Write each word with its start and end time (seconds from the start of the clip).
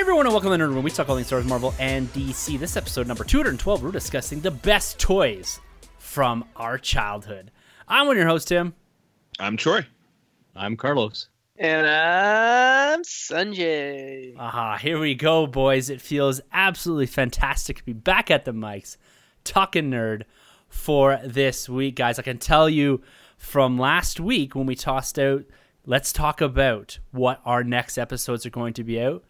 Hey 0.00 0.02
everyone, 0.02 0.24
and 0.24 0.32
welcome 0.32 0.50
to 0.50 0.56
the 0.56 0.64
Nerd 0.64 0.72
Room. 0.72 0.82
We 0.82 0.90
talk 0.90 1.10
all 1.10 1.16
things 1.16 1.26
Star 1.26 1.40
Wars, 1.40 1.46
Marvel, 1.46 1.74
and 1.78 2.10
DC. 2.14 2.58
This 2.58 2.78
episode 2.78 3.06
number 3.06 3.22
212, 3.22 3.82
we're 3.82 3.90
discussing 3.90 4.40
the 4.40 4.50
best 4.50 4.98
toys 4.98 5.60
from 5.98 6.42
our 6.56 6.78
childhood. 6.78 7.50
I'm 7.86 8.06
one 8.06 8.16
of 8.16 8.20
your 8.20 8.26
host, 8.26 8.48
Tim. 8.48 8.72
I'm 9.38 9.58
Troy. 9.58 9.86
I'm 10.56 10.78
Carlos. 10.78 11.28
And 11.58 11.86
I'm 11.86 13.02
Sunjay. 13.02 14.38
Aha, 14.38 14.78
here 14.78 14.98
we 14.98 15.14
go, 15.14 15.46
boys. 15.46 15.90
It 15.90 16.00
feels 16.00 16.40
absolutely 16.50 17.04
fantastic 17.04 17.76
to 17.76 17.84
be 17.84 17.92
back 17.92 18.30
at 18.30 18.46
the 18.46 18.54
mics, 18.54 18.96
talking 19.44 19.90
nerd 19.90 20.22
for 20.70 21.20
this 21.22 21.68
week, 21.68 21.96
guys. 21.96 22.18
I 22.18 22.22
can 22.22 22.38
tell 22.38 22.70
you 22.70 23.02
from 23.36 23.78
last 23.78 24.18
week 24.18 24.54
when 24.54 24.64
we 24.64 24.76
tossed 24.76 25.18
out, 25.18 25.44
let's 25.84 26.10
talk 26.10 26.40
about 26.40 27.00
what 27.10 27.42
our 27.44 27.62
next 27.62 27.98
episodes 27.98 28.46
are 28.46 28.50
going 28.50 28.72
to 28.72 28.82
be 28.82 28.98
out. 28.98 29.24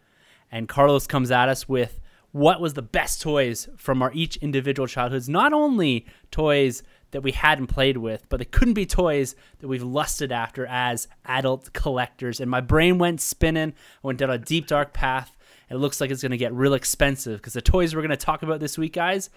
And 0.51 0.67
Carlos 0.67 1.07
comes 1.07 1.31
at 1.31 1.49
us 1.49 1.67
with 1.67 1.99
what 2.31 2.61
was 2.61 2.73
the 2.73 2.81
best 2.81 3.21
toys 3.21 3.67
from 3.77 4.01
our 4.01 4.11
each 4.13 4.37
individual 4.37 4.87
childhoods. 4.87 5.27
Not 5.27 5.53
only 5.53 6.05
toys 6.29 6.83
that 7.11 7.21
we 7.21 7.31
hadn't 7.31 7.67
played 7.67 7.97
with, 7.97 8.27
but 8.29 8.37
they 8.37 8.45
couldn't 8.45 8.73
be 8.73 8.85
toys 8.85 9.35
that 9.59 9.67
we've 9.67 9.83
lusted 9.83 10.31
after 10.31 10.65
as 10.65 11.07
adult 11.25 11.73
collectors. 11.73 12.39
And 12.39 12.49
my 12.49 12.61
brain 12.61 12.97
went 12.97 13.21
spinning. 13.21 13.73
I 14.03 14.07
went 14.07 14.19
down 14.19 14.29
a 14.29 14.37
deep, 14.37 14.67
dark 14.67 14.93
path. 14.93 15.35
It 15.69 15.75
looks 15.75 16.01
like 16.01 16.11
it's 16.11 16.21
going 16.21 16.31
to 16.31 16.37
get 16.37 16.53
real 16.53 16.73
expensive 16.73 17.39
because 17.39 17.53
the 17.53 17.61
toys 17.61 17.95
we're 17.95 18.01
going 18.01 18.09
to 18.11 18.17
talk 18.17 18.43
about 18.43 18.59
this 18.59 18.77
week, 18.77 18.93
guys, 18.93 19.29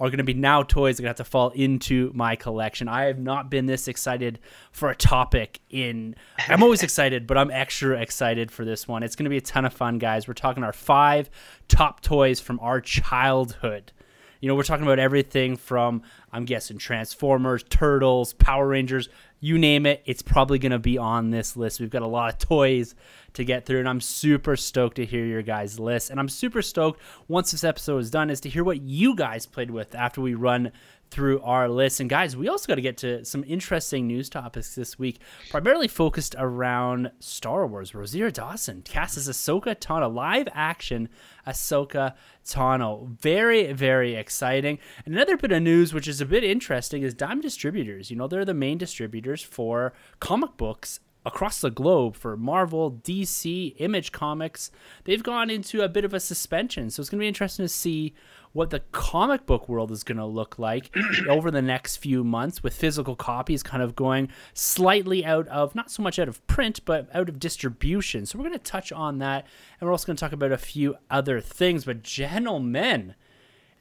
are 0.00 0.08
going 0.08 0.18
to 0.18 0.24
be 0.24 0.34
now 0.34 0.62
toys 0.62 0.96
that 0.96 1.02
are 1.02 1.04
going 1.04 1.14
to 1.14 1.20
have 1.20 1.26
to 1.26 1.30
fall 1.30 1.50
into 1.50 2.10
my 2.14 2.34
collection. 2.34 2.88
I 2.88 3.04
have 3.04 3.18
not 3.18 3.50
been 3.50 3.66
this 3.66 3.86
excited 3.86 4.40
for 4.72 4.90
a 4.90 4.94
topic 4.96 5.60
in. 5.70 6.16
I'm 6.48 6.62
always 6.62 6.82
excited, 6.84 7.26
but 7.26 7.38
I'm 7.38 7.50
extra 7.50 8.00
excited 8.00 8.50
for 8.50 8.64
this 8.64 8.88
one. 8.88 9.02
It's 9.02 9.14
going 9.14 9.24
to 9.24 9.30
be 9.30 9.36
a 9.36 9.42
ton 9.42 9.64
of 9.64 9.72
fun, 9.72 9.98
guys. 9.98 10.26
We're 10.26 10.34
talking 10.34 10.64
our 10.64 10.72
five 10.72 11.30
top 11.68 12.00
toys 12.00 12.40
from 12.40 12.58
our 12.60 12.80
childhood. 12.80 13.92
You 14.40 14.48
know, 14.48 14.56
we're 14.56 14.64
talking 14.64 14.84
about 14.84 14.98
everything 14.98 15.56
from, 15.56 16.02
I'm 16.30 16.44
guessing, 16.44 16.76
Transformers, 16.76 17.62
Turtles, 17.62 18.34
Power 18.34 18.66
Rangers, 18.66 19.08
you 19.44 19.58
name 19.58 19.84
it. 19.84 20.02
It's 20.06 20.22
probably 20.22 20.58
going 20.58 20.72
to 20.72 20.78
be 20.78 20.96
on 20.96 21.30
this 21.30 21.54
list. 21.54 21.78
We've 21.78 21.90
got 21.90 22.00
a 22.00 22.06
lot 22.06 22.32
of 22.32 22.38
toys 22.38 22.94
to 23.34 23.44
get 23.44 23.66
through, 23.66 23.80
and 23.80 23.88
I'm 23.88 24.00
super 24.00 24.56
stoked 24.56 24.96
to 24.96 25.04
hear 25.04 25.26
your 25.26 25.42
guys' 25.42 25.78
list. 25.78 26.08
And 26.08 26.18
I'm 26.18 26.30
super 26.30 26.62
stoked 26.62 26.98
once 27.28 27.50
this 27.50 27.62
episode 27.62 27.98
is 27.98 28.10
done 28.10 28.30
is 28.30 28.40
to 28.40 28.48
hear 28.48 28.64
what 28.64 28.80
you 28.80 29.14
guys 29.14 29.44
played 29.44 29.70
with 29.70 29.94
after 29.94 30.22
we 30.22 30.32
run 30.32 30.72
through 31.10 31.40
our 31.42 31.68
list. 31.68 32.00
And 32.00 32.10
guys, 32.10 32.36
we 32.36 32.48
also 32.48 32.66
got 32.66 32.74
to 32.76 32.82
get 32.82 32.96
to 32.98 33.24
some 33.24 33.44
interesting 33.46 34.06
news 34.06 34.28
topics 34.28 34.74
this 34.74 34.98
week, 34.98 35.20
primarily 35.50 35.88
focused 35.88 36.34
around 36.38 37.10
Star 37.20 37.66
Wars. 37.66 37.94
Rosario 37.94 38.30
Dawson 38.30 38.82
cast 38.82 39.16
as 39.16 39.28
Ahsoka 39.28 39.76
Tano, 39.76 40.12
live 40.12 40.48
action 40.52 41.08
Ahsoka 41.46 42.14
Tano. 42.44 43.08
Very, 43.20 43.72
very 43.72 44.14
exciting. 44.14 44.78
And 45.04 45.14
another 45.14 45.36
bit 45.36 45.52
of 45.52 45.62
news, 45.62 45.94
which 45.94 46.08
is 46.08 46.20
a 46.20 46.26
bit 46.26 46.44
interesting, 46.44 47.02
is 47.02 47.14
Diamond 47.14 47.42
Distributors. 47.42 48.10
You 48.10 48.16
know, 48.16 48.26
they're 48.26 48.44
the 48.44 48.54
main 48.54 48.78
distributors 48.78 49.42
for 49.42 49.92
comic 50.20 50.56
books 50.56 51.00
across 51.26 51.60
the 51.60 51.70
globe 51.70 52.16
for 52.16 52.36
Marvel, 52.36 52.92
DC, 52.92 53.74
Image 53.78 54.12
Comics. 54.12 54.70
They've 55.04 55.22
gone 55.22 55.50
into 55.50 55.82
a 55.82 55.88
bit 55.88 56.04
of 56.04 56.12
a 56.12 56.20
suspension. 56.20 56.90
So 56.90 57.00
it's 57.00 57.08
going 57.08 57.18
to 57.18 57.22
be 57.22 57.28
interesting 57.28 57.64
to 57.64 57.68
see 57.68 58.14
what 58.54 58.70
the 58.70 58.80
comic 58.92 59.44
book 59.46 59.68
world 59.68 59.90
is 59.90 60.04
going 60.04 60.16
to 60.16 60.24
look 60.24 60.58
like 60.58 60.94
over 61.28 61.50
the 61.50 61.60
next 61.60 61.98
few 61.98 62.24
months 62.24 62.62
with 62.62 62.74
physical 62.74 63.16
copies 63.16 63.62
kind 63.62 63.82
of 63.82 63.94
going 63.96 64.28
slightly 64.54 65.24
out 65.24 65.46
of, 65.48 65.74
not 65.74 65.90
so 65.90 66.02
much 66.02 66.18
out 66.18 66.28
of 66.28 66.44
print, 66.46 66.80
but 66.84 67.08
out 67.12 67.28
of 67.28 67.40
distribution. 67.40 68.24
So 68.24 68.38
we're 68.38 68.44
going 68.44 68.58
to 68.58 68.64
touch 68.64 68.92
on 68.92 69.18
that. 69.18 69.44
And 69.78 69.86
we're 69.86 69.92
also 69.92 70.06
going 70.06 70.16
to 70.16 70.20
talk 70.20 70.32
about 70.32 70.52
a 70.52 70.56
few 70.56 70.96
other 71.10 71.40
things. 71.40 71.84
But, 71.84 72.04
gentlemen, 72.04 73.16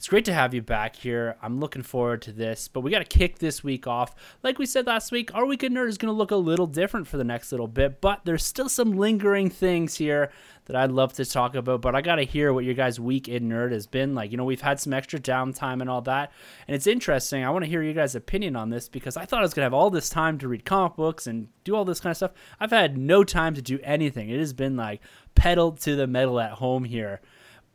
it's 0.04 0.10
great 0.10 0.26
to 0.26 0.34
have 0.34 0.54
you 0.54 0.62
back 0.62 0.98
here. 0.98 1.38
I'm 1.42 1.62
looking 1.62 1.82
forward 1.82 2.24
to 2.24 2.34
this, 2.34 2.68
but 2.68 2.82
we 2.82 2.92
got 2.92 3.00
to 3.00 3.06
kick 3.06 3.40
this 3.40 3.64
week 3.64 3.88
off. 3.88 4.14
Like 4.44 4.60
we 4.60 4.66
said 4.66 4.86
last 4.86 5.14
week, 5.14 5.34
our 5.34 5.46
week 5.46 5.62
weekend 5.62 5.78
nerd 5.78 5.88
is 5.88 5.98
going 5.98 6.14
to 6.14 6.18
look 6.18 6.32
a 6.32 6.36
little 6.36 6.68
different 6.68 7.08
for 7.08 7.16
the 7.16 7.24
next 7.24 7.54
little 7.54 7.70
bit, 7.70 8.02
but 8.02 8.20
there's 8.26 8.44
still 8.44 8.68
some 8.68 8.98
lingering 8.98 9.50
things 9.50 9.96
here 9.96 10.30
that 10.66 10.76
I'd 10.76 10.92
love 10.92 11.14
to 11.14 11.26
talk 11.26 11.56
about. 11.56 11.82
But 11.82 11.96
I 11.96 12.02
got 12.02 12.16
to 12.16 12.24
hear 12.24 12.52
what 12.52 12.66
your 12.66 12.74
guys' 12.74 13.00
week 13.00 13.30
in 13.30 13.48
nerd 13.48 13.72
has 13.72 13.88
been 13.88 14.14
like. 14.14 14.32
You 14.32 14.36
know, 14.36 14.44
we've 14.44 14.60
had 14.60 14.82
some 14.82 14.92
extra 14.92 15.22
downtime 15.22 15.80
and 15.80 15.90
all 15.90 16.02
that, 16.02 16.34
and 16.68 16.76
it's 16.76 16.86
interesting. 16.86 17.46
I 17.46 17.50
want 17.52 17.64
to 17.64 17.70
hear 17.70 17.82
your 17.82 17.94
guys' 17.94 18.14
opinion 18.14 18.58
on 18.58 18.72
this 18.72 18.90
because 18.90 19.16
I 19.16 19.24
thought 19.24 19.40
I 19.40 19.44
was 19.44 19.54
going 19.54 19.62
to 19.62 19.68
have 19.68 19.74
all 19.74 19.90
this 19.90 20.10
time 20.10 20.38
to 20.40 20.50
read 20.50 20.66
comic 20.66 20.98
books 20.98 21.28
and 21.28 21.48
do 21.64 21.78
all 21.78 21.86
this 21.86 22.02
kind 22.02 22.12
of 22.12 22.18
stuff. 22.18 22.34
I've 22.60 22.72
had 22.72 22.98
no 22.98 23.24
time 23.24 23.56
to 23.56 23.62
do 23.62 23.80
anything. 23.84 24.30
It 24.30 24.40
has 24.40 24.52
been 24.52 24.76
like 24.76 25.00
pedal 25.34 25.72
to 25.72 25.96
the 25.96 26.08
metal 26.08 26.42
at 26.42 26.52
home 26.52 26.84
here 26.84 27.22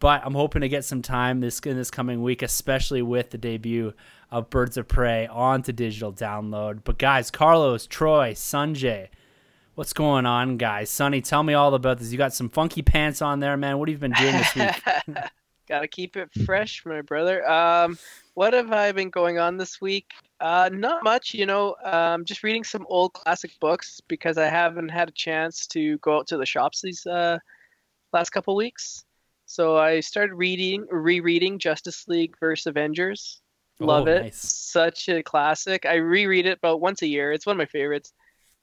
but 0.01 0.23
I'm 0.25 0.35
hoping 0.35 0.63
to 0.63 0.69
get 0.69 0.85
some 0.85 1.03
time 1.03 1.41
this 1.41 1.59
in 1.61 1.77
this 1.77 1.91
coming 1.91 2.23
week, 2.23 2.43
especially 2.43 3.03
with 3.03 3.31
the 3.31 3.39
debut 3.39 3.95
of 4.31 4.51
Birds 4.51 4.77
of 4.77 4.89
Prey 4.89 5.27
onto 5.27 5.73
digital 5.73 6.13
download. 6.13 6.81
But 6.85 6.99
guys, 6.99 7.31
Carlos, 7.31 7.87
Troy, 7.87 8.33
Sunjay, 8.33 9.09
what's 9.75 9.93
going 9.93 10.27
on, 10.27 10.57
guys? 10.57 10.91
Sonny, 10.91 11.21
tell 11.21 11.43
me 11.43 11.55
all 11.55 11.75
about 11.75 11.99
this. 11.99 12.13
You 12.13 12.19
got 12.19 12.33
some 12.33 12.49
funky 12.49 12.83
pants 12.83 13.23
on 13.23 13.41
there, 13.41 13.57
man. 13.57 13.79
What 13.79 13.89
have 13.89 13.95
you 13.95 13.99
been 13.99 14.13
doing 14.13 14.33
this 14.33 14.55
week? 14.55 15.17
Gotta 15.69 15.89
keep 15.89 16.17
it 16.17 16.31
fresh, 16.47 16.83
my 16.87 17.03
brother. 17.03 17.47
Um, 17.49 17.99
what 18.35 18.55
have 18.55 18.73
I 18.73 18.91
been 18.93 19.11
going 19.11 19.39
on 19.39 19.59
this 19.59 19.81
week? 19.81 20.13
Uh, 20.41 20.71
not 20.73 21.05
much, 21.05 21.35
you 21.35 21.45
know. 21.45 21.77
Um, 21.85 22.25
just 22.25 22.43
reading 22.43 22.65
some 22.65 22.87
old 22.89 23.13
classic 23.13 23.51
books 23.61 24.01
because 24.09 24.39
I 24.39 24.47
haven't 24.47 24.89
had 24.89 25.09
a 25.09 25.13
chance 25.13 25.67
to 25.69 25.99
go 25.99 26.19
out 26.19 26.27
to 26.29 26.39
the 26.39 26.47
shops 26.47 26.81
these 26.81 27.05
uh, 27.07 27.39
last 28.15 28.31
couple 28.31 28.57
weeks. 28.57 29.05
So 29.49 29.79
I 29.79 30.01
started 30.01 30.35
reading, 30.35 30.87
rereading 30.91 31.59
Justice 31.59 32.05
League 32.07 32.35
versus 32.39 32.67
Avengers. 32.67 33.41
Love 33.81 34.07
Oh, 34.07 34.11
it. 34.11 34.23
nice. 34.25 34.37
Such 34.37 35.09
a 35.09 35.23
classic. 35.23 35.87
I 35.87 35.95
reread 35.95 36.45
it 36.45 36.59
about 36.59 36.83
once 36.83 37.01
a 37.01 37.07
year. 37.07 37.33
It's 37.33 37.47
one 37.47 37.57
of 37.57 37.59
my 37.59 37.65
favorites. 37.65 38.13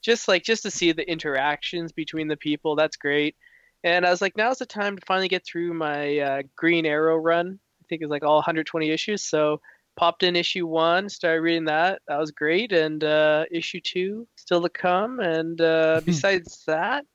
Just 0.04 0.28
like 0.28 0.44
just 0.44 0.62
to 0.62 0.70
see 0.70 0.92
the 0.92 1.10
interactions 1.10 1.92
between 1.92 2.28
the 2.28 2.38
people. 2.38 2.76
That's 2.76 2.98
great. 2.98 3.36
And 3.84 4.06
I 4.06 4.12
was 4.12 4.22
like, 4.22 4.38
now's 4.38 4.60
the 4.60 4.68
time 4.68 4.96
to 4.96 5.06
finally 5.08 5.28
get 5.28 5.44
through 5.44 5.74
my 5.74 6.20
uh, 6.20 6.42
Green 6.56 6.86
Arrow 6.86 7.18
run. 7.18 7.60
I 7.82 7.84
think 7.90 8.04
it's 8.04 8.12
like 8.12 8.24
all 8.24 8.36
120 8.36 8.92
issues. 8.92 9.24
So 9.24 9.62
popped 9.98 10.22
in 10.22 10.36
issue 10.36 10.68
one, 10.68 11.10
started 11.10 11.42
reading 11.42 11.66
that. 11.66 12.04
That 12.08 12.20
was 12.20 12.30
great. 12.30 12.72
And 12.74 13.04
uh, 13.04 13.46
issue 13.50 13.80
two 13.84 14.28
still 14.36 14.62
to 14.62 14.70
come. 14.70 15.20
And 15.20 15.60
uh, 15.60 16.02
besides 16.06 16.64
that, 16.68 17.06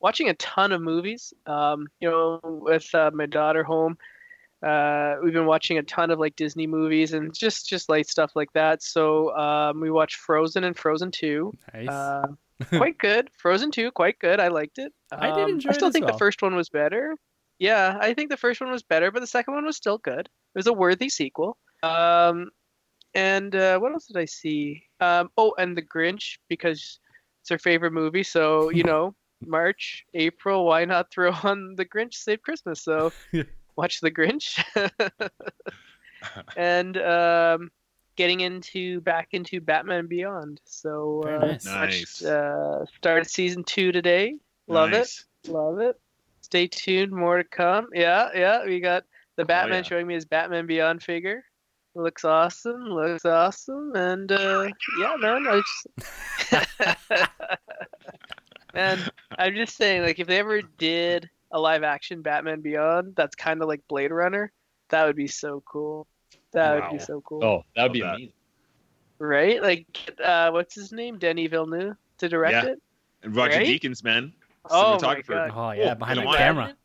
watching 0.00 0.28
a 0.28 0.34
ton 0.34 0.72
of 0.72 0.80
movies. 0.80 1.32
Um, 1.46 1.86
you 2.00 2.08
know, 2.10 2.40
with 2.42 2.92
uh, 2.94 3.10
my 3.14 3.26
daughter 3.26 3.62
home, 3.64 3.98
uh, 4.62 5.16
we've 5.22 5.32
been 5.32 5.46
watching 5.46 5.78
a 5.78 5.82
ton 5.82 6.10
of 6.10 6.18
like 6.18 6.34
Disney 6.36 6.66
movies 6.66 7.12
and 7.12 7.32
just 7.34 7.68
just 7.68 7.88
light 7.88 8.08
stuff 8.08 8.32
like 8.34 8.52
that. 8.54 8.82
So 8.82 9.36
um, 9.36 9.80
we 9.80 9.90
watched 9.90 10.16
Frozen 10.16 10.64
and 10.64 10.76
Frozen 10.76 11.10
Two. 11.12 11.52
Nice. 11.72 11.88
Uh, 11.88 12.26
quite 12.76 12.98
good. 12.98 13.30
Frozen 13.38 13.70
Two, 13.70 13.90
quite 13.92 14.18
good. 14.18 14.40
I 14.40 14.48
liked 14.48 14.78
it. 14.78 14.92
I 15.12 15.28
did 15.30 15.44
Um, 15.44 15.50
enjoy 15.50 15.70
I 15.70 15.72
still 15.74 15.92
think 15.92 16.06
well. 16.06 16.14
the 16.14 16.18
first 16.18 16.42
one 16.42 16.56
was 16.56 16.68
better. 16.68 17.14
Yeah, 17.60 17.98
I 18.00 18.14
think 18.14 18.30
the 18.30 18.36
first 18.36 18.60
one 18.60 18.70
was 18.70 18.82
better, 18.82 19.10
but 19.10 19.20
the 19.20 19.26
second 19.26 19.54
one 19.54 19.64
was 19.64 19.76
still 19.76 19.98
good. 19.98 20.20
It 20.26 20.58
was 20.58 20.66
a 20.68 20.72
worthy 20.72 21.08
sequel. 21.08 21.56
Um, 21.82 22.50
and 23.14 23.54
uh, 23.54 23.78
what 23.78 23.92
else 23.92 24.06
did 24.06 24.16
I 24.16 24.24
see? 24.26 24.82
Um, 25.00 25.30
oh, 25.36 25.54
and 25.58 25.76
The 25.76 25.82
Grinch 25.82 26.38
because 26.48 26.98
it's 27.42 27.50
her 27.50 27.58
favorite 27.58 27.92
movie. 27.92 28.22
So 28.24 28.70
you 28.70 28.82
know, 28.90 29.14
March, 29.44 30.04
April, 30.14 30.64
why 30.64 30.84
not 30.84 31.10
throw 31.10 31.32
on 31.42 31.74
The 31.76 31.84
Grinch 31.84 32.14
Save 32.14 32.42
Christmas? 32.42 32.80
So 32.80 33.12
watch 33.76 34.00
The 34.00 34.10
Grinch. 34.10 34.62
and 36.56 36.96
um, 36.96 37.70
getting 38.16 38.40
into 38.40 39.00
back 39.02 39.28
into 39.32 39.60
Batman 39.60 40.06
Beyond. 40.06 40.60
So 40.64 41.22
Very 41.24 41.36
uh, 41.36 41.46
nice. 41.46 41.66
Nice. 41.66 42.24
uh, 42.24 42.84
started 42.96 43.30
season 43.30 43.64
two 43.64 43.92
today. 43.92 44.34
Love 44.66 44.90
Nice. 44.90 45.24
it. 45.44 45.50
Love 45.50 45.78
it. 45.80 45.98
Stay 46.40 46.66
tuned. 46.66 47.12
More 47.12 47.38
to 47.38 47.44
come. 47.44 47.88
Yeah, 47.94 48.28
yeah. 48.34 48.64
We 48.64 48.80
got 48.80 49.04
the 49.36 49.44
Batman 49.44 49.84
yeah. 49.84 49.88
showing 49.88 50.06
me 50.06 50.14
his 50.14 50.24
Batman 50.24 50.66
Beyond 50.66 51.02
figure. 51.02 51.44
Looks 51.94 52.24
awesome. 52.24 52.84
Looks 52.84 53.24
awesome. 53.24 53.92
And 53.94 54.30
uh, 54.30 54.68
yeah, 55.00 55.16
man. 55.18 55.46
I 55.48 55.62
just... 56.50 56.68
and 58.78 59.10
I'm 59.38 59.54
just 59.54 59.76
saying, 59.76 60.02
like, 60.02 60.18
if 60.18 60.26
they 60.26 60.38
ever 60.38 60.62
did 60.62 61.28
a 61.52 61.58
live 61.60 61.82
action 61.82 62.22
Batman 62.22 62.60
Beyond 62.60 63.14
that's 63.16 63.34
kind 63.34 63.60
of 63.62 63.68
like 63.68 63.80
Blade 63.88 64.10
Runner, 64.12 64.52
that 64.90 65.04
would 65.06 65.16
be 65.16 65.26
so 65.26 65.62
cool. 65.70 66.06
That 66.52 66.74
would 66.74 66.98
be 66.98 67.04
so 67.04 67.20
cool. 67.22 67.44
Oh, 67.44 67.62
that 67.76 67.82
would 67.84 67.92
be 67.92 68.00
that. 68.00 68.14
amazing. 68.14 68.32
Right? 69.18 69.60
Like, 69.62 69.86
uh, 70.22 70.50
what's 70.50 70.74
his 70.74 70.92
name? 70.92 71.18
Denis 71.18 71.50
Villeneuve 71.50 71.96
to 72.18 72.28
direct 72.28 72.64
Yeah. 72.64 72.72
it. 72.72 72.82
And 73.22 73.34
Roger 73.34 73.58
Right? 73.58 73.66
Deakins, 73.80 74.04
man. 74.04 74.32
Oh 74.70 74.92
my 75.00 75.16
cinematographer. 75.16 75.48
God. 75.48 75.52
Oh 75.54 75.70
yeah, 75.72 75.92
Oh, 75.92 75.94
behind 75.96 76.16
you 76.16 76.20
the 76.20 76.24
know 76.24 76.28
what? 76.28 76.38
camera. 76.38 76.76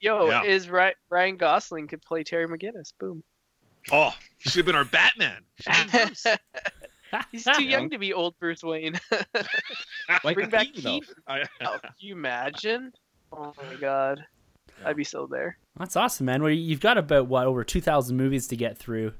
Yo, 0.00 0.28
Yeah. 0.28 0.42
is 0.44 0.68
Ry- 0.68 0.94
Ryan 1.10 1.36
Gosling 1.36 1.86
could 1.86 2.02
play 2.02 2.24
Terry 2.24 2.46
McGinnis? 2.46 2.92
Boom. 2.98 3.22
Oh, 3.92 4.12
he 4.38 4.50
should 4.50 4.58
have 4.58 4.66
been 4.66 4.74
our 4.74 4.84
Batman. 4.84 5.42
Should've 7.32 7.32
been 7.32 7.42
Bruce. 7.42 7.44
He's 7.44 7.56
too 7.56 7.64
young 7.64 7.90
to 7.90 7.98
be 7.98 8.12
old 8.12 8.38
Bruce 8.38 8.62
Wayne. 8.62 8.98
Michael 10.08 10.34
Bring 10.34 10.50
back 10.50 10.66
Keaton, 10.66 10.82
though. 10.82 11.00
Keaton. 11.00 11.14
Oh, 11.62 11.78
can 11.82 11.92
you 11.98 12.14
imagine? 12.14 12.92
Oh 13.32 13.52
my 13.56 13.74
god. 13.80 14.24
I'd 14.84 14.96
be 14.96 15.04
so 15.04 15.26
there. 15.26 15.58
That's 15.78 15.96
awesome, 15.96 16.26
man. 16.26 16.42
Well, 16.42 16.52
you've 16.52 16.80
got 16.80 16.98
about 16.98 17.28
what 17.28 17.46
over 17.46 17.64
two 17.64 17.80
thousand 17.80 18.16
movies 18.16 18.48
to 18.48 18.56
get 18.56 18.76
through 18.78 19.12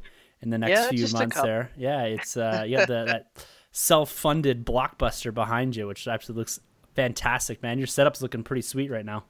in 0.43 0.51
the 0.51 0.59
next 0.59 0.71
Yeah, 0.71 0.89
few 0.89 1.09
months. 1.17 1.41
There, 1.41 1.71
yeah, 1.77 2.03
it's 2.03 2.37
uh, 2.37 2.65
you 2.67 2.79
have 2.79 2.89
the, 2.89 3.05
that 3.07 3.47
self-funded 3.73 4.67
blockbuster 4.67 5.33
behind 5.33 5.77
you, 5.77 5.87
which 5.87 6.07
actually 6.07 6.37
looks 6.37 6.61
fantastic, 6.95 7.63
man. 7.63 7.79
Your 7.79 7.87
setup's 7.87 8.21
looking 8.23 8.43
pretty 8.43 8.63
sweet 8.63 8.91
right 8.91 9.05
now. 9.05 9.25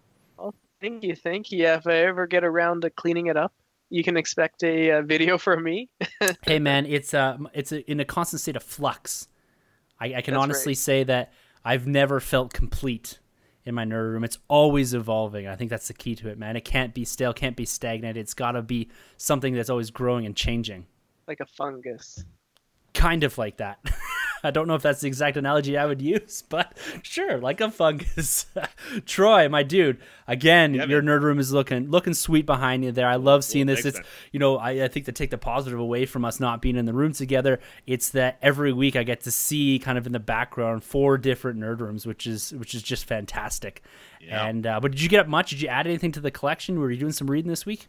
Thank 0.80 1.04
you, 1.04 1.16
thank 1.16 1.50
you. 1.50 1.62
Yeah, 1.62 1.76
if 1.76 1.86
I 1.86 1.94
ever 1.94 2.26
get 2.26 2.44
around 2.44 2.82
to 2.82 2.90
cleaning 2.90 3.28
it 3.28 3.36
up, 3.36 3.52
you 3.90 4.02
can 4.02 4.16
expect 4.16 4.62
a 4.62 4.92
uh, 4.92 5.02
video 5.02 5.38
from 5.46 5.62
me. 5.62 5.88
hey, 6.46 6.58
man, 6.58 6.86
it's 6.86 7.14
uh, 7.14 7.38
it's 7.52 7.72
a, 7.72 7.88
in 7.90 8.00
a 8.00 8.04
constant 8.04 8.40
state 8.40 8.56
of 8.56 8.62
flux. 8.62 9.28
I, 9.98 10.06
I 10.06 10.20
can 10.20 10.34
That's 10.34 10.42
honestly 10.42 10.70
right. 10.70 10.78
say 10.78 11.04
that 11.04 11.32
I've 11.64 11.86
never 11.86 12.20
felt 12.20 12.52
complete 12.52 13.18
in 13.64 13.74
my 13.74 13.84
nerd 13.84 14.12
room. 14.12 14.24
It's 14.24 14.38
always 14.48 14.94
evolving. 14.94 15.48
I 15.48 15.56
think 15.56 15.70
that's 15.70 15.88
the 15.88 15.94
key 15.94 16.14
to 16.16 16.28
it, 16.28 16.38
man. 16.38 16.56
It 16.56 16.64
can't 16.64 16.94
be 16.94 17.04
stale, 17.04 17.32
can't 17.32 17.56
be 17.56 17.64
stagnant. 17.64 18.16
It's 18.16 18.34
got 18.34 18.52
to 18.52 18.62
be 18.62 18.90
something 19.16 19.54
that's 19.54 19.70
always 19.70 19.90
growing 19.90 20.26
and 20.26 20.36
changing. 20.36 20.86
like 21.26 21.40
a 21.40 21.46
fungus. 21.46 22.24
kind 22.94 23.24
of 23.24 23.36
like 23.38 23.56
that. 23.56 23.78
I 24.42 24.50
don't 24.50 24.68
know 24.68 24.74
if 24.74 24.82
that's 24.82 25.00
the 25.00 25.08
exact 25.08 25.36
analogy 25.36 25.76
I 25.76 25.86
would 25.86 26.02
use, 26.02 26.42
but 26.48 26.76
sure, 27.02 27.38
like 27.38 27.60
a 27.60 27.70
fungus. 27.70 28.46
Troy, 29.06 29.48
my 29.48 29.62
dude, 29.62 29.98
again, 30.26 30.74
Yeah, 30.74 30.86
your 30.86 31.02
nerd 31.02 31.22
room 31.22 31.38
is 31.38 31.52
looking 31.52 31.90
looking 31.90 32.14
sweet 32.14 32.46
behind 32.46 32.84
you 32.84 32.92
there. 32.92 33.08
I 33.08 33.16
love 33.16 33.44
seeing 33.44 33.66
this. 33.66 33.84
It's 33.84 34.00
you 34.32 34.38
know, 34.38 34.56
I, 34.56 34.84
I 34.84 34.88
think 34.88 35.06
to 35.06 35.12
take 35.12 35.30
the 35.30 35.38
positive 35.38 35.78
away 35.78 36.06
from 36.06 36.24
us 36.24 36.40
not 36.40 36.62
being 36.62 36.76
in 36.76 36.84
the 36.84 36.92
room 36.92 37.12
together, 37.12 37.60
it's 37.86 38.10
that 38.10 38.38
every 38.42 38.72
week 38.72 38.96
I 38.96 39.02
get 39.02 39.20
to 39.22 39.30
see 39.30 39.78
kind 39.78 39.98
of 39.98 40.06
in 40.06 40.12
the 40.12 40.20
background 40.20 40.84
four 40.84 41.18
different 41.18 41.60
nerd 41.60 41.80
rooms, 41.80 42.06
which 42.06 42.26
is 42.26 42.52
which 42.54 42.74
is 42.74 42.82
just 42.82 43.04
fantastic. 43.06 43.82
Yeah. 44.20 44.46
And 44.46 44.66
uh, 44.66 44.80
but 44.80 44.92
did 44.92 45.02
you 45.02 45.08
get 45.08 45.20
up 45.20 45.28
much? 45.28 45.50
Did 45.50 45.60
you 45.62 45.68
add 45.68 45.86
anything 45.86 46.12
to 46.12 46.20
the 46.20 46.30
collection? 46.30 46.78
Were 46.78 46.90
you 46.90 46.98
doing 46.98 47.12
some 47.12 47.30
reading 47.30 47.50
this 47.50 47.66
week? 47.66 47.88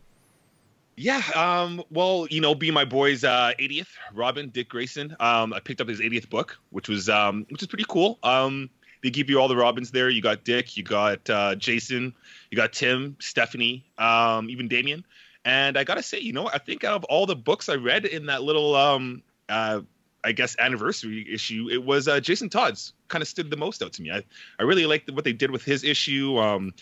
Yeah, 1.00 1.22
um, 1.36 1.84
well, 1.92 2.28
you 2.32 2.42
know, 2.42 2.56
being 2.56 2.74
my 2.74 2.84
boy's 2.84 3.24
uh, 3.24 3.52
80th, 3.60 3.90
Robin 4.16 4.50
Dick 4.50 4.70
Grayson, 4.70 5.16
um, 5.20 5.54
I 5.54 5.60
picked 5.60 5.80
up 5.80 5.88
his 5.88 6.00
80th 6.00 6.28
book, 6.28 6.58
which 6.72 6.90
was 6.90 7.08
um, 7.08 7.46
which 7.52 7.62
is 7.62 7.68
pretty 7.68 7.86
cool. 7.88 8.18
Um, 8.24 8.72
they 9.04 9.12
give 9.12 9.30
you 9.30 9.40
all 9.40 9.48
the 9.48 9.56
Robins 9.56 9.92
there. 9.92 10.10
You 10.10 10.24
got 10.24 10.44
Dick, 10.44 10.76
you 10.76 10.82
got 10.82 11.30
uh, 11.30 11.54
Jason, 11.54 12.16
you 12.50 12.56
got 12.56 12.74
Tim, 12.74 13.16
Stephanie, 13.20 13.86
um, 14.00 14.50
even 14.50 14.68
Damian. 14.68 15.06
And 15.46 15.78
I 15.78 15.84
gotta 15.84 16.02
say, 16.02 16.20
you 16.20 16.34
know, 16.34 16.50
I 16.52 16.58
think 16.58 16.84
out 16.84 16.96
of 16.96 17.04
all 17.04 17.28
the 17.28 17.36
books 17.36 17.70
I 17.70 17.76
read 17.76 18.06
in 18.06 18.26
that 18.26 18.42
little, 18.42 18.76
um, 18.76 19.22
uh, 19.50 19.82
I 20.24 20.32
guess, 20.32 20.56
anniversary 20.58 21.32
issue, 21.32 21.70
it 21.72 21.86
was 21.86 22.08
uh, 22.08 22.20
Jason 22.20 22.50
Todd's 22.50 22.94
kind 23.08 23.22
of 23.22 23.28
stood 23.28 23.52
the 23.52 23.56
most 23.56 23.84
out 23.84 23.94
to 23.94 24.02
me. 24.02 24.12
I, 24.12 24.24
I 24.58 24.64
really 24.64 24.88
liked 24.88 25.12
what 25.12 25.26
they 25.26 25.34
did 25.34 25.52
with 25.52 25.64
his 25.64 25.84
issue. 25.84 26.40
Um, 26.40 26.74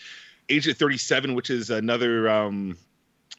of 0.48 0.64
37, 0.64 1.34
which 1.34 1.50
is 1.50 1.68
another. 1.68 2.30
Um, 2.30 2.78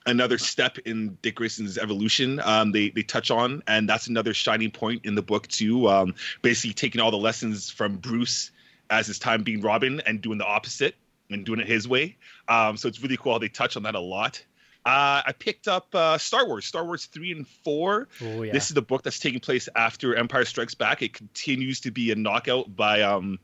another 0.07 0.38
step 0.38 0.80
in 0.80 1.18
Dick 1.21 1.36
Grayson's 1.36 1.77
evolution. 1.77 2.39
Um, 2.39 2.71
they 2.71 2.89
they 2.89 3.04
touch 3.04 3.30
on, 3.30 3.62
and 3.68 3.88
that's 3.88 4.07
another 4.07 4.33
shining 4.33 4.71
point 4.71 5.06
in 5.06 5.13
the 5.13 5.21
book 5.21 5.48
too. 5.48 5.88
Um, 5.88 6.15
basically 6.42 6.74
taking 6.74 7.01
all 7.01 7.12
the 7.12 7.18
lessons 7.18 7.69
from 7.69 7.98
Bruce 7.98 8.51
as 8.89 9.06
his 9.07 9.19
time 9.19 9.44
being 9.44 9.62
Robin 9.62 10.01
and 10.06 10.21
doing 10.21 10.38
the 10.38 10.45
opposite 10.45 10.95
and 11.30 11.45
doing 11.45 11.59
it 11.59 11.68
his 11.68 11.88
way. 11.88 12.18
Um, 12.48 12.77
so 12.77 12.88
it's 12.88 13.01
really 13.01 13.18
cool 13.18 13.33
how 13.33 13.38
they 13.38 13.50
touch 13.50 13.75
on 13.75 13.83
that 13.83 13.95
a 13.95 14.00
lot. 14.00 14.44
Uh, 14.86 15.21
I 15.25 15.33
picked 15.38 15.68
up 15.68 15.94
uh, 15.94 16.18
Star 16.18 16.48
Wars, 16.48 16.65
Star 16.65 16.86
Wars 16.86 17.07
three 17.07 17.33
and 17.33 17.45
four. 17.45 18.07
Oh 18.21 18.44
yeah. 18.44 18.54
This 18.54 18.69
is 18.69 18.74
the 18.74 18.81
book 18.81 19.04
that's 19.04 19.19
taking 19.19 19.42
place 19.42 19.68
after 19.75 20.15
Empire 20.15 20.45
Strikes 20.45 20.75
Back. 20.75 21.01
It 21.01 21.13
continues 21.13 21.81
to 21.81 21.92
be 21.92 22.12
a 22.12 22.15
knockout 22.15 22.74
by 22.74 23.01
um, 23.01 23.39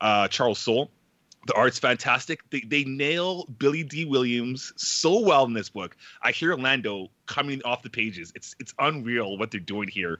uh, 0.00 0.28
Charles 0.28 0.58
Soule. 0.58 0.90
The 1.46 1.54
art's 1.54 1.78
fantastic. 1.78 2.40
They, 2.50 2.60
they 2.60 2.84
nail 2.84 3.44
Billy 3.44 3.84
Dee 3.84 4.04
Williams 4.04 4.72
so 4.76 5.20
well 5.20 5.44
in 5.44 5.52
this 5.52 5.68
book. 5.68 5.96
I 6.20 6.32
hear 6.32 6.54
Lando 6.56 7.08
coming 7.26 7.62
off 7.64 7.82
the 7.82 7.90
pages. 7.90 8.32
It's 8.34 8.56
it's 8.58 8.74
unreal 8.78 9.38
what 9.38 9.50
they're 9.52 9.60
doing 9.60 9.88
here 9.88 10.18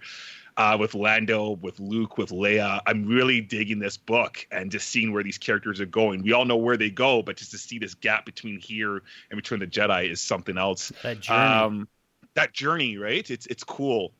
uh, 0.56 0.76
with 0.78 0.94
Lando, 0.94 1.50
with 1.50 1.80
Luke, 1.80 2.16
with 2.16 2.30
Leia. 2.30 2.80
I'm 2.86 3.06
really 3.06 3.40
digging 3.40 3.78
this 3.78 3.96
book 3.96 4.46
and 4.50 4.70
just 4.70 4.88
seeing 4.88 5.12
where 5.12 5.22
these 5.22 5.38
characters 5.38 5.80
are 5.80 5.86
going. 5.86 6.22
We 6.22 6.32
all 6.32 6.44
know 6.44 6.56
where 6.56 6.76
they 6.76 6.90
go, 6.90 7.22
but 7.22 7.36
just 7.36 7.50
to 7.50 7.58
see 7.58 7.78
this 7.78 7.94
gap 7.94 8.24
between 8.24 8.60
here 8.60 9.02
and 9.30 9.36
Return 9.36 9.62
of 9.62 9.70
the 9.70 9.80
Jedi 9.80 10.10
is 10.10 10.20
something 10.20 10.56
else 10.56 10.92
that 11.02 11.20
journey. 11.20 11.40
um 11.40 11.88
that 12.34 12.52
journey 12.52 12.98
right 12.98 13.30
it's 13.30 13.46
it's 13.46 13.64
cool 13.64 14.12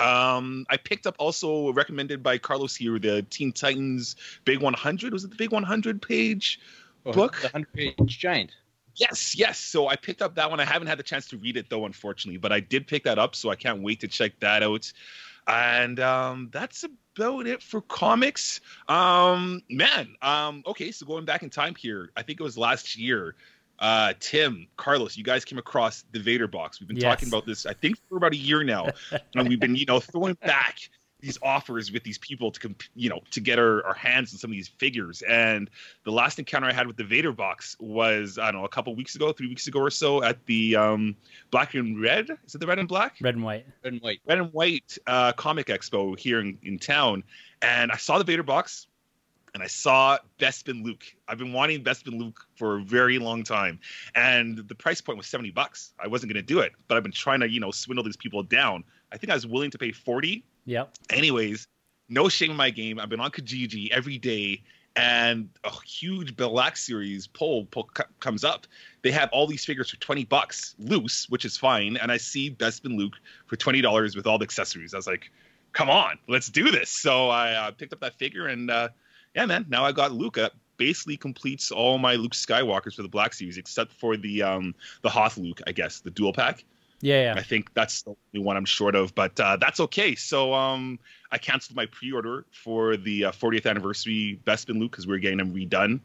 um 0.00 0.66
i 0.70 0.76
picked 0.76 1.06
up 1.06 1.14
also 1.18 1.72
recommended 1.72 2.22
by 2.22 2.36
carlos 2.38 2.74
here 2.74 2.98
the 2.98 3.22
teen 3.30 3.52
titans 3.52 4.16
big 4.44 4.60
100 4.60 5.12
was 5.12 5.24
it 5.24 5.30
the 5.30 5.36
big 5.36 5.52
100 5.52 6.02
page 6.02 6.60
Oh, 7.06 7.12
Book? 7.12 7.36
The 7.42 7.48
hundred 7.50 7.72
page 7.74 8.18
giant. 8.18 8.52
yes 8.96 9.36
yes. 9.36 9.58
So 9.58 9.88
i 9.88 9.96
picked 9.96 10.22
up 10.22 10.36
that 10.36 10.48
one. 10.50 10.58
I 10.58 10.64
haven't 10.64 10.88
had 10.88 10.98
the 10.98 11.02
chance 11.02 11.28
to 11.28 11.36
read 11.36 11.56
it 11.58 11.68
though 11.68 11.84
unfortunately 11.84 12.38
but 12.38 12.50
i 12.50 12.60
did 12.60 12.86
pick 12.86 13.04
that 13.04 13.18
up 13.18 13.34
so 13.34 13.50
i 13.50 13.56
can't 13.56 13.82
wait 13.82 14.00
to 14.00 14.08
check 14.08 14.40
that 14.40 14.62
out. 14.62 14.90
And 15.46 16.00
um 16.00 16.48
that's 16.50 16.82
about 16.84 17.46
it 17.46 17.62
for 17.62 17.82
comics. 17.82 18.62
Um 18.88 19.60
man 19.68 20.16
um 20.22 20.62
okay 20.66 20.90
so 20.92 21.04
going 21.04 21.26
back 21.26 21.42
in 21.42 21.50
time 21.50 21.74
here 21.74 22.08
i 22.16 22.22
think 22.22 22.40
it 22.40 22.42
was 22.42 22.56
last 22.56 22.96
year 22.96 23.34
uh 23.80 24.12
tim 24.20 24.66
carlos 24.76 25.16
you 25.16 25.24
guys 25.24 25.44
came 25.44 25.58
across 25.58 26.04
the 26.12 26.20
vader 26.20 26.46
box. 26.46 26.80
We've 26.80 26.86
been 26.88 26.96
Yes. 26.96 27.04
talking 27.04 27.28
about 27.28 27.44
this 27.46 27.66
i 27.66 27.72
think 27.72 27.98
for 28.08 28.16
about 28.16 28.32
a 28.32 28.36
year 28.36 28.62
now. 28.62 28.88
And 29.34 29.48
we've 29.48 29.58
been 29.60 29.74
you 29.76 29.84
know 29.86 30.00
throwing 30.00 30.34
back 30.34 30.78
these 31.20 31.38
offers 31.42 31.90
with 31.90 32.02
these 32.02 32.18
people 32.18 32.50
to 32.50 32.60
comp- 32.60 32.82
you 32.94 33.08
know 33.08 33.20
to 33.30 33.40
get 33.40 33.58
our, 33.58 33.84
our 33.86 33.94
hands 33.94 34.32
on 34.34 34.38
some 34.38 34.50
of 34.50 34.52
these 34.52 34.68
figures. 34.68 35.22
And 35.22 35.70
the 36.04 36.12
last 36.12 36.38
encounter 36.38 36.66
i 36.68 36.72
had 36.72 36.86
with 36.86 36.96
the 36.98 37.04
vader 37.04 37.32
box 37.32 37.76
was 37.80 38.38
i 38.38 38.52
don't 38.52 38.60
know 38.60 38.66
a 38.66 38.68
couple 38.68 38.94
weeks 38.94 39.14
ago 39.16 39.32
three 39.32 39.48
weeks 39.48 39.66
ago 39.66 39.80
or 39.80 39.90
so 39.90 40.22
at 40.22 40.44
the 40.46 40.76
um 40.76 41.16
black 41.50 41.74
and 41.74 42.00
red? 42.00 42.28
Is 42.46 42.54
it 42.54 42.58
the 42.58 42.66
red 42.66 42.78
and 42.78 42.86
black? 42.88 43.16
Red 43.22 43.34
and 43.36 43.42
white. 43.44 43.66
Red 43.82 43.92
and 43.94 44.02
white. 44.02 44.20
red 44.26 44.38
and 44.38 44.52
white 44.52 44.98
uh, 45.06 45.32
comic 45.32 45.66
expo 45.68 46.16
here 46.18 46.40
in, 46.40 46.58
in 46.62 46.78
town. 46.78 47.24
And 47.62 47.90
i 47.90 47.96
saw 47.96 48.18
the 48.18 48.24
vader 48.24 48.42
box 48.42 48.86
and 49.54 49.62
i 49.62 49.66
saw 49.66 50.18
bespin 50.38 50.84
luke. 50.84 51.04
I've 51.28 51.38
been 51.38 51.52
wanting 51.52 51.82
bespin 51.82 52.18
luke 52.18 52.44
for 52.56 52.78
a 52.78 52.82
very 52.82 53.18
long 53.18 53.44
time 53.44 53.80
and 54.14 54.58
the 54.58 54.74
price 54.74 55.00
point 55.00 55.16
was 55.16 55.26
70 55.28 55.52
bucks. 55.52 55.94
I 55.98 56.08
wasn't 56.08 56.32
going 56.32 56.44
to 56.44 56.46
do 56.46 56.58
it 56.60 56.72
but 56.88 56.96
i've 56.96 57.02
been 57.02 57.12
trying 57.12 57.40
to 57.40 57.48
you 57.48 57.60
know 57.60 57.70
swindle 57.70 58.04
these 58.04 58.16
people 58.16 58.42
down. 58.42 58.84
I 59.12 59.16
think 59.16 59.30
i 59.30 59.34
was 59.34 59.46
willing 59.46 59.70
to 59.70 59.78
pay 59.78 59.92
40 59.92 60.44
Yep. 60.66 60.94
anyways 61.10 61.66
no 62.10 62.28
shame 62.28 62.50
in 62.50 62.56
my 62.58 62.68
game. 62.68 63.00
I've 63.00 63.08
been 63.08 63.20
on 63.20 63.30
kijiji 63.30 63.90
every 63.90 64.18
day 64.18 64.62
and 64.96 65.48
a 65.64 65.70
huge 65.84 66.36
black 66.36 66.76
series 66.76 67.26
poll, 67.26 67.64
poll 67.66 67.88
co- 67.92 68.04
comes 68.20 68.44
up. 68.44 68.66
They 69.02 69.10
have 69.10 69.28
all 69.32 69.46
these 69.46 69.64
figures 69.64 69.90
for 69.90 69.96
20 69.96 70.24
bucks 70.24 70.74
loose 70.78 71.28
which 71.28 71.44
is 71.44 71.56
fine 71.56 71.96
and 71.96 72.10
i 72.12 72.16
see 72.16 72.50
bespin 72.50 72.96
luke 72.96 73.14
for 73.46 73.56
$20 73.56 74.16
with 74.16 74.26
all 74.26 74.38
the 74.38 74.44
accessories. 74.44 74.94
I 74.94 74.98
was 74.98 75.06
like 75.06 75.30
come 75.72 75.90
on 75.90 76.18
let's 76.28 76.48
do 76.48 76.70
this. 76.72 76.90
So 76.90 77.28
i 77.28 77.52
uh, 77.52 77.70
picked 77.70 77.92
up 77.92 78.00
that 78.00 78.14
figure 78.18 78.48
and 78.48 78.70
uh, 78.70 78.88
yeah 79.34 79.46
man 79.46 79.64
now 79.68 79.84
i 79.84 79.92
got 79.92 80.12
Luca. 80.12 80.50
basically 80.76 81.16
completes 81.16 81.70
all 81.70 81.98
my 81.98 82.14
luke 82.14 82.34
skywalkers 82.34 82.94
for 82.94 83.02
the 83.02 83.08
black 83.08 83.32
series 83.32 83.58
except 83.58 83.92
for 83.92 84.16
the 84.16 84.42
um 84.42 84.74
the 85.02 85.08
hoth 85.10 85.36
luke 85.36 85.60
i 85.66 85.72
guess 85.72 86.00
the 86.00 86.10
dual 86.10 86.32
pack 86.32 86.64
Yeah, 87.00 87.34
I 87.36 87.42
think 87.42 87.74
that's 87.74 88.00
the 88.02 88.14
only 88.32 88.46
one 88.46 88.56
I'm 88.56 88.64
short 88.64 88.94
of, 88.94 89.14
but 89.14 89.38
uh, 89.38 89.58
that's 89.60 89.78
okay. 89.78 90.14
So 90.14 90.54
um, 90.54 90.98
I 91.30 91.36
canceled 91.36 91.76
my 91.76 91.84
pre-order 91.84 92.46
for 92.50 92.96
the 92.96 93.26
uh, 93.26 93.32
40th 93.32 93.66
anniversary 93.68 94.40
Bespin 94.46 94.78
Luke 94.80 94.92
because 94.92 95.06
we 95.06 95.14
are 95.14 95.18
getting 95.18 95.36
them 95.36 95.52
redone. 95.52 96.00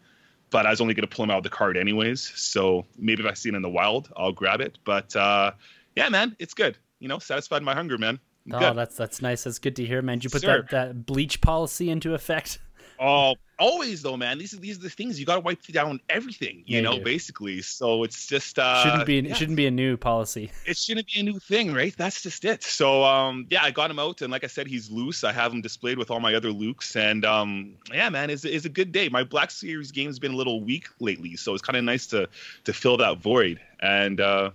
But 0.49 0.65
I 0.65 0.71
was 0.71 0.81
only 0.81 0.93
going 0.93 1.07
to 1.07 1.15
pull 1.15 1.23
them 1.23 1.31
out 1.31 1.37
of 1.37 1.43
the 1.43 1.49
card 1.49 1.77
anyways. 1.77 2.19
So 2.35 2.85
maybe 2.97 3.23
if 3.23 3.29
I 3.29 3.33
see 3.33 3.47
it 3.47 3.55
in 3.55 3.61
the 3.61 3.69
wild, 3.69 4.11
I'll 4.17 4.33
grab 4.33 4.59
it. 4.59 4.77
But 4.83 5.15
uh, 5.15 5.51
yeah, 5.95 6.09
man, 6.09 6.35
it's 6.37 6.53
good. 6.53 6.77
You 6.99 7.07
know, 7.07 7.19
satisfied 7.19 7.63
my 7.63 7.73
hunger, 7.73 7.97
man. 7.97 8.19
I'm 8.47 8.55
Oh, 8.55 8.59
good. 8.59 8.75
that's 8.75 8.97
that's 8.97 9.21
nice. 9.21 9.45
That's 9.45 9.59
good 9.59 9.77
to 9.77 9.85
hear, 9.85 10.01
man. 10.01 10.17
Did 10.17 10.25
you 10.25 10.29
put 10.31 10.41
that, 10.41 10.69
that 10.71 11.05
bleach 11.05 11.39
policy 11.39 11.89
into 11.89 12.13
effect? 12.13 12.59
Oh, 13.01 13.35
always 13.57 14.01
though, 14.01 14.17
man. 14.17 14.37
These 14.37 14.53
are 14.53 14.57
these 14.57 14.77
are 14.77 14.81
the 14.81 14.89
things 14.89 15.19
you 15.19 15.25
got 15.25 15.35
to 15.35 15.39
wipe 15.41 15.61
down 15.67 16.01
everything, 16.09 16.63
you 16.65 16.77
Yeah, 16.77 16.81
know, 16.81 16.97
do. 16.97 17.03
basically. 17.05 17.61
So 17.61 18.03
it's 18.03 18.27
just 18.27 18.59
uh, 18.59 18.83
shouldn't 18.83 19.05
be 19.05 19.15
yeah, 19.19 19.31
it 19.31 19.37
shouldn't 19.37 19.55
be 19.55 19.67
a 19.67 19.71
new 19.71 19.95
policy. 19.95 20.51
it 20.65 20.75
shouldn't 20.75 21.07
be 21.07 21.21
a 21.21 21.23
new 21.23 21.39
thing, 21.39 21.73
right? 21.73 21.95
That's 21.95 22.21
just 22.21 22.43
it. 22.43 22.61
So 22.63 23.03
um, 23.05 23.47
yeah, 23.49 23.63
I 23.63 23.71
got 23.71 23.89
him 23.89 23.99
out, 23.99 24.21
and 24.21 24.31
like 24.31 24.43
I 24.43 24.47
said, 24.47 24.67
he's 24.67 24.91
loose. 24.91 25.23
I 25.23 25.31
have 25.31 25.53
him 25.53 25.61
displayed 25.61 25.97
with 25.97 26.11
all 26.11 26.19
my 26.19 26.35
other 26.35 26.49
Lukes, 26.49 26.95
and 26.97 27.23
um, 27.23 27.75
yeah, 27.93 28.09
man, 28.09 28.29
it's, 28.29 28.43
it's 28.43 28.65
a 28.65 28.69
good 28.69 28.91
day. 28.91 29.07
My 29.07 29.23
Black 29.23 29.51
Series 29.51 29.91
game's 29.91 30.19
been 30.19 30.33
a 30.33 30.37
little 30.37 30.61
weak 30.61 30.87
lately, 30.99 31.37
so 31.37 31.53
it's 31.53 31.61
kind 31.63 31.77
of 31.77 31.83
nice 31.85 32.05
to 32.07 32.27
to 32.65 32.73
fill 32.73 32.97
that 32.97 33.19
void. 33.19 33.61
And 33.79 34.19
uh, 34.19 34.51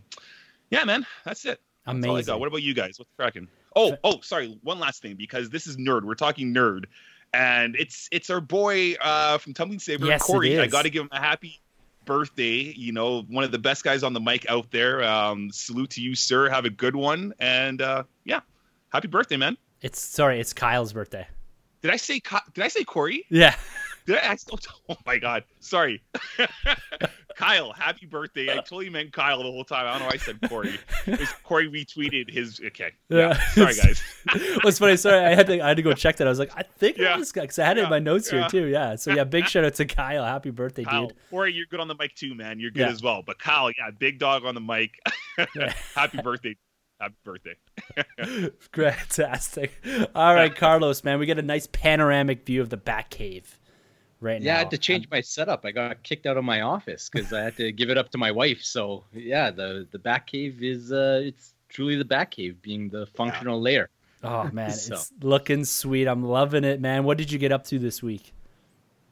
yeah, 0.71 0.85
man, 0.85 1.07
that's 1.25 1.47
it. 1.47 1.61
That's 1.87 1.97
all 2.05 2.11
I 2.11 2.15
Amazing. 2.15 2.33
got. 2.33 2.41
What 2.41 2.49
about 2.49 2.63
you 2.63 2.75
guys? 2.75 2.99
What's 2.99 3.11
cracking? 3.17 3.49
Oh, 3.77 3.97
oh, 4.05 4.21
sorry. 4.21 4.59
One 4.63 4.79
last 4.79 5.03
thing, 5.03 5.17
because 5.17 5.51
this 5.51 5.67
is 5.67 5.77
nerd. 5.77 6.05
We're 6.05 6.15
talking 6.15 6.55
nerd, 6.55 6.85
and 7.35 7.75
it's 7.77 8.09
it's 8.13 8.31
our 8.31 8.41
boy 8.41 8.95
uh, 9.01 9.39
from 9.39 9.53
Tumbling 9.55 9.81
Saber, 9.81 10.07
Yes, 10.07 10.23
Corey. 10.23 10.59
I 10.59 10.67
got 10.67 10.83
to 10.83 10.91
give 10.91 11.03
him 11.03 11.09
a 11.13 11.19
happy 11.21 11.61
birthday. 12.05 12.73
You 12.77 12.93
know, 12.93 13.23
one 13.23 13.45
of 13.45 13.51
the 13.51 13.59
best 13.59 13.83
guys 13.83 14.03
on 14.03 14.13
the 14.13 14.21
mic 14.21 14.49
out 14.49 14.71
there. 14.71 15.03
Um, 15.03 15.51
salute 15.51 15.91
to 15.91 16.01
you, 16.01 16.15
sir. 16.15 16.49
Have 16.49 16.65
a 16.65 16.71
good 16.71 16.95
one, 16.95 17.35
and 17.41 17.83
uh, 17.83 18.05
yeah, 18.25 18.41
happy 18.93 19.09
birthday, 19.09 19.37
man. 19.37 19.57
It's 19.83 20.01
sorry, 20.01 20.41
it's 20.41 20.53
Kyle's 20.53 20.93
birthday. 20.93 21.27
Did 21.83 21.91
I 21.91 21.97
say 21.97 22.21
Ky- 22.21 22.37
did 22.55 22.65
I 22.65 22.69
say 22.69 22.85
Corey? 22.85 23.27
Yeah. 23.29 23.55
I 24.09 24.19
ask? 24.19 24.49
Oh 24.89 24.97
my 25.07 25.17
God, 25.19 25.45
sorry. 25.61 26.03
Kyle, 27.37 27.73
happy 27.73 28.07
birthday. 28.07 28.51
I 28.53 28.57
totally 28.57 28.89
meant 28.91 29.13
Kyle 29.13 29.39
the 29.39 29.45
whole 29.45 29.65
time. 29.65 29.87
I 29.87 29.91
don't 29.93 30.01
know 30.01 30.07
why 30.07 30.13
I 30.13 30.17
said 30.19 30.39
Corey. 30.49 30.79
It's 31.07 31.33
Corey 31.43 31.69
retweeted 31.69 32.31
his. 32.31 32.61
Okay. 32.65 32.93
Yeah. 33.09 33.19
Yeah. 33.19 33.41
Sorry, 33.55 33.75
guys. 33.75 34.03
What's 34.63 34.79
funny? 34.79 34.97
Sorry, 34.97 35.19
I 35.25 35.35
had 35.35 35.47
to 35.49 35.61
I 35.61 35.69
had 35.69 35.77
to 35.79 35.83
go 35.83 35.95
check 35.95 36.17
that. 36.19 36.27
I 36.29 36.31
was 36.31 36.39
like, 36.39 36.53
I 36.57 36.63
think 36.63 36.97
Yeah. 36.99 37.15
it 37.17 37.19
was 37.19 37.33
because 37.33 37.59
I 37.59 37.65
had 37.65 37.79
it 37.79 37.85
in 37.85 37.91
my 37.91 37.99
notes 37.99 38.31
here 38.31 38.47
too. 38.49 38.67
Yeah. 38.67 38.95
So 38.97 39.13
yeah, 39.13 39.25
big 39.25 39.49
shout 39.49 39.65
out 39.65 39.75
to 39.75 39.85
Kyle. 39.87 40.25
Happy 40.25 40.51
birthday, 40.51 40.85
Kyle, 40.85 41.09
dude. 41.09 41.17
Corey, 41.31 41.53
you're 41.53 41.67
good 41.67 41.81
on 41.81 41.89
the 41.89 41.97
mic 41.99 42.15
too, 42.15 42.35
man. 42.35 42.61
You're 42.61 42.71
good 42.71 42.81
Yeah. 42.81 42.91
as 42.91 43.03
well. 43.03 43.23
But 43.27 43.39
Kyle, 43.41 43.71
yeah, 43.71 43.91
big 43.99 44.19
dog 44.21 44.45
on 44.45 44.55
the 44.55 44.61
mic. 44.61 44.93
Yeah. 45.57 45.73
happy 45.97 46.21
birthday. 46.23 46.57
Happy 47.01 47.15
birthday. 47.25 47.57
Fantastic. 48.73 49.73
All 50.15 50.35
right, 50.35 50.55
Carlos, 50.55 51.03
man, 51.03 51.19
we 51.19 51.27
get 51.27 51.39
a 51.39 51.43
nice 51.43 51.67
panoramic 51.73 52.47
view 52.47 52.61
of 52.61 52.71
the 52.71 52.77
Bat 52.77 53.11
Cave 54.25 54.33
right 54.33 54.41
now. 54.43 54.47
Yeah, 54.47 54.55
I 54.57 54.59
had 54.59 54.71
to 54.71 54.79
change 54.79 55.09
my 55.11 55.21
setup. 55.21 55.65
I 55.65 55.71
got 55.71 56.03
kicked 56.03 56.27
out 56.27 56.37
of 56.37 56.45
my 56.45 56.63
office 56.63 57.11
because 57.13 57.33
I 57.33 57.43
had 57.43 57.57
to 57.59 57.73
give 57.73 57.91
it 57.91 57.99
up 57.99 58.11
to 58.11 58.19
my 58.19 58.31
wife. 58.31 58.63
So 58.63 59.05
yeah, 59.13 59.51
the 59.51 59.87
the 59.91 59.99
back 59.99 60.27
cave 60.27 60.63
is 60.63 60.93
uh, 60.93 61.21
it's 61.25 61.55
truly 61.69 61.97
the 61.97 62.05
back 62.05 62.31
cave 62.33 62.61
being 62.63 62.89
the 62.89 63.07
functional 63.07 63.61
layer. 63.61 63.89
Oh 64.23 64.45
man, 64.53 64.71
So- 64.71 64.95
it's 64.95 65.13
looking 65.23 65.65
sweet. 65.65 66.07
I'm 66.07 66.23
loving 66.25 66.65
it, 66.65 66.81
man. 66.81 67.05
What 67.05 67.19
did 67.19 67.31
you 67.31 67.39
get 67.39 67.53
up 67.53 67.65
to 67.67 67.79
this 67.79 68.03
week? 68.03 68.33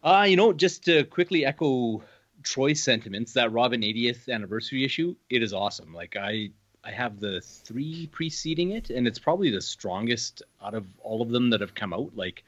Uh, 0.03 0.27
you 0.29 0.37
know, 0.37 0.53
just 0.53 0.85
to 0.87 1.05
quickly 1.05 1.45
echo 1.47 2.03
Troy's 2.43 2.83
sentiments, 2.83 3.35
that 3.35 3.53
Robin 3.53 3.83
80th 3.83 4.29
anniversary 4.29 4.85
issue, 4.85 5.15
it 5.31 5.43
is 5.45 5.53
awesome. 5.53 5.95
Like 5.95 6.17
I 6.17 6.51
I 6.85 6.91
have 6.91 7.21
the 7.21 7.41
three 7.41 8.09
preceding 8.09 8.73
it, 8.73 8.91
and 8.91 9.07
it's 9.07 9.21
probably 9.21 9.51
the 9.51 9.61
strongest 9.61 10.43
out 10.61 10.75
of 10.75 10.85
all 11.03 11.23
of 11.23 11.29
them 11.31 11.51
that 11.51 11.61
have 11.61 11.75
come 11.77 11.93
out. 11.93 12.11
Like 12.17 12.43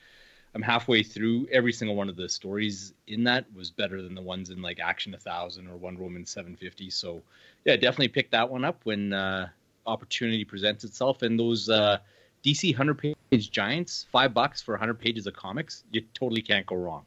I'm 0.54 0.62
halfway 0.62 1.02
through 1.02 1.48
every 1.50 1.72
single 1.72 1.96
one 1.96 2.08
of 2.08 2.14
the 2.14 2.28
stories 2.28 2.94
in 3.08 3.24
that 3.24 3.44
was 3.54 3.70
better 3.70 4.02
than 4.02 4.14
the 4.14 4.22
ones 4.22 4.50
in 4.50 4.62
like 4.62 4.78
Action 4.78 5.10
1000 5.12 5.66
or 5.66 5.76
Wonder 5.76 6.02
Woman 6.02 6.24
750. 6.24 6.90
So 6.90 7.22
yeah, 7.64 7.74
definitely 7.74 8.08
pick 8.08 8.30
that 8.30 8.48
one 8.48 8.64
up 8.64 8.80
when 8.84 9.12
uh, 9.12 9.48
opportunity 9.86 10.44
presents 10.44 10.84
itself. 10.84 11.22
And 11.22 11.38
those 11.38 11.68
uh, 11.68 11.98
DC 12.44 12.72
100 12.72 13.16
page 13.30 13.50
giants, 13.50 14.06
five 14.12 14.32
bucks 14.32 14.62
for 14.62 14.72
100 14.74 14.94
pages 14.94 15.26
of 15.26 15.34
comics, 15.34 15.82
you 15.90 16.02
totally 16.14 16.42
can't 16.42 16.66
go 16.66 16.76
wrong. 16.76 17.04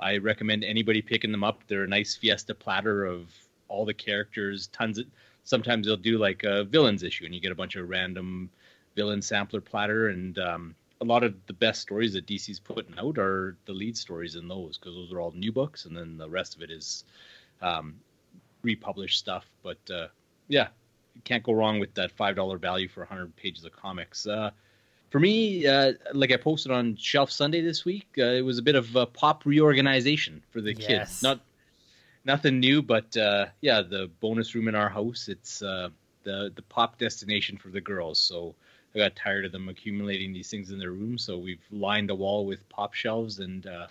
I 0.00 0.16
recommend 0.16 0.64
anybody 0.64 1.00
picking 1.00 1.30
them 1.30 1.44
up. 1.44 1.62
They're 1.68 1.84
a 1.84 1.88
nice 1.88 2.16
fiesta 2.16 2.54
platter 2.54 3.04
of 3.04 3.28
all 3.68 3.84
the 3.84 3.94
characters, 3.94 4.66
tons 4.68 4.98
of. 4.98 5.06
Sometimes 5.44 5.86
they'll 5.86 5.96
do 5.96 6.18
like 6.18 6.42
a 6.44 6.64
villains 6.64 7.02
issue, 7.02 7.24
and 7.24 7.34
you 7.34 7.40
get 7.40 7.52
a 7.52 7.54
bunch 7.54 7.76
of 7.76 7.88
random 7.88 8.50
villain 8.96 9.22
sampler 9.22 9.60
platter, 9.60 10.08
and 10.08 10.38
um, 10.38 10.74
a 11.00 11.04
lot 11.04 11.24
of 11.24 11.34
the 11.46 11.52
best 11.54 11.80
stories 11.80 12.12
that 12.14 12.26
DC's 12.26 12.60
putting 12.60 12.98
out 12.98 13.18
are 13.18 13.56
the 13.66 13.72
lead 13.72 13.96
stories 13.96 14.34
in 14.36 14.48
those 14.48 14.78
because 14.78 14.94
those 14.94 15.12
are 15.12 15.20
all 15.20 15.32
new 15.32 15.52
books, 15.52 15.84
and 15.86 15.96
then 15.96 16.16
the 16.18 16.28
rest 16.28 16.54
of 16.56 16.62
it 16.62 16.70
is 16.70 17.04
um, 17.62 17.94
republished 18.62 19.18
stuff. 19.18 19.46
But 19.62 19.78
uh, 19.90 20.08
yeah, 20.48 20.68
you 21.14 21.22
can't 21.24 21.42
go 21.42 21.52
wrong 21.52 21.78
with 21.80 21.94
that 21.94 22.12
five 22.12 22.36
dollar 22.36 22.58
value 22.58 22.88
for 22.88 23.00
100 23.00 23.34
pages 23.36 23.64
of 23.64 23.72
comics. 23.72 24.26
Uh, 24.26 24.50
for 25.10 25.18
me, 25.20 25.66
uh, 25.66 25.92
like 26.12 26.32
I 26.32 26.36
posted 26.36 26.72
on 26.72 26.96
Shelf 26.96 27.30
Sunday 27.30 27.60
this 27.62 27.84
week, 27.84 28.08
uh, 28.18 28.22
it 28.24 28.42
was 28.44 28.58
a 28.58 28.62
bit 28.62 28.76
of 28.76 28.94
a 28.94 29.06
pop 29.06 29.44
reorganization 29.44 30.42
for 30.50 30.60
the 30.60 30.74
Yes. 30.74 30.86
kids. 30.86 31.22
Not 31.22 31.40
nothing 32.24 32.60
new, 32.60 32.82
but 32.82 33.16
uh, 33.16 33.46
yeah, 33.60 33.82
the 33.82 34.08
bonus 34.20 34.54
room 34.54 34.68
in 34.68 34.74
our 34.74 34.88
house, 34.88 35.28
it's 35.28 35.62
uh, 35.62 35.88
the 36.24 36.52
the 36.54 36.62
pop 36.62 36.98
destination 36.98 37.56
for 37.56 37.68
the 37.68 37.80
girls. 37.80 38.18
So 38.18 38.54
I 38.94 38.98
got 38.98 39.14
tired 39.16 39.44
of 39.44 39.52
them 39.52 39.68
accumulating 39.68 40.32
these 40.32 40.50
things 40.50 40.70
in 40.70 40.78
their 40.78 40.90
room, 40.92 41.16
so 41.18 41.38
we've 41.38 41.62
lined 41.70 42.08
the 42.08 42.14
wall 42.14 42.44
with 42.46 42.68
pop 42.68 42.92
shelves 42.94 43.38
and 43.38 43.66
uh, 43.66 43.86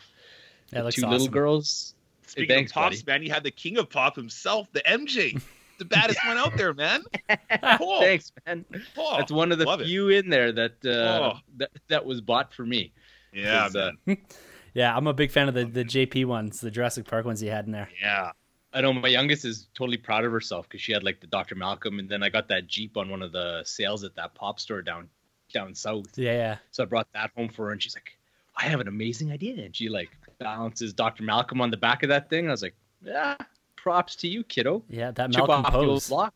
That 0.71 0.79
the 0.79 0.83
looks 0.83 0.95
two 0.95 1.01
awesome. 1.03 1.11
little 1.11 1.27
girls. 1.27 1.95
Hey, 2.21 2.27
Speaking 2.31 2.47
thanks, 2.55 2.71
of 2.71 2.75
pops, 2.75 3.01
buddy. 3.01 3.19
man, 3.19 3.25
you 3.27 3.33
had 3.33 3.43
the 3.43 3.51
king 3.51 3.77
of 3.77 3.89
pop 3.89 4.15
himself, 4.15 4.67
the 4.73 4.81
MJ, 4.81 5.41
the 5.79 5.85
baddest 5.85 6.19
one 6.27 6.37
out 6.37 6.55
there, 6.57 6.73
man. 6.73 7.03
Cool. 7.77 8.01
Thanks, 8.01 8.31
man. 8.45 8.65
Oh, 8.97 9.17
That's 9.17 9.31
one 9.31 9.51
of 9.51 9.57
the 9.57 9.65
love 9.65 9.81
it. 9.81 9.87
few 9.87 10.09
in 10.09 10.29
there 10.29 10.51
that 10.51 10.73
uh, 10.85 10.89
Oh. 10.89 11.39
that 11.57 11.71
that 11.87 12.05
was 12.05 12.19
bought 12.21 12.53
for 12.53 12.65
me. 12.65 12.91
Yeah, 13.33 13.61
'Cause, 13.63 13.75
uh, 13.75 13.91
man. 14.05 14.17
Yeah, 14.75 14.95
I'm 14.95 15.07
a 15.07 15.13
big 15.13 15.31
fan 15.31 15.47
of 15.47 15.55
the, 15.55 15.65
the 15.65 15.83
JP 15.83 16.25
ones, 16.25 16.61
the 16.61 16.69
Jurassic 16.69 17.07
Park 17.07 17.25
ones 17.25 17.41
you 17.41 17.49
had 17.49 17.65
in 17.65 17.71
there. 17.71 17.89
Yeah. 17.99 18.31
I 18.73 18.81
know 18.81 18.93
my 18.93 19.07
youngest 19.07 19.45
is 19.45 19.67
totally 19.73 19.97
proud 19.97 20.25
of 20.25 20.31
herself 20.31 20.67
because 20.67 20.81
she 20.81 20.91
had 20.91 21.03
like 21.03 21.19
the 21.21 21.27
Dr. 21.27 21.55
Malcolm, 21.55 21.99
and 21.99 22.07
then 22.07 22.21
I 22.21 22.29
got 22.29 22.47
that 22.49 22.67
Jeep 22.67 22.97
on 22.97 23.09
one 23.09 23.21
of 23.21 23.31
the 23.31 23.63
sales 23.65 24.03
at 24.03 24.15
that 24.15 24.35
pop 24.35 24.59
store 24.59 24.81
down 24.81 25.09
down 25.51 25.73
south. 25.73 26.17
Yeah, 26.17 26.33
yeah. 26.33 26.57
So 26.71 26.83
I 26.83 26.85
brought 26.85 27.07
that 27.13 27.31
home 27.35 27.49
for 27.49 27.67
her, 27.67 27.71
and 27.71 27.81
she's 27.81 27.95
like, 27.95 28.17
"I 28.55 28.65
have 28.65 28.79
an 28.79 28.87
amazing 28.87 29.31
idea." 29.31 29.63
And 29.63 29.75
she 29.75 29.89
like 29.89 30.09
balances 30.37 30.93
Dr. 30.93 31.23
Malcolm 31.23 31.61
on 31.61 31.71
the 31.71 31.77
back 31.77 32.03
of 32.03 32.09
that 32.09 32.29
thing. 32.29 32.47
I 32.47 32.51
was 32.51 32.61
like, 32.61 32.75
"Yeah, 33.03 33.37
props 33.75 34.15
to 34.17 34.27
you, 34.27 34.43
kiddo. 34.43 34.83
Yeah, 34.87 35.11
that 35.11 35.31
Chip 35.31 35.47
Malcolm 35.47 35.65
off 35.65 35.71
the 35.71 35.77
old 35.79 35.87
pose. 35.87 36.07
block." 36.09 36.33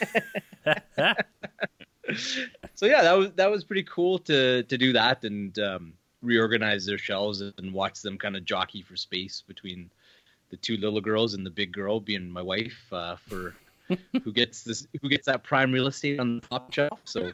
so 2.74 2.86
yeah, 2.86 3.02
that 3.02 3.16
was 3.16 3.32
that 3.32 3.50
was 3.50 3.64
pretty 3.64 3.84
cool 3.84 4.18
to 4.20 4.64
to 4.64 4.78
do 4.78 4.92
that 4.94 5.24
and 5.24 5.58
um, 5.58 5.92
reorganize 6.22 6.86
their 6.86 6.98
shelves 6.98 7.40
and 7.40 7.72
watch 7.72 8.02
them 8.02 8.18
kind 8.18 8.36
of 8.36 8.44
jockey 8.44 8.82
for 8.82 8.96
space 8.96 9.42
between 9.46 9.90
the 10.50 10.56
two 10.56 10.76
little 10.76 11.00
girls 11.00 11.34
and 11.34 11.44
the 11.44 11.50
big 11.50 11.72
girl 11.72 12.00
being 12.00 12.30
my 12.30 12.42
wife 12.42 12.86
uh, 12.92 13.16
for 13.16 13.54
who 14.24 14.32
gets 14.32 14.62
this 14.64 14.86
who 15.02 15.08
gets 15.08 15.26
that 15.26 15.42
prime 15.44 15.72
real 15.72 15.86
estate 15.86 16.18
on 16.20 16.36
the 16.40 16.46
top 16.48 16.72
shelf. 16.72 17.00
So 17.04 17.32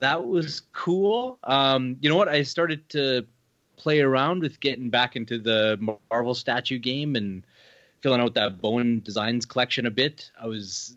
that 0.00 0.26
was 0.26 0.62
cool. 0.72 1.38
Um, 1.44 1.96
you 2.00 2.08
know 2.08 2.16
what? 2.16 2.28
I 2.28 2.42
started 2.42 2.88
to 2.90 3.26
play 3.76 4.00
around 4.00 4.40
with 4.42 4.60
getting 4.60 4.90
back 4.90 5.16
into 5.16 5.38
the 5.38 5.78
Marvel 6.10 6.34
statue 6.34 6.78
game 6.78 7.16
and 7.16 7.44
filling 8.00 8.20
out 8.20 8.34
that 8.34 8.60
Bowen 8.60 9.00
Designs 9.00 9.44
collection 9.46 9.86
a 9.86 9.90
bit. 9.90 10.30
I 10.40 10.46
was 10.46 10.96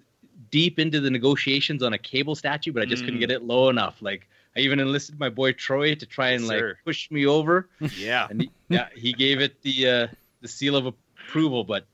deep 0.50 0.80
into 0.80 1.00
the 1.00 1.10
negotiations 1.10 1.84
on 1.84 1.94
a 1.94 1.98
cable 1.98 2.36
statue, 2.36 2.72
but 2.72 2.82
I 2.82 2.86
just 2.86 3.04
couldn't 3.04 3.20
Mm. 3.20 3.22
get 3.28 3.32
it 3.32 3.44
low 3.44 3.70
enough. 3.70 4.02
Like 4.02 4.28
I 4.56 4.60
even 4.60 4.80
enlisted 4.80 5.20
my 5.20 5.30
boy 5.30 5.54
Troy 5.54 5.96
to 5.96 6.06
try 6.06 6.30
and 6.32 6.44
Yes, 6.44 6.50
like 6.50 6.60
sir. 6.60 6.78
push 6.84 7.10
me 7.12 7.26
over, 7.26 7.70
Yeah. 7.96 8.28
and 8.30 8.42
he, 8.42 8.52
yeah, 8.70 8.88
he 8.96 9.14
gave 9.14 9.40
it 9.40 9.62
the 9.62 9.88
uh, 9.88 10.08
the 10.42 10.48
seal 10.48 10.76
of 10.76 10.94
approval. 11.28 11.64
But 11.64 11.86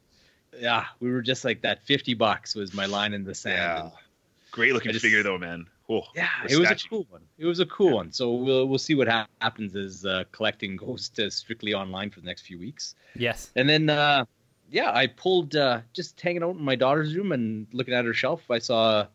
yeah, 0.59 0.85
we 0.99 1.11
were 1.11 1.21
just 1.21 1.45
like 1.45 1.61
that. 1.61 1.85
Fifty 1.85 2.13
bucks 2.13 2.55
was 2.55 2.73
my 2.73 2.85
line 2.85 3.13
in 3.13 3.23
the 3.23 3.35
sand. 3.35 3.91
Yeah. 3.93 3.99
Great 4.51 4.73
looking 4.73 4.91
just- 4.91 5.03
figure 5.03 5.23
though, 5.23 5.37
man. 5.37 5.67
Cool. 5.85 6.05
yeah, 6.15 6.27
The 6.45 6.53
it 6.53 6.59
was 6.59 6.69
a 6.69 6.75
cool 6.89 7.07
one. 7.09 7.21
It 7.37 7.45
was 7.45 7.61
a 7.61 7.65
cool 7.65 7.93
one. 7.95 8.11
So 8.11 8.33
we'll 8.33 8.67
we'll 8.67 8.77
see 8.77 8.93
what 8.93 9.07
hap- 9.07 9.29
happens 9.39 9.73
as 9.73 10.05
uh, 10.05 10.25
collecting 10.33 10.75
goes 10.75 11.07
to 11.11 11.31
strictly 11.31 11.73
online 11.73 12.09
for 12.09 12.19
the 12.19 12.25
next 12.25 12.41
few 12.41 12.59
weeks. 12.59 12.95
Yes. 13.15 13.51
And 13.55 13.69
then, 13.69 13.89
uh, 13.89 14.25
yeah, 14.69 14.91
I 14.93 15.07
pulled 15.07 15.55
uh, 15.55 15.79
just 15.93 16.19
hanging 16.19 16.43
out 16.43 16.57
in 16.57 16.61
my 16.61 16.75
daughter's 16.75 17.15
room 17.15 17.31
and 17.31 17.67
looking 17.71 17.93
at 17.93 18.03
her 18.03 18.13
shelf. 18.13 18.41
I 18.51 18.59
saw 18.59 19.07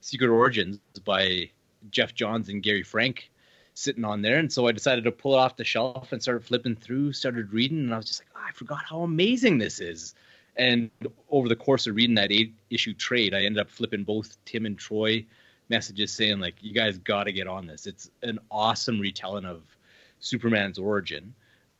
Secret 0.00 0.28
Origins 0.28 0.78
by 1.04 1.50
Geoff 1.90 2.14
Johns 2.14 2.48
and 2.48 2.62
Gary 2.62 2.84
Frank 2.84 3.28
sitting 3.74 4.04
on 4.04 4.22
there, 4.22 4.38
and 4.38 4.52
so 4.52 4.66
I 4.66 4.72
decided 4.72 5.04
to 5.04 5.12
pull 5.12 5.34
it 5.34 5.38
off 5.38 5.56
the 5.56 5.64
shelf 5.64 6.12
and 6.12 6.22
started 6.22 6.44
flipping 6.44 6.76
through, 6.76 7.12
started 7.12 7.52
reading, 7.52 7.78
and 7.78 7.94
I 7.94 7.96
was 7.96 8.06
just 8.06 8.20
like, 8.20 8.28
oh, 8.36 8.40
I 8.46 8.52
forgot 8.52 8.84
how 8.84 9.02
amazing 9.02 9.58
this 9.58 9.80
is. 9.80 10.14
And 10.56 10.90
over 11.30 11.48
the 11.48 11.56
course 11.56 11.86
of 11.86 11.96
reading 11.96 12.16
that 12.16 12.30
eight 12.30 12.54
issue 12.68 12.92
trade, 12.92 13.32
I 13.34 13.44
ended 13.44 13.58
up 13.58 13.70
flipping 13.70 14.04
both 14.04 14.36
Tim 14.44 14.66
and 14.66 14.78
Troy 14.78 15.24
messages 15.70 16.12
saying 16.12 16.40
like, 16.40 16.56
you 16.60 16.74
guys 16.74 16.98
got 16.98 17.24
to 17.24 17.32
get 17.32 17.46
on 17.46 17.66
this. 17.66 17.86
It's 17.86 18.10
an 18.22 18.38
awesome 18.50 19.00
retelling 19.00 19.46
of 19.46 19.62
Superman's 20.20 20.78
origin. 20.78 21.34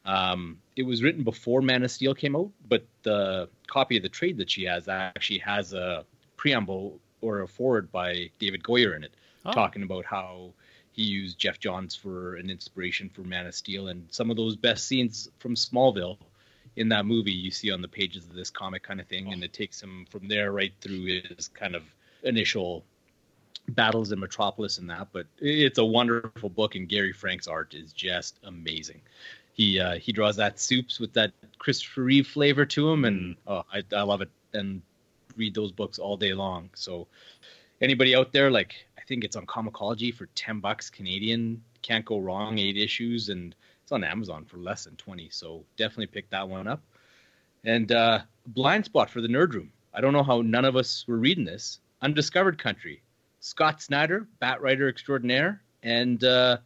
Um, 0.07 0.59
it 0.75 0.85
was 0.85 1.03
written 1.03 1.23
before 1.23 1.61
Man 1.61 1.83
of 1.83 1.91
Steel 1.91 2.15
came 2.15 2.35
out, 2.35 2.51
but 2.67 2.87
the 3.03 3.51
copy 3.67 3.99
of 3.99 4.03
the 4.03 4.09
trade 4.09 4.39
that 4.39 4.51
she 4.51 4.65
has 4.65 4.89
actually 4.89 5.41
has 5.41 5.75
a 5.75 6.05
preamble 6.39 6.99
or 7.21 7.43
a 7.43 7.47
forward 7.49 7.93
by 7.93 8.31
David 8.39 8.63
Goyer 8.63 8.97
in 8.97 9.05
it, 9.05 9.13
Oh. 9.45 9.53
talking 9.53 9.83
about 9.83 10.05
how 10.05 10.53
he 10.93 11.03
used 11.03 11.39
Geoff 11.39 11.59
Johns 11.59 11.95
for 11.95 12.37
an 12.37 12.51
inspiration 12.51 13.09
for 13.09 13.23
Man 13.23 13.47
of 13.47 13.55
Steel, 13.55 13.89
and 13.89 14.07
some 14.11 14.31
of 14.31 14.37
those 14.37 14.57
best 14.57 14.87
scenes 14.87 15.29
from 15.39 15.55
Smallville 15.55 16.19
in 16.77 16.89
that 16.89 17.07
movie 17.07 17.33
you 17.33 17.51
see 17.51 17.71
on 17.71 17.83
the 17.83 17.89
pages 17.89 18.27
of 18.27 18.35
this 18.35 18.51
comic 18.51 18.83
kind 18.83 19.01
of 19.01 19.07
thing, 19.07 19.29
oh. 19.29 19.33
and 19.33 19.43
it 19.43 19.53
takes 19.53 19.83
him 19.83 20.07
from 20.11 20.29
there 20.29 20.53
right 20.53 20.73
through 20.81 21.05
his 21.05 21.49
kind 21.49 21.75
of 21.75 21.83
initial 22.23 22.85
battles 23.71 24.13
in 24.13 24.19
Metropolis 24.19 24.79
and 24.79 24.89
that. 24.91 25.09
But 25.13 25.27
it's 25.39 25.79
a 25.79 25.85
wonderful 25.85 26.51
book, 26.51 26.75
and 26.75 26.89
Gary 26.89 27.13
Frank's 27.13 27.47
art 27.47 27.75
is 27.75 27.93
just 27.93 28.39
amazing. 28.45 29.01
He 29.55 29.79
uh, 29.81 29.97
he 29.97 30.13
draws 30.13 30.37
that 30.37 30.61
soups 30.61 30.99
with 30.99 31.13
that 31.15 31.33
Christopher 31.59 32.03
Reeve 32.03 32.27
flavor 32.27 32.65
to 32.67 32.91
him, 32.91 33.05
and 33.05 33.37
mm. 33.37 33.37
oh, 33.47 33.65
I, 33.73 33.83
I 33.95 34.03
love 34.03 34.21
it. 34.21 34.31
And 34.55 34.83
read 35.37 35.55
those 35.55 35.73
books 35.73 35.99
all 35.99 36.17
day 36.17 36.35
long. 36.35 36.69
So 36.75 37.07
anybody 37.81 38.15
out 38.15 38.33
there, 38.33 38.51
like 38.51 38.87
I 39.03 39.05
think 39.07 39.25
it's 39.25 39.35
on 39.35 39.47
Comixology 39.47 40.15
for 40.15 40.27
ten 40.35 40.61
bucks 40.61 40.89
Canadian. 40.89 41.63
Can't 41.83 42.05
go 42.05 42.19
wrong. 42.19 42.59
Eight 42.59 42.77
issues, 42.77 43.31
and 43.31 43.55
it's 43.83 43.91
on 43.91 44.05
Amazon 44.05 44.45
for 44.45 44.59
less 44.59 44.85
than 44.85 44.95
twenty. 44.97 45.29
So 45.31 45.65
definitely 45.77 46.07
pick 46.07 46.31
that 46.31 46.49
one 46.49 46.69
up. 46.69 46.81
And 47.65 47.91
uh, 47.91 48.21
blind 48.47 48.85
spot 48.85 49.11
for 49.11 49.21
the 49.21 49.29
nerd 49.29 49.55
room. 49.55 49.73
I 49.93 50.01
don't 50.01 50.13
know 50.13 50.23
how 50.23 50.41
none 50.41 50.65
of 50.65 50.77
us 50.77 51.05
were 51.09 51.19
reading 51.19 51.45
this. 51.45 51.81
Undiscovered 52.01 52.59
Country. 52.59 53.03
Scott 53.41 53.83
Snyder, 53.83 54.29
Bat 54.39 54.63
writer 54.63 54.89
extraordinaire, 54.89 55.61
and 55.83 56.23
uh, 56.23 56.59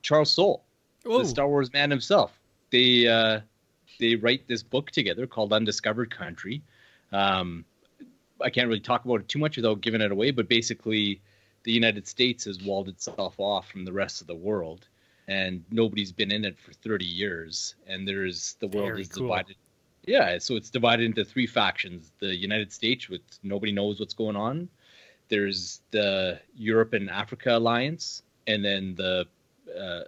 Charles 0.00 0.30
Soule, 0.30 0.64
the 1.04 1.24
Star 1.24 1.48
Wars 1.48 1.70
man 1.72 1.90
himself. 1.90 2.38
They 2.70 3.06
uh, 3.06 3.40
they 4.00 4.16
write 4.16 4.48
this 4.48 4.62
book 4.62 4.90
together 4.90 5.26
called 5.26 5.52
Undiscovered 5.52 6.10
Country. 6.10 6.62
Um, 7.12 7.64
I 8.42 8.48
can't 8.48 8.68
really 8.68 8.80
talk 8.80 9.04
about 9.04 9.20
it 9.20 9.28
too 9.28 9.38
much 9.38 9.56
without 9.56 9.82
giving 9.82 10.00
it 10.00 10.12
away, 10.12 10.30
but 10.30 10.48
basically, 10.48 11.20
the 11.68 11.74
United 11.74 12.08
States 12.08 12.46
has 12.46 12.62
walled 12.62 12.88
itself 12.88 13.34
off 13.36 13.68
from 13.68 13.84
the 13.84 13.92
rest 13.92 14.22
of 14.22 14.26
the 14.26 14.34
world, 14.34 14.88
and 15.28 15.62
nobody's 15.70 16.12
been 16.12 16.32
in 16.32 16.46
it 16.46 16.58
for 16.58 16.72
30 16.72 17.04
years. 17.04 17.74
And 17.86 18.08
there's 18.08 18.56
the 18.58 18.68
world 18.68 18.88
Very 18.88 19.02
is 19.02 19.08
cool. 19.08 19.24
divided. 19.24 19.56
Yeah, 20.06 20.38
so 20.38 20.56
it's 20.56 20.70
divided 20.70 21.04
into 21.04 21.26
three 21.26 21.46
factions: 21.46 22.10
the 22.20 22.34
United 22.34 22.72
States, 22.72 23.10
with 23.10 23.20
nobody 23.42 23.70
knows 23.70 24.00
what's 24.00 24.14
going 24.14 24.34
on. 24.34 24.70
There's 25.28 25.82
the 25.90 26.40
Europe 26.56 26.94
and 26.94 27.10
Africa 27.10 27.58
alliance, 27.58 28.22
and 28.46 28.64
then 28.64 28.94
the 28.94 29.26
uh, 29.78 30.04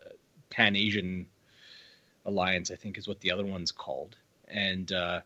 Pan 0.48 0.76
Asian 0.76 1.26
alliance, 2.24 2.70
I 2.70 2.76
think, 2.76 2.96
is 2.96 3.06
what 3.06 3.20
the 3.20 3.32
other 3.32 3.44
one's 3.44 3.70
called. 3.70 4.16
And 4.48 4.90
uh, 4.92 5.20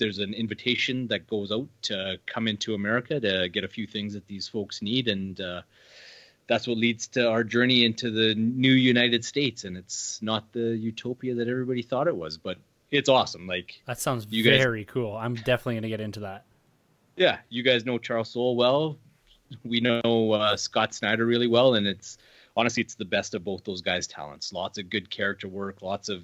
there's 0.00 0.18
an 0.18 0.34
invitation 0.34 1.06
that 1.06 1.28
goes 1.28 1.52
out 1.52 1.68
to 1.82 2.18
come 2.26 2.48
into 2.48 2.74
America 2.74 3.20
to 3.20 3.48
get 3.48 3.62
a 3.62 3.68
few 3.68 3.86
things 3.86 4.14
that 4.14 4.26
these 4.26 4.48
folks 4.48 4.82
need, 4.82 5.06
and 5.06 5.40
uh, 5.40 5.62
that's 6.48 6.66
what 6.66 6.76
leads 6.76 7.06
to 7.06 7.28
our 7.30 7.44
journey 7.44 7.84
into 7.84 8.10
the 8.10 8.34
new 8.34 8.72
United 8.72 9.24
States. 9.24 9.62
And 9.62 9.76
it's 9.76 10.20
not 10.20 10.50
the 10.52 10.76
utopia 10.76 11.36
that 11.36 11.46
everybody 11.46 11.82
thought 11.82 12.08
it 12.08 12.16
was, 12.16 12.36
but 12.36 12.58
it's 12.90 13.08
awesome. 13.08 13.46
Like 13.46 13.80
that 13.86 14.00
sounds 14.00 14.26
you 14.30 14.42
very 14.42 14.82
guys, 14.84 14.92
cool. 14.92 15.16
I'm 15.16 15.36
definitely 15.36 15.76
gonna 15.76 15.88
get 15.88 16.00
into 16.00 16.20
that. 16.20 16.44
Yeah, 17.14 17.38
you 17.48 17.62
guys 17.62 17.84
know 17.84 17.98
Charles 17.98 18.30
Soule 18.30 18.56
well. 18.56 18.98
We 19.64 19.80
know 19.80 20.32
uh, 20.32 20.56
Scott 20.56 20.94
Snyder 20.94 21.26
really 21.26 21.46
well, 21.48 21.74
and 21.74 21.86
it's 21.86 22.18
honestly 22.56 22.82
it's 22.82 22.94
the 22.94 23.04
best 23.04 23.34
of 23.34 23.44
both 23.44 23.64
those 23.64 23.82
guys' 23.82 24.06
talents. 24.06 24.52
Lots 24.52 24.78
of 24.78 24.90
good 24.90 25.10
character 25.10 25.46
work, 25.46 25.82
lots 25.82 26.08
of 26.08 26.22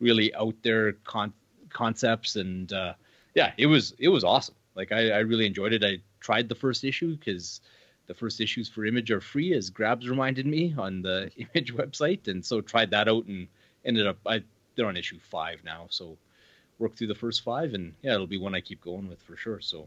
really 0.00 0.34
out 0.34 0.54
there 0.62 0.92
con- 1.04 1.32
concepts, 1.70 2.36
and 2.36 2.72
uh, 2.72 2.94
yeah, 3.36 3.52
it 3.58 3.66
was 3.66 3.94
it 3.98 4.08
was 4.08 4.24
awesome. 4.24 4.54
Like 4.74 4.90
I, 4.90 5.10
I 5.10 5.18
really 5.18 5.46
enjoyed 5.46 5.74
it. 5.74 5.84
I 5.84 5.98
tried 6.20 6.48
the 6.48 6.54
first 6.54 6.82
issue 6.82 7.16
because 7.16 7.60
the 8.06 8.14
first 8.14 8.40
issues 8.40 8.68
for 8.68 8.86
Image 8.86 9.10
are 9.10 9.20
free, 9.20 9.52
as 9.52 9.68
Grabs 9.68 10.08
reminded 10.08 10.46
me 10.46 10.74
on 10.76 11.02
the 11.02 11.30
Image 11.54 11.74
website, 11.74 12.26
and 12.28 12.44
so 12.44 12.60
tried 12.62 12.90
that 12.90 13.08
out 13.08 13.26
and 13.26 13.46
ended 13.84 14.06
up 14.06 14.16
I 14.26 14.42
they're 14.74 14.86
on 14.86 14.96
issue 14.96 15.18
five 15.20 15.62
now, 15.64 15.86
so 15.90 16.16
work 16.78 16.96
through 16.96 17.08
the 17.08 17.14
first 17.14 17.42
five, 17.42 17.74
and 17.74 17.92
yeah, 18.02 18.14
it'll 18.14 18.26
be 18.26 18.38
one 18.38 18.54
I 18.54 18.60
keep 18.62 18.80
going 18.80 19.06
with 19.06 19.22
for 19.22 19.36
sure. 19.36 19.60
So 19.60 19.86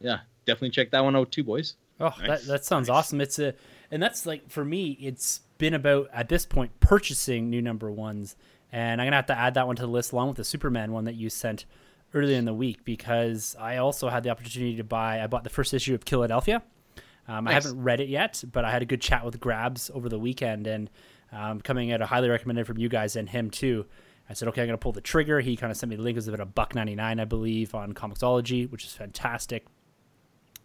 yeah, 0.00 0.18
definitely 0.44 0.70
check 0.70 0.90
that 0.90 1.04
one 1.04 1.14
out 1.14 1.30
too, 1.30 1.44
boys. 1.44 1.76
Oh, 2.00 2.12
nice. 2.18 2.26
that 2.26 2.46
that 2.46 2.64
sounds 2.64 2.88
nice. 2.88 2.96
awesome. 2.96 3.20
It's 3.20 3.38
a 3.38 3.54
and 3.92 4.02
that's 4.02 4.26
like 4.26 4.50
for 4.50 4.64
me, 4.64 4.98
it's 5.00 5.42
been 5.58 5.74
about 5.74 6.08
at 6.12 6.28
this 6.28 6.44
point 6.46 6.80
purchasing 6.80 7.48
new 7.48 7.62
number 7.62 7.92
ones, 7.92 8.34
and 8.72 9.00
I'm 9.00 9.06
gonna 9.06 9.16
have 9.16 9.26
to 9.26 9.38
add 9.38 9.54
that 9.54 9.68
one 9.68 9.76
to 9.76 9.82
the 9.82 9.88
list 9.88 10.10
along 10.10 10.28
with 10.28 10.36
the 10.36 10.44
Superman 10.44 10.90
one 10.90 11.04
that 11.04 11.14
you 11.14 11.30
sent 11.30 11.64
earlier 12.14 12.36
in 12.36 12.44
the 12.44 12.54
week 12.54 12.84
because 12.84 13.56
I 13.58 13.76
also 13.76 14.08
had 14.08 14.22
the 14.22 14.30
opportunity 14.30 14.76
to 14.76 14.84
buy. 14.84 15.22
I 15.22 15.26
bought 15.26 15.44
the 15.44 15.50
first 15.50 15.74
issue 15.74 15.94
of 15.94 16.04
Killadelphia. 16.04 16.62
Um, 17.26 17.44
nice. 17.44 17.50
I 17.50 17.54
haven't 17.54 17.82
read 17.82 18.00
it 18.00 18.08
yet, 18.08 18.42
but 18.50 18.64
I 18.64 18.70
had 18.70 18.82
a 18.82 18.86
good 18.86 19.02
chat 19.02 19.24
with 19.24 19.38
Grabs 19.38 19.90
over 19.92 20.08
the 20.08 20.18
weekend, 20.18 20.66
and 20.66 20.90
um, 21.30 21.60
coming 21.60 21.92
out 21.92 22.00
a 22.00 22.06
highly 22.06 22.30
recommended 22.30 22.66
from 22.66 22.78
you 22.78 22.88
guys 22.88 23.16
and 23.16 23.28
him 23.28 23.50
too. 23.50 23.84
I 24.30 24.34
said, 24.34 24.48
okay, 24.48 24.62
I'm 24.62 24.68
gonna 24.68 24.78
pull 24.78 24.92
the 24.92 25.00
trigger. 25.00 25.40
He 25.40 25.56
kind 25.56 25.70
of 25.70 25.76
sent 25.76 25.90
me 25.90 25.96
the 25.96 26.02
link. 26.02 26.16
It 26.16 26.18
was 26.18 26.28
about 26.28 26.40
a 26.40 26.46
buck 26.46 26.74
ninety 26.74 26.94
nine, 26.94 27.20
I 27.20 27.24
believe, 27.24 27.74
on 27.74 27.92
Comixology, 27.92 28.70
which 28.70 28.84
is 28.84 28.92
fantastic. 28.92 29.66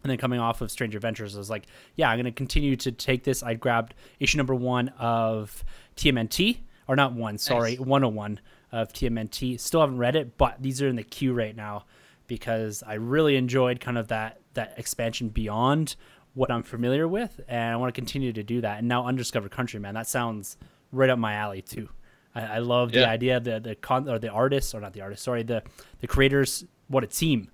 And 0.04 0.10
then 0.10 0.18
coming 0.18 0.40
off 0.40 0.60
of 0.62 0.70
Strange 0.70 0.96
Adventures, 0.96 1.36
I 1.36 1.38
was 1.38 1.50
like, 1.50 1.66
yeah, 1.96 2.10
I'm 2.10 2.18
gonna 2.18 2.32
continue 2.32 2.76
to 2.78 2.92
take 2.92 3.24
this. 3.24 3.42
I 3.42 3.54
grabbed 3.54 3.94
issue 4.20 4.38
number 4.38 4.56
one 4.56 4.90
of 5.00 5.64
TMNT, 5.96 6.60
or 6.88 6.96
not 6.96 7.14
one, 7.14 7.38
sorry, 7.38 7.72
nice. 7.72 7.80
101 7.80 8.40
of 8.74 8.92
TMNT. 8.92 9.60
Still 9.60 9.82
haven't 9.82 10.00
read 10.00 10.18
it, 10.18 10.36
but 10.38 10.62
these 10.62 10.82
are 10.82 10.88
in 10.88 10.98
the 10.98 11.04
queue 11.04 11.32
right 11.32 11.56
now 11.56 11.86
because 12.28 12.84
I 12.86 12.96
really 12.96 13.38
enjoyed 13.38 13.80
kind 13.80 13.98
of 13.98 14.08
that 14.10 14.42
that 14.56 14.74
expansion 14.78 15.30
beyond 15.30 15.96
what 16.34 16.52
I'm 16.52 16.64
familiar 16.64 17.08
with, 17.08 17.40
and 17.48 17.72
I 17.72 17.76
want 17.78 17.94
to 17.94 18.00
continue 18.00 18.34
to 18.34 18.44
do 18.44 18.62
that. 18.62 18.80
And 18.80 18.88
now 18.88 19.06
Undiscovered 19.06 19.52
Country, 19.52 19.80
man, 19.80 19.94
that 19.94 20.08
sounds 20.08 20.58
right 20.92 21.10
up 21.10 21.20
my 21.20 21.36
alley 21.36 21.62
too. 21.62 21.88
I, 22.34 22.42
I 22.42 22.58
love 22.60 22.92
the 22.92 23.02
yeah. 23.02 23.10
idea, 23.10 23.40
the 23.40 23.60
the 23.60 23.76
con 23.76 24.10
or 24.10 24.18
the 24.18 24.30
artists 24.30 24.74
or 24.74 24.82
not 24.82 24.94
the 24.94 25.02
artists, 25.02 25.24
sorry, 25.24 25.44
the 25.44 25.62
the 26.00 26.08
creators, 26.08 26.66
what 26.88 27.04
a 27.04 27.08
team, 27.08 27.52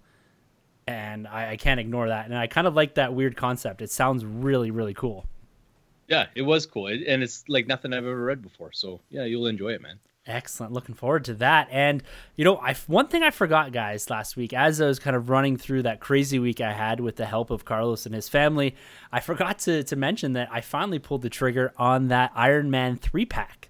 and 0.88 1.27
I, 1.27 1.51
I 1.51 1.58
can't 1.58 1.82
ignore 1.82 2.08
that. 2.08 2.25
And 2.27 2.38
I 2.38 2.47
kind 2.47 2.65
of 2.65 2.75
like 2.75 2.95
that 2.95 3.13
weird 3.13 3.36
concept. 3.36 3.82
It 3.82 3.91
sounds 3.91 4.23
really 4.23 4.71
really 4.71 4.93
cool. 4.93 5.25
Yeah, 6.08 6.27
it 6.34 6.41
was 6.43 6.65
cool, 6.65 6.88
and 6.88 7.21
it's 7.21 7.43
like 7.49 7.67
nothing 7.67 7.91
I've 7.91 8.05
ever 8.05 8.23
read 8.23 8.41
before. 8.41 8.71
So 8.71 9.01
yeah, 9.10 9.25
you'll 9.25 9.47
enjoy 9.47 9.73
it, 9.73 9.82
man. 9.82 9.99
Excellent. 10.30 10.72
Looking 10.72 10.94
forward 10.94 11.26
to 11.26 11.34
that. 11.36 11.68
And 11.72 12.04
you 12.36 12.46
know, 12.46 12.58
I 12.58 12.76
one 12.86 13.08
thing 13.08 13.24
I 13.24 13.32
forgot, 13.32 13.72
guys, 13.72 14.10
last 14.12 14.38
week 14.38 14.54
as 14.54 14.80
I 14.80 14.86
was 14.86 15.00
kind 15.00 15.15
of 15.15 15.30
running 15.30 15.58
through 15.58 15.82
that 15.84 16.00
crazy 16.00 16.38
week 16.38 16.62
I 16.62 16.72
had 16.72 17.00
with 17.00 17.15
the 17.15 17.26
help 17.26 17.50
of 17.50 17.65
Carlos 17.65 18.06
and 18.06 18.13
his 18.13 18.30
family, 18.30 18.76
I 19.12 19.22
forgot 19.22 19.58
to 19.60 19.84
to 19.84 19.96
mention 19.96 20.34
that 20.34 20.50
I 20.52 20.62
finally 20.62 21.00
pulled 21.00 21.24
the 21.24 21.30
trigger 21.30 21.74
on 21.78 22.10
that 22.10 22.32
Iron 22.36 22.70
Man 22.70 22.96
three 22.96 23.26
pack, 23.26 23.70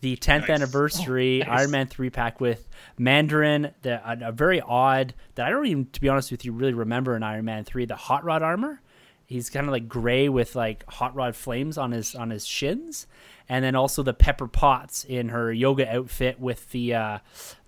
the 0.00 0.16
10th 0.16 0.42
nice. 0.42 0.50
anniversary 0.50 1.42
oh, 1.42 1.48
nice. 1.48 1.60
Iron 1.60 1.70
Man 1.72 1.86
three 1.88 2.10
pack 2.10 2.40
with 2.40 2.68
Mandarin, 2.96 3.74
the 3.82 3.94
a, 4.08 4.28
a, 4.28 4.32
very 4.32 4.60
odd 4.60 5.12
that 5.34 5.46
I 5.46 5.50
don't 5.50 5.66
even, 5.66 5.86
to 5.90 6.00
be 6.00 6.08
honest 6.08 6.30
with 6.30 6.44
you, 6.44 6.52
really 6.52 6.74
remember 6.74 7.16
in 7.16 7.24
Iron 7.24 7.44
Man 7.44 7.64
three, 7.64 7.84
the 7.84 7.96
hot 7.96 8.24
rod 8.24 8.42
armor. 8.42 8.80
He's 9.26 9.50
kind 9.50 9.66
of 9.66 9.72
like 9.72 9.88
gray 9.88 10.28
with 10.28 10.54
like 10.54 10.88
hot 10.88 11.16
rod 11.16 11.34
flames 11.34 11.76
on 11.76 11.90
his 11.90 12.14
on 12.14 12.30
his 12.30 12.46
shins 12.46 13.08
and 13.48 13.64
then 13.64 13.74
also 13.74 14.02
the 14.02 14.14
Pepper 14.14 14.48
Potts 14.48 15.04
in 15.04 15.28
her 15.28 15.52
yoga 15.52 15.92
outfit 15.92 16.40
with 16.40 16.70
the 16.70 16.94
uh, 16.94 17.18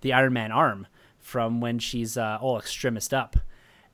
the 0.01 0.13
Iron 0.13 0.33
Man 0.33 0.51
arm 0.51 0.87
from 1.19 1.61
when 1.61 1.79
she's 1.79 2.17
uh, 2.17 2.37
all 2.41 2.57
Extremis 2.57 3.13
up. 3.13 3.37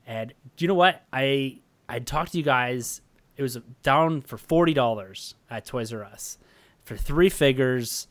And 0.06 0.32
do 0.56 0.64
you 0.64 0.68
know 0.68 0.74
what? 0.74 1.04
I 1.12 1.58
I 1.88 1.98
talked 1.98 2.32
to 2.32 2.38
you 2.38 2.44
guys. 2.44 3.00
It 3.36 3.42
was 3.42 3.58
down 3.82 4.22
for 4.22 4.38
forty 4.38 4.74
dollars 4.74 5.34
at 5.50 5.66
Toys 5.66 5.92
R 5.92 6.04
Us 6.04 6.38
for 6.82 6.96
three 6.96 7.28
figures. 7.28 8.08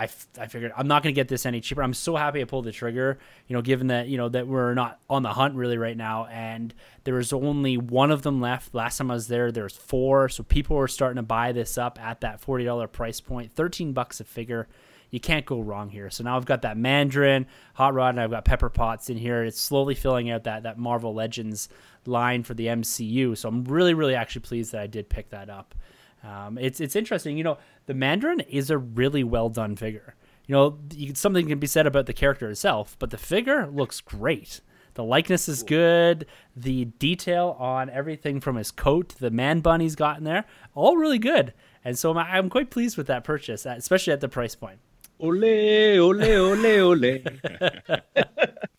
I, 0.00 0.08
I 0.38 0.46
figured 0.46 0.72
I'm 0.74 0.88
not 0.88 1.02
going 1.02 1.14
to 1.14 1.18
get 1.18 1.28
this 1.28 1.44
any 1.44 1.60
cheaper. 1.60 1.82
I'm 1.82 1.92
so 1.92 2.16
happy 2.16 2.40
I 2.40 2.44
pulled 2.44 2.64
the 2.64 2.72
trigger, 2.72 3.18
you 3.46 3.54
know, 3.54 3.60
given 3.60 3.88
that, 3.88 4.08
you 4.08 4.16
know, 4.16 4.30
that 4.30 4.48
we're 4.48 4.72
not 4.72 4.98
on 5.10 5.22
the 5.22 5.34
hunt 5.34 5.56
really 5.56 5.76
right 5.76 5.96
now. 5.96 6.24
And 6.26 6.72
there 7.04 7.16
was 7.16 7.34
only 7.34 7.76
one 7.76 8.10
of 8.10 8.22
them 8.22 8.40
left. 8.40 8.74
Last 8.74 8.96
time 8.96 9.10
I 9.10 9.14
was 9.14 9.28
there, 9.28 9.52
there 9.52 9.64
was 9.64 9.76
four. 9.76 10.30
So 10.30 10.42
people 10.42 10.76
were 10.76 10.88
starting 10.88 11.16
to 11.16 11.22
buy 11.22 11.52
this 11.52 11.76
up 11.76 12.00
at 12.02 12.22
that 12.22 12.40
$40 12.40 12.90
price 12.90 13.20
point, 13.20 13.52
13 13.52 13.92
bucks 13.92 14.20
a 14.20 14.24
figure. 14.24 14.68
You 15.10 15.20
can't 15.20 15.44
go 15.44 15.60
wrong 15.60 15.90
here. 15.90 16.08
So 16.08 16.24
now 16.24 16.38
I've 16.38 16.46
got 16.46 16.62
that 16.62 16.78
Mandarin, 16.78 17.46
Hot 17.74 17.92
Rod, 17.92 18.10
and 18.10 18.20
I've 18.20 18.30
got 18.30 18.46
Pepper 18.46 18.70
Potts 18.70 19.10
in 19.10 19.18
here. 19.18 19.44
It's 19.44 19.60
slowly 19.60 19.94
filling 19.94 20.30
out 20.30 20.44
that, 20.44 20.62
that 20.62 20.78
Marvel 20.78 21.12
Legends 21.12 21.68
line 22.06 22.42
for 22.42 22.54
the 22.54 22.68
MCU. 22.68 23.36
So 23.36 23.50
I'm 23.50 23.64
really, 23.64 23.92
really 23.92 24.14
actually 24.14 24.42
pleased 24.42 24.72
that 24.72 24.80
I 24.80 24.86
did 24.86 25.10
pick 25.10 25.28
that 25.30 25.50
up. 25.50 25.74
Um, 26.22 26.58
it's 26.58 26.80
it's 26.80 26.96
interesting. 26.96 27.36
You 27.36 27.44
know, 27.44 27.58
the 27.86 27.94
Mandarin 27.94 28.40
is 28.40 28.70
a 28.70 28.78
really 28.78 29.24
well 29.24 29.48
done 29.48 29.76
figure. 29.76 30.14
You 30.46 30.54
know, 30.54 30.78
you, 30.92 31.14
something 31.14 31.46
can 31.46 31.58
be 31.58 31.66
said 31.66 31.86
about 31.86 32.06
the 32.06 32.12
character 32.12 32.50
itself, 32.50 32.96
but 32.98 33.10
the 33.10 33.18
figure 33.18 33.66
looks 33.68 34.00
great. 34.00 34.60
The 34.94 35.04
likeness 35.04 35.48
is 35.48 35.62
good. 35.62 36.26
The 36.56 36.86
detail 36.86 37.56
on 37.58 37.88
everything 37.88 38.40
from 38.40 38.56
his 38.56 38.70
coat, 38.70 39.14
the 39.20 39.30
man 39.30 39.60
bun 39.60 39.80
he's 39.80 39.94
got 39.94 40.18
in 40.18 40.24
there, 40.24 40.44
all 40.74 40.96
really 40.96 41.18
good. 41.18 41.54
And 41.84 41.98
so 41.98 42.10
I'm, 42.10 42.18
I'm 42.18 42.50
quite 42.50 42.70
pleased 42.70 42.96
with 42.96 43.06
that 43.06 43.24
purchase, 43.24 43.64
especially 43.64 44.12
at 44.12 44.20
the 44.20 44.28
price 44.28 44.54
point. 44.54 44.80
Ole, 45.20 45.98
ole, 46.00 46.24
ole, 46.24 46.66
ole. 46.66 47.18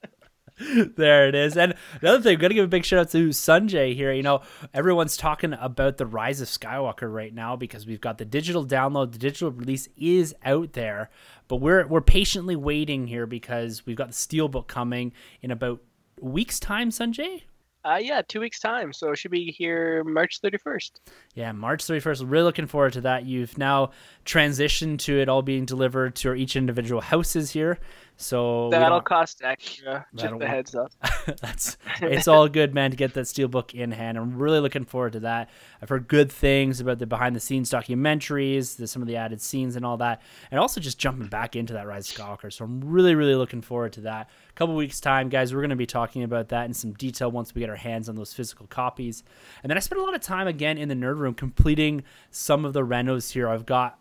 there 0.95 1.27
it 1.27 1.35
is. 1.35 1.57
And 1.57 1.73
another 2.01 2.21
thing, 2.21 2.35
I'm 2.35 2.41
gonna 2.41 2.53
give 2.53 2.65
a 2.65 2.69
big 2.69 2.85
shout 2.85 2.99
out 2.99 3.09
to 3.11 3.29
Sunjay 3.29 3.95
here. 3.95 4.11
You 4.11 4.23
know, 4.23 4.41
everyone's 4.73 5.17
talking 5.17 5.53
about 5.53 5.97
the 5.97 6.05
rise 6.05 6.41
of 6.41 6.47
Skywalker 6.47 7.11
right 7.11 7.33
now 7.33 7.55
because 7.55 7.85
we've 7.85 8.01
got 8.01 8.17
the 8.17 8.25
digital 8.25 8.65
download, 8.65 9.11
the 9.11 9.17
digital 9.17 9.51
release 9.51 9.87
is 9.97 10.35
out 10.43 10.73
there, 10.73 11.09
but 11.47 11.57
we're 11.57 11.87
we're 11.87 12.01
patiently 12.01 12.55
waiting 12.55 13.07
here 13.07 13.25
because 13.25 13.85
we've 13.85 13.97
got 13.97 14.09
the 14.09 14.13
steelbook 14.13 14.67
coming 14.67 15.13
in 15.41 15.51
about 15.51 15.79
a 16.21 16.25
week's 16.25 16.59
time, 16.59 16.89
Sunjay. 16.89 17.43
Uh, 17.83 17.97
yeah, 17.99 18.21
two 18.27 18.39
weeks 18.39 18.59
time, 18.59 18.93
so 18.93 19.11
it 19.11 19.17
should 19.17 19.31
be 19.31 19.51
here 19.51 20.03
March 20.03 20.39
31st. 20.41 20.91
Yeah, 21.33 21.51
March 21.51 21.83
31st. 21.83 22.29
Really 22.29 22.43
looking 22.43 22.67
forward 22.67 22.93
to 22.93 23.01
that. 23.01 23.25
You've 23.25 23.57
now 23.57 23.89
transitioned 24.23 24.99
to 24.99 25.19
it 25.19 25.27
all 25.27 25.41
being 25.41 25.65
delivered 25.65 26.15
to 26.17 26.35
each 26.35 26.55
individual 26.55 27.01
houses 27.01 27.51
here. 27.51 27.79
So 28.21 28.69
that'll 28.69 29.01
cost 29.01 29.41
extra. 29.43 30.05
Just 30.13 30.37
the 30.37 30.47
heads 30.47 30.75
up. 30.75 30.91
that's 31.41 31.77
it's 32.01 32.27
all 32.27 32.47
good, 32.47 32.73
man, 32.73 32.91
to 32.91 32.97
get 32.97 33.13
that 33.15 33.25
steelbook 33.25 33.73
in 33.73 33.91
hand. 33.91 34.17
I'm 34.17 34.37
really 34.37 34.59
looking 34.59 34.85
forward 34.85 35.13
to 35.13 35.21
that. 35.21 35.49
I've 35.81 35.89
heard 35.89 36.07
good 36.07 36.31
things 36.31 36.79
about 36.79 36.99
the 36.99 37.07
behind 37.07 37.35
the 37.35 37.39
scenes 37.39 37.71
documentaries, 37.71 38.77
the, 38.77 38.87
some 38.87 39.01
of 39.01 39.07
the 39.07 39.15
added 39.15 39.41
scenes 39.41 39.75
and 39.75 39.85
all 39.85 39.97
that, 39.97 40.21
and 40.51 40.59
also 40.59 40.79
just 40.79 40.99
jumping 40.99 41.27
back 41.27 41.55
into 41.55 41.73
that 41.73 41.87
Rise 41.87 42.09
of 42.11 42.17
Skywalker. 42.17 42.53
So 42.53 42.65
I'm 42.65 42.81
really, 42.81 43.15
really 43.15 43.35
looking 43.35 43.61
forward 43.61 43.93
to 43.93 44.01
that. 44.01 44.29
A 44.49 44.53
couple 44.53 44.75
weeks 44.75 44.99
time, 44.99 45.29
guys, 45.29 45.53
we're 45.53 45.61
going 45.61 45.71
to 45.71 45.75
be 45.75 45.87
talking 45.87 46.23
about 46.23 46.49
that 46.49 46.65
in 46.65 46.73
some 46.73 46.93
detail 46.93 47.31
once 47.31 47.55
we 47.55 47.61
get 47.61 47.69
our 47.69 47.75
hands 47.75 48.07
on 48.07 48.15
those 48.15 48.33
physical 48.33 48.67
copies. 48.67 49.23
And 49.63 49.69
then 49.69 49.77
I 49.77 49.79
spent 49.79 49.99
a 49.99 50.03
lot 50.03 50.13
of 50.13 50.21
time 50.21 50.47
again 50.47 50.77
in 50.77 50.89
the 50.89 50.95
nerd 50.95 51.17
room 51.17 51.33
completing 51.33 52.03
some 52.29 52.65
of 52.65 52.73
the 52.73 52.85
renos 52.85 53.31
here. 53.31 53.49
I've 53.49 53.65
got 53.65 53.97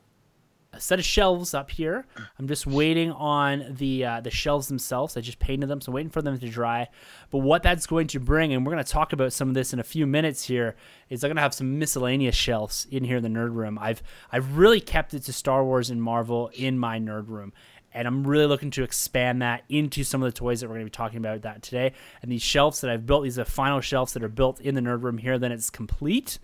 a 0.72 0.80
set 0.80 0.98
of 0.98 1.04
shelves 1.04 1.52
up 1.52 1.70
here. 1.70 2.06
I'm 2.38 2.46
just 2.46 2.66
waiting 2.66 3.11
on 3.12 3.74
the 3.76 4.04
uh, 4.04 4.20
the 4.20 4.30
shelves 4.30 4.68
themselves. 4.68 5.16
I 5.16 5.20
just 5.20 5.38
painted 5.38 5.68
them, 5.68 5.80
so 5.80 5.90
I'm 5.90 5.94
waiting 5.94 6.11
for 6.11 6.22
them 6.22 6.38
to 6.38 6.48
dry. 6.48 6.88
But 7.30 7.38
what 7.38 7.62
that's 7.62 7.87
going 7.87 8.06
to 8.09 8.20
bring, 8.20 8.52
and 8.52 8.64
we're 8.64 8.72
going 8.72 8.85
to 8.85 8.90
talk 8.90 9.12
about 9.12 9.33
some 9.33 9.48
of 9.48 9.54
this 9.54 9.72
in 9.72 9.80
a 9.80 9.85
few 9.85 10.06
minutes 10.06 10.44
here, 10.44 10.76
is 11.09 11.24
I'm 11.24 11.28
going 11.28 11.37
to 11.37 11.42
have 11.42 11.54
some 11.54 11.78
miscellaneous 11.78 12.37
shelves 12.37 12.87
in 12.90 13.04
here 13.04 13.16
in 13.16 13.22
the 13.22 13.28
nerd 13.28 13.54
room. 13.54 13.78
I've 13.80 14.02
I've 14.30 14.56
really 14.56 14.80
kept 14.80 15.12
it 15.12 15.24
to 15.24 15.33
Star 15.33 15.64
Wars 15.64 15.90
and 15.90 16.02
Marvel 16.02 16.50
in 16.54 16.78
my 16.78 16.98
nerd 16.98 17.28
room. 17.28 17.52
And 17.92 18.06
I'm 18.06 18.24
really 18.24 18.46
looking 18.46 18.70
to 18.72 18.85
expand 18.85 19.42
that 19.42 19.64
into 19.68 20.04
some 20.04 20.22
of 20.22 20.33
the 20.33 20.38
toys 20.38 20.61
that 20.61 20.68
we're 20.68 20.76
going 20.76 20.87
to 20.87 20.90
be 20.92 20.96
talking 20.96 21.18
about 21.18 21.42
that 21.42 21.62
today. 21.62 21.92
And 22.22 22.30
these 22.30 22.42
shelves 22.42 22.80
that 22.83 22.90
I've 22.90 23.04
built, 23.04 23.24
these 23.24 23.37
are 23.37 23.44
final 23.44 23.80
shelves 23.80 24.12
that 24.12 24.22
are 24.22 24.28
built 24.28 24.61
in 24.61 24.76
the 24.76 24.80
nerd 24.80 25.02
room 25.02 25.18
here. 25.18 25.40
Then 25.40 25.50
it's 25.50 25.70
complete. 25.70 26.38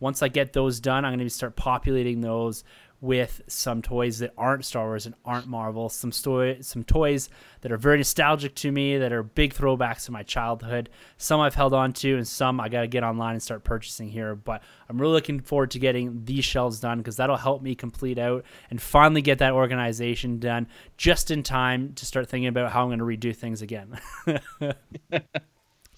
Once 0.00 0.22
I 0.22 0.28
get 0.28 0.52
those 0.52 0.80
done, 0.80 1.04
I'm 1.04 1.14
going 1.16 1.26
to 1.26 1.30
start 1.30 1.56
populating 1.56 2.20
those 2.20 2.64
with 3.02 3.42
some 3.48 3.82
toys 3.82 4.20
that 4.20 4.32
aren't 4.38 4.64
Star 4.64 4.86
Wars 4.86 5.06
and 5.06 5.14
aren't 5.24 5.48
Marvel, 5.48 5.88
some 5.88 6.12
story, 6.12 6.58
some 6.60 6.84
toys 6.84 7.28
that 7.60 7.72
are 7.72 7.76
very 7.76 7.98
nostalgic 7.98 8.54
to 8.54 8.70
me, 8.70 8.96
that 8.96 9.12
are 9.12 9.24
big 9.24 9.52
throwbacks 9.52 10.06
to 10.06 10.12
my 10.12 10.22
childhood. 10.22 10.88
Some 11.18 11.40
I've 11.40 11.56
held 11.56 11.74
on 11.74 11.92
to, 11.94 12.16
and 12.16 12.26
some 12.26 12.60
I 12.60 12.68
got 12.68 12.82
to 12.82 12.86
get 12.86 13.02
online 13.02 13.32
and 13.32 13.42
start 13.42 13.64
purchasing 13.64 14.08
here. 14.08 14.36
But 14.36 14.62
I'm 14.88 15.00
really 15.00 15.14
looking 15.14 15.40
forward 15.40 15.72
to 15.72 15.80
getting 15.80 16.24
these 16.24 16.44
shelves 16.44 16.78
done 16.78 16.98
because 16.98 17.16
that'll 17.16 17.36
help 17.36 17.60
me 17.60 17.74
complete 17.74 18.20
out 18.20 18.44
and 18.70 18.80
finally 18.80 19.20
get 19.20 19.38
that 19.38 19.52
organization 19.52 20.38
done 20.38 20.68
just 20.96 21.32
in 21.32 21.42
time 21.42 21.94
to 21.94 22.06
start 22.06 22.28
thinking 22.28 22.46
about 22.46 22.70
how 22.70 22.84
I'm 22.88 22.88
going 22.96 23.00
to 23.00 23.04
redo 23.04 23.36
things 23.36 23.62
again. 23.62 23.98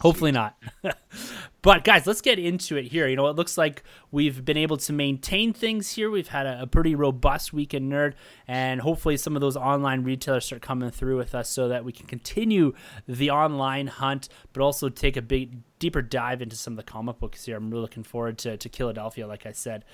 Hopefully 0.04 0.32
not. 0.32 0.62
but 1.62 1.82
guys, 1.82 2.06
let's 2.06 2.20
get 2.20 2.38
into 2.38 2.76
it 2.76 2.84
here. 2.88 3.08
You 3.08 3.16
know, 3.16 3.26
it 3.28 3.36
looks 3.36 3.56
like 3.56 3.82
we've 4.10 4.44
been 4.44 4.58
able 4.58 4.76
to 4.76 4.92
maintain 4.92 5.54
things 5.54 5.92
here. 5.92 6.10
We've 6.10 6.28
had 6.28 6.44
a, 6.44 6.60
a, 6.60 6.66
pretty 6.66 6.94
robust 6.94 7.54
week 7.54 7.72
in 7.72 7.88
Nerd, 7.88 8.12
and 8.46 8.82
hopefully 8.82 9.16
some 9.16 9.34
of 9.34 9.40
those 9.40 9.56
online 9.56 10.04
retailers 10.04 10.44
start 10.44 10.60
coming 10.60 10.90
through 10.90 11.16
with 11.16 11.34
us 11.34 11.48
so 11.48 11.68
that 11.68 11.86
we 11.86 11.90
can 11.92 12.06
continue 12.06 12.74
the 13.08 13.30
online 13.30 13.86
hunt, 13.86 14.28
but 14.52 14.62
also 14.62 14.90
take 14.90 15.16
a 15.16 15.22
big 15.22 15.56
deeper 15.78 16.02
dive 16.02 16.42
into 16.42 16.54
some 16.54 16.74
of 16.74 16.76
the 16.76 16.82
comic 16.82 17.18
books 17.18 17.46
here. 17.46 17.56
I'm 17.56 17.70
really 17.70 17.80
looking 17.80 18.04
forward 18.04 18.36
to, 18.38 18.58
to 18.58 18.68
Killadelphia, 18.68 19.26
like 19.26 19.46
I 19.46 19.52
said. 19.52 19.86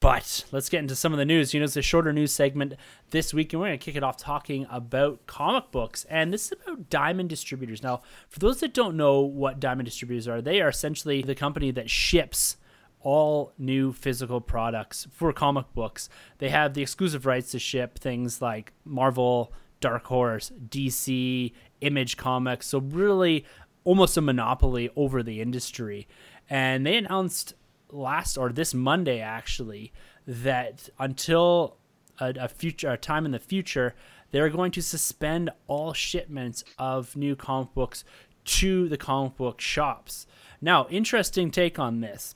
But 0.00 0.44
let's 0.52 0.68
get 0.68 0.80
into 0.80 0.96
some 0.96 1.12
of 1.12 1.18
the 1.18 1.24
news. 1.24 1.52
You 1.52 1.60
know, 1.60 1.64
it's 1.64 1.76
a 1.76 1.82
shorter 1.82 2.12
news 2.12 2.32
segment 2.32 2.74
this 3.10 3.34
week, 3.34 3.52
and 3.52 3.60
we're 3.60 3.68
going 3.68 3.78
to 3.78 3.84
kick 3.84 3.96
it 3.96 4.02
off 4.02 4.16
talking 4.16 4.66
about 4.70 5.26
comic 5.26 5.70
books. 5.70 6.04
And 6.08 6.32
this 6.32 6.46
is 6.46 6.52
about 6.52 6.90
Diamond 6.90 7.28
Distributors. 7.28 7.82
Now, 7.82 8.02
for 8.28 8.38
those 8.38 8.60
that 8.60 8.74
don't 8.74 8.96
know 8.96 9.20
what 9.20 9.60
Diamond 9.60 9.86
Distributors 9.86 10.28
are, 10.28 10.40
they 10.40 10.60
are 10.60 10.68
essentially 10.68 11.22
the 11.22 11.34
company 11.34 11.70
that 11.72 11.90
ships 11.90 12.56
all 13.02 13.52
new 13.58 13.92
physical 13.92 14.40
products 14.40 15.06
for 15.12 15.32
comic 15.32 15.72
books. 15.74 16.08
They 16.38 16.50
have 16.50 16.74
the 16.74 16.82
exclusive 16.82 17.26
rights 17.26 17.50
to 17.52 17.58
ship 17.58 17.98
things 17.98 18.42
like 18.42 18.72
Marvel, 18.84 19.52
Dark 19.80 20.04
Horse, 20.06 20.52
DC, 20.68 21.52
Image 21.80 22.16
Comics. 22.16 22.66
So, 22.66 22.78
really, 22.78 23.44
almost 23.84 24.16
a 24.16 24.20
monopoly 24.20 24.90
over 24.96 25.22
the 25.22 25.40
industry. 25.40 26.06
And 26.48 26.84
they 26.84 26.96
announced 26.96 27.54
last 27.92 28.36
or 28.36 28.50
this 28.50 28.74
Monday 28.74 29.20
actually 29.20 29.92
that 30.26 30.88
until 30.98 31.76
a, 32.20 32.34
a 32.38 32.48
future 32.48 32.90
a 32.90 32.96
time 32.96 33.24
in 33.24 33.32
the 33.32 33.38
future, 33.38 33.94
they're 34.30 34.48
going 34.48 34.72
to 34.72 34.82
suspend 34.82 35.50
all 35.66 35.92
shipments 35.92 36.62
of 36.78 37.16
new 37.16 37.34
comic 37.34 37.74
books 37.74 38.04
to 38.44 38.88
the 38.88 38.96
comic 38.96 39.36
book 39.36 39.60
shops. 39.60 40.26
Now, 40.60 40.86
interesting 40.88 41.50
take 41.50 41.78
on 41.78 42.00
this. 42.00 42.34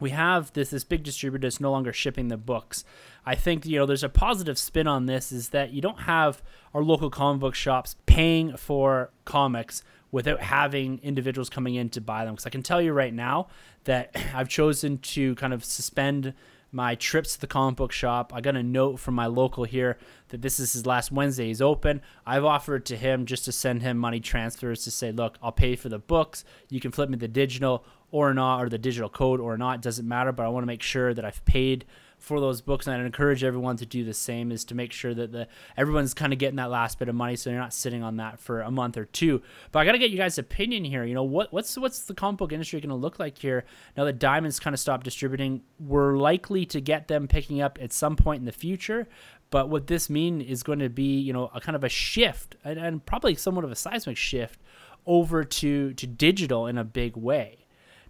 We 0.00 0.10
have 0.10 0.52
this 0.52 0.70
this 0.70 0.84
big 0.84 1.02
distributor 1.02 1.46
that's 1.46 1.60
no 1.60 1.70
longer 1.70 1.92
shipping 1.92 2.28
the 2.28 2.36
books. 2.36 2.84
I 3.24 3.34
think 3.34 3.64
you 3.64 3.78
know 3.78 3.86
there's 3.86 4.04
a 4.04 4.08
positive 4.08 4.58
spin 4.58 4.86
on 4.86 5.06
this 5.06 5.32
is 5.32 5.50
that 5.50 5.72
you 5.72 5.80
don't 5.80 6.00
have 6.00 6.42
our 6.74 6.82
local 6.82 7.10
comic 7.10 7.40
book 7.40 7.54
shops 7.54 7.96
paying 8.06 8.56
for 8.56 9.10
comics 9.24 9.82
without 10.14 10.40
having 10.40 11.00
individuals 11.02 11.50
coming 11.50 11.74
in 11.74 11.88
to 11.88 12.00
buy 12.00 12.24
them. 12.24 12.34
Because 12.34 12.46
I 12.46 12.50
can 12.50 12.62
tell 12.62 12.80
you 12.80 12.92
right 12.92 13.12
now 13.12 13.48
that 13.82 14.14
I've 14.34 14.48
chosen 14.48 14.98
to 14.98 15.34
kind 15.34 15.52
of 15.52 15.64
suspend 15.64 16.34
my 16.70 16.94
trips 16.94 17.34
to 17.34 17.40
the 17.40 17.48
comic 17.48 17.74
book 17.74 17.90
shop. 17.90 18.32
I 18.32 18.40
got 18.40 18.54
a 18.54 18.62
note 18.62 19.00
from 19.00 19.16
my 19.16 19.26
local 19.26 19.64
here 19.64 19.98
that 20.28 20.40
this 20.40 20.60
is 20.60 20.72
his 20.72 20.86
last 20.86 21.10
Wednesday. 21.10 21.48
He's 21.48 21.60
open. 21.60 22.00
I've 22.24 22.44
offered 22.44 22.86
to 22.86 22.96
him 22.96 23.26
just 23.26 23.44
to 23.46 23.52
send 23.52 23.82
him 23.82 23.98
money 23.98 24.20
transfers 24.20 24.84
to 24.84 24.92
say, 24.92 25.10
look, 25.10 25.36
I'll 25.42 25.50
pay 25.50 25.74
for 25.74 25.88
the 25.88 25.98
books. 25.98 26.44
You 26.70 26.78
can 26.78 26.92
flip 26.92 27.10
me 27.10 27.16
the 27.16 27.26
digital 27.26 27.84
or 28.12 28.32
not, 28.32 28.62
or 28.62 28.68
the 28.68 28.78
digital 28.78 29.08
code 29.08 29.40
or 29.40 29.58
not. 29.58 29.78
It 29.78 29.82
doesn't 29.82 30.06
matter, 30.06 30.30
but 30.30 30.46
I 30.46 30.48
want 30.48 30.62
to 30.62 30.68
make 30.68 30.82
sure 30.82 31.12
that 31.12 31.24
I've 31.24 31.44
paid 31.44 31.86
for 32.24 32.40
those 32.40 32.60
books, 32.60 32.86
and 32.86 32.96
I'd 32.96 33.04
encourage 33.04 33.44
everyone 33.44 33.76
to 33.76 33.86
do 33.86 34.02
the 34.02 34.14
same. 34.14 34.50
Is 34.50 34.64
to 34.66 34.74
make 34.74 34.92
sure 34.92 35.14
that 35.14 35.30
the 35.30 35.46
everyone's 35.76 36.14
kind 36.14 36.32
of 36.32 36.38
getting 36.38 36.56
that 36.56 36.70
last 36.70 36.98
bit 36.98 37.08
of 37.08 37.14
money, 37.14 37.36
so 37.36 37.50
you're 37.50 37.58
not 37.58 37.74
sitting 37.74 38.02
on 38.02 38.16
that 38.16 38.40
for 38.40 38.62
a 38.62 38.70
month 38.70 38.96
or 38.96 39.04
two. 39.04 39.42
But 39.70 39.80
I 39.80 39.84
got 39.84 39.92
to 39.92 39.98
get 39.98 40.10
you 40.10 40.16
guys' 40.16 40.38
opinion 40.38 40.84
here. 40.84 41.04
You 41.04 41.14
know 41.14 41.22
what 41.22 41.52
what's 41.52 41.76
what's 41.76 42.00
the 42.02 42.14
comic 42.14 42.38
book 42.38 42.52
industry 42.52 42.80
going 42.80 42.88
to 42.88 42.94
look 42.94 43.18
like 43.18 43.38
here 43.38 43.64
now 43.96 44.04
that 44.04 44.18
Diamonds 44.18 44.58
kind 44.58 44.72
of 44.72 44.80
stopped 44.80 45.04
distributing? 45.04 45.62
We're 45.78 46.16
likely 46.16 46.64
to 46.66 46.80
get 46.80 47.08
them 47.08 47.28
picking 47.28 47.60
up 47.60 47.78
at 47.80 47.92
some 47.92 48.16
point 48.16 48.40
in 48.40 48.46
the 48.46 48.52
future. 48.52 49.06
But 49.50 49.68
what 49.68 49.86
this 49.86 50.10
mean 50.10 50.40
is 50.40 50.62
going 50.62 50.80
to 50.80 50.88
be, 50.88 51.20
you 51.20 51.32
know, 51.32 51.50
a 51.54 51.60
kind 51.60 51.76
of 51.76 51.84
a 51.84 51.88
shift 51.88 52.56
and, 52.64 52.78
and 52.78 53.04
probably 53.06 53.34
somewhat 53.34 53.64
of 53.64 53.70
a 53.70 53.76
seismic 53.76 54.16
shift 54.16 54.58
over 55.06 55.44
to 55.44 55.92
to 55.92 56.06
digital 56.06 56.66
in 56.66 56.78
a 56.78 56.84
big 56.84 57.16
way. 57.16 57.63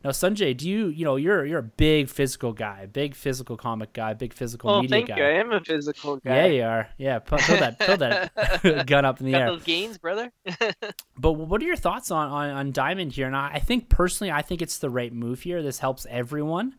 Now, 0.04 0.10
Sunjay, 0.10 0.54
do 0.54 0.68
you 0.68 0.88
you 0.88 1.02
know 1.02 1.16
you're 1.16 1.46
you're 1.46 1.60
a 1.60 1.62
big 1.62 2.10
physical 2.10 2.52
guy, 2.52 2.84
big 2.84 3.14
physical 3.14 3.56
comic 3.56 3.94
guy, 3.94 4.12
big 4.12 4.34
physical 4.34 4.68
oh, 4.68 4.82
media 4.82 4.90
thank 4.90 5.08
guy. 5.08 5.16
You. 5.16 5.24
I 5.24 5.30
am 5.30 5.50
a 5.50 5.60
physical 5.60 6.18
guy. 6.18 6.34
Yeah, 6.36 6.46
you 6.46 6.62
are. 6.62 6.88
Yeah, 6.98 7.18
put, 7.20 7.40
throw 7.40 7.56
that 7.56 7.82
throw 7.82 7.96
that 7.96 8.86
gun 8.86 9.06
up 9.06 9.20
in 9.20 9.26
the 9.26 9.32
Got 9.32 9.40
air. 9.40 9.46
Those 9.52 9.64
gains, 9.64 9.96
brother. 9.96 10.30
but 11.18 11.32
what 11.32 11.62
are 11.62 11.64
your 11.64 11.76
thoughts 11.76 12.10
on, 12.10 12.28
on 12.28 12.50
on 12.50 12.72
Diamond 12.72 13.12
here? 13.12 13.26
And 13.26 13.34
I, 13.34 13.52
I 13.54 13.58
think 13.60 13.88
personally, 13.88 14.30
I 14.30 14.42
think 14.42 14.60
it's 14.60 14.76
the 14.76 14.90
right 14.90 15.10
move 15.10 15.40
here. 15.40 15.62
This 15.62 15.78
helps 15.78 16.06
everyone. 16.10 16.74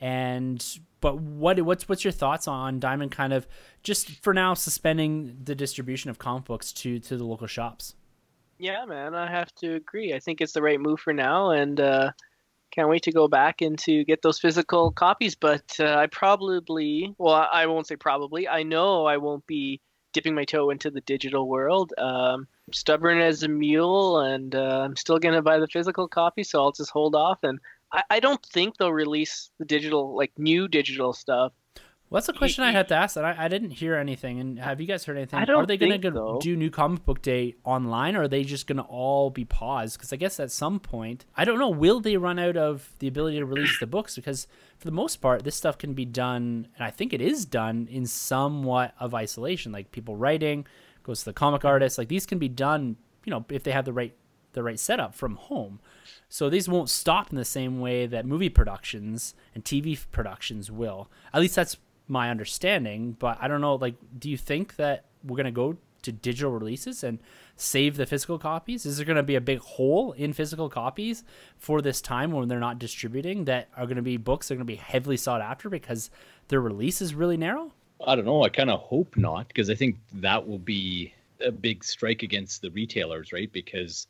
And 0.00 0.64
but 1.00 1.18
what 1.18 1.60
what's 1.62 1.88
what's 1.88 2.04
your 2.04 2.12
thoughts 2.12 2.46
on 2.46 2.78
Diamond? 2.78 3.10
Kind 3.10 3.32
of 3.32 3.48
just 3.82 4.10
for 4.22 4.32
now 4.32 4.54
suspending 4.54 5.38
the 5.42 5.56
distribution 5.56 6.08
of 6.08 6.20
comic 6.20 6.44
books 6.44 6.72
to 6.74 7.00
to 7.00 7.16
the 7.16 7.24
local 7.24 7.48
shops. 7.48 7.96
Yeah, 8.60 8.84
man, 8.84 9.16
I 9.16 9.28
have 9.28 9.52
to 9.56 9.74
agree. 9.74 10.14
I 10.14 10.20
think 10.20 10.40
it's 10.40 10.52
the 10.52 10.62
right 10.62 10.78
move 10.78 11.00
for 11.00 11.12
now, 11.12 11.50
and. 11.50 11.80
uh 11.80 12.12
can't 12.70 12.88
wait 12.88 13.02
to 13.04 13.12
go 13.12 13.28
back 13.28 13.60
and 13.60 13.78
to 13.80 14.04
get 14.04 14.22
those 14.22 14.38
physical 14.38 14.90
copies. 14.92 15.34
But 15.34 15.76
uh, 15.78 15.96
I 15.96 16.06
probably, 16.06 17.14
well, 17.18 17.48
I 17.52 17.66
won't 17.66 17.86
say 17.86 17.96
probably. 17.96 18.48
I 18.48 18.62
know 18.62 19.06
I 19.06 19.16
won't 19.16 19.46
be 19.46 19.80
dipping 20.12 20.34
my 20.34 20.44
toe 20.44 20.70
into 20.70 20.90
the 20.90 21.00
digital 21.02 21.48
world. 21.48 21.92
Um, 21.98 22.48
stubborn 22.72 23.20
as 23.20 23.42
a 23.42 23.48
mule, 23.48 24.20
and 24.20 24.54
uh, 24.54 24.82
I'm 24.84 24.96
still 24.96 25.18
gonna 25.18 25.42
buy 25.42 25.58
the 25.58 25.68
physical 25.68 26.08
copy, 26.08 26.44
so 26.44 26.62
I'll 26.62 26.72
just 26.72 26.90
hold 26.90 27.14
off. 27.14 27.38
And 27.42 27.58
I, 27.92 28.02
I 28.10 28.20
don't 28.20 28.44
think 28.44 28.76
they'll 28.76 28.92
release 28.92 29.50
the 29.58 29.64
digital, 29.64 30.16
like 30.16 30.32
new 30.38 30.68
digital 30.68 31.12
stuff 31.12 31.52
well, 32.10 32.20
that's 32.20 32.28
a 32.28 32.32
question 32.32 32.64
I 32.64 32.72
had 32.72 32.88
to 32.88 32.96
ask. 32.96 33.14
That 33.14 33.24
I, 33.24 33.44
I 33.44 33.48
didn't 33.48 33.70
hear 33.70 33.94
anything. 33.94 34.40
And 34.40 34.58
have 34.58 34.80
you 34.80 34.86
guys 34.88 35.04
heard 35.04 35.16
anything? 35.16 35.38
I 35.38 35.44
don't 35.44 35.62
are 35.62 35.66
they 35.66 35.76
going 35.76 36.00
to 36.00 36.10
so. 36.10 36.38
do 36.42 36.56
new 36.56 36.68
comic 36.68 37.04
book 37.04 37.22
day 37.22 37.54
online, 37.62 38.16
or 38.16 38.22
are 38.22 38.28
they 38.28 38.42
just 38.42 38.66
going 38.66 38.78
to 38.78 38.82
all 38.82 39.30
be 39.30 39.44
paused? 39.44 39.96
Because 39.96 40.12
I 40.12 40.16
guess 40.16 40.40
at 40.40 40.50
some 40.50 40.80
point, 40.80 41.24
I 41.36 41.44
don't 41.44 41.60
know. 41.60 41.68
Will 41.68 42.00
they 42.00 42.16
run 42.16 42.40
out 42.40 42.56
of 42.56 42.90
the 42.98 43.06
ability 43.06 43.38
to 43.38 43.46
release 43.46 43.78
the 43.78 43.86
books? 43.86 44.16
Because 44.16 44.48
for 44.76 44.86
the 44.86 44.92
most 44.92 45.16
part, 45.16 45.44
this 45.44 45.54
stuff 45.54 45.78
can 45.78 45.94
be 45.94 46.04
done, 46.04 46.66
and 46.74 46.84
I 46.84 46.90
think 46.90 47.12
it 47.12 47.20
is 47.20 47.44
done 47.44 47.86
in 47.88 48.06
somewhat 48.06 48.92
of 48.98 49.14
isolation. 49.14 49.70
Like 49.70 49.92
people 49.92 50.16
writing 50.16 50.66
goes 51.04 51.20
to 51.20 51.26
the 51.26 51.32
comic 51.32 51.64
artists. 51.64 51.96
Like 51.96 52.08
these 52.08 52.26
can 52.26 52.40
be 52.40 52.48
done, 52.48 52.96
you 53.24 53.30
know, 53.30 53.44
if 53.50 53.62
they 53.62 53.70
have 53.70 53.84
the 53.84 53.92
right 53.92 54.16
the 54.52 54.64
right 54.64 54.80
setup 54.80 55.14
from 55.14 55.36
home. 55.36 55.78
So 56.28 56.50
these 56.50 56.68
won't 56.68 56.90
stop 56.90 57.30
in 57.30 57.36
the 57.36 57.44
same 57.44 57.80
way 57.80 58.06
that 58.06 58.26
movie 58.26 58.48
productions 58.48 59.34
and 59.54 59.64
TV 59.64 59.98
productions 60.10 60.72
will. 60.72 61.08
At 61.32 61.40
least 61.40 61.54
that's 61.54 61.76
my 62.10 62.30
understanding. 62.30 63.16
But 63.18 63.38
I 63.40 63.48
don't 63.48 63.60
know. 63.60 63.76
Like, 63.76 63.94
do 64.18 64.28
you 64.28 64.36
think 64.36 64.76
that 64.76 65.06
we're 65.24 65.36
gonna 65.36 65.52
go 65.52 65.78
to 66.02 66.12
digital 66.12 66.50
releases 66.50 67.04
and 67.04 67.18
save 67.56 67.96
the 67.96 68.06
physical 68.06 68.38
copies? 68.38 68.86
Is 68.86 68.96
there 68.96 69.06
going 69.06 69.16
to 69.16 69.22
be 69.22 69.34
a 69.34 69.40
big 69.40 69.58
hole 69.58 70.12
in 70.12 70.32
physical 70.32 70.68
copies 70.68 71.24
for 71.58 71.82
this 71.82 72.00
time 72.00 72.32
when 72.32 72.48
they're 72.48 72.58
not 72.58 72.78
distributing 72.78 73.44
that 73.44 73.68
are 73.76 73.84
going 73.84 73.96
to 73.96 74.02
be 74.02 74.16
books 74.16 74.48
that 74.48 74.54
are 74.54 74.56
going 74.56 74.66
to 74.66 74.72
be 74.72 74.76
heavily 74.76 75.16
sought 75.16 75.40
after 75.40 75.68
because 75.68 76.10
their 76.48 76.60
release 76.60 77.00
is 77.02 77.14
really 77.14 77.36
narrow? 77.36 77.72
I 78.06 78.14
don't 78.14 78.24
know. 78.24 78.42
I 78.42 78.48
kind 78.48 78.70
of 78.70 78.80
hope 78.80 79.16
not 79.16 79.48
because 79.48 79.68
I 79.68 79.74
think 79.74 79.98
that 80.14 80.46
will 80.46 80.58
be 80.58 81.12
a 81.44 81.52
big 81.52 81.84
strike 81.84 82.22
against 82.22 82.62
the 82.62 82.70
retailers, 82.70 83.32
right? 83.32 83.52
Because 83.52 84.06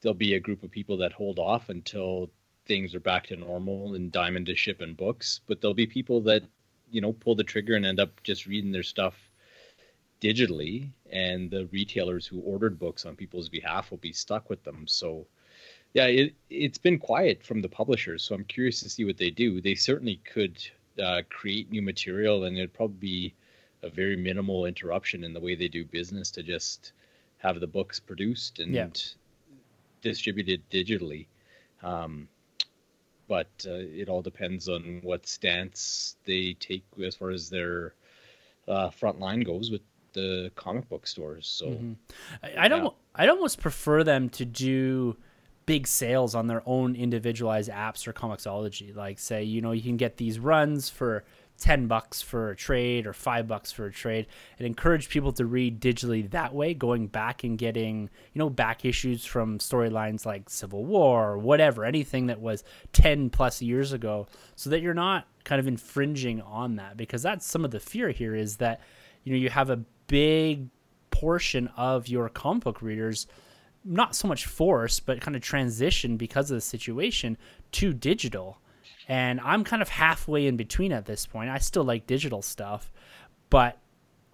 there'll 0.00 0.14
be 0.14 0.34
a 0.34 0.40
group 0.40 0.62
of 0.62 0.70
people 0.70 0.96
that 0.98 1.12
hold 1.12 1.38
off 1.38 1.68
until 1.68 2.30
things 2.66 2.94
are 2.94 3.00
back 3.00 3.26
to 3.26 3.36
normal 3.36 3.94
and 3.94 4.12
diamond 4.12 4.48
is 4.48 4.58
shipping 4.58 4.94
books, 4.94 5.40
but 5.46 5.60
there'll 5.60 5.74
be 5.74 5.86
people 5.86 6.20
that 6.20 6.42
you 6.90 7.00
know 7.00 7.12
pull 7.12 7.34
the 7.34 7.44
trigger 7.44 7.74
and 7.74 7.86
end 7.86 8.00
up 8.00 8.22
just 8.22 8.46
reading 8.46 8.72
their 8.72 8.82
stuff 8.82 9.14
digitally 10.20 10.88
and 11.10 11.50
the 11.50 11.66
retailers 11.66 12.26
who 12.26 12.40
ordered 12.40 12.78
books 12.78 13.04
on 13.04 13.14
people's 13.14 13.48
behalf 13.48 13.90
will 13.90 13.98
be 13.98 14.12
stuck 14.12 14.48
with 14.48 14.62
them. 14.64 14.86
So 14.86 15.26
yeah 15.92 16.06
it, 16.06 16.34
it's 16.50 16.78
been 16.78 16.98
quiet 16.98 17.42
from 17.42 17.62
the 17.62 17.68
publishers 17.68 18.22
so 18.22 18.34
i'm 18.34 18.44
curious 18.44 18.80
to 18.80 18.88
see 18.90 19.04
what 19.04 19.16
they 19.16 19.30
do. 19.30 19.60
They 19.60 19.74
certainly 19.74 20.20
could 20.24 20.58
uh, 21.02 21.22
create 21.30 21.70
new 21.70 21.82
material 21.82 22.44
and 22.44 22.56
it'd 22.56 22.74
probably 22.74 22.96
be 22.98 23.34
a 23.82 23.90
very 23.90 24.16
minimal 24.16 24.66
interruption 24.66 25.24
in 25.24 25.32
the 25.32 25.40
way 25.40 25.54
they 25.54 25.68
do 25.68 25.84
business 25.84 26.30
to 26.32 26.42
just 26.42 26.92
have 27.38 27.60
the 27.60 27.66
books 27.66 28.00
produced 28.00 28.58
and 28.58 28.74
yeah. 28.74 28.88
distributed 30.02 30.62
digitally. 30.70 31.26
Um, 31.82 32.28
but 33.28 33.48
uh, 33.66 33.72
it 33.74 34.08
all 34.08 34.22
depends 34.22 34.68
on 34.68 35.00
what 35.02 35.26
stance 35.26 36.16
they 36.24 36.54
take 36.54 36.84
as 37.04 37.14
far 37.14 37.30
as 37.30 37.50
their 37.50 37.94
uh, 38.68 38.90
front 38.90 39.20
line 39.20 39.40
goes 39.40 39.70
with 39.70 39.82
the 40.12 40.50
comic 40.56 40.88
book 40.88 41.06
stores. 41.06 41.46
So 41.46 41.66
mm-hmm. 41.66 41.92
I, 42.58 42.68
don't. 42.68 42.84
Yeah. 42.84 42.90
I'd 43.14 43.28
almost 43.28 43.60
prefer 43.60 44.02
them 44.02 44.28
to 44.30 44.44
do 44.44 45.16
big 45.66 45.86
sales 45.86 46.34
on 46.34 46.46
their 46.46 46.62
own 46.64 46.94
individualized 46.94 47.70
apps 47.70 48.06
or 48.06 48.12
Comixology. 48.12 48.94
Like 48.94 49.18
say, 49.18 49.42
you 49.44 49.60
know, 49.60 49.72
you 49.72 49.82
can 49.82 49.96
get 49.96 50.16
these 50.16 50.38
runs 50.38 50.88
for 50.88 51.24
10 51.58 51.86
bucks 51.86 52.20
for 52.20 52.50
a 52.50 52.56
trade 52.56 53.06
or 53.06 53.12
5 53.12 53.48
bucks 53.48 53.72
for 53.72 53.86
a 53.86 53.92
trade 53.92 54.26
and 54.58 54.66
encourage 54.66 55.08
people 55.08 55.32
to 55.32 55.46
read 55.46 55.80
digitally 55.80 56.28
that 56.30 56.54
way 56.54 56.74
going 56.74 57.06
back 57.06 57.44
and 57.44 57.58
getting 57.58 58.10
you 58.32 58.38
know 58.38 58.50
back 58.50 58.84
issues 58.84 59.24
from 59.24 59.58
storylines 59.58 60.26
like 60.26 60.50
civil 60.50 60.84
war 60.84 61.32
or 61.32 61.38
whatever 61.38 61.84
anything 61.84 62.26
that 62.26 62.40
was 62.40 62.64
10 62.92 63.30
plus 63.30 63.62
years 63.62 63.92
ago 63.92 64.26
so 64.54 64.70
that 64.70 64.80
you're 64.80 64.94
not 64.94 65.26
kind 65.44 65.60
of 65.60 65.66
infringing 65.66 66.42
on 66.42 66.76
that 66.76 66.96
because 66.96 67.22
that's 67.22 67.46
some 67.46 67.64
of 67.64 67.70
the 67.70 67.80
fear 67.80 68.10
here 68.10 68.34
is 68.34 68.56
that 68.56 68.80
you 69.24 69.32
know 69.32 69.38
you 69.38 69.48
have 69.48 69.70
a 69.70 69.80
big 70.06 70.68
portion 71.10 71.68
of 71.76 72.08
your 72.08 72.28
comic 72.28 72.64
book 72.64 72.82
readers 72.82 73.26
not 73.84 74.14
so 74.14 74.28
much 74.28 74.44
force 74.44 75.00
but 75.00 75.20
kind 75.20 75.36
of 75.36 75.42
transition 75.42 76.16
because 76.16 76.50
of 76.50 76.56
the 76.56 76.60
situation 76.60 77.38
to 77.72 77.94
digital 77.94 78.58
and 79.08 79.40
i'm 79.40 79.64
kind 79.64 79.82
of 79.82 79.88
halfway 79.88 80.46
in 80.46 80.56
between 80.56 80.92
at 80.92 81.06
this 81.06 81.26
point. 81.26 81.50
I 81.50 81.58
still 81.58 81.84
like 81.84 82.06
digital 82.06 82.42
stuff 82.42 82.92
but 83.50 83.78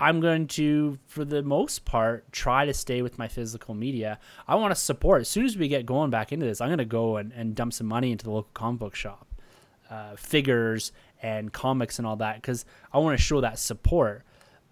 i'm 0.01 0.21
going 0.21 0.47
to 0.47 0.99
for 1.07 1.25
the 1.25 1.43
most 1.43 1.85
part 1.85 2.31
try 2.33 2.65
to 2.65 2.75
stay 2.75 3.03
with 3.03 3.19
my 3.19 3.29
physical 3.29 3.75
media. 3.75 4.19
I 4.49 4.55
want 4.57 4.75
to 4.75 4.81
support. 4.81 5.21
As 5.21 5.29
soon 5.29 5.45
as 5.45 5.57
we 5.57 5.69
get 5.69 5.87
going 5.87 6.11
back 6.11 6.33
into 6.33 6.47
this 6.47 6.61
i'm 6.61 6.69
going 6.69 6.79
to 6.79 6.85
go 6.85 7.17
and, 7.17 7.33
and 7.33 7.55
dump 7.55 7.73
some 7.73 7.87
money 7.87 8.13
into 8.13 8.25
the 8.25 8.31
local 8.31 8.51
comic 8.55 8.81
book 8.81 8.95
shop 8.95 9.27
uh, 9.91 10.17
figures 10.17 10.93
and 11.23 11.53
comics 11.53 11.99
and 11.99 12.07
all 12.07 12.17
that 12.17 12.37
because 12.37 12.65
i 12.93 12.99
want 12.99 13.17
to 13.17 13.23
show 13.23 13.41
that 13.41 13.59
support. 13.59 14.25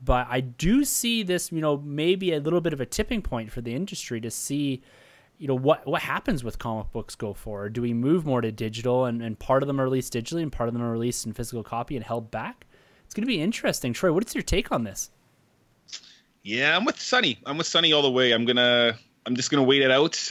But 0.03 0.29
I 0.31 0.41
do 0.41 0.85
see 0.85 1.23
this, 1.23 1.53
you 1.53 1.61
know, 1.61 1.77
maybe 1.77 2.33
a 2.33 2.41
little 2.41 2.61
bit 2.61 2.73
of 2.73 2.81
a 2.81 2.87
tipping 2.87 3.21
point 3.23 3.53
for 3.53 3.61
the 3.61 3.75
industry 3.75 4.21
to 4.23 4.31
see, 4.31 4.83
you 5.41 5.49
know, 5.49 5.55
what 5.55 5.87
what 5.87 6.03
happens 6.03 6.45
with 6.45 6.59
comic 6.59 6.93
books 6.93 7.15
go 7.15 7.33
forward. 7.33 7.73
Do 7.73 7.81
we 7.81 7.95
move 7.95 8.27
more 8.27 8.43
to 8.43 8.53
digital 8.53 9.07
and, 9.07 9.23
and 9.23 9.39
part 9.39 9.63
of 9.63 9.67
them 9.67 9.81
are 9.81 9.85
released 9.85 10.13
digitally 10.13 10.43
and 10.43 10.53
part 10.53 10.69
of 10.69 10.75
them 10.75 10.83
are 10.83 10.93
released 10.93 11.25
in 11.25 11.33
physical 11.33 11.65
copy 11.65 11.97
and 11.97 12.05
held 12.05 12.31
back? 12.31 12.67
It's 13.07 13.15
going 13.15 13.23
to 13.23 13.27
be 13.27 13.41
interesting. 13.41 13.95
Troy, 13.95 14.13
what 14.13 14.25
is 14.25 14.35
your 14.35 14.43
take 14.43 14.71
on 14.71 14.85
this? 14.85 15.11
Yeah, 16.43 16.77
I'm 16.77 16.85
with 16.85 17.01
Sunny. 17.01 17.39
I'm 17.47 17.57
with 17.57 17.67
Sunny 17.67 17.93
all 17.95 18.03
the 18.03 18.11
way. 18.11 18.33
I'm 18.33 18.45
gonna 18.45 18.99
I'm 19.25 19.35
just 19.35 19.51
gonna 19.51 19.63
wait 19.63 19.81
it 19.81 19.91
out. 19.91 20.31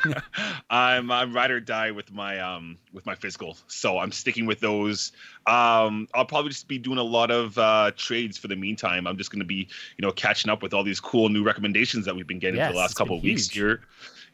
I'm 0.70 1.10
I'm 1.10 1.34
ride 1.34 1.50
or 1.50 1.60
die 1.60 1.90
with 1.90 2.10
my 2.10 2.38
um 2.38 2.78
with 2.94 3.04
my 3.04 3.14
physical, 3.14 3.58
so 3.66 3.98
I'm 3.98 4.12
sticking 4.12 4.46
with 4.46 4.60
those. 4.60 5.12
Um, 5.46 6.08
I'll 6.14 6.26
probably 6.26 6.50
just 6.50 6.66
be 6.66 6.78
doing 6.78 6.98
a 6.98 7.02
lot 7.02 7.30
of 7.30 7.56
uh, 7.58 7.92
trades 7.96 8.38
for 8.38 8.48
the 8.48 8.56
meantime. 8.56 9.06
I'm 9.06 9.18
just 9.18 9.30
gonna 9.30 9.44
be 9.44 9.68
you 9.98 10.02
know 10.02 10.12
catching 10.12 10.50
up 10.50 10.62
with 10.62 10.74
all 10.74 10.82
these 10.82 11.00
cool 11.00 11.28
new 11.28 11.42
recommendations 11.42 12.06
that 12.06 12.16
we've 12.16 12.26
been 12.26 12.38
getting 12.38 12.56
yes, 12.56 12.68
for 12.68 12.72
the 12.72 12.78
last 12.78 12.94
couple 12.94 13.16
of 13.16 13.22
weeks 13.22 13.48
here. 13.48 13.82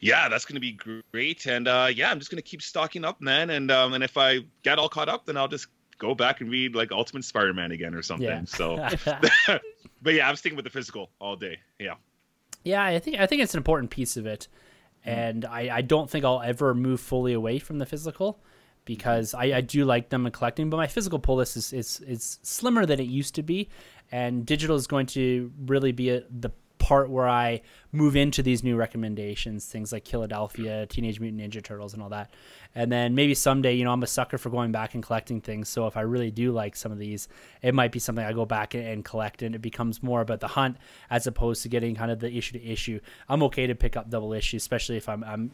Yeah, 0.03 0.27
that's 0.27 0.43
gonna 0.43 0.59
be 0.59 0.73
great, 1.11 1.45
and 1.45 1.67
uh, 1.67 1.87
yeah, 1.93 2.11
I'm 2.11 2.19
just 2.19 2.29
gonna 2.29 2.41
keep 2.41 2.61
stocking 2.61 3.05
up, 3.05 3.21
man. 3.21 3.49
And 3.49 3.71
um, 3.71 3.93
and 3.93 4.03
if 4.03 4.17
I 4.17 4.39
get 4.61 4.77
all 4.77 4.89
caught 4.89 5.07
up, 5.07 5.25
then 5.25 5.37
I'll 5.37 5.47
just 5.47 5.67
go 5.97 6.13
back 6.13 6.41
and 6.41 6.51
read 6.51 6.75
like 6.75 6.91
Ultimate 6.91 7.23
Spider-Man 7.23 7.71
again 7.71 7.95
or 7.95 8.01
something. 8.01 8.27
Yeah. 8.27 8.43
So, 8.45 8.75
but 10.01 10.13
yeah, 10.13 10.27
I'm 10.27 10.35
sticking 10.35 10.57
with 10.57 10.65
the 10.65 10.71
physical 10.71 11.09
all 11.19 11.37
day. 11.37 11.59
Yeah. 11.79 11.95
Yeah, 12.65 12.83
I 12.83 12.99
think 12.99 13.17
I 13.19 13.25
think 13.27 13.41
it's 13.41 13.53
an 13.53 13.59
important 13.59 13.91
piece 13.91 14.17
of 14.17 14.25
it, 14.25 14.49
mm-hmm. 15.05 15.19
and 15.19 15.45
I, 15.45 15.77
I 15.77 15.81
don't 15.81 16.09
think 16.09 16.25
I'll 16.25 16.41
ever 16.41 16.73
move 16.73 16.99
fully 16.99 17.33
away 17.33 17.59
from 17.59 17.79
the 17.79 17.85
physical 17.85 18.41
because 18.85 19.33
I, 19.33 19.45
I 19.45 19.61
do 19.61 19.85
like 19.85 20.09
them 20.09 20.25
and 20.25 20.33
collecting, 20.33 20.69
but 20.69 20.77
my 20.77 20.87
physical 20.87 21.19
pull 21.19 21.37
list 21.37 21.55
is, 21.55 21.71
is 21.71 21.99
is 22.01 22.39
slimmer 22.43 22.85
than 22.85 22.99
it 22.99 23.07
used 23.07 23.35
to 23.35 23.43
be, 23.43 23.69
and 24.11 24.45
digital 24.45 24.75
is 24.75 24.87
going 24.87 25.05
to 25.07 25.51
really 25.65 25.91
be 25.91 26.09
a, 26.09 26.23
the 26.29 26.51
part 26.83 27.09
where 27.09 27.29
I 27.29 27.61
move 27.93 28.17
into 28.17 28.43
these 28.43 28.61
new 28.61 28.75
recommendations, 28.75 29.65
things 29.65 29.93
like 29.93 30.03
Killadelphia, 30.03 30.89
Teenage 30.89 31.17
Mutant 31.17 31.41
Ninja 31.41 31.63
Turtles, 31.63 31.93
and 31.93 32.03
all 32.03 32.09
that. 32.09 32.33
And 32.75 32.91
then 32.91 33.15
maybe 33.15 33.33
someday, 33.35 33.73
you 33.73 33.85
know, 33.85 33.93
I'm 33.93 34.03
a 34.03 34.07
sucker 34.07 34.37
for 34.37 34.49
going 34.49 34.73
back 34.73 34.93
and 34.93 35.01
collecting 35.01 35.39
things. 35.39 35.69
So 35.69 35.87
if 35.87 35.95
I 35.95 36.01
really 36.01 36.29
do 36.29 36.51
like 36.51 36.75
some 36.75 36.91
of 36.91 36.99
these, 36.99 37.29
it 37.61 37.73
might 37.73 37.93
be 37.93 37.99
something 37.99 38.25
I 38.25 38.33
go 38.33 38.45
back 38.45 38.73
and 38.73 39.05
collect, 39.05 39.41
and 39.43 39.55
it 39.55 39.61
becomes 39.61 40.03
more 40.03 40.19
about 40.19 40.41
the 40.41 40.49
hunt 40.49 40.75
as 41.09 41.25
opposed 41.25 41.63
to 41.63 41.69
getting 41.69 41.95
kind 41.95 42.11
of 42.11 42.19
the 42.19 42.35
issue 42.35 42.59
to 42.59 42.65
issue. 42.65 42.99
I'm 43.29 43.43
okay 43.43 43.65
to 43.65 43.75
pick 43.75 43.95
up 43.95 44.09
double 44.09 44.33
issues, 44.33 44.61
especially 44.61 44.97
if 44.97 45.07
I'm, 45.07 45.23
I'm 45.23 45.51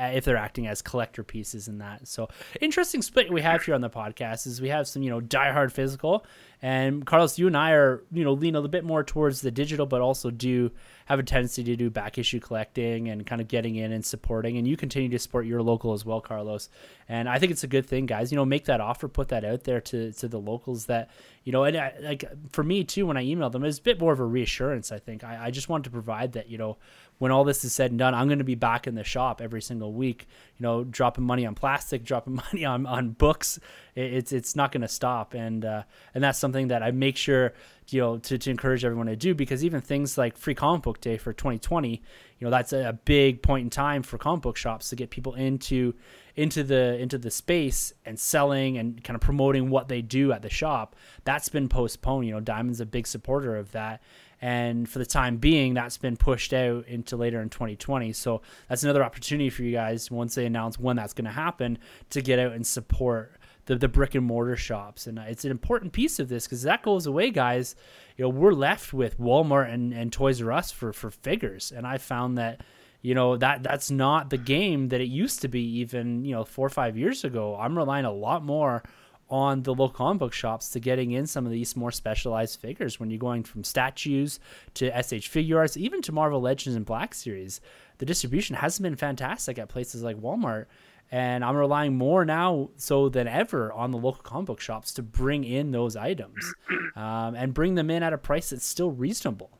if 0.00 0.24
they're 0.24 0.36
acting 0.36 0.66
as 0.66 0.82
collector 0.82 1.22
pieces 1.22 1.68
in 1.68 1.78
that. 1.78 2.08
So 2.08 2.28
interesting 2.60 3.02
split 3.02 3.32
we 3.32 3.42
have 3.42 3.62
here 3.62 3.74
on 3.74 3.80
the 3.80 3.90
podcast 3.90 4.46
is 4.46 4.60
we 4.60 4.68
have 4.68 4.88
some, 4.88 5.02
you 5.02 5.10
know, 5.10 5.20
diehard 5.20 5.72
physical 5.72 6.24
and 6.62 7.06
Carlos, 7.06 7.38
you 7.38 7.46
and 7.46 7.56
I 7.56 7.70
are, 7.72 8.02
you 8.12 8.22
know, 8.22 8.32
lean 8.32 8.54
a 8.54 8.58
little 8.58 8.70
bit 8.70 8.84
more 8.84 9.02
towards 9.02 9.40
the 9.40 9.50
digital, 9.50 9.86
but 9.86 10.02
also 10.02 10.30
do 10.30 10.70
have 11.06 11.18
a 11.18 11.22
tendency 11.22 11.64
to 11.64 11.74
do 11.74 11.88
back 11.88 12.18
issue 12.18 12.38
collecting 12.38 13.08
and 13.08 13.26
kind 13.26 13.40
of 13.40 13.48
getting 13.48 13.76
in 13.76 13.92
and 13.92 14.04
supporting. 14.04 14.58
And 14.58 14.68
you 14.68 14.76
continue 14.76 15.08
to 15.08 15.18
support 15.18 15.46
your 15.46 15.62
local 15.62 15.94
as 15.94 16.04
well, 16.04 16.20
Carlos. 16.20 16.68
And 17.08 17.30
I 17.30 17.38
think 17.38 17.50
it's 17.50 17.64
a 17.64 17.68
good 17.68 17.86
thing, 17.86 18.04
guys. 18.04 18.30
You 18.30 18.36
know, 18.36 18.44
make 18.44 18.66
that 18.66 18.80
offer, 18.80 19.08
put 19.08 19.28
that 19.28 19.42
out 19.42 19.64
there 19.64 19.80
to 19.80 20.12
to 20.12 20.28
the 20.28 20.38
locals 20.38 20.84
that, 20.86 21.10
you 21.44 21.52
know, 21.52 21.64
and 21.64 21.78
I, 21.78 21.94
like 22.00 22.24
for 22.52 22.62
me 22.62 22.84
too, 22.84 23.06
when 23.06 23.16
I 23.16 23.22
email 23.22 23.48
them, 23.48 23.64
it's 23.64 23.78
a 23.78 23.82
bit 23.82 23.98
more 23.98 24.12
of 24.12 24.20
a 24.20 24.24
reassurance. 24.24 24.92
I 24.92 24.98
think 24.98 25.24
I, 25.24 25.46
I 25.46 25.50
just 25.50 25.70
want 25.70 25.84
to 25.84 25.90
provide 25.90 26.32
that, 26.32 26.50
you 26.50 26.58
know, 26.58 26.76
when 27.20 27.30
all 27.30 27.44
this 27.44 27.64
is 27.66 27.74
said 27.74 27.90
and 27.90 27.98
done, 27.98 28.14
I'm 28.14 28.28
going 28.28 28.38
to 28.38 28.44
be 28.44 28.54
back 28.54 28.86
in 28.86 28.94
the 28.94 29.04
shop 29.04 29.42
every 29.42 29.60
single 29.60 29.92
week, 29.92 30.26
you 30.56 30.62
know, 30.62 30.84
dropping 30.84 31.24
money 31.24 31.44
on 31.44 31.54
plastic, 31.54 32.02
dropping 32.10 32.36
money 32.36 32.64
on, 32.64 32.86
on 32.86 33.10
books. 33.10 33.60
It's, 33.94 34.32
it's 34.32 34.56
not 34.56 34.72
going 34.72 34.80
to 34.80 34.88
stop. 34.88 35.34
And, 35.34 35.62
uh, 35.66 35.82
and 36.14 36.24
that's 36.24 36.38
something 36.38 36.68
that 36.68 36.82
I 36.82 36.92
make 36.92 37.18
sure, 37.18 37.52
you 37.88 38.00
know, 38.00 38.16
to, 38.16 38.38
to 38.38 38.50
encourage 38.50 38.86
everyone 38.86 39.06
to 39.06 39.16
do 39.16 39.34
because 39.34 39.62
even 39.62 39.82
things 39.82 40.16
like 40.16 40.38
free 40.38 40.54
comic 40.54 40.80
book 40.80 41.02
day 41.02 41.18
for 41.18 41.34
2020, 41.34 41.90
you 41.90 42.00
know, 42.46 42.50
that's 42.50 42.72
a, 42.72 42.88
a 42.88 42.94
big 42.94 43.42
point 43.42 43.64
in 43.64 43.70
time 43.70 44.02
for 44.02 44.16
comic 44.16 44.40
book 44.40 44.56
shops 44.56 44.88
to 44.88 44.96
get 44.96 45.10
people 45.10 45.34
into, 45.34 45.94
into 46.36 46.64
the, 46.64 46.96
into 46.96 47.18
the 47.18 47.30
space 47.30 47.92
and 48.06 48.18
selling 48.18 48.78
and 48.78 49.04
kind 49.04 49.14
of 49.14 49.20
promoting 49.20 49.68
what 49.68 49.88
they 49.88 50.00
do 50.00 50.32
at 50.32 50.40
the 50.40 50.48
shop. 50.48 50.96
That's 51.24 51.50
been 51.50 51.68
postponed. 51.68 52.26
You 52.26 52.32
know, 52.32 52.40
Diamond's 52.40 52.80
a 52.80 52.86
big 52.86 53.06
supporter 53.06 53.56
of 53.56 53.72
that 53.72 54.00
and 54.40 54.88
for 54.88 54.98
the 54.98 55.06
time 55.06 55.36
being 55.36 55.74
that's 55.74 55.98
been 55.98 56.16
pushed 56.16 56.52
out 56.52 56.86
into 56.86 57.16
later 57.16 57.40
in 57.40 57.48
2020 57.48 58.12
so 58.12 58.40
that's 58.68 58.82
another 58.82 59.04
opportunity 59.04 59.50
for 59.50 59.62
you 59.62 59.72
guys 59.72 60.10
once 60.10 60.34
they 60.34 60.46
announce 60.46 60.78
when 60.78 60.96
that's 60.96 61.12
going 61.12 61.24
to 61.24 61.30
happen 61.30 61.78
to 62.08 62.20
get 62.22 62.38
out 62.38 62.52
and 62.52 62.66
support 62.66 63.40
the, 63.70 63.76
the 63.76 63.88
brick 63.88 64.16
and 64.16 64.26
mortar 64.26 64.56
shops. 64.56 65.06
And 65.06 65.18
it's 65.18 65.44
an 65.44 65.52
important 65.52 65.92
piece 65.92 66.18
of 66.18 66.28
this 66.28 66.44
because 66.44 66.62
that 66.62 66.82
goes 66.82 67.06
away 67.06 67.30
guys 67.30 67.76
you 68.16 68.24
know 68.24 68.28
we're 68.28 68.52
left 68.52 68.92
with 68.92 69.18
walmart 69.18 69.72
and, 69.72 69.92
and 69.92 70.12
toys 70.12 70.42
r 70.42 70.52
us 70.52 70.72
for, 70.72 70.92
for 70.92 71.10
figures. 71.10 71.72
And 71.74 71.86
i 71.86 71.96
found 71.98 72.36
that 72.38 72.62
you 73.02 73.14
know 73.14 73.36
that 73.36 73.62
that's 73.62 73.90
not 73.90 74.30
the 74.30 74.36
game 74.36 74.88
that 74.88 75.00
it 75.00 75.08
used 75.08 75.40
to 75.42 75.48
be 75.48 75.62
even 75.78 76.24
you 76.24 76.34
know 76.34 76.44
four 76.44 76.66
or 76.66 76.70
five 76.70 76.96
years 76.96 77.24
ago. 77.24 77.56
I'm 77.56 77.78
relying 77.78 78.04
a 78.04 78.12
lot 78.12 78.44
more 78.44 78.82
on 79.30 79.62
the 79.62 79.70
local 79.72 79.90
comic 79.90 80.18
book 80.18 80.32
shops 80.32 80.70
to 80.70 80.80
getting 80.80 81.12
in 81.12 81.26
some 81.26 81.46
of 81.46 81.52
these 81.52 81.76
more 81.76 81.92
specialized 81.92 82.60
figures 82.60 82.98
when 82.98 83.10
you're 83.10 83.18
going 83.18 83.44
from 83.44 83.62
statues 83.62 84.40
to 84.74 84.86
SH 84.90 85.30
Figuarts, 85.30 85.76
even 85.76 86.02
to 86.02 86.12
Marvel 86.12 86.40
Legends 86.40 86.76
and 86.76 86.84
Black 86.84 87.14
Series. 87.14 87.60
The 87.98 88.06
distribution 88.06 88.56
hasn't 88.56 88.82
been 88.82 88.96
fantastic 88.96 89.58
at 89.58 89.68
places 89.68 90.02
like 90.02 90.16
Walmart. 90.16 90.66
And 91.12 91.44
I'm 91.44 91.56
relying 91.56 91.96
more 91.96 92.24
now 92.24 92.70
so 92.76 93.08
than 93.08 93.26
ever 93.26 93.72
on 93.72 93.90
the 93.90 93.98
local 93.98 94.22
comic 94.22 94.46
book 94.46 94.60
shops 94.60 94.92
to 94.94 95.02
bring 95.02 95.42
in 95.42 95.72
those 95.72 95.96
items 95.96 96.54
um, 96.96 97.34
and 97.34 97.52
bring 97.52 97.74
them 97.74 97.90
in 97.90 98.04
at 98.04 98.12
a 98.12 98.18
price 98.18 98.50
that's 98.50 98.64
still 98.64 98.92
reasonable. 98.92 99.50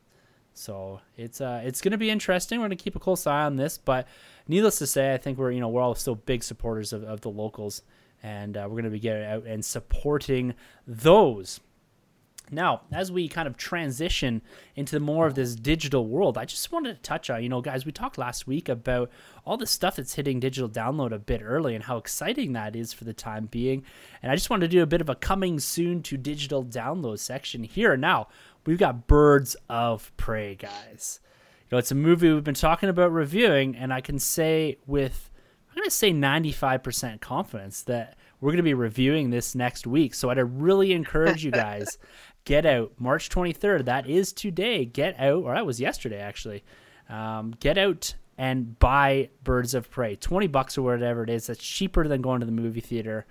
So 0.53 1.01
it's 1.17 1.41
uh, 1.41 1.61
it's 1.63 1.81
going 1.81 1.91
to 1.91 1.97
be 1.97 2.09
interesting. 2.09 2.59
We're 2.59 2.67
going 2.67 2.77
to 2.77 2.83
keep 2.83 2.95
a 2.95 2.99
close 2.99 3.25
eye 3.27 3.43
on 3.43 3.55
this, 3.55 3.77
but 3.77 4.07
needless 4.47 4.77
to 4.79 4.87
say, 4.87 5.13
I 5.13 5.17
think 5.17 5.37
we're 5.37 5.51
you 5.51 5.59
know 5.59 5.69
we're 5.69 5.81
all 5.81 5.95
still 5.95 6.15
big 6.15 6.43
supporters 6.43 6.93
of, 6.93 7.03
of 7.03 7.21
the 7.21 7.29
locals 7.29 7.81
and 8.23 8.57
uh, 8.57 8.61
we're 8.63 8.81
going 8.81 8.83
to 8.85 8.89
be 8.89 8.99
getting 8.99 9.25
out 9.25 9.45
and 9.45 9.63
supporting 9.63 10.53
those. 10.87 11.59
Now, 12.53 12.81
as 12.91 13.09
we 13.13 13.29
kind 13.29 13.47
of 13.47 13.55
transition 13.55 14.41
into 14.75 14.99
more 14.99 15.25
of 15.25 15.35
this 15.35 15.55
digital 15.55 16.05
world, 16.05 16.37
I 16.37 16.43
just 16.43 16.69
wanted 16.69 16.95
to 16.95 17.01
touch 17.01 17.29
on, 17.29 17.41
you 17.41 17.47
know, 17.47 17.61
guys, 17.61 17.85
we 17.85 17.93
talked 17.93 18.17
last 18.17 18.45
week 18.45 18.67
about 18.67 19.09
all 19.45 19.55
the 19.55 19.65
stuff 19.65 19.95
that's 19.95 20.15
hitting 20.15 20.41
digital 20.41 20.69
download 20.69 21.13
a 21.13 21.19
bit 21.19 21.41
early 21.41 21.75
and 21.75 21.85
how 21.85 21.95
exciting 21.95 22.51
that 22.51 22.75
is 22.75 22.91
for 22.91 23.05
the 23.05 23.13
time 23.13 23.45
being. 23.45 23.83
And 24.21 24.31
I 24.31 24.35
just 24.35 24.49
wanted 24.49 24.69
to 24.69 24.75
do 24.75 24.83
a 24.83 24.87
bit 24.87 24.99
of 24.99 25.07
a 25.07 25.15
coming 25.15 25.59
soon 25.59 26.03
to 26.03 26.17
digital 26.17 26.65
download 26.65 27.19
section 27.19 27.63
here. 27.63 27.95
Now, 27.95 28.27
we've 28.65 28.77
got 28.77 29.07
Birds 29.07 29.55
of 29.69 30.11
Prey, 30.17 30.55
guys. 30.55 31.21
You 31.69 31.75
know, 31.75 31.79
it's 31.79 31.91
a 31.91 31.95
movie 31.95 32.33
we've 32.33 32.43
been 32.43 32.53
talking 32.53 32.89
about 32.89 33.13
reviewing, 33.13 33.77
and 33.77 33.93
I 33.93 34.01
can 34.01 34.19
say 34.19 34.77
with 34.85 35.30
I'm 35.71 35.77
going 35.77 35.89
to 35.89 35.95
say 35.95 36.11
95% 36.11 37.21
confidence 37.21 37.83
that 37.83 38.17
we're 38.41 38.49
going 38.49 38.57
to 38.57 38.63
be 38.63 38.73
reviewing 38.73 39.29
this 39.29 39.55
next 39.55 39.87
week. 39.87 40.13
So 40.13 40.29
I'd 40.29 40.37
really 40.37 40.91
encourage 40.91 41.45
you 41.45 41.51
guys 41.51 41.97
get 42.43 42.65
out 42.65 42.91
March 42.97 43.29
23rd. 43.29 43.85
That 43.85 44.09
is 44.09 44.33
today. 44.33 44.83
Get 44.83 45.17
out, 45.17 45.43
or 45.43 45.53
that 45.53 45.65
was 45.65 45.79
yesterday 45.79 46.19
actually. 46.19 46.63
Um, 47.09 47.55
get 47.59 47.77
out 47.77 48.15
and 48.37 48.77
buy 48.79 49.29
Birds 49.43 49.73
of 49.73 49.89
Prey. 49.89 50.15
20 50.15 50.47
bucks 50.47 50.77
or 50.77 50.81
whatever 50.81 51.23
it 51.23 51.29
is. 51.29 51.47
That's 51.47 51.63
cheaper 51.63 52.07
than 52.07 52.21
going 52.21 52.41
to 52.41 52.45
the 52.45 52.51
movie 52.51 52.81
theater. 52.81 53.25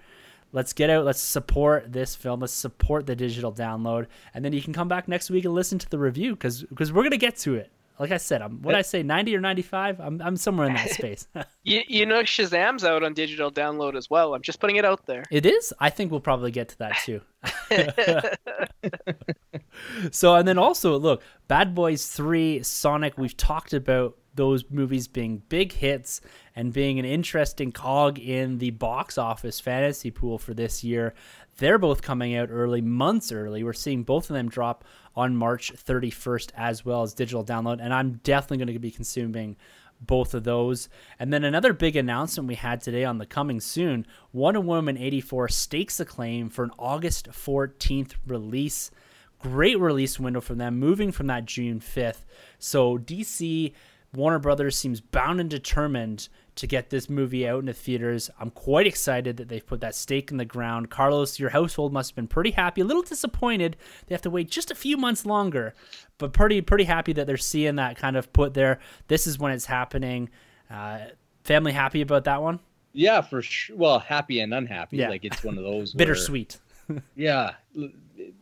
Let's 0.53 0.73
get 0.73 0.91
out. 0.91 1.05
Let's 1.05 1.21
support 1.21 1.93
this 1.93 2.17
film. 2.17 2.41
Let's 2.41 2.53
support 2.53 3.07
the 3.07 3.15
digital 3.15 3.53
download, 3.53 4.07
and 4.35 4.45
then 4.45 4.53
you 4.53 4.61
can 4.61 4.73
come 4.73 4.89
back 4.89 5.07
next 5.07 5.31
week 5.31 5.45
and 5.45 5.55
listen 5.55 5.79
to 5.79 5.89
the 5.89 5.99
review 5.99 6.33
because 6.33 6.65
because 6.65 6.93
we're 6.93 7.05
gonna 7.05 7.17
get 7.17 7.37
to 7.39 7.55
it. 7.55 7.71
Like 8.01 8.13
I 8.13 8.17
said, 8.17 8.41
I'm 8.41 8.63
what 8.63 8.75
I 8.75 8.81
say, 8.81 9.03
90 9.03 9.37
or 9.37 9.41
95. 9.41 10.01
I'm 10.01 10.23
I'm 10.23 10.37
somewhere 10.39 10.67
in 10.67 10.73
that 10.73 10.89
space. 10.95 11.29
you, 11.65 11.83
you 11.87 12.07
know, 12.07 12.21
Shazam's 12.23 12.83
out 12.83 13.03
on 13.03 13.13
digital 13.13 13.53
download 13.53 13.95
as 13.95 14.09
well. 14.09 14.35
I'm 14.35 14.41
just 14.41 14.59
putting 14.59 14.77
it 14.77 14.87
out 14.87 15.05
there. 15.05 15.25
It 15.31 15.45
is. 15.45 15.75
I 15.79 15.91
think 15.91 16.11
we'll 16.11 16.21
probably 16.21 16.51
get 16.51 16.71
to 16.71 16.79
that 16.79 16.97
too. 17.05 17.21
so 20.11 20.35
and 20.35 20.49
then 20.49 20.57
also 20.57 20.99
look, 20.99 21.23
Bad 21.47 21.75
Boys 21.75 22.07
3, 22.07 22.63
Sonic, 22.63 23.19
we've 23.19 23.37
talked 23.37 23.75
about 23.75 24.17
those 24.35 24.65
movies 24.71 25.07
being 25.07 25.43
big 25.51 25.73
hits 25.73 26.23
and 26.57 26.73
being 26.73 26.99
an 26.99 27.05
interesting 27.05 27.71
cog 27.71 28.19
in 28.19 28.57
the 28.59 28.71
box 28.71 29.19
office 29.19 29.61
fantasy 29.61 30.11
pool 30.11 30.39
for 30.39 30.55
this 30.55 30.83
year. 30.83 31.13
They're 31.59 31.79
both 31.79 32.01
coming 32.01 32.35
out 32.35 32.49
early, 32.51 32.81
months 32.81 33.31
early. 33.31 33.63
We're 33.63 33.75
seeing 33.75 34.05
both 34.05 34.31
of 34.31 34.35
them 34.35 34.49
drop 34.49 34.85
on 35.17 35.37
March 35.37 35.73
31st 35.75 36.51
as 36.57 36.85
well 36.85 37.03
as 37.03 37.15
digital 37.15 37.45
download, 37.45 37.79
and 37.81 37.93
I'm 37.93 38.21
definitely 38.23 38.59
going 38.59 38.75
to 38.75 38.79
be 38.79 38.91
consuming 38.91 39.57
both 40.01 40.35
of 40.35 40.45
those. 40.45 40.89
And 41.19 41.33
then 41.33 41.45
another 41.45 41.73
big 41.73 41.97
announcement 41.97 42.49
we 42.49 42.55
had 42.55 42.81
today 42.81 43.05
on 43.05 43.19
the 43.19 43.27
coming 43.27 43.61
soon 43.61 44.07
Wonder 44.33 44.61
Woman 44.61 44.97
84 44.97 45.49
stakes 45.49 46.01
a 46.01 46.05
claim 46.05 46.49
for 46.49 46.65
an 46.65 46.71
August 46.79 47.29
14th 47.31 48.15
release. 48.27 48.91
Great 49.39 49.79
release 49.79 50.21
window 50.21 50.41
for 50.41 50.55
them, 50.55 50.79
moving 50.79 51.13
from 51.13 51.27
that 51.29 51.47
June 51.47 51.81
5th. 51.81 52.25
So 52.59 52.99
DC 52.99 53.73
Warner 54.15 54.39
Brothers 54.39 54.77
seems 54.77 55.01
bound 55.01 55.41
and 55.41 55.49
determined 55.49 56.29
to 56.61 56.67
get 56.67 56.91
this 56.91 57.09
movie 57.09 57.49
out 57.49 57.61
in 57.61 57.67
the 57.67 57.73
theaters. 57.73 58.31
I'm 58.39 58.51
quite 58.51 58.87
excited 58.87 59.39
that 59.39 59.49
they've 59.49 59.67
put 59.67 59.81
that 59.81 59.95
stake 59.95 60.31
in 60.31 60.37
the 60.37 60.45
ground. 60.45 60.91
Carlos, 60.91 61.39
your 61.39 61.51
household 61.51 61.93
must 61.93 62.11
have 62.11 62.17
been 62.17 62.29
pretty 62.29 62.51
happy, 62.51 62.83
a 62.83 62.85
little 62.85 63.03
disappointed 63.03 63.77
they 64.07 64.15
have 64.15 64.23
to 64.23 64.31
wait 64.31 64.51
just 64.51 64.71
a 64.71 64.75
few 64.75 64.97
months 64.97 65.25
longer, 65.25 65.75
but 66.19 66.33
pretty 66.33 66.61
pretty 66.61 66.85
happy 66.85 67.13
that 67.15 67.27
they're 67.27 67.37
seeing 67.37 67.77
that 67.77 67.97
kind 67.97 68.17
of 68.17 68.33
put 68.33 68.55
there. 68.55 68.79
This 69.09 69.27
is 69.27 69.39
when 69.39 69.53
it's 69.53 69.67
happening. 69.67 70.29
Uh, 70.71 70.99
family 71.45 71.73
happy 71.73 72.03
about 72.03 72.25
that 72.25 72.43
one? 72.43 72.61
Yeah, 72.93 73.21
for 73.23 73.41
sure. 73.41 73.77
Well, 73.77 73.99
happy 73.99 74.41
and 74.41 74.53
unhappy. 74.53 74.99
Yeah. 74.99 75.09
Like 75.09 75.25
it's 75.25 75.43
one 75.43 75.57
of 75.57 75.65
those 75.65 75.95
bittersweet. 75.95 76.59
yeah, 77.17 77.53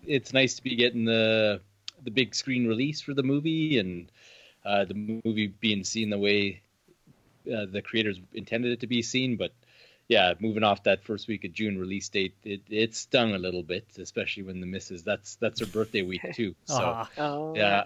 it's 0.07 0.33
nice 0.33 0.55
to 0.55 0.63
be 0.63 0.75
getting 0.75 1.05
the 1.05 1.61
the 2.05 2.11
big 2.11 2.35
screen 2.35 2.67
release 2.67 3.01
for 3.01 3.15
the 3.15 3.23
movie 3.23 3.79
and 3.79 4.11
uh, 4.65 4.85
the 4.85 5.21
movie 5.25 5.49
being 5.61 5.85
seen 5.85 6.11
the 6.11 6.19
way 6.19 6.63
uh, 7.53 7.67
the 7.71 7.83
creators 7.83 8.21
intended 8.33 8.73
it 8.73 8.81
to 8.81 8.87
be 8.87 9.03
seen. 9.03 9.37
But 9.37 9.53
yeah, 10.09 10.35
moving 10.41 10.65
off 10.65 10.85
that 10.85 11.05
first 11.05 11.29
week 11.29 11.45
of 11.45 11.53
June 11.53 11.79
release 11.79 12.09
date, 12.09 12.35
it, 12.45 12.63
it 12.69 12.95
stung 12.95 13.35
a 13.35 13.39
little 13.39 13.63
bit, 13.63 13.87
especially 13.99 14.45
when 14.45 14.61
the 14.61 14.67
misses. 14.67 15.03
That's 15.03 15.37
that's 15.37 15.61
her 15.61 15.67
birthday 15.67 16.03
week 16.03 16.25
too. 16.35 16.55
So 16.65 17.07
oh. 17.19 17.55
yeah, 17.55 17.85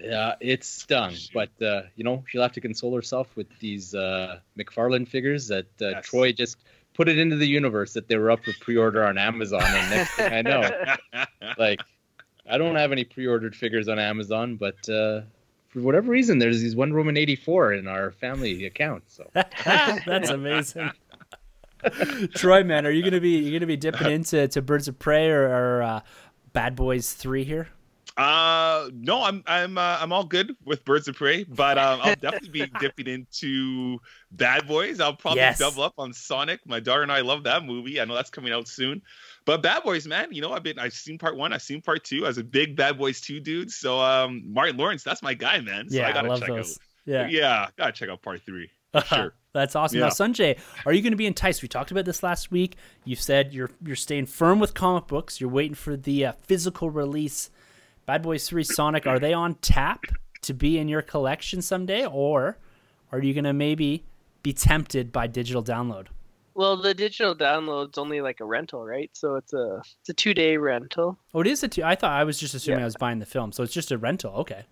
yeah, 0.00 0.34
it 0.40 0.64
stung. 0.64 1.14
But 1.32 1.50
uh, 1.62 1.82
you 1.96 2.04
know, 2.04 2.24
she'll 2.28 2.42
have 2.42 2.52
to 2.52 2.60
console 2.60 2.94
herself 2.94 3.34
with 3.36 3.46
these 3.60 3.94
uh, 3.94 4.40
McFarlane 4.58 5.06
figures 5.06 5.48
that 5.48 5.66
uh, 5.80 5.88
yes. 5.88 6.06
Troy 6.06 6.32
just 6.32 6.56
put 6.94 7.08
it 7.08 7.18
into 7.18 7.36
the 7.36 7.46
universe 7.46 7.94
that 7.94 8.08
they 8.08 8.16
were 8.16 8.30
up 8.30 8.44
for 8.44 8.52
pre-order 8.60 9.04
on 9.04 9.16
Amazon. 9.18 9.62
And 9.62 9.90
next 9.90 10.14
thing 10.14 10.32
I 10.32 10.42
know, 10.42 11.24
like 11.58 11.80
I 12.48 12.58
don't 12.58 12.76
have 12.76 12.92
any 12.92 13.04
pre-ordered 13.04 13.54
figures 13.54 13.88
on 13.88 13.98
Amazon, 13.98 14.56
but 14.56 14.88
uh, 14.88 15.22
for 15.72 15.80
whatever 15.80 16.10
reason, 16.10 16.38
there's 16.38 16.60
these 16.60 16.76
Wonder 16.76 16.96
Woman 16.96 17.16
84 17.16 17.72
in 17.72 17.88
our 17.88 18.12
family 18.12 18.66
account. 18.66 19.04
So 19.08 19.30
that's 19.34 20.28
amazing. 20.28 20.90
Troy, 22.34 22.62
man, 22.62 22.86
are 22.86 22.90
you 22.90 23.02
gonna 23.02 23.20
be 23.20 23.38
you 23.38 23.58
gonna 23.58 23.66
be 23.66 23.76
dipping 23.76 24.10
into 24.12 24.46
to 24.48 24.62
Birds 24.62 24.86
of 24.86 24.98
Prey 24.98 25.30
or, 25.30 25.48
or 25.48 25.82
uh, 25.82 26.00
Bad 26.52 26.76
Boys 26.76 27.12
Three 27.12 27.44
here? 27.44 27.68
Uh, 28.16 28.90
no, 28.92 29.22
I'm 29.22 29.42
I'm 29.46 29.78
uh, 29.78 29.98
I'm 29.98 30.12
all 30.12 30.24
good 30.24 30.54
with 30.64 30.84
Birds 30.84 31.08
of 31.08 31.16
Prey, 31.16 31.44
but 31.44 31.78
um, 31.78 32.00
I'll 32.02 32.14
definitely 32.16 32.50
be 32.50 32.66
dipping 32.78 33.06
into 33.06 33.98
Bad 34.30 34.68
Boys. 34.68 35.00
I'll 35.00 35.16
probably 35.16 35.40
yes. 35.40 35.58
double 35.58 35.82
up 35.82 35.94
on 35.96 36.12
Sonic. 36.12 36.60
My 36.66 36.78
daughter 36.78 37.02
and 37.02 37.10
I 37.10 37.22
love 37.22 37.44
that 37.44 37.64
movie. 37.64 38.00
I 38.00 38.04
know 38.04 38.14
that's 38.14 38.30
coming 38.30 38.52
out 38.52 38.68
soon. 38.68 39.00
But 39.44 39.62
Bad 39.62 39.82
Boys, 39.82 40.06
man, 40.06 40.28
you 40.30 40.40
know 40.40 40.52
I've 40.52 40.62
been 40.62 40.78
I've 40.78 40.92
seen 40.92 41.18
part 41.18 41.36
one, 41.36 41.52
I've 41.52 41.62
seen 41.62 41.80
part 41.80 42.04
two. 42.04 42.24
I 42.24 42.28
was 42.28 42.38
a 42.38 42.44
big 42.44 42.76
Bad 42.76 42.98
Boys 42.98 43.20
two 43.20 43.40
dude. 43.40 43.70
So 43.70 43.98
um, 43.98 44.42
Martin 44.46 44.76
Lawrence, 44.76 45.02
that's 45.02 45.22
my 45.22 45.34
guy, 45.34 45.60
man. 45.60 45.88
So 45.88 45.96
yeah, 45.96 46.08
I 46.08 46.12
gotta 46.12 46.28
I 46.28 46.30
love 46.30 46.40
check 46.40 46.48
those. 46.48 46.78
out. 46.78 46.78
Yeah, 47.04 47.28
yeah, 47.28 47.68
gotta 47.76 47.92
check 47.92 48.08
out 48.08 48.22
part 48.22 48.42
three. 48.42 48.70
sure. 49.06 49.34
That's 49.54 49.76
awesome. 49.76 49.98
Yeah. 49.98 50.06
Now, 50.06 50.10
Sunjay, 50.10 50.58
are 50.86 50.92
you 50.94 51.02
going 51.02 51.12
to 51.12 51.16
be 51.16 51.26
enticed? 51.26 51.60
We 51.60 51.68
talked 51.68 51.90
about 51.90 52.06
this 52.06 52.22
last 52.22 52.50
week. 52.50 52.76
You 53.04 53.16
said 53.16 53.52
you're 53.52 53.70
you're 53.84 53.96
staying 53.96 54.26
firm 54.26 54.60
with 54.60 54.72
comic 54.72 55.08
books. 55.08 55.40
You're 55.40 55.50
waiting 55.50 55.74
for 55.74 55.96
the 55.96 56.26
uh, 56.26 56.32
physical 56.42 56.88
release 56.88 57.50
Bad 58.06 58.22
Boys 58.22 58.48
3 58.48 58.64
Sonic, 58.64 59.06
are 59.06 59.18
they 59.18 59.32
on 59.32 59.54
tap 59.56 60.04
to 60.42 60.52
be 60.52 60.78
in 60.78 60.88
your 60.88 61.02
collection 61.02 61.62
someday, 61.62 62.04
or 62.04 62.58
are 63.12 63.22
you 63.22 63.32
going 63.32 63.44
to 63.44 63.52
maybe 63.52 64.04
be 64.42 64.52
tempted 64.52 65.12
by 65.12 65.28
digital 65.28 65.62
download? 65.62 66.08
Well, 66.54 66.76
the 66.76 66.94
digital 66.94 67.34
download's 67.34 67.98
only 67.98 68.20
like 68.20 68.40
a 68.40 68.44
rental, 68.44 68.84
right? 68.84 69.10
So 69.14 69.36
it's 69.36 69.52
a 69.52 69.82
it's 70.00 70.08
a 70.08 70.14
two 70.14 70.34
day 70.34 70.56
rental. 70.56 71.18
Oh, 71.34 71.40
it 71.40 71.46
is 71.46 71.62
a 71.62 71.68
two. 71.68 71.82
I 71.82 71.94
thought 71.94 72.12
I 72.12 72.24
was 72.24 72.38
just 72.38 72.54
assuming 72.54 72.80
yeah. 72.80 72.84
I 72.84 72.86
was 72.86 72.96
buying 72.96 73.18
the 73.18 73.26
film, 73.26 73.52
so 73.52 73.62
it's 73.62 73.72
just 73.72 73.90
a 73.90 73.98
rental. 73.98 74.34
Okay. 74.36 74.64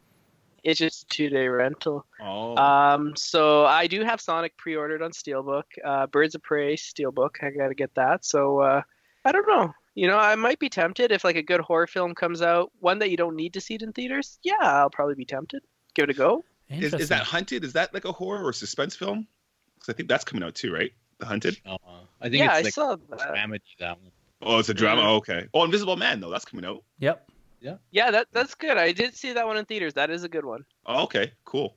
It's 0.62 0.78
just 0.78 1.04
a 1.04 1.06
two 1.06 1.30
day 1.30 1.48
rental. 1.48 2.04
Oh. 2.20 2.56
Um. 2.56 3.14
So 3.16 3.64
I 3.64 3.86
do 3.86 4.04
have 4.04 4.20
Sonic 4.20 4.56
pre 4.56 4.76
ordered 4.76 5.02
on 5.02 5.12
Steelbook. 5.12 5.64
Uh, 5.84 6.06
Birds 6.06 6.34
of 6.34 6.42
Prey 6.42 6.76
Steelbook. 6.76 7.42
I 7.42 7.50
gotta 7.50 7.74
get 7.74 7.94
that. 7.94 8.24
So 8.24 8.60
uh, 8.60 8.82
I 9.24 9.32
don't 9.32 9.48
know. 9.48 9.72
You 9.94 10.06
know, 10.06 10.18
I 10.18 10.36
might 10.36 10.58
be 10.58 10.68
tempted 10.68 11.12
if 11.12 11.24
like 11.24 11.36
a 11.36 11.42
good 11.42 11.60
horror 11.60 11.86
film 11.86 12.14
comes 12.14 12.42
out, 12.42 12.70
one 12.78 13.00
that 13.00 13.10
you 13.10 13.16
don't 13.16 13.36
need 13.36 13.54
to 13.54 13.60
see 13.60 13.74
it 13.74 13.82
in 13.82 13.92
theaters. 13.92 14.38
Yeah, 14.42 14.54
I'll 14.60 14.90
probably 14.90 15.14
be 15.16 15.24
tempted. 15.24 15.62
Give 15.94 16.04
it 16.04 16.10
a 16.10 16.14
go. 16.14 16.44
Is, 16.68 16.94
is 16.94 17.08
that 17.08 17.24
Hunted? 17.24 17.64
Is 17.64 17.72
that 17.72 17.92
like 17.92 18.04
a 18.04 18.12
horror 18.12 18.44
or 18.44 18.52
suspense 18.52 18.94
film? 18.94 19.26
Because 19.74 19.92
I 19.92 19.96
think 19.96 20.08
that's 20.08 20.24
coming 20.24 20.44
out 20.44 20.54
too, 20.54 20.72
right? 20.72 20.92
The 21.20 21.26
Hunted. 21.26 21.60
Uh, 21.64 21.76
I 22.20 22.28
think 22.28 22.36
yeah, 22.36 22.56
it's 22.56 22.58
I 22.58 22.62
like 22.62 22.74
saw 22.74 22.96
that. 22.96 23.18
Drama, 23.18 23.58
that 23.78 24.00
one. 24.00 24.10
Oh, 24.42 24.58
it's 24.58 24.68
a 24.68 24.74
drama. 24.74 25.02
Oh, 25.02 25.16
okay. 25.16 25.46
Oh, 25.54 25.64
Invisible 25.64 25.96
Man 25.96 26.20
though. 26.20 26.30
That's 26.30 26.44
coming 26.44 26.64
out. 26.64 26.82
Yep. 26.98 27.30
Yeah. 27.60 27.76
Yeah, 27.90 28.10
that 28.10 28.28
that's 28.32 28.54
good. 28.54 28.78
I 28.78 28.92
did 28.92 29.14
see 29.14 29.32
that 29.32 29.46
one 29.46 29.56
in 29.56 29.64
theaters. 29.66 29.94
That 29.94 30.10
is 30.10 30.24
a 30.24 30.28
good 30.28 30.44
one. 30.44 30.64
Oh, 30.86 31.04
okay. 31.04 31.32
Cool. 31.44 31.76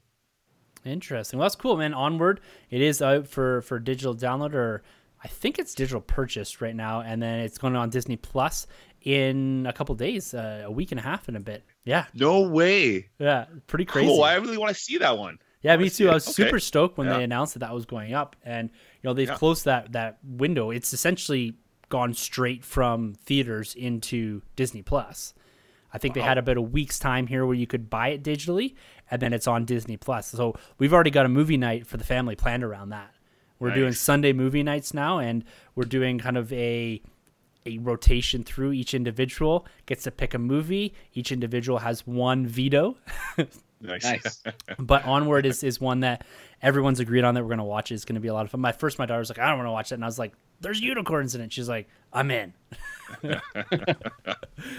Interesting. 0.86 1.40
Well, 1.40 1.46
that's 1.46 1.56
cool, 1.56 1.78
man. 1.78 1.94
Onward. 1.94 2.40
It 2.70 2.82
is 2.82 3.02
out 3.02 3.28
for 3.28 3.62
for 3.62 3.80
digital 3.80 4.16
download 4.16 4.54
or 4.54 4.84
I 5.24 5.28
think 5.28 5.58
it's 5.58 5.74
digital 5.74 6.02
purchase 6.02 6.62
right 6.62 6.76
now, 6.76 7.02
and 7.02 7.22
then 7.22 7.40
it's 7.40 7.58
going 7.58 7.76
on 7.76 7.90
Disney 7.90 8.18
Plus 8.18 8.68
in 9.02 9.66
a 9.68 9.74
couple 9.74 9.96
days, 9.96 10.34
uh, 10.34 10.64
a 10.66 10.72
week 10.72 10.92
and 10.92 11.00
a 11.00 11.04
half, 11.04 11.28
and 11.30 11.38
a 11.38 11.40
bit. 11.40 11.64
Yeah. 11.86 12.06
No 12.14 12.42
way. 12.42 13.10
Yeah, 13.20 13.46
pretty 13.68 13.86
crazy. 13.86 14.08
Cool. 14.08 14.24
I 14.24 14.36
really 14.36 14.58
want 14.58 14.76
to 14.76 14.82
see 14.82 14.98
that 14.98 15.18
one. 15.18 15.40
Yeah, 15.62 15.78
me 15.78 15.90
too. 15.90 16.10
I 16.10 16.16
was 16.16 16.28
okay. 16.28 16.44
super 16.44 16.60
stoked 16.60 16.98
when 16.98 17.08
yeah. 17.08 17.18
they 17.18 17.24
announced 17.24 17.54
that 17.54 17.60
that 17.60 17.74
was 17.74 17.86
going 17.86 18.14
up, 18.14 18.36
and 18.44 18.70
you 19.04 19.10
know 19.10 19.14
they've 19.14 19.28
yeah. 19.28 19.36
closed 19.36 19.66
that 19.66 19.92
that 19.92 20.18
window. 20.24 20.72
It's 20.72 20.94
essentially 20.94 21.56
gone 21.90 22.14
straight 22.14 22.64
from 22.64 23.14
theaters 23.14 23.76
into 23.76 24.42
Disney 24.56 24.82
Plus. 24.82 25.34
I 25.94 26.00
think 26.00 26.16
wow. 26.16 26.22
they 26.22 26.28
had 26.28 26.38
about 26.40 26.58
a 26.58 26.62
week's 26.62 26.98
time 26.98 27.28
here 27.28 27.46
where 27.46 27.56
you 27.56 27.68
could 27.68 27.90
buy 27.90 28.10
it 28.10 28.24
digitally, 28.24 28.74
and 29.12 29.22
then 29.22 29.34
it's 29.34 29.46
on 29.46 29.66
Disney 29.66 29.98
Plus. 29.98 30.30
So 30.30 30.56
we've 30.80 30.94
already 30.94 31.12
got 31.12 31.26
a 31.26 31.30
movie 31.30 31.58
night 31.58 31.86
for 31.86 31.98
the 31.98 32.04
family 32.04 32.36
planned 32.36 32.64
around 32.64 32.90
that. 32.90 33.14
We're 33.60 33.70
nice. 33.70 33.78
doing 33.78 33.94
Sunday 33.94 34.34
movie 34.34 34.64
nights 34.64 34.94
now, 34.94 35.20
and 35.20 35.44
we're 35.76 35.84
doing 35.84 36.18
kind 36.18 36.38
of 36.38 36.52
a 36.54 37.02
a 37.66 37.78
rotation 37.78 38.44
through 38.44 38.74
each 38.74 38.94
individual 38.94 39.66
gets 39.86 40.04
to 40.04 40.12
pick 40.12 40.34
a 40.34 40.40
movie. 40.40 40.94
Each 41.14 41.32
individual 41.32 41.80
has 41.80 42.06
one 42.06 42.46
veto. 42.46 42.98
nice. 43.84 44.04
nice. 44.04 44.42
but 44.80 45.06
Onward 45.06 45.46
is, 45.46 45.64
is 45.64 45.80
one 45.80 46.00
that 46.02 46.26
everyone's 46.62 47.00
agreed 47.00 47.24
on 47.24 47.36
that 47.36 47.44
we're 47.44 47.50
going 47.50 47.60
to 47.60 47.64
watch. 47.64 47.92
It's 47.92 48.06
going 48.06 48.16
to 48.16 48.22
be 48.22 48.30
a 48.30 48.34
lot 48.34 48.46
of 48.46 48.52
fun. 48.52 48.62
My 48.62 48.72
first, 48.72 48.98
my 48.98 49.06
daughter's 49.06 49.30
like, 49.30 49.40
I 49.40 49.50
don't 49.50 49.58
want 49.58 49.68
to 49.68 49.72
watch 49.72 49.90
that. 49.90 49.96
And 49.96 50.04
I 50.04 50.08
was 50.08 50.18
like, 50.18 50.34
there's 50.62 50.80
unicorns 50.80 51.36
in 51.36 51.42
it. 51.42 51.52
She's 51.52 51.70
like, 51.70 51.88
I'm 52.12 52.32
in. 52.32 52.54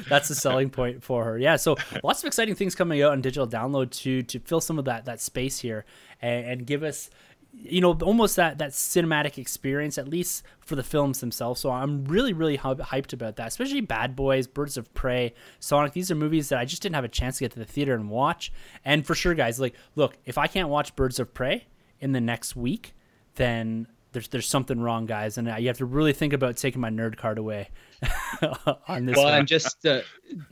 That's 0.08 0.28
the 0.28 0.34
selling 0.34 0.70
point 0.70 1.04
for 1.04 1.24
her. 1.24 1.38
Yeah. 1.38 1.56
So 1.56 1.76
lots 2.02 2.22
of 2.22 2.26
exciting 2.26 2.54
things 2.54 2.74
coming 2.74 3.02
out 3.02 3.12
on 3.12 3.20
digital 3.20 3.46
download 3.46 3.90
to, 4.02 4.22
to 4.22 4.40
fill 4.40 4.60
some 4.60 4.78
of 4.78 4.86
that, 4.86 5.04
that 5.04 5.20
space 5.20 5.58
here 5.58 5.84
and, 6.22 6.46
and 6.46 6.66
give 6.66 6.82
us, 6.82 7.10
you 7.56 7.80
know 7.80 7.92
almost 8.02 8.36
that 8.36 8.58
that 8.58 8.70
cinematic 8.70 9.38
experience 9.38 9.96
at 9.98 10.08
least 10.08 10.44
for 10.60 10.76
the 10.76 10.82
films 10.82 11.20
themselves. 11.20 11.60
So 11.60 11.70
i'm 11.70 12.04
really 12.04 12.32
really 12.32 12.58
hyped 12.58 13.12
about 13.12 13.36
that 13.36 13.48
especially 13.48 13.80
bad 13.80 14.16
boys 14.16 14.46
birds 14.46 14.76
of 14.76 14.92
prey 14.94 15.34
sonic. 15.60 15.92
These 15.92 16.10
are 16.10 16.14
movies 16.14 16.48
that 16.50 16.58
i 16.58 16.64
just 16.64 16.82
didn't 16.82 16.94
have 16.94 17.04
a 17.04 17.08
chance 17.08 17.38
to 17.38 17.44
get 17.44 17.52
to 17.52 17.58
the 17.58 17.64
theater 17.64 17.94
and 17.94 18.10
watch. 18.10 18.52
And 18.84 19.06
for 19.06 19.14
sure 19.14 19.34
guys 19.34 19.60
like 19.60 19.74
look 19.96 20.16
if 20.24 20.38
i 20.38 20.46
can't 20.46 20.68
watch 20.68 20.94
birds 20.96 21.18
of 21.18 21.32
prey 21.34 21.66
in 22.00 22.12
the 22.12 22.20
next 22.20 22.56
week 22.56 22.94
then 23.36 23.86
there's 24.14 24.28
there's 24.28 24.48
something 24.48 24.80
wrong 24.80 25.04
guys. 25.04 25.36
And 25.36 25.46
you 25.60 25.66
have 25.66 25.78
to 25.78 25.84
really 25.84 26.14
think 26.14 26.32
about 26.32 26.56
taking 26.56 26.80
my 26.80 26.88
nerd 26.88 27.18
card 27.18 27.36
away 27.36 27.68
on 28.88 29.04
this 29.04 29.16
well 29.16 29.26
one. 29.26 29.40
and 29.40 29.48
just 29.48 29.84
uh, 29.84 30.00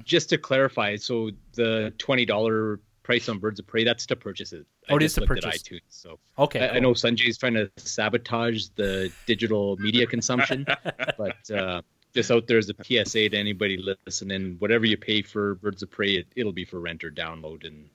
just 0.05 0.29
to 0.31 0.39
clarify 0.39 0.97
so 0.97 1.31
the 1.55 1.95
$20 1.97 2.79
price 3.03 3.29
on 3.29 3.39
Birds 3.39 3.61
of 3.61 3.67
Prey. 3.67 3.85
That's 3.85 4.07
to 4.07 4.17
purchase 4.17 4.53
it. 4.53 4.67
Oh, 4.89 4.95
I 4.95 4.97
it 4.97 5.03
is 5.03 5.15
to 5.15 5.23
purchase. 5.23 5.63
iTunes. 5.63 5.81
So 5.89 6.19
okay, 6.39 6.65
I, 6.65 6.69
cool. 6.69 6.77
I, 6.77 6.81
know 6.81 6.91
Sunjay's 6.93 7.39
trying 7.39 7.55
to 7.55 7.71
sabotage 7.77 8.67
the 8.77 9.13
digital 9.27 9.77
media 9.79 10.07
consumption, 10.07 10.67
but 11.19 11.51
uh, 11.51 11.83
just 12.15 12.31
out 12.31 12.47
there 12.47 12.59
as 12.59 12.71
a 12.71 12.75
PSA 12.75 13.31
to 13.31 13.37
anybody 13.37 13.83
listening: 14.07 14.57
whatever 14.59 14.87
you 14.87 14.97
pay 14.97 15.23
for 15.23 15.57
Birds 15.57 15.83
of 15.83 15.91
Prey, 15.91 16.25
it, 16.37 16.45
will 16.45 16.53
be 16.53 16.65
for 16.65 16.81
rent 16.81 17.05
or 17.05 17.11
download, 17.11 17.67
and 17.67 17.89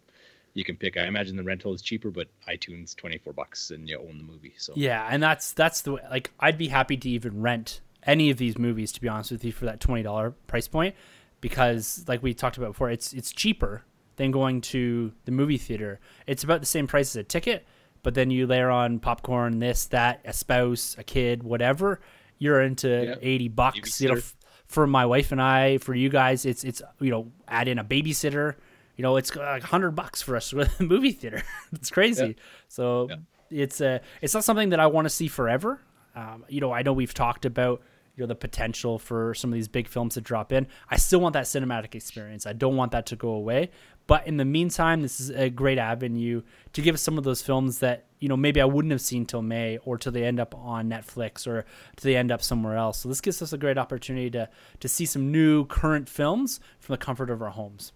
you 0.54 0.64
can 0.64 0.76
pick. 0.76 0.98
I 0.98 1.06
imagine 1.06 1.36
the 1.36 1.44
rental 1.44 1.74
is 1.74 1.82
cheaper, 1.82 2.12
but 2.12 2.28
iTunes 2.48 2.96
twenty 2.96 3.18
four 3.18 3.34
bucks 3.34 3.72
and 3.72 3.88
you 3.88 4.00
own 4.00 4.18
the 4.18 4.24
movie. 4.24 4.54
So 4.58 4.74
yeah, 4.76 5.08
and 5.10 5.22
that's 5.22 5.54
that's 5.54 5.82
the 5.82 5.94
way. 5.94 6.02
Like 6.10 6.32
I'd 6.40 6.58
be 6.58 6.68
happy 6.68 6.98
to 6.98 7.10
even 7.10 7.42
rent 7.42 7.82
any 8.04 8.30
of 8.30 8.38
these 8.38 8.58
movies 8.58 8.92
to 8.94 9.02
be 9.02 9.08
honest 9.10 9.32
with 9.32 9.44
you 9.44 9.52
for 9.52 9.66
that 9.66 9.80
twenty 9.80 10.04
dollar 10.04 10.32
price 10.32 10.68
point 10.68 10.96
because 11.42 12.04
like 12.08 12.24
we 12.24 12.34
talked 12.34 12.58
about 12.58 12.70
before, 12.70 12.90
it's 12.90 13.14
it's 13.14 13.32
cheaper 13.32 13.84
than 14.18 14.32
going 14.32 14.62
to 14.62 15.14
the 15.26 15.32
movie 15.32 15.58
theater. 15.58 16.00
It's 16.28 16.44
about 16.44 16.60
the 16.60 16.68
same 16.68 16.88
price 16.88 17.12
as 17.12 17.16
a 17.16 17.24
ticket, 17.24 17.66
but 18.04 18.14
then 18.14 18.30
you 18.30 18.46
layer 18.46 18.70
on 18.70 19.00
popcorn, 19.00 19.60
this, 19.60 19.86
that, 19.88 20.22
a 20.26 20.34
spouse, 20.34 20.96
a 21.00 21.04
kid, 21.04 21.44
whatever. 21.44 22.02
You're 22.40 22.62
into 22.62 22.88
yep. 22.88 23.20
eighty 23.22 23.48
bucks. 23.48 24.00
You 24.00 24.10
know, 24.10 24.16
f- 24.16 24.36
for 24.68 24.86
my 24.86 25.06
wife 25.06 25.32
and 25.32 25.42
I, 25.42 25.78
for 25.80 25.96
you 25.96 26.10
guys, 26.10 26.46
it's 26.46 26.64
it's 26.64 26.82
you 27.00 27.10
know 27.10 27.32
add 27.48 27.68
in 27.68 27.80
a 27.80 27.84
babysitter. 27.84 28.56
You 28.96 29.04
know, 29.04 29.16
it's 29.18 29.36
like 29.36 29.64
hundred 29.64 29.92
bucks 29.92 30.22
for 30.22 30.36
us 30.36 30.54
with 30.54 30.80
a 30.80 30.84
movie 30.84 31.12
theater. 31.12 31.42
it's 31.74 31.90
crazy. 31.90 32.28
Yep. 32.28 32.36
So 32.68 33.08
yep. 33.10 33.20
it's 33.50 33.82
a 33.82 33.96
uh, 33.96 34.00
it's 34.22 34.34
not 34.34 34.44
something 34.44 34.70
that 34.70 34.80
I 34.80 34.88
want 34.88 35.06
to 35.06 35.10
see 35.10 35.28
forever. 35.28 35.82
Um, 36.16 36.46
you 36.48 36.62
know, 36.62 36.72
I 36.72 36.82
know 36.82 36.94
we've 36.94 37.14
talked 37.14 37.46
about 37.46 37.82
you 38.16 38.24
know 38.24 38.28
the 38.28 38.36
potential 38.36 39.00
for 39.00 39.34
some 39.34 39.52
of 39.52 39.54
these 39.54 39.68
big 39.68 39.88
films 39.88 40.16
to 40.16 40.22
drop 40.22 40.52
in. 40.52 40.68
I 40.90 40.98
still 40.98 41.20
want 41.20 41.34
that 41.34 41.46
cinematic 41.46 41.96
experience. 41.96 42.46
I 42.46 42.54
don't 42.54 42.76
want 42.76 42.92
that 42.92 43.06
to 43.08 43.16
go 43.16 43.30
away. 43.30 43.70
But 44.08 44.26
in 44.26 44.38
the 44.38 44.46
meantime, 44.46 45.02
this 45.02 45.20
is 45.20 45.30
a 45.30 45.50
great 45.50 45.78
avenue 45.78 46.42
to 46.74 46.82
give 46.82 46.96
us 46.96 47.02
some 47.02 47.18
of 47.18 47.26
those 47.26 47.42
films 47.42 47.80
that 47.80 48.06
you 48.20 48.30
know 48.30 48.38
maybe 48.38 48.62
I 48.62 48.66
wouldn't 48.66 48.94
have 48.94 49.02
seen 49.02 49.26
till 49.26 49.42
May, 49.42 49.78
or 49.80 49.98
till 49.98 50.14
they 50.14 50.24
end 50.24 50.40
up 50.40 50.56
on 50.56 50.90
Netflix, 50.90 51.46
or 51.46 51.66
till 51.98 52.10
they 52.10 52.16
end 52.16 52.32
up 52.32 52.42
somewhere 52.42 52.78
else. 52.78 53.00
So 53.00 53.10
this 53.10 53.22
gives 53.22 53.42
us 53.42 53.52
a 53.52 53.58
great 53.58 53.78
opportunity 53.78 54.30
to 54.32 54.50
to 54.80 54.88
see 54.88 55.06
some 55.06 55.32
new 55.32 55.66
current 55.66 56.08
films 56.08 56.62
from 56.80 56.94
the 56.94 56.98
comfort 56.98 57.30
of 57.30 57.42
our 57.42 57.50
homes. 57.50 57.92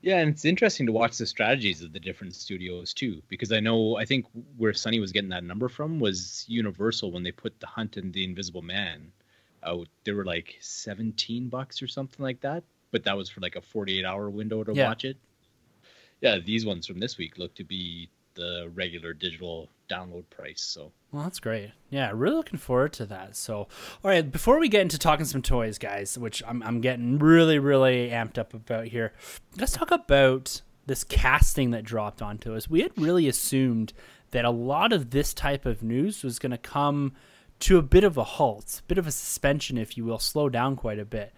Yeah, 0.00 0.18
and 0.18 0.30
it's 0.30 0.44
interesting 0.44 0.84
to 0.86 0.92
watch 0.92 1.16
the 1.16 1.26
strategies 1.26 1.82
of 1.82 1.92
the 1.92 2.00
different 2.00 2.34
studios 2.34 2.92
too, 2.92 3.22
because 3.28 3.52
I 3.52 3.60
know 3.60 3.96
I 3.96 4.04
think 4.06 4.26
where 4.56 4.72
Sunny 4.72 5.00
was 5.00 5.12
getting 5.12 5.30
that 5.30 5.44
number 5.44 5.68
from 5.68 5.98
was 5.98 6.44
Universal 6.48 7.12
when 7.12 7.22
they 7.22 7.32
put 7.32 7.58
The 7.60 7.66
Hunt 7.66 7.96
and 7.96 8.12
The 8.12 8.24
Invisible 8.24 8.62
Man 8.62 9.12
out. 9.62 9.88
They 10.04 10.12
were 10.12 10.24
like 10.24 10.56
seventeen 10.60 11.48
bucks 11.48 11.82
or 11.82 11.86
something 11.86 12.22
like 12.22 12.40
that, 12.40 12.64
but 12.90 13.04
that 13.04 13.16
was 13.16 13.28
for 13.28 13.40
like 13.40 13.56
a 13.56 13.62
forty-eight 13.62 14.06
hour 14.06 14.30
window 14.30 14.64
to 14.64 14.74
yeah. 14.74 14.88
watch 14.88 15.04
it 15.04 15.18
yeah, 16.20 16.38
these 16.38 16.64
ones 16.64 16.86
from 16.86 16.98
this 16.98 17.18
week 17.18 17.38
look 17.38 17.54
to 17.56 17.64
be 17.64 18.08
the 18.34 18.70
regular 18.74 19.12
digital 19.12 19.68
download 19.88 20.28
price. 20.30 20.60
So 20.60 20.92
well, 21.12 21.22
that's 21.22 21.38
great. 21.38 21.70
Yeah, 21.90 22.10
really 22.12 22.36
looking 22.36 22.58
forward 22.58 22.92
to 22.94 23.06
that. 23.06 23.36
So, 23.36 23.56
all 23.56 23.68
right, 24.02 24.28
before 24.28 24.58
we 24.58 24.68
get 24.68 24.82
into 24.82 24.98
talking 24.98 25.24
some 25.24 25.42
toys, 25.42 25.78
guys, 25.78 26.18
which 26.18 26.42
I'm 26.46 26.62
I'm 26.62 26.80
getting 26.80 27.18
really 27.18 27.58
really 27.58 28.10
amped 28.10 28.38
up 28.38 28.54
about 28.54 28.88
here, 28.88 29.12
let's 29.56 29.72
talk 29.72 29.90
about 29.90 30.62
this 30.86 31.04
casting 31.04 31.70
that 31.70 31.84
dropped 31.84 32.20
onto 32.20 32.54
us. 32.54 32.68
We 32.68 32.82
had 32.82 32.92
really 32.98 33.28
assumed 33.28 33.92
that 34.32 34.44
a 34.44 34.50
lot 34.50 34.92
of 34.92 35.10
this 35.10 35.32
type 35.32 35.64
of 35.64 35.82
news 35.82 36.22
was 36.22 36.38
going 36.38 36.50
to 36.50 36.58
come 36.58 37.12
to 37.60 37.78
a 37.78 37.82
bit 37.82 38.04
of 38.04 38.18
a 38.18 38.24
halt, 38.24 38.80
a 38.80 38.86
bit 38.88 38.98
of 38.98 39.06
a 39.06 39.12
suspension, 39.12 39.78
if 39.78 39.96
you 39.96 40.04
will, 40.04 40.18
slow 40.18 40.48
down 40.48 40.76
quite 40.76 40.98
a 40.98 41.04
bit. 41.04 41.32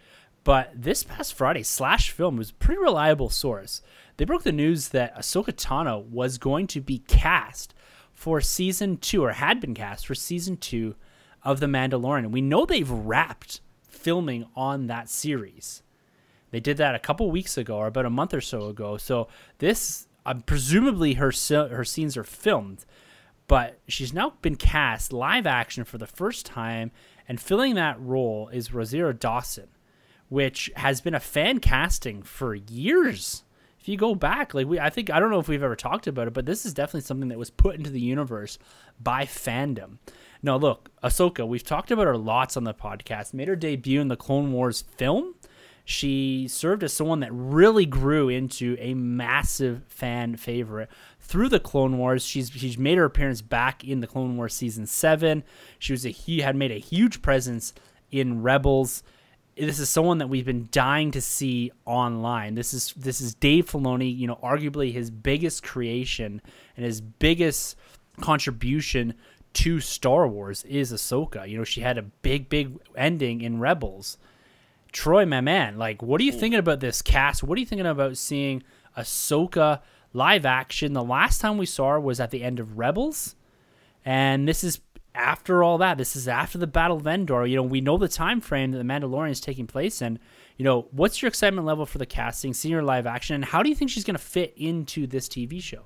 But 0.46 0.70
this 0.80 1.02
past 1.02 1.34
Friday, 1.34 1.64
Slash 1.64 2.12
Film 2.12 2.36
was 2.36 2.50
a 2.50 2.54
pretty 2.54 2.80
reliable 2.80 3.30
source. 3.30 3.82
They 4.16 4.24
broke 4.24 4.44
the 4.44 4.52
news 4.52 4.90
that 4.90 5.12
Ahsoka 5.16 5.52
Tano 5.52 6.04
was 6.04 6.38
going 6.38 6.68
to 6.68 6.80
be 6.80 7.00
cast 7.00 7.74
for 8.14 8.40
season 8.40 8.98
two, 8.98 9.24
or 9.24 9.32
had 9.32 9.60
been 9.60 9.74
cast 9.74 10.06
for 10.06 10.14
season 10.14 10.56
two 10.56 10.94
of 11.42 11.58
The 11.58 11.66
Mandalorian. 11.66 12.18
And 12.20 12.32
We 12.32 12.42
know 12.42 12.64
they've 12.64 12.88
wrapped 12.88 13.60
filming 13.88 14.46
on 14.54 14.86
that 14.86 15.08
series. 15.08 15.82
They 16.52 16.60
did 16.60 16.76
that 16.76 16.94
a 16.94 17.00
couple 17.00 17.28
weeks 17.28 17.58
ago, 17.58 17.78
or 17.78 17.88
about 17.88 18.06
a 18.06 18.10
month 18.10 18.32
or 18.32 18.40
so 18.40 18.68
ago. 18.68 18.98
So 18.98 19.26
this, 19.58 20.06
uh, 20.24 20.34
presumably, 20.46 21.14
her 21.14 21.32
her 21.50 21.84
scenes 21.84 22.16
are 22.16 22.22
filmed, 22.22 22.84
but 23.48 23.80
she's 23.88 24.12
now 24.12 24.34
been 24.42 24.54
cast 24.54 25.12
live 25.12 25.44
action 25.44 25.82
for 25.82 25.98
the 25.98 26.06
first 26.06 26.46
time, 26.46 26.92
and 27.28 27.40
filling 27.40 27.74
that 27.74 28.00
role 28.00 28.48
is 28.52 28.72
Rosario 28.72 29.12
Dawson 29.12 29.70
which 30.28 30.70
has 30.76 31.00
been 31.00 31.14
a 31.14 31.20
fan 31.20 31.60
casting 31.60 32.22
for 32.22 32.54
years. 32.54 33.44
If 33.80 33.88
you 33.88 33.96
go 33.96 34.14
back, 34.14 34.52
like 34.52 34.66
we, 34.66 34.80
I 34.80 34.90
think 34.90 35.10
I 35.10 35.20
don't 35.20 35.30
know 35.30 35.38
if 35.38 35.48
we've 35.48 35.62
ever 35.62 35.76
talked 35.76 36.06
about 36.06 36.26
it, 36.26 36.34
but 36.34 36.46
this 36.46 36.66
is 36.66 36.74
definitely 36.74 37.02
something 37.02 37.28
that 37.28 37.38
was 37.38 37.50
put 37.50 37.76
into 37.76 37.90
the 37.90 38.00
universe 38.00 38.58
by 39.00 39.24
fandom. 39.24 39.98
Now, 40.42 40.56
look, 40.56 40.90
Ahsoka, 41.02 41.46
we've 41.46 41.62
talked 41.62 41.90
about 41.90 42.06
her 42.06 42.16
lots 42.16 42.56
on 42.56 42.64
the 42.64 42.74
podcast. 42.74 43.32
Made 43.32 43.48
her 43.48 43.56
debut 43.56 44.00
in 44.00 44.08
the 44.08 44.16
Clone 44.16 44.52
Wars 44.52 44.82
film. 44.96 45.34
She 45.84 46.48
served 46.48 46.82
as 46.82 46.92
someone 46.92 47.20
that 47.20 47.32
really 47.32 47.86
grew 47.86 48.28
into 48.28 48.76
a 48.80 48.94
massive 48.94 49.84
fan 49.86 50.34
favorite 50.34 50.88
through 51.20 51.48
the 51.48 51.60
Clone 51.60 51.96
Wars. 51.96 52.26
She's 52.26 52.50
she's 52.50 52.76
made 52.76 52.98
her 52.98 53.04
appearance 53.04 53.40
back 53.40 53.84
in 53.84 54.00
the 54.00 54.08
Clone 54.08 54.36
Wars 54.36 54.52
season 54.52 54.86
seven. 54.86 55.44
She 55.78 55.92
was 55.92 56.04
a 56.04 56.08
he 56.08 56.40
had 56.40 56.56
made 56.56 56.72
a 56.72 56.78
huge 56.78 57.22
presence 57.22 57.72
in 58.10 58.42
Rebels 58.42 59.04
this 59.56 59.78
is 59.78 59.88
someone 59.88 60.18
that 60.18 60.28
we've 60.28 60.44
been 60.44 60.68
dying 60.70 61.10
to 61.12 61.20
see 61.20 61.72
online. 61.86 62.54
This 62.54 62.74
is 62.74 62.92
this 62.96 63.20
is 63.20 63.34
Dave 63.34 63.70
Filoni, 63.70 64.16
you 64.16 64.26
know, 64.26 64.38
arguably 64.42 64.92
his 64.92 65.10
biggest 65.10 65.62
creation 65.62 66.42
and 66.76 66.84
his 66.84 67.00
biggest 67.00 67.76
contribution 68.20 69.14
to 69.54 69.80
Star 69.80 70.28
Wars 70.28 70.64
is 70.64 70.92
Ahsoka. 70.92 71.48
You 71.48 71.56
know, 71.58 71.64
she 71.64 71.80
had 71.80 71.96
a 71.96 72.02
big, 72.02 72.50
big 72.50 72.78
ending 72.94 73.40
in 73.40 73.58
Rebels. 73.58 74.18
Troy, 74.92 75.24
my 75.24 75.40
man, 75.40 75.78
like, 75.78 76.02
what 76.02 76.20
are 76.20 76.24
you 76.24 76.32
thinking 76.32 76.58
about 76.58 76.80
this 76.80 77.00
cast? 77.00 77.42
What 77.42 77.56
are 77.56 77.60
you 77.60 77.66
thinking 77.66 77.86
about 77.86 78.16
seeing 78.18 78.62
Ahsoka 78.96 79.80
live 80.12 80.44
action? 80.44 80.92
The 80.92 81.02
last 81.02 81.40
time 81.40 81.56
we 81.56 81.66
saw 81.66 81.92
her 81.92 82.00
was 82.00 82.20
at 82.20 82.30
the 82.30 82.42
end 82.42 82.60
of 82.60 82.78
Rebels, 82.78 83.34
and 84.04 84.46
this 84.46 84.62
is 84.62 84.80
after 85.16 85.64
all 85.64 85.78
that, 85.78 85.98
this 85.98 86.14
is 86.14 86.28
after 86.28 86.58
the 86.58 86.66
Battle 86.66 86.98
of 86.98 87.06
Endor. 87.06 87.46
You 87.46 87.56
know, 87.56 87.62
we 87.62 87.80
know 87.80 87.96
the 87.96 88.08
time 88.08 88.40
frame 88.40 88.72
that 88.72 88.78
the 88.78 88.84
Mandalorian 88.84 89.30
is 89.30 89.40
taking 89.40 89.66
place 89.66 90.02
in. 90.02 90.18
You 90.56 90.64
know, 90.64 90.88
what's 90.90 91.20
your 91.20 91.28
excitement 91.28 91.66
level 91.66 91.86
for 91.86 91.98
the 91.98 92.06
casting, 92.06 92.54
senior 92.54 92.82
live 92.82 93.06
action, 93.06 93.34
and 93.34 93.44
how 93.44 93.62
do 93.62 93.68
you 93.68 93.74
think 93.74 93.90
she's 93.90 94.04
going 94.04 94.16
to 94.16 94.22
fit 94.22 94.54
into 94.56 95.06
this 95.06 95.28
TV 95.28 95.60
show? 95.60 95.82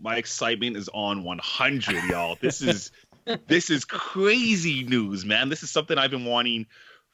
My 0.00 0.16
excitement 0.16 0.76
is 0.76 0.88
on 0.92 1.24
100, 1.24 2.04
y'all. 2.04 2.36
This 2.40 2.62
is 2.62 2.92
this 3.46 3.70
is 3.70 3.84
crazy 3.84 4.84
news, 4.84 5.24
man. 5.24 5.48
This 5.48 5.62
is 5.62 5.70
something 5.70 5.98
I've 5.98 6.10
been 6.10 6.24
wanting 6.24 6.66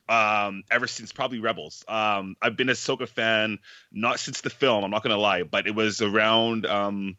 um 0.06 0.62
ever 0.70 0.86
since 0.86 1.12
probably 1.12 1.40
rebels 1.40 1.82
um 1.88 2.36
i've 2.42 2.58
been 2.58 2.66
Ahsoka 2.66 3.08
fan 3.08 3.58
not 3.90 4.20
since 4.20 4.42
the 4.42 4.50
film 4.50 4.84
i'm 4.84 4.90
not 4.90 5.02
gonna 5.02 5.16
lie 5.16 5.44
but 5.44 5.66
it 5.66 5.74
was 5.74 6.02
around 6.02 6.66
um 6.66 7.16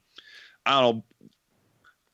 i 0.67 0.79
don't 0.79 0.97
know 0.97 1.03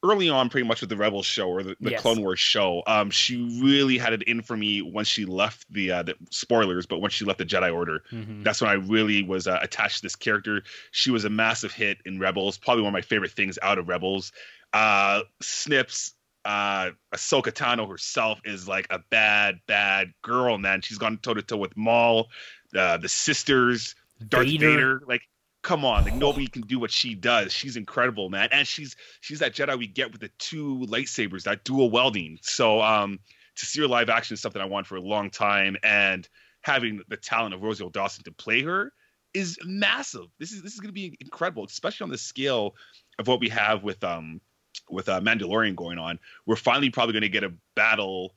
early 0.04 0.30
on, 0.30 0.49
pretty 0.49 0.68
much 0.68 0.82
with 0.82 0.89
the 0.89 0.95
Rebels 0.97 1.26
show 1.26 1.47
or 1.47 1.62
the, 1.64 1.76
the 1.80 1.91
Yes. 1.91 2.02
Clone 2.02 2.22
Wars 2.22 2.39
show. 2.39 2.82
Um, 2.88 3.10
she 3.12 3.60
really 3.62 3.97
had 3.97 4.14
it 4.14 4.24
in 4.24 4.41
for 4.41 4.58
me 4.58 4.82
once 4.82 5.08
she 5.08 5.26
left 5.26 5.66
the 5.72 5.91
uh, 5.91 6.04
the 6.04 6.16
spoilers, 6.32 6.86
but 6.86 6.99
once 6.99 7.14
she 7.14 7.26
left 7.26 7.38
the 7.39 7.45
Jedi 7.45 7.74
Order, 7.74 8.04
Mhm. 8.12 8.43
that's 8.43 8.62
when 8.62 8.70
I 8.70 8.74
really 8.74 9.22
was 9.24 9.47
uh, 9.47 9.60
attached 9.62 9.97
to 9.97 10.02
this 10.04 10.16
character. 10.16 10.64
She 10.91 11.12
was 11.12 11.26
a 11.26 11.30
massive 11.30 11.72
hit 11.72 11.99
in 12.06 12.20
Rebels, 12.20 12.58
probably 12.58 12.84
one 12.84 12.89
of 12.89 12.93
my 12.93 13.02
favorite 13.02 13.32
things 13.32 13.60
out 13.62 13.78
of 13.78 13.88
Rebels. 13.88 14.32
Uh, 14.74 15.22
Snips, 15.41 16.14
uh, 16.45 16.91
Ahsoka 17.14 17.52
Tano 17.52 17.88
herself 17.88 18.39
is 18.45 18.68
like 18.68 18.88
a 18.89 18.99
bad, 19.12 19.60
bad 19.68 20.14
girl, 20.24 20.58
man. 20.58 20.82
She's 20.82 20.97
gone 20.97 21.18
toe 21.20 21.36
to 21.36 21.41
toe 21.43 21.58
with 21.58 21.78
Maul, 21.78 22.30
uh, 22.76 22.97
the 22.97 23.10
sisters, 23.10 23.93
Darth 24.28 24.47
Vader. 24.47 25.02
Like, 25.06 25.22
come 25.62 25.86
on, 25.86 26.05
like 26.05 26.14
nobody 26.14 26.47
can 26.47 26.64
do 26.64 26.80
what 26.80 26.91
she 26.91 27.16
does. 27.16 27.51
She's 27.51 27.78
incredible, 27.78 28.30
man. 28.30 28.49
And 28.51 28.68
she's 28.68 28.95
she's 29.22 29.39
that 29.39 29.53
Jedi 29.53 29.78
we 29.78 29.88
get 29.88 30.12
with 30.12 30.22
the 30.22 30.30
two 30.39 30.80
lightsabers, 30.88 31.43
that 31.43 31.64
dual 31.64 31.89
welding. 31.89 32.39
So 32.41 32.82
um, 32.82 33.20
to 33.55 33.66
see 33.66 33.82
her 33.82 33.88
live 33.88 34.09
action 34.09 34.34
is 34.34 34.41
something 34.41 34.62
I 34.62 34.66
want 34.66 34.88
for 34.88 34.95
a 34.95 35.01
long 35.01 35.30
time, 35.30 35.78
and 35.84 36.28
having 36.62 37.01
the 37.07 37.18
talent 37.18 37.53
of 37.53 37.62
Rosie 37.62 37.88
Dawson 37.91 38.24
to 38.26 38.32
play 38.32 38.62
her 38.64 38.91
is 39.34 39.57
massive. 39.64 40.26
This 40.39 40.51
is 40.51 40.62
this 40.62 40.74
is 40.74 40.80
going 40.80 40.89
to 40.89 40.93
be 40.93 41.18
incredible, 41.20 41.66
especially 41.66 42.05
on 42.05 42.09
the 42.12 42.18
scale 42.18 42.76
of 43.20 43.28
what 43.28 43.39
we 43.39 43.49
have 43.49 43.84
with 43.84 44.03
um 44.03 44.41
with 44.89 45.09
uh, 45.09 45.22
Mandalorian 45.22 45.76
going 45.76 45.97
on. 45.97 46.20
We're 46.45 46.55
finally 46.55 46.89
probably 46.89 47.14
going 47.14 47.22
to 47.22 47.30
get 47.30 47.43
a 47.43 47.53
battle. 47.76 48.34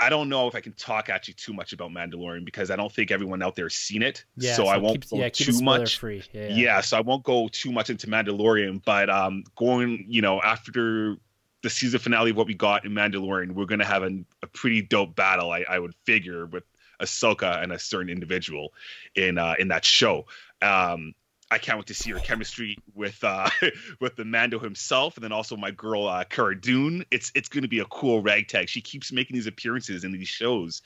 I 0.00 0.08
don't 0.10 0.28
know 0.28 0.46
if 0.46 0.54
I 0.54 0.60
can 0.60 0.72
talk 0.74 1.08
actually 1.08 1.34
too 1.34 1.52
much 1.52 1.72
about 1.72 1.90
Mandalorian 1.90 2.44
because 2.44 2.70
I 2.70 2.76
don't 2.76 2.92
think 2.92 3.10
everyone 3.10 3.42
out 3.42 3.56
there 3.56 3.64
has 3.64 3.74
seen 3.74 4.02
it. 4.02 4.24
Yeah, 4.36 4.54
so, 4.54 4.66
I 4.66 4.76
won't 4.76 5.02
keep, 5.02 5.10
go 5.10 5.16
yeah, 5.18 5.28
too 5.28 5.60
much. 5.60 5.98
Free. 5.98 6.22
Yeah, 6.32 6.48
Yeah. 6.48 6.80
so 6.80 6.96
I 6.96 7.00
won't 7.00 7.24
go 7.24 7.48
too 7.48 7.72
much 7.72 7.90
into 7.90 8.06
Mandalorian, 8.06 8.82
but 8.84 9.10
um, 9.10 9.42
going, 9.56 10.06
you 10.08 10.22
know, 10.22 10.40
after 10.40 11.16
the 11.62 11.70
season 11.70 11.98
finale 11.98 12.30
of 12.30 12.36
what 12.36 12.46
we 12.46 12.54
got 12.54 12.84
in 12.84 12.92
Mandalorian, 12.92 13.52
we're 13.52 13.66
gonna 13.66 13.84
have 13.84 14.04
a, 14.04 14.24
a 14.42 14.46
pretty 14.46 14.82
dope 14.82 15.16
battle. 15.16 15.50
I, 15.50 15.64
I 15.68 15.78
would 15.80 15.94
figure 16.04 16.46
with 16.46 16.64
Ahsoka 17.00 17.62
and 17.62 17.72
a 17.72 17.78
certain 17.78 18.10
individual 18.10 18.72
in 19.14 19.38
uh, 19.38 19.54
in 19.58 19.68
that 19.68 19.84
show. 19.84 20.26
Um, 20.62 21.14
I 21.50 21.58
can't 21.58 21.78
wait 21.78 21.86
to 21.86 21.94
see 21.94 22.10
her 22.10 22.18
chemistry 22.18 22.76
with 22.94 23.22
uh, 23.24 23.48
with 24.00 24.16
the 24.16 24.24
Mando 24.24 24.58
himself, 24.58 25.16
and 25.16 25.24
then 25.24 25.32
also 25.32 25.56
my 25.56 25.70
girl 25.70 26.06
uh, 26.06 26.24
Cara 26.24 26.60
Dune. 26.60 27.04
It's 27.10 27.32
it's 27.34 27.48
going 27.48 27.62
to 27.62 27.68
be 27.68 27.78
a 27.78 27.86
cool 27.86 28.20
ragtag. 28.20 28.68
She 28.68 28.80
keeps 28.80 29.12
making 29.12 29.34
these 29.34 29.46
appearances 29.46 30.04
in 30.04 30.12
these 30.12 30.28
shows, 30.28 30.82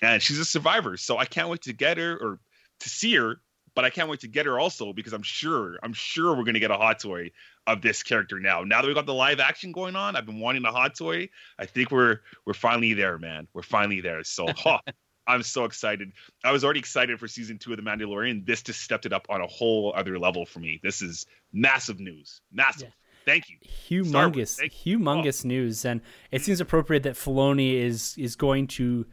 and 0.00 0.22
she's 0.22 0.38
a 0.38 0.44
survivor. 0.44 0.96
So 0.96 1.18
I 1.18 1.26
can't 1.26 1.48
wait 1.48 1.62
to 1.62 1.72
get 1.72 1.98
her 1.98 2.16
or 2.16 2.38
to 2.80 2.88
see 2.88 3.14
her. 3.16 3.40
But 3.74 3.84
I 3.84 3.90
can't 3.90 4.08
wait 4.08 4.20
to 4.20 4.28
get 4.28 4.46
her 4.46 4.58
also 4.58 4.94
because 4.94 5.12
I'm 5.12 5.22
sure 5.22 5.78
I'm 5.82 5.92
sure 5.92 6.30
we're 6.30 6.44
going 6.44 6.54
to 6.54 6.60
get 6.60 6.70
a 6.70 6.78
hot 6.78 6.98
toy 7.00 7.32
of 7.66 7.82
this 7.82 8.02
character 8.02 8.40
now. 8.40 8.62
Now 8.62 8.80
that 8.80 8.88
we 8.88 8.94
got 8.94 9.04
the 9.04 9.12
live 9.12 9.38
action 9.38 9.72
going 9.72 9.96
on, 9.96 10.16
I've 10.16 10.24
been 10.24 10.40
wanting 10.40 10.64
a 10.64 10.72
hot 10.72 10.94
toy. 10.96 11.28
I 11.58 11.66
think 11.66 11.90
we're 11.90 12.20
we're 12.46 12.54
finally 12.54 12.94
there, 12.94 13.18
man. 13.18 13.48
We're 13.52 13.60
finally 13.60 14.00
there. 14.00 14.24
So 14.24 14.46
huh, 14.56 14.78
I'm 15.26 15.42
so 15.42 15.64
excited. 15.64 16.12
I 16.44 16.52
was 16.52 16.64
already 16.64 16.80
excited 16.80 17.18
for 17.18 17.26
season 17.28 17.58
two 17.58 17.72
of 17.72 17.76
The 17.76 17.82
Mandalorian. 17.82 18.46
This 18.46 18.62
just 18.62 18.80
stepped 18.80 19.06
it 19.06 19.12
up 19.12 19.26
on 19.28 19.40
a 19.40 19.46
whole 19.46 19.92
other 19.96 20.18
level 20.18 20.46
for 20.46 20.60
me. 20.60 20.80
This 20.82 21.02
is 21.02 21.26
massive 21.52 21.98
news. 21.98 22.40
Massive. 22.52 22.92
Thank 23.24 23.50
you. 23.50 23.56
Humongous, 23.88 24.56
thank 24.56 24.72
humongous 24.72 25.44
news, 25.44 25.84
and 25.84 26.00
it 26.30 26.42
seems 26.42 26.60
appropriate 26.60 27.02
that 27.02 27.14
Filoni 27.14 27.74
is 27.74 28.14
is 28.16 28.36
going 28.36 28.68
to 28.68 29.04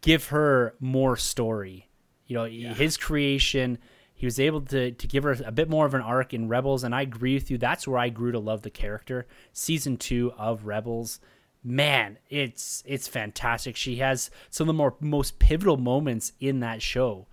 give 0.00 0.28
her 0.28 0.74
more 0.80 1.16
story. 1.18 1.90
You 2.26 2.36
know, 2.36 2.44
his 2.46 2.96
creation, 2.96 3.76
he 4.14 4.24
was 4.24 4.40
able 4.40 4.62
to 4.62 4.92
to 4.92 5.06
give 5.06 5.24
her 5.24 5.36
a 5.44 5.52
bit 5.52 5.68
more 5.68 5.84
of 5.84 5.92
an 5.92 6.00
arc 6.00 6.32
in 6.32 6.48
Rebels, 6.48 6.84
and 6.84 6.94
I 6.94 7.02
agree 7.02 7.34
with 7.34 7.50
you. 7.50 7.58
That's 7.58 7.86
where 7.86 7.98
I 7.98 8.08
grew 8.08 8.32
to 8.32 8.38
love 8.38 8.62
the 8.62 8.70
character. 8.70 9.26
Season 9.52 9.98
two 9.98 10.32
of 10.38 10.64
Rebels, 10.64 11.20
man, 11.64 12.18
it's 12.28 12.82
it's 12.86 13.08
fantastic. 13.08 13.74
She 13.74 13.96
has 13.96 14.30
some 14.50 14.64
of 14.64 14.74
the 14.74 14.78
more 14.78 14.94
most 15.00 15.38
pivotal 15.38 15.78
moments 15.78 16.32
in 16.38 16.60
that 16.60 16.82
show. 16.82 17.26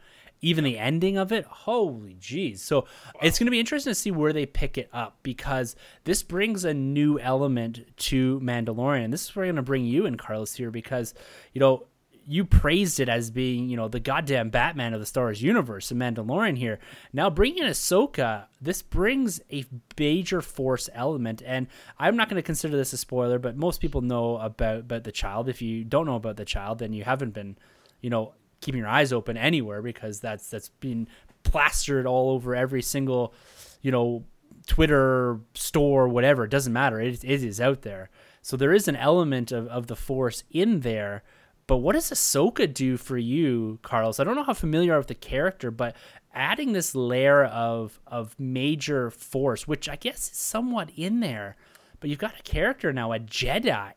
Even 0.44 0.64
the 0.64 0.80
ending 0.80 1.18
of 1.18 1.32
it, 1.32 1.46
holy 1.46 2.16
jeez. 2.16 2.60
So 2.60 2.86
it's 3.22 3.38
going 3.38 3.46
to 3.46 3.52
be 3.52 3.60
interesting 3.60 3.92
to 3.92 3.96
see 3.96 4.10
where 4.10 4.34
they 4.34 4.48
pick 4.48 4.76
it 4.76 4.90
up 4.92 5.18
because 5.22 5.76
this 6.06 6.24
brings 6.24 6.66
a 6.66 6.74
new 6.74 7.20
element 7.20 7.96
to 7.98 8.40
Mandalorian. 8.40 9.12
This 9.12 9.26
is 9.26 9.36
where 9.36 9.46
I'm 9.46 9.50
going 9.50 9.58
to 9.58 9.62
bring 9.62 9.86
you 9.86 10.08
in, 10.08 10.18
Carlos, 10.18 10.56
here 10.56 10.72
because, 10.72 11.14
you 11.54 11.60
know, 11.60 11.86
you 12.32 12.46
praised 12.46 13.02
it 13.02 13.10
as 13.10 13.30
being, 13.30 13.68
you 13.68 13.76
know, 13.76 13.90
the 13.90 14.00
goddamn 14.00 14.50
Batman 14.50 14.94
of 14.94 15.02
the 15.02 15.06
Star 15.06 15.26
Wars 15.26 15.44
universe, 15.44 15.92
and 15.92 16.02
Mandalorian 16.02 16.58
here. 16.58 16.80
Now 17.12 17.30
bringing 17.30 17.64
in 17.64 17.70
Ahsoka, 17.70 18.46
this 18.62 18.82
brings 18.82 19.42
a 19.52 19.66
major 20.00 20.42
Force 20.42 20.90
element, 20.94 21.44
and 21.46 21.68
I'm 22.00 22.16
not 22.16 22.30
going 22.30 22.38
to 22.38 22.42
consider 22.42 22.78
this 22.78 22.94
a 22.94 22.98
spoiler, 22.98 23.38
but 23.38 23.58
most 23.58 23.82
people 23.82 24.00
know 24.00 24.38
about 24.38 24.80
about 24.80 25.04
the 25.04 25.12
child. 25.12 25.50
If 25.50 25.62
you 25.62 25.84
don't 25.84 26.06
know 26.06 26.16
about 26.16 26.38
the 26.38 26.46
child, 26.46 26.80
then 26.80 26.94
you 26.94 27.04
haven't 27.04 27.34
been, 27.34 27.58
you 28.00 28.10
know, 28.10 28.34
keeping 28.62 28.80
your 28.80 28.88
eyes 28.88 29.12
open 29.12 29.36
anywhere 29.36 29.82
because 29.82 30.22
that's 30.22 30.50
that's 30.50 30.70
been 30.70 31.10
plastered 31.44 32.06
all 32.06 32.30
over 32.30 32.56
every 32.56 32.82
single, 32.82 33.34
you 33.82 33.92
know, 33.92 34.24
Twitter 34.68 35.42
store, 35.54 36.08
whatever. 36.08 36.46
It 36.46 36.52
doesn't 36.52 36.72
matter. 36.72 37.02
It, 37.02 37.26
it 37.26 37.44
is 37.44 37.60
out 37.60 37.82
there. 37.82 38.10
So 38.42 38.56
there 38.56 38.74
is 38.74 38.88
an 38.88 38.96
element 38.96 39.52
of, 39.52 39.68
of 39.68 39.88
the 39.88 39.98
Force 39.98 40.46
in 40.50 40.80
there. 40.80 41.24
But 41.72 41.78
what 41.78 41.94
does 41.94 42.12
Ahsoka 42.12 42.68
do 42.74 42.98
for 42.98 43.18
you, 43.18 43.80
Carlos? 43.82 44.20
I 44.20 44.26
don't 44.26 44.36
know 44.36 44.44
how 44.44 44.54
familiar 44.54 44.88
you 44.88 44.94
are 44.94 44.98
with 44.98 45.08
the 45.08 45.16
character, 45.16 45.72
but 45.72 45.96
adding 46.34 46.74
this 46.74 46.94
layer 46.94 47.46
of 47.46 47.98
of 48.06 48.38
major 48.38 49.10
force, 49.10 49.70
which 49.70 49.88
I 49.88 49.96
guess 49.96 50.30
is 50.30 50.38
somewhat 50.38 50.90
in 50.98 51.22
there, 51.22 51.56
but 52.02 52.10
you've 52.10 52.20
got 52.20 52.38
a 52.38 52.44
character 52.44 52.92
now, 52.92 53.14
a 53.14 53.20
Jedi, 53.20 53.94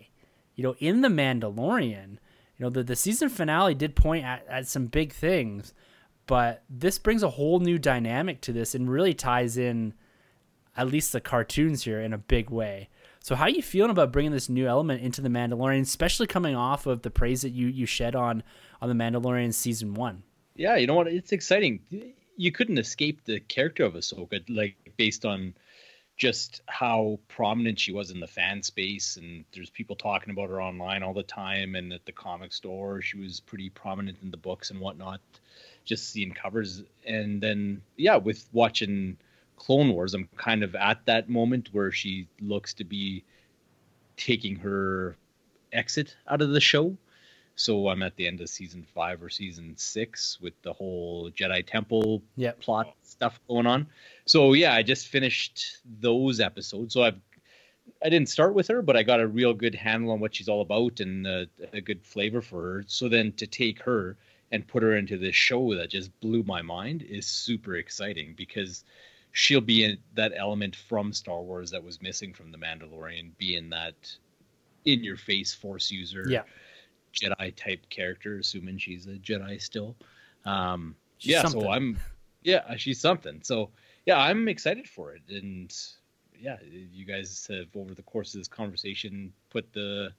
you 0.55 0.63
know, 0.63 0.77
in 0.79 1.01
the 1.01 1.09
Mandalorian. 1.09 2.11
You 2.57 2.61
know, 2.61 2.71
the, 2.71 2.85
the 2.85 2.95
season 2.95 3.29
finale 3.29 3.75
did 3.75 3.97
point 3.97 4.25
at, 4.25 4.47
at 4.47 4.69
some 4.69 4.87
big 4.87 5.13
things, 5.13 5.75
but 6.29 6.63
this 6.71 7.01
brings 7.01 7.25
a 7.25 7.31
whole 7.31 7.59
new 7.59 7.81
dynamic 7.81 8.41
to 8.43 8.53
this 8.53 8.77
and 8.77 8.89
really 8.89 9.15
ties 9.15 9.57
in 9.57 9.95
at 10.77 10.87
least 10.87 11.11
the 11.11 11.21
cartoons 11.21 11.83
here 11.83 12.01
in 12.01 12.13
a 12.13 12.19
big 12.19 12.51
way. 12.51 12.89
So 13.25 13.35
how 13.35 13.45
are 13.45 13.51
you 13.51 13.63
feeling 13.63 13.91
about 13.91 14.13
bringing 14.13 14.33
this 14.33 14.51
new 14.51 14.67
element 14.67 15.01
into 15.01 15.23
the 15.23 15.31
Mandalorian, 15.31 15.81
especially 15.81 16.27
coming 16.27 16.55
off 16.55 16.85
of 16.85 17.01
the 17.01 17.11
praise 17.11 17.41
that 17.41 17.53
you 17.53 17.69
you 17.69 17.87
shed 17.87 18.15
on 18.15 18.43
on 18.83 18.91
the 18.91 18.95
Mandalorian 18.95 19.55
season 19.55 19.95
one? 19.95 20.23
Yeah, 20.57 20.77
you 20.77 20.87
know 20.87 20.93
what? 20.93 21.09
It's 21.09 21.33
exciting. 21.33 21.81
You 22.37 22.53
couldn't 22.53 22.77
escape 22.77 23.25
the 23.25 23.41
character 23.41 23.83
of 23.85 23.95
Ahsoka, 23.95 24.45
like 24.51 24.77
based 24.99 25.25
on 25.25 25.55
just 26.19 26.61
how 26.67 27.19
prominent 27.29 27.81
she 27.81 27.93
was 27.93 28.11
in 28.11 28.21
the 28.21 28.27
fan 28.27 28.63
space, 28.63 29.17
and 29.17 29.47
there's 29.55 29.71
people 29.71 29.97
talking 29.97 30.31
about 30.31 30.51
her 30.51 30.61
online 30.61 31.03
all 31.03 31.15
the 31.15 31.23
time, 31.23 31.77
and 31.77 31.95
at 31.95 32.05
the 32.05 32.13
comic 32.13 32.53
store, 32.53 33.01
she 33.01 33.19
was 33.19 33.41
pretty 33.41 33.71
prominent 33.71 34.19
in 34.23 34.31
the 34.31 34.37
books 34.37 34.69
and 34.69 34.79
whatnot. 34.79 35.23
Just 35.87 36.11
seeing 36.11 36.33
covers, 36.33 36.83
and 37.07 37.41
then 37.41 37.81
yeah, 37.97 38.17
with 38.17 38.47
watching 38.53 39.17
Clone 39.57 39.93
Wars, 39.93 40.15
I'm 40.15 40.29
kind 40.37 40.63
of 40.63 40.75
at 40.75 41.05
that 41.07 41.29
moment 41.29 41.71
where 41.73 41.93
she 41.93 42.29
looks 42.41 42.75
to 42.75 42.85
be 42.85 43.25
taking 44.17 44.57
her 44.57 45.17
exit 45.73 46.17
out 46.29 46.43
of 46.43 46.51
the 46.51 46.61
show. 46.61 46.97
So 47.57 47.89
I'm 47.89 48.03
at 48.03 48.17
the 48.17 48.27
end 48.27 48.41
of 48.41 48.49
season 48.49 48.85
five 48.95 49.23
or 49.23 49.29
season 49.29 49.75
six 49.77 50.41
with 50.41 50.61
the 50.63 50.73
whole 50.73 51.31
Jedi 51.31 51.65
Temple 51.65 52.23
Yep. 52.37 52.61
plot 52.61 52.95
stuff 53.03 53.39
going 53.47 53.67
on. 53.67 53.87
So 54.27 54.55
yeah, 54.55 54.75
I 54.75 54.83
just 54.83 55.07
finished 55.07 55.79
those 56.01 56.41
episodes. 56.41 56.95
So 56.95 57.05
I've 57.05 57.21
I 58.03 58.09
didn't 58.09 58.29
start 58.29 58.55
with 58.55 58.69
her, 58.69 58.83
but 58.83 58.97
I 58.97 59.03
got 59.03 59.21
a 59.21 59.27
real 59.27 59.55
good 59.55 59.75
handle 59.75 60.11
on 60.13 60.21
what 60.21 60.35
she's 60.35 60.49
all 60.49 60.63
about 60.63 61.01
and 61.01 61.27
uh, 61.27 61.45
a 61.73 61.81
good 61.81 62.03
flavor 62.03 62.41
for 62.41 62.63
her. 62.63 62.85
So 62.87 63.09
then 63.09 63.33
to 63.33 63.47
take 63.47 63.81
her 63.83 64.17
and 64.53 64.67
put 64.67 64.83
her 64.83 64.97
into 64.97 65.19
this 65.19 65.35
show 65.35 65.75
that 65.75 65.91
just 65.91 66.19
blew 66.21 66.43
my 66.45 66.63
mind 66.63 67.03
is 67.03 67.27
super 67.27 67.77
exciting 67.77 68.35
because 68.37 68.85
she'll 69.35 69.61
be 69.61 69.83
in 69.83 69.99
that 70.15 70.33
element 70.37 70.77
from 70.77 71.13
Star 71.13 71.43
Wars 71.43 71.69
that 71.73 71.83
was 71.83 72.01
missing 72.01 72.33
from 72.33 72.53
the 72.53 72.57
Mandalorian, 72.57 73.33
being 73.37 73.69
that 73.71 73.95
in 74.85 75.03
your 75.03 75.17
face 75.17 75.53
force 75.53 75.91
user. 75.91 76.25
Yeah. 76.29 76.43
Jedi 77.13 77.55
type 77.55 77.89
character, 77.91 78.39
assuming 78.39 78.79
she's 78.79 79.07
a 79.07 79.15
Jedi 79.15 79.61
still. 79.61 79.97
Um, 80.45 80.97
She's 81.19 81.33
yeah, 81.33 81.43
something. 81.43 81.61
so 81.63 81.71
I'm, 81.71 81.99
yeah, 82.43 82.77
she's 82.77 83.01
something. 83.01 83.41
So 83.43 83.71
yeah, 84.07 84.19
I'm 84.19 84.49
excited 84.49 84.89
for 84.89 85.15
it, 85.15 85.23
and 85.29 85.75
yeah, 86.41 86.57
you 86.93 87.05
guys 87.05 87.49
have 87.51 87.67
over 87.77 87.95
the 87.95 88.03
course 88.03 88.35
of 88.35 88.41
this 88.41 88.49
conversation 88.49 89.33
put 89.51 89.73
the 89.73 90.13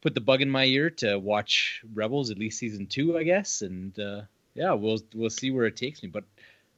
put 0.00 0.14
the 0.14 0.20
bug 0.20 0.42
in 0.42 0.50
my 0.50 0.64
ear 0.64 0.90
to 0.90 1.18
watch 1.18 1.82
Rebels 1.94 2.30
at 2.30 2.38
least 2.38 2.58
season 2.58 2.86
two, 2.86 3.18
I 3.18 3.22
guess, 3.22 3.62
and 3.62 3.98
uh, 3.98 4.22
yeah, 4.54 4.72
we'll 4.72 5.00
we'll 5.14 5.30
see 5.30 5.52
where 5.52 5.66
it 5.66 5.76
takes 5.76 6.02
me, 6.02 6.08
but. 6.08 6.24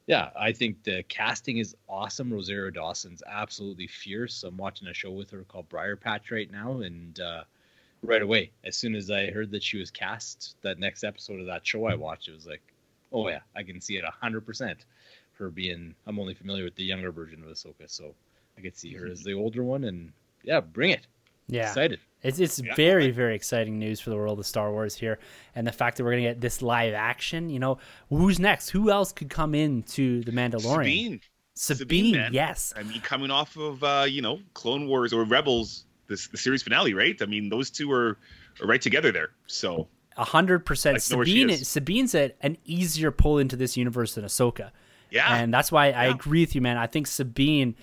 Yeah, 0.09 0.31
I 0.35 0.53
think 0.53 0.81
the 0.81 1.03
casting 1.03 1.59
is 1.59 1.75
awesome. 1.87 2.33
Rosario 2.33 2.71
Dawson's 2.71 3.21
absolutely 3.27 3.85
fierce. 3.85 4.41
I'm 4.41 4.57
watching 4.57 4.87
a 4.87 4.93
show 4.93 5.11
with 5.11 5.29
her 5.29 5.43
called 5.43 5.69
Briar 5.69 5.95
Patch 5.95 6.31
right 6.31 6.51
now, 6.51 6.79
and 6.79 7.19
uh, 7.19 7.43
right 8.01 8.23
away. 8.23 8.49
As 8.63 8.75
soon 8.75 8.95
as 8.95 9.11
I 9.11 9.29
heard 9.29 9.51
that 9.51 9.61
she 9.61 9.77
was 9.77 9.91
cast, 9.91 10.55
that 10.63 10.79
next 10.79 11.03
episode 11.03 11.39
of 11.39 11.45
that 11.45 11.67
show 11.67 11.85
I 11.85 11.93
watched, 11.93 12.27
it 12.27 12.33
was 12.33 12.47
like, 12.47 12.63
oh 13.11 13.27
yeah, 13.29 13.41
I 13.55 13.61
can 13.61 13.79
see 13.79 13.97
it 13.97 14.03
hundred 14.03 14.47
percent. 14.47 14.85
Her 15.33 15.51
being, 15.51 15.93
I'm 16.07 16.17
only 16.17 16.33
familiar 16.33 16.63
with 16.63 16.73
the 16.73 16.85
younger 16.85 17.11
version 17.11 17.43
of 17.43 17.49
Ahsoka, 17.49 17.87
so 17.87 18.15
I 18.57 18.61
could 18.61 18.75
see 18.75 18.91
her 18.95 19.05
as 19.05 19.21
the 19.23 19.33
older 19.33 19.63
one, 19.63 19.83
and 19.83 20.11
yeah, 20.41 20.59
bring 20.59 20.89
it. 20.89 21.05
Yeah. 21.49 21.67
Excited. 21.67 21.99
It's 22.21 22.39
it's 22.39 22.59
Yeah. 22.59 22.75
very 22.75 23.11
very 23.11 23.35
exciting 23.35 23.79
news 23.79 23.99
for 23.99 24.09
the 24.09 24.15
world 24.17 24.39
of 24.39 24.45
Star 24.45 24.71
Wars 24.71 24.95
here, 24.95 25.19
and 25.55 25.65
the 25.65 25.71
fact 25.71 25.97
that 25.97 26.03
we're 26.03 26.11
gonna 26.11 26.23
get 26.23 26.41
this 26.41 26.61
live 26.61 26.93
action. 26.93 27.49
You 27.49 27.59
know, 27.59 27.77
who's 28.09 28.39
next? 28.39 28.69
Who 28.69 28.91
else 28.91 29.11
could 29.11 29.29
come 29.29 29.55
in 29.55 29.83
to 29.83 30.21
the 30.23 30.31
Mandalorian? 30.31 30.61
Sabine. 30.61 31.21
Sabine, 31.55 32.13
Sabine, 32.13 32.29
yes. 32.33 32.73
I 32.77 32.83
mean, 32.83 33.01
coming 33.01 33.31
off 33.31 33.57
of 33.57 33.83
uh, 33.83 34.05
you 34.07 34.21
know 34.21 34.39
Clone 34.53 34.87
Wars 34.87 35.11
or 35.13 35.23
Rebels, 35.25 35.85
this 36.07 36.27
the 36.27 36.37
series 36.37 36.61
finale, 36.63 36.93
right? 36.93 37.21
I 37.21 37.25
mean, 37.25 37.49
those 37.49 37.69
two 37.69 37.91
are, 37.91 38.17
are 38.61 38.67
right 38.67 38.81
together 38.81 39.11
there. 39.11 39.31
So 39.47 39.87
A 40.17 40.23
hundred 40.25 40.65
percent. 40.65 40.95
Like, 40.95 41.11
know 41.11 41.17
where 41.17 41.25
she 41.25 41.41
Sabine, 41.41 41.49
is. 41.49 41.67
Sabine's 41.67 42.15
a, 42.15 42.31
an 42.41 42.57
easier 42.65 43.11
pull 43.11 43.39
into 43.39 43.55
this 43.55 43.75
universe 43.77 44.15
than 44.15 44.23
Ahsoka, 44.25 44.71
yeah, 45.09 45.35
and 45.35 45.53
that's 45.53 45.71
why 45.71 45.91
I 45.91 46.05
agree 46.05 46.41
with 46.41 46.53
you, 46.55 46.61
man. 46.61 46.77
I 46.77 46.87
think 46.87 47.07
Sabine, 47.07 47.75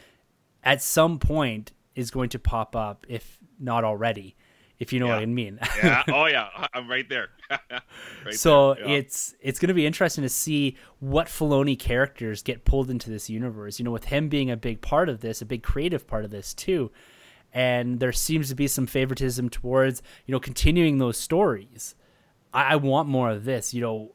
at 0.63 0.81
some 0.83 1.19
point, 1.19 1.73
is 1.95 2.11
going 2.11 2.29
to 2.31 2.39
pop 2.39 2.75
up, 2.77 3.05
if 3.09 3.36
not 3.59 3.85
already, 3.85 4.37
if 4.79 4.93
you 4.93 5.01
know 5.01 5.07
what 5.07 5.19
I 5.19 5.27
mean. 5.27 5.59
yeah. 5.83 6.03
Oh 6.09 6.27
yeah, 6.27 6.49
I'm 6.75 6.89
right 6.89 7.09
there. 7.09 7.29
right 7.51 8.35
so 8.35 8.75
there, 8.75 8.89
yeah. 8.89 8.95
it's 8.97 9.35
it's 9.41 9.59
going 9.59 9.69
to 9.69 9.75
be 9.75 9.87
interesting 9.87 10.23
to 10.23 10.29
see 10.29 10.77
what 11.01 11.29
Filoni 11.29 11.79
characters 11.79 12.43
get 12.43 12.65
pulled 12.65 12.91
into 12.91 13.11
this 13.11 13.31
universe. 13.31 13.79
You 13.79 13.85
know, 13.85 13.91
with 13.91 14.07
him 14.07 14.29
being 14.29 14.51
a 14.51 14.57
big 14.57 14.81
part 14.81 15.09
of 15.09 15.21
this, 15.21 15.41
a 15.41 15.47
big 15.47 15.63
creative 15.63 16.07
part 16.07 16.25
of 16.25 16.31
this 16.31 16.53
too, 16.53 16.91
and 17.53 18.01
there 18.01 18.13
seems 18.13 18.49
to 18.51 18.55
be 18.55 18.69
some 18.69 18.87
favoritism 18.87 19.49
towards 19.49 20.03
you 20.27 20.33
know 20.33 20.41
continuing 20.41 20.99
those 20.99 21.17
stories. 21.17 21.95
I, 22.53 22.73
I 22.73 22.77
want 22.77 23.09
more 23.09 23.31
of 23.31 23.45
this. 23.45 23.73
You 23.73 23.81
know, 23.81 24.15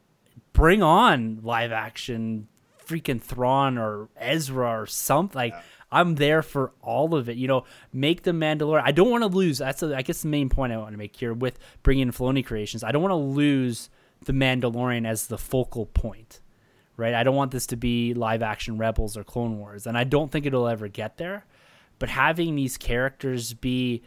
bring 0.52 0.82
on 0.82 1.40
live 1.42 1.72
action, 1.72 2.46
freaking 2.86 3.20
Thrawn 3.20 3.78
or 3.78 4.10
Ezra 4.16 4.80
or 4.80 4.86
something. 4.86 5.36
Like 5.36 5.54
I'm 5.92 6.16
there 6.16 6.42
for 6.42 6.72
all 6.80 7.14
of 7.14 7.28
it. 7.28 7.36
You 7.36 7.46
know, 7.46 7.64
make 7.92 8.22
the 8.22 8.32
Mandalorian. 8.32 8.82
I 8.84 8.92
don't 8.92 9.10
want 9.10 9.22
to 9.22 9.28
lose. 9.28 9.58
That's 9.58 9.82
a, 9.82 9.94
I 9.94 10.02
guess 10.02 10.22
the 10.22 10.28
main 10.28 10.48
point 10.48 10.72
I 10.72 10.78
want 10.78 10.92
to 10.92 10.98
make 10.98 11.14
here 11.14 11.34
with 11.34 11.58
bringing 11.82 12.08
in 12.08 12.12
Filoni 12.12 12.44
creations. 12.44 12.82
I 12.82 12.90
don't 12.90 13.02
want 13.02 13.12
to 13.12 13.16
lose 13.16 13.90
the 14.24 14.32
Mandalorian 14.32 15.06
as 15.06 15.26
the 15.26 15.38
focal 15.38 15.86
point. 15.86 16.40
Right, 16.96 17.14
I 17.14 17.22
don't 17.22 17.36
want 17.36 17.52
this 17.52 17.66
to 17.68 17.76
be 17.76 18.12
live 18.12 18.42
action 18.42 18.76
Rebels 18.76 19.16
or 19.16 19.24
Clone 19.24 19.58
Wars, 19.58 19.86
and 19.86 19.96
I 19.96 20.04
don't 20.04 20.30
think 20.30 20.44
it'll 20.44 20.68
ever 20.68 20.88
get 20.88 21.16
there. 21.16 21.46
But 21.98 22.10
having 22.10 22.54
these 22.54 22.76
characters 22.76 23.54
be, 23.54 24.02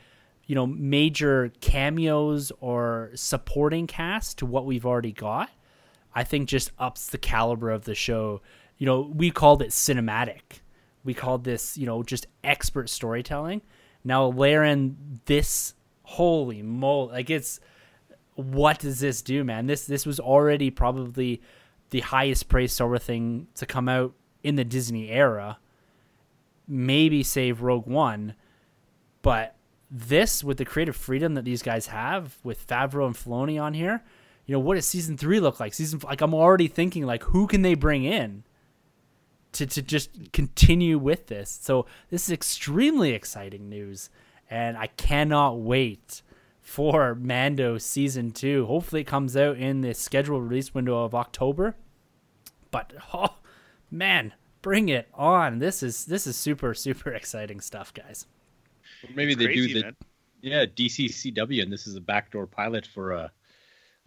you 0.46 0.54
know, 0.54 0.68
major 0.68 1.52
cameos 1.62 2.52
or 2.60 3.10
supporting 3.16 3.88
cast 3.88 4.38
to 4.38 4.46
what 4.46 4.66
we've 4.66 4.86
already 4.86 5.12
got, 5.12 5.50
I 6.14 6.24
think 6.24 6.48
just 6.48 6.72
ups 6.78 7.08
the 7.08 7.18
caliber 7.18 7.72
of 7.72 7.86
the 7.86 7.96
show. 7.96 8.42
You 8.78 8.86
know, 8.86 9.12
we 9.14 9.32
called 9.32 9.62
it 9.62 9.70
cinematic. 9.70 10.62
We 11.06 11.14
called 11.14 11.46
this, 11.46 11.78
you 11.78 11.86
know, 11.86 12.04
just 12.04 12.28
expert 12.44 12.90
storytelling. 12.90 13.62
Now 14.04 14.28
layer 14.28 14.64
in 14.64 15.22
this 15.26 15.74
holy 16.04 16.62
moly, 16.62 17.14
like 17.14 17.30
it's 17.30 17.62
what 18.34 18.80
does 18.80 19.00
this 19.00 19.22
do, 19.22 19.44
man? 19.44 19.68
This 19.68 19.86
this 19.86 20.06
was 20.06 20.20
already 20.20 20.70
probably 20.70 21.42
the 21.92 22.02
highest 22.02 22.50
praised 22.50 22.74
Star 22.74 22.98
thing 22.98 23.48
to 23.56 23.66
come 23.66 23.88
out 23.88 24.14
in 24.44 24.56
the 24.56 24.66
Disney 24.66 25.10
era. 25.10 25.60
Maybe 26.68 27.24
save 27.24 27.62
Rogue 27.62 27.88
One, 27.88 28.36
but 29.22 29.56
this 29.90 30.44
with 30.44 30.58
the 30.58 30.66
creative 30.66 30.96
freedom 30.96 31.36
that 31.36 31.46
these 31.46 31.62
guys 31.62 31.88
have 31.88 32.38
with 32.44 32.68
Favreau 32.68 33.06
and 33.06 33.16
Filoni 33.16 33.62
on 33.62 33.74
here, 33.74 34.04
you 34.46 34.54
know, 34.54 34.60
what 34.60 34.76
does 34.76 34.86
season 34.86 35.16
three 35.16 35.40
look 35.40 35.60
like? 35.60 35.74
Season 35.74 36.00
like 36.04 36.22
I'm 36.22 36.34
already 36.34 36.68
thinking 36.68 37.06
like 37.06 37.24
who 37.24 37.48
can 37.48 37.62
they 37.62 37.76
bring 37.76 38.04
in 38.04 38.44
to 39.56 39.66
to 39.66 39.82
just 39.82 40.32
continue 40.32 40.98
with 40.98 41.28
this. 41.28 41.50
So 41.62 41.86
this 42.10 42.26
is 42.28 42.32
extremely 42.32 43.12
exciting 43.12 43.68
news, 43.70 44.10
and 44.50 44.78
I 44.78 44.88
cannot 44.88 45.60
wait 45.60 46.22
for 46.62 47.16
Mando 47.16 47.78
season 47.78 48.32
two. 48.32 48.66
Hopefully, 48.68 49.02
it 49.02 49.08
comes 49.08 49.36
out 49.36 49.58
in 49.58 49.82
the 49.82 49.94
scheduled 49.94 50.44
release 50.44 50.74
window 50.74 51.04
of 51.04 51.14
October. 51.16 51.76
But 52.72 52.94
oh 53.14 53.36
man, 53.92 54.34
bring 54.62 54.90
it 54.90 55.08
on! 55.14 55.60
This 55.60 55.82
is 55.84 56.06
this 56.06 56.26
is 56.28 56.36
super 56.36 56.74
super 56.74 57.12
exciting 57.12 57.62
stuff, 57.62 57.94
guys. 57.94 58.26
Or 59.04 59.10
maybe 59.16 59.32
It's 59.34 59.40
they 59.40 59.46
crazy, 59.46 59.68
do 59.68 59.74
the 59.80 59.82
man. 59.86 59.96
yeah 60.42 60.66
DCCW, 60.66 61.62
and 61.64 61.72
this 61.72 61.88
is 61.88 61.96
a 61.96 62.02
backdoor 62.02 62.48
pilot 62.48 62.86
for 62.88 63.12
a 63.12 63.32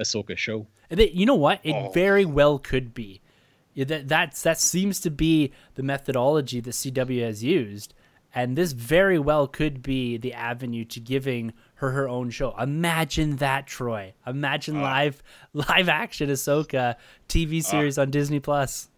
Ahsoka 0.00 0.36
show. 0.36 0.66
And 0.90 0.98
they- 1.00 1.10
you 1.10 1.26
know 1.26 1.34
what? 1.34 1.60
It 1.64 1.72
Oh. 1.74 1.90
very 1.90 2.24
well 2.24 2.58
could 2.58 2.94
be. 2.94 3.20
Yeah, 3.78 3.84
That 3.84 4.08
that's 4.08 4.42
that 4.42 4.58
seems 4.58 4.98
to 5.02 5.10
be 5.10 5.52
the 5.76 5.84
methodology 5.84 6.58
that 6.60 6.70
CW 6.72 7.22
has 7.24 7.44
used, 7.44 7.94
and 8.34 8.56
this 8.58 8.72
very 8.72 9.20
well 9.20 9.46
could 9.46 9.82
be 9.84 10.16
the 10.16 10.32
avenue 10.32 10.84
to 10.86 10.98
giving 10.98 11.52
her 11.76 11.92
her 11.92 12.08
own 12.08 12.30
show. 12.30 12.56
Imagine 12.58 13.36
that, 13.36 13.68
Troy. 13.68 14.14
Imagine 14.26 14.78
Ah. 14.78 14.82
live 14.82 15.22
live 15.52 15.88
action 15.88 16.28
Ahsoka 16.28 16.96
TV 17.28 17.62
series 17.62 17.98
on 17.98 18.10
Disney 18.10 18.40
Plus. 18.40 18.88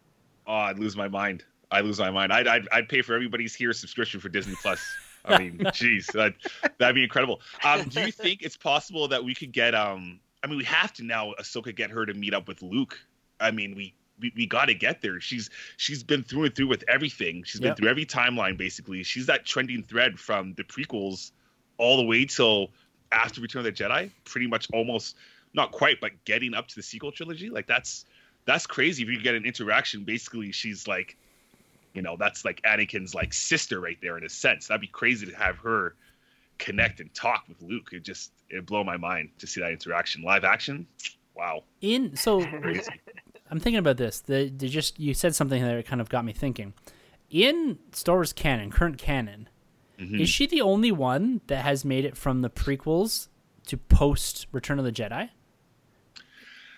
Oh, 0.47 0.55
I'd 0.55 0.79
lose 0.79 0.97
my 0.97 1.09
mind. 1.09 1.45
I 1.71 1.83
lose 1.83 2.01
my 2.01 2.11
mind. 2.11 2.33
I'd, 2.33 2.49
I'd 2.49 2.67
I'd 2.73 2.89
pay 2.89 3.03
for 3.03 3.15
everybody's 3.15 3.55
here 3.55 3.75
subscription 3.75 4.19
for 4.19 4.31
Disney 4.31 4.55
Plus. 4.63 4.81
I 5.27 5.37
mean, 5.39 5.59
jeez, 5.77 6.07
that 6.13 6.33
that'd 6.79 6.95
be 6.95 7.03
incredible. 7.03 7.43
Um, 7.63 7.87
do 7.91 8.01
you 8.01 8.13
think 8.13 8.41
it's 8.41 8.57
possible 8.57 9.09
that 9.09 9.23
we 9.23 9.35
could 9.35 9.53
get 9.53 9.75
um? 9.75 10.21
I 10.43 10.47
mean, 10.47 10.57
we 10.57 10.65
have 10.65 10.95
to 10.95 11.03
now 11.05 11.35
Ahsoka 11.39 11.77
get 11.77 11.91
her 11.91 12.07
to 12.07 12.15
meet 12.15 12.33
up 12.33 12.49
with 12.49 12.63
Luke. 12.63 12.99
I 13.39 13.51
mean, 13.51 13.75
we 13.77 13.93
we, 14.21 14.33
we 14.37 14.47
got 14.47 14.67
to 14.67 14.75
get 14.75 15.03
there. 15.03 15.21
She's 15.21 15.51
she's 15.77 16.03
been 16.03 16.23
through 16.23 16.45
and 16.45 16.55
through 16.55 16.69
with 16.69 16.85
everything. 16.89 17.43
She's 17.45 17.61
been 17.61 17.69
Yep. 17.69 17.77
through 17.79 17.89
every 17.89 18.07
timeline 18.07 18.57
basically. 18.57 19.03
She's 19.03 19.27
that 19.27 19.45
trending 19.47 19.83
thread 19.83 20.19
from 20.19 20.55
the 20.55 20.65
prequels 20.65 21.33
all 21.79 21.97
the 21.97 22.05
way 22.05 22.25
till 22.25 22.71
after 23.13 23.41
Return 23.41 23.61
of 23.61 23.65
the 23.65 23.73
Jedi. 23.73 24.11
Pretty 24.25 24.47
much 24.47 24.69
almost 24.73 25.17
not 25.55 25.73
quite, 25.73 26.01
but 26.01 26.13
getting 26.25 26.55
up 26.55 26.69
to 26.69 26.77
the 26.77 26.83
sequel 26.83 27.13
trilogy. 27.13 27.51
Like 27.51 27.67
that's 27.67 28.05
that's 28.47 28.67
crazy. 28.67 29.03
If 29.03 29.09
you 29.09 29.21
get 29.21 29.35
an 29.35 29.45
interaction, 29.45 30.05
basically 30.05 30.53
she's 30.53 30.87
like, 30.89 31.17
you 31.95 32.03
know, 32.03 32.17
that's 32.19 32.45
like 32.45 32.63
Anakin's 32.63 33.15
like 33.15 33.33
sister 33.33 33.81
right 33.81 33.99
there 34.01 34.17
in 34.17 34.25
a 34.25 34.29
sense. 34.29 34.69
That'd 34.69 34.81
be 34.81 34.87
crazy 34.87 35.27
to 35.27 35.37
have 35.37 35.57
her 35.59 35.95
connect 36.59 37.01
and 37.01 37.13
talk 37.15 37.45
with 37.49 37.61
Luke. 37.63 37.89
It 37.93 38.03
just 38.03 38.33
it 38.49 38.65
blow 38.67 38.85
my 38.85 38.97
mind 38.97 39.31
to 39.39 39.47
see 39.47 39.61
that 39.61 39.73
interaction 39.73 40.23
live 40.23 40.45
action. 40.45 40.87
Wow, 41.35 41.65
In 41.81 42.17
so. 42.17 42.45
I'm 43.51 43.59
thinking 43.61 43.79
about 43.79 43.97
this. 43.97 44.21
The, 44.21 44.49
the 44.49 44.69
just 44.69 44.99
you 45.01 45.13
said 45.15 45.35
something 45.35 45.63
that 45.63 45.87
kind 45.87 46.01
of 46.01 46.09
got 46.09 46.25
me 46.25 46.33
thinking. 46.33 46.73
In 47.31 47.79
Star 47.93 48.17
Wars 48.17 48.33
canon, 48.33 48.71
current 48.71 48.99
canon, 48.99 49.49
Mhm. 49.99 50.21
is 50.21 50.29
she 50.29 50.47
the 50.47 50.61
only 50.63 50.91
one 50.93 51.41
that 51.49 51.65
has 51.65 51.85
made 51.85 52.05
it 52.05 52.17
from 52.17 52.41
the 52.43 52.51
prequels 52.51 53.29
to 53.67 53.77
post 53.77 54.47
Return 54.53 54.79
of 54.79 54.85
the 54.85 54.93
Jedi? 54.93 55.31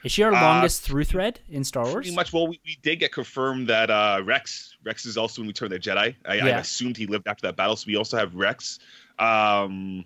Is 0.03 0.11
she 0.11 0.23
our 0.25 0.35
Uh, 0.35 0.41
longest 0.41 0.83
through 0.83 1.05
thread 1.05 1.39
in 1.49 1.62
Star 1.62 1.85
Wars? 1.85 1.95
Pretty 1.95 2.14
much. 2.14 2.33
Well, 2.33 2.49
we, 2.49 2.59
we 2.66 2.77
did 2.83 2.97
get 2.97 3.12
confirmed 3.12 3.68
that 3.68 3.89
uh, 3.91 4.20
Rex 4.25 4.77
Rex 4.83 5.07
is 5.07 5.16
also 5.16 5.43
in 5.43 5.49
Return 5.49 5.66
of 5.73 5.81
the 5.83 5.91
Jedi. 5.91 6.16
I, 6.27 6.41
I 6.41 6.49
assumed 6.59 6.97
he 6.97 7.07
lived 7.07 7.29
after 7.29 7.47
that 7.47 7.55
battle, 7.57 7.77
so 7.77 7.85
we 7.87 7.97
also 7.97 8.16
have 8.16 8.35
Rex. 8.35 8.81
Um, 9.20 10.05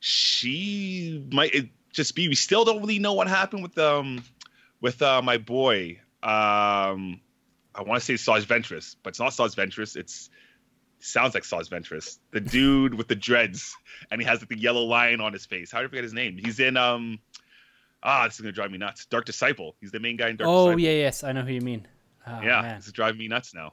she 0.00 1.24
might 1.32 1.70
just 1.92 2.14
be. 2.14 2.28
We 2.28 2.34
still 2.34 2.64
don't 2.64 2.80
really 2.80 2.98
know 2.98 3.14
what 3.14 3.28
happened 3.28 3.62
with 3.62 3.78
um 3.78 4.22
with 4.80 5.02
uh, 5.02 5.22
my 5.22 5.38
boy. 5.38 6.00
Um, 6.22 7.20
I 7.74 7.82
want 7.82 8.00
to 8.00 8.04
say 8.04 8.16
Saj 8.16 8.46
Ventress, 8.46 8.96
but 9.02 9.10
it's 9.10 9.20
not 9.20 9.32
Saj 9.32 9.54
Ventress. 9.54 9.96
It's 9.96 10.30
sounds 11.00 11.34
like 11.34 11.44
Saj 11.44 11.68
Ventress, 11.68 12.18
the 12.32 12.40
dude 12.56 12.94
with 12.94 13.08
the 13.08 13.14
dreads, 13.14 13.76
and 14.10 14.20
he 14.20 14.26
has 14.26 14.40
like 14.40 14.48
the 14.48 14.58
yellow 14.58 14.82
line 14.82 15.20
on 15.20 15.32
his 15.32 15.46
face. 15.46 15.70
How 15.70 15.78
do 15.78 15.86
I 15.86 15.88
forget 15.88 16.04
his 16.04 16.14
name? 16.14 16.38
He's 16.42 16.60
in 16.60 16.76
um. 16.76 17.18
Ah, 18.02 18.24
this 18.24 18.34
is 18.34 18.40
gonna 18.40 18.52
drive 18.52 18.70
me 18.70 18.78
nuts. 18.78 19.06
Dark 19.06 19.24
Disciple. 19.24 19.74
He's 19.80 19.90
the 19.90 20.00
main 20.00 20.16
guy 20.16 20.28
in 20.28 20.36
Dark 20.36 20.48
oh 20.48 20.66
Disciple. 20.66 20.80
yeah, 20.80 20.90
yes, 20.92 21.24
I 21.24 21.32
know 21.32 21.42
who 21.42 21.52
you 21.52 21.60
mean. 21.60 21.86
Oh, 22.26 22.40
yeah, 22.42 22.62
man. 22.62 22.76
this 22.76 22.86
is 22.86 22.92
driving 22.92 23.18
me 23.18 23.28
nuts 23.28 23.54
now. 23.54 23.72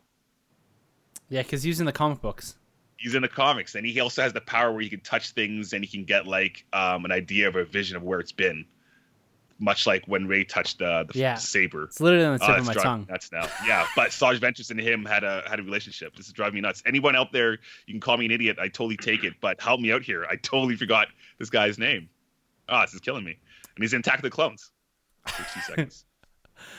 yeah, 1.29 1.43
because 1.43 1.61
he's 1.61 1.79
in 1.79 1.85
the 1.85 1.91
comic 1.91 2.21
books. 2.21 2.55
He's 2.97 3.13
in 3.13 3.21
the 3.21 3.27
comics, 3.27 3.75
and 3.75 3.85
he 3.85 3.99
also 3.99 4.21
has 4.23 4.33
the 4.33 4.41
power 4.41 4.71
where 4.71 4.81
he 4.81 4.89
can 4.89 5.01
touch 5.01 5.31
things 5.31 5.73
and 5.73 5.83
he 5.83 5.91
can 5.91 6.05
get 6.05 6.25
like 6.25 6.65
um, 6.73 7.05
an 7.05 7.11
idea 7.11 7.47
of 7.47 7.55
a 7.55 7.65
vision 7.65 7.97
of 7.97 8.03
where 8.03 8.19
it's 8.19 8.31
been, 8.31 8.65
much 9.59 9.87
like 9.87 10.03
when 10.05 10.27
Rey 10.27 10.43
touched 10.43 10.81
uh, 10.81 11.03
the 11.11 11.17
Yeah. 11.19 11.35
saber. 11.35 11.85
It's 11.85 12.01
literally 12.01 12.25
on 12.25 12.37
the 12.37 12.43
Oh, 12.43 12.47
tip 12.47 12.57
of 12.59 12.65
that's 12.65 12.67
my 12.67 12.73
driving 12.73 12.89
tongue. 12.91 13.01
me 13.01 13.07
nuts 13.11 13.31
now. 13.31 13.49
Yeah, 13.65 13.87
but 13.95 14.11
Sarge 14.11 14.39
Ventress 14.39 14.69
and 14.71 14.79
him 14.79 15.05
had 15.05 15.23
a 15.23 15.43
had 15.49 15.59
a 15.59 15.63
relationship. 15.63 16.15
This 16.15 16.27
is 16.27 16.33
driving 16.33 16.55
me 16.55 16.61
nuts. 16.61 16.83
Anyone 16.85 17.15
out 17.15 17.31
there, 17.31 17.53
you 17.85 17.93
can 17.93 18.01
call 18.01 18.17
me 18.17 18.25
an 18.25 18.31
idiot. 18.31 18.57
I 18.59 18.67
totally 18.67 18.97
take 18.97 19.23
it, 19.23 19.33
but 19.41 19.59
help 19.61 19.79
me 19.79 19.91
out 19.91 20.01
here. 20.03 20.25
I 20.29 20.35
totally 20.35 20.75
forgot 20.75 21.07
this 21.39 21.49
guy's 21.49 21.77
name. 21.79 22.09
Ah, 22.67 22.81
this 22.85 22.93
is 22.93 22.99
killing 22.99 23.23
me. 23.23 23.37
And 23.75 23.83
he's 23.83 23.93
in 23.93 23.99
Attack 23.99 24.17
of 24.17 24.23
the 24.23 24.29
Clones. 24.29 24.71
For 25.25 25.43
two 25.53 25.59
seconds. 25.67 26.05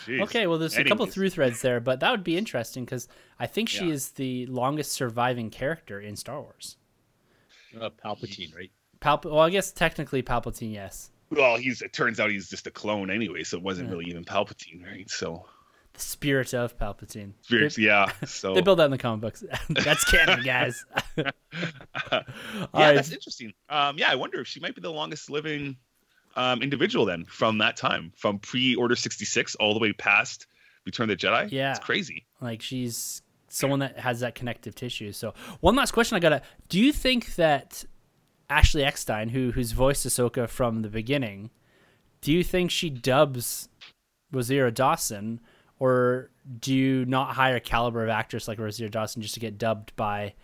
Jeez. 0.06 0.20
Okay, 0.22 0.46
well, 0.46 0.58
there's 0.58 0.76
a 0.76 0.84
couple 0.84 1.04
through 1.06 1.30
threads 1.30 1.60
there, 1.62 1.80
but 1.80 2.00
that 2.00 2.10
would 2.10 2.24
be 2.24 2.36
interesting 2.36 2.84
because 2.84 3.08
I 3.38 3.46
think 3.46 3.68
she 3.68 3.86
Yeah. 3.86 3.92
is 3.92 4.10
the 4.12 4.46
longest 4.46 4.92
surviving 4.92 5.50
character 5.50 6.00
in 6.00 6.16
Star 6.16 6.40
Wars. 6.40 6.76
Uh, 7.78 7.90
Palpatine, 7.90 8.54
right? 8.56 8.70
Palp- 9.00 9.24
well, 9.26 9.40
I 9.40 9.50
guess 9.50 9.70
technically 9.72 10.22
Palpatine, 10.22 10.72
yes. 10.72 11.10
Well, 11.30 11.56
he's. 11.56 11.82
It 11.82 11.92
turns 11.92 12.20
out 12.20 12.30
he's 12.30 12.48
just 12.48 12.66
a 12.66 12.70
clone 12.70 13.10
anyway, 13.10 13.42
so 13.42 13.56
it 13.56 13.62
wasn't 13.62 13.88
Yeah. 13.88 13.92
really 13.96 14.10
even 14.10 14.24
Palpatine, 14.24 14.84
right? 14.84 15.08
So 15.10 15.46
the 15.92 16.00
spirit 16.00 16.52
of 16.54 16.78
Palpatine. 16.78 17.32
Spirits, 17.42 17.76
They, 17.76 17.82
yeah. 17.82 18.12
So 18.26 18.54
they 18.54 18.60
build 18.60 18.78
that 18.78 18.84
in 18.84 18.90
the 18.90 18.98
comic 18.98 19.20
books. 19.22 19.42
That's 19.70 20.04
canon, 20.04 20.42
guys. 20.44 20.84
yeah, 21.16 21.30
right. 22.72 22.94
that's 22.94 23.10
interesting. 23.10 23.52
Um, 23.68 23.98
yeah, 23.98 24.10
I 24.10 24.14
wonder 24.14 24.40
if 24.40 24.46
she 24.46 24.60
might 24.60 24.74
be 24.74 24.80
the 24.80 24.92
longest 24.92 25.30
living 25.30 25.76
um, 26.36 26.62
individual 26.62 27.06
then 27.06 27.24
from 27.24 27.58
that 27.58 27.76
time, 27.76 28.12
from 28.16 28.38
pre-Order 28.38 28.94
sixty 28.96 29.24
six 29.24 29.54
all 29.56 29.72
the 29.74 29.80
way 29.80 29.92
past 29.92 30.46
Return 30.84 31.10
of 31.10 31.18
the 31.18 31.26
Jedi. 31.26 31.50
Yeah. 31.50 31.70
it's 31.70 31.80
crazy. 31.80 32.26
Like 32.40 32.60
she's 32.62 33.22
someone 33.48 33.78
that 33.78 33.98
has 33.98 34.20
that 34.20 34.34
connective 34.34 34.74
tissue. 34.74 35.12
So 35.12 35.32
one 35.60 35.74
last 35.76 35.92
question 35.92 36.16
I 36.16 36.20
gotta: 36.20 36.42
Do 36.68 36.78
you 36.78 36.92
think 36.92 37.36
that 37.36 37.84
Ashley 38.48 38.84
Eckstein, 38.84 39.30
who 39.30 39.52
who's 39.52 39.72
voiced 39.72 40.06
Ahsoka 40.06 40.48
from 40.48 40.82
the 40.82 40.88
beginning, 40.88 41.50
do 42.20 42.32
you 42.32 42.42
think 42.44 42.70
she 42.70 42.90
dubs 42.90 43.68
Rosario 44.32 44.70
Dawson, 44.70 45.40
or 45.78 46.30
do 46.60 46.74
you 46.74 47.04
not 47.04 47.34
hire 47.34 47.56
a 47.56 47.60
caliber 47.60 48.02
of 48.02 48.08
actress 48.10 48.48
like 48.48 48.58
Rosario 48.58 48.90
Dawson 48.90 49.22
just 49.22 49.34
to 49.34 49.40
get 49.40 49.58
dubbed 49.58 49.94
by 49.96 50.34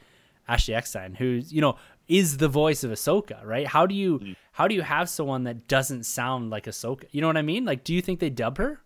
Ashley 0.48 0.74
Eckstein, 0.74 1.14
who's 1.14 1.53
you 1.53 1.61
know 1.61 1.76
is 2.09 2.38
the 2.38 2.48
voice 2.48 2.82
of 2.84 2.90
Ahsoka, 2.90 3.42
right? 3.44 3.66
How 3.66 3.86
do 3.86 3.94
you 3.94 4.18
Mm. 4.18 4.36
how 4.53 4.68
do 4.68 4.74
you 4.74 4.82
have 4.82 5.09
someone 5.09 5.44
that 5.44 5.68
doesn't 5.68 6.05
sound 6.05 6.50
like 6.50 6.66
Ahsoka? 6.66 7.05
You 7.12 7.20
know 7.20 7.28
what 7.28 7.36
I 7.36 7.42
mean? 7.42 7.64
Like, 7.64 7.84
do 7.84 7.94
you 7.94 8.03
think 8.03 8.18
they 8.20 8.28
dub 8.30 8.59
her? 8.59 8.82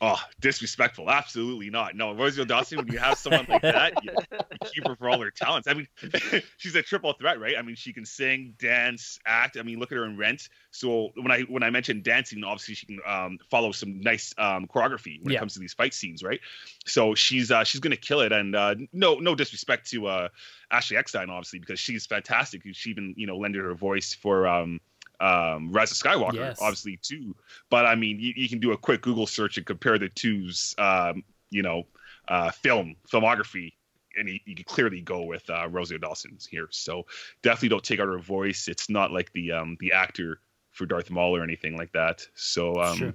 Oh, 0.00 0.20
disrespectful. 0.40 1.10
Absolutely 1.10 1.70
not. 1.70 1.94
No, 1.96 2.12
Rosario 2.14 2.44
Dawson, 2.44 2.78
when 2.80 2.88
you 2.88 2.98
have 2.98 3.16
someone 3.16 3.46
like 3.48 3.62
that, 3.62 4.02
you, 4.02 4.10
you 4.50 4.58
keep 4.74 4.84
her 4.86 4.96
for 4.96 5.08
all 5.08 5.20
her 5.22 5.30
talents. 5.30 5.66
I 5.68 5.74
mean, 5.74 5.88
she's 6.58 6.74
a 6.74 6.82
triple 6.82 7.12
threat, 7.14 7.40
right? 7.40 7.54
I 7.56 7.62
mean, 7.62 7.76
she 7.76 7.92
can 7.92 8.04
sing, 8.04 8.54
dance, 8.58 9.18
act. 9.24 9.56
I 9.56 9.62
mean, 9.62 9.78
look 9.78 9.92
at 9.92 9.96
her 9.96 10.04
in 10.04 10.16
Rent. 10.18 10.48
So 10.72 11.10
when 11.14 11.30
I 11.30 11.42
when 11.42 11.62
I 11.62 11.70
mentioned 11.70 12.02
dancing, 12.02 12.42
obviously 12.44 12.74
she 12.74 12.86
can 12.86 12.98
um, 13.06 13.38
follow 13.50 13.72
some 13.72 14.00
nice 14.00 14.34
um, 14.36 14.66
choreography 14.66 15.22
when 15.22 15.32
Yeah. 15.32 15.38
it 15.38 15.40
comes 15.40 15.54
to 15.54 15.60
these 15.60 15.74
fight 15.74 15.94
scenes, 15.94 16.22
right? 16.22 16.40
So 16.86 17.14
she's 17.14 17.50
uh, 17.50 17.64
she's 17.64 17.80
gonna 17.80 17.96
kill 17.96 18.20
it. 18.20 18.32
And 18.32 18.54
uh, 18.54 18.74
no 18.92 19.14
no 19.14 19.34
disrespect 19.34 19.88
to 19.92 20.06
uh, 20.08 20.28
Ashley 20.70 20.96
Eckstein, 20.96 21.30
obviously, 21.30 21.60
because 21.60 21.78
she's 21.78 22.04
fantastic. 22.04 22.62
She 22.72 22.90
even 22.90 23.14
you 23.16 23.26
know 23.26 23.38
lended 23.38 23.62
her 23.62 23.74
voice 23.74 24.12
for 24.12 24.46
um, 24.48 24.80
um, 25.20 25.72
Rise 25.72 25.90
of 25.92 25.96
Skywalker, 25.98 26.34
Yes. 26.34 26.58
obviously 26.60 26.98
too. 27.02 27.34
But 27.70 27.86
I 27.86 27.94
mean, 27.94 28.18
you, 28.20 28.32
you 28.36 28.48
can 28.48 28.58
do 28.58 28.72
a 28.72 28.76
quick 28.76 29.02
Google 29.02 29.26
search 29.26 29.56
and 29.56 29.66
compare 29.66 29.98
the 29.98 30.08
two's, 30.08 30.74
um, 30.78 31.22
you 31.50 31.62
know, 31.62 31.84
uh, 32.28 32.50
film 32.50 32.96
filmography, 33.10 33.72
and 34.16 34.28
you, 34.28 34.38
you 34.44 34.54
can 34.54 34.64
clearly 34.64 35.00
go 35.00 35.22
with 35.22 35.48
uh, 35.50 35.68
Rosario 35.68 36.00
Dawson's 36.00 36.46
here. 36.46 36.68
So 36.70 37.06
definitely 37.42 37.68
don't 37.70 37.84
take 37.84 38.00
out 38.00 38.08
her 38.08 38.18
voice. 38.18 38.68
It's 38.68 38.88
not 38.88 39.12
like 39.12 39.32
the 39.32 39.52
um, 39.52 39.76
the 39.80 39.92
actor 39.92 40.40
for 40.70 40.86
Darth 40.86 41.10
Maul 41.10 41.36
or 41.36 41.42
anything 41.42 41.76
like 41.76 41.92
that. 41.92 42.26
So 42.34 42.74
um, 42.82 42.96
Sure. 42.98 43.14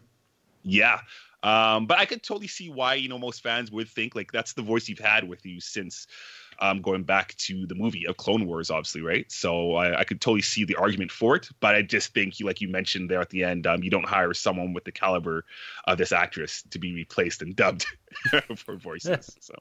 yeah. 0.63 0.99
Um, 1.41 1.85
but 1.85 1.97
I 1.99 2.05
could 2.05 2.21
totally 2.21 2.47
see 2.47 2.69
why 2.69 2.95
you 2.95 3.07
know 3.09 3.17
most 3.17 3.41
fans 3.41 3.71
would 3.71 3.87
think 3.89 4.13
like 4.15 4.31
that's 4.31 4.53
the 4.53 4.61
voice 4.61 4.89
you've 4.89 4.99
had 4.99 5.27
with 5.27 5.45
you 5.45 5.59
since 5.61 6.05
um, 6.59 6.81
going 6.81 7.03
back 7.03 7.35
to 7.37 7.65
the 7.67 7.75
movie 7.75 8.05
of 8.07 8.17
Clone 8.17 8.45
Wars, 8.45 8.69
obviously, 8.69 9.01
right? 9.01 9.29
So 9.31 9.75
I, 9.75 9.99
I 9.99 10.03
could 10.03 10.19
totally 10.21 10.41
see 10.41 10.65
the 10.65 10.75
argument 10.75 11.11
for 11.11 11.35
it, 11.35 11.49
but 11.59 11.75
I 11.75 11.81
just 11.81 12.13
think, 12.13 12.39
you, 12.39 12.45
like 12.45 12.61
you 12.61 12.67
mentioned 12.67 13.09
there 13.09 13.21
at 13.21 13.29
the 13.29 13.43
end, 13.43 13.65
um, 13.65 13.83
you 13.83 13.89
don't 13.89 14.07
hire 14.07 14.33
someone 14.33 14.73
with 14.73 14.83
the 14.83 14.91
caliber 14.91 15.45
of 15.85 15.97
this 15.97 16.11
actress 16.11 16.63
to 16.71 16.79
be 16.79 16.93
replaced 16.93 17.41
and 17.41 17.55
dubbed 17.55 17.85
for 18.55 18.75
voices. 18.75 19.37
So 19.41 19.55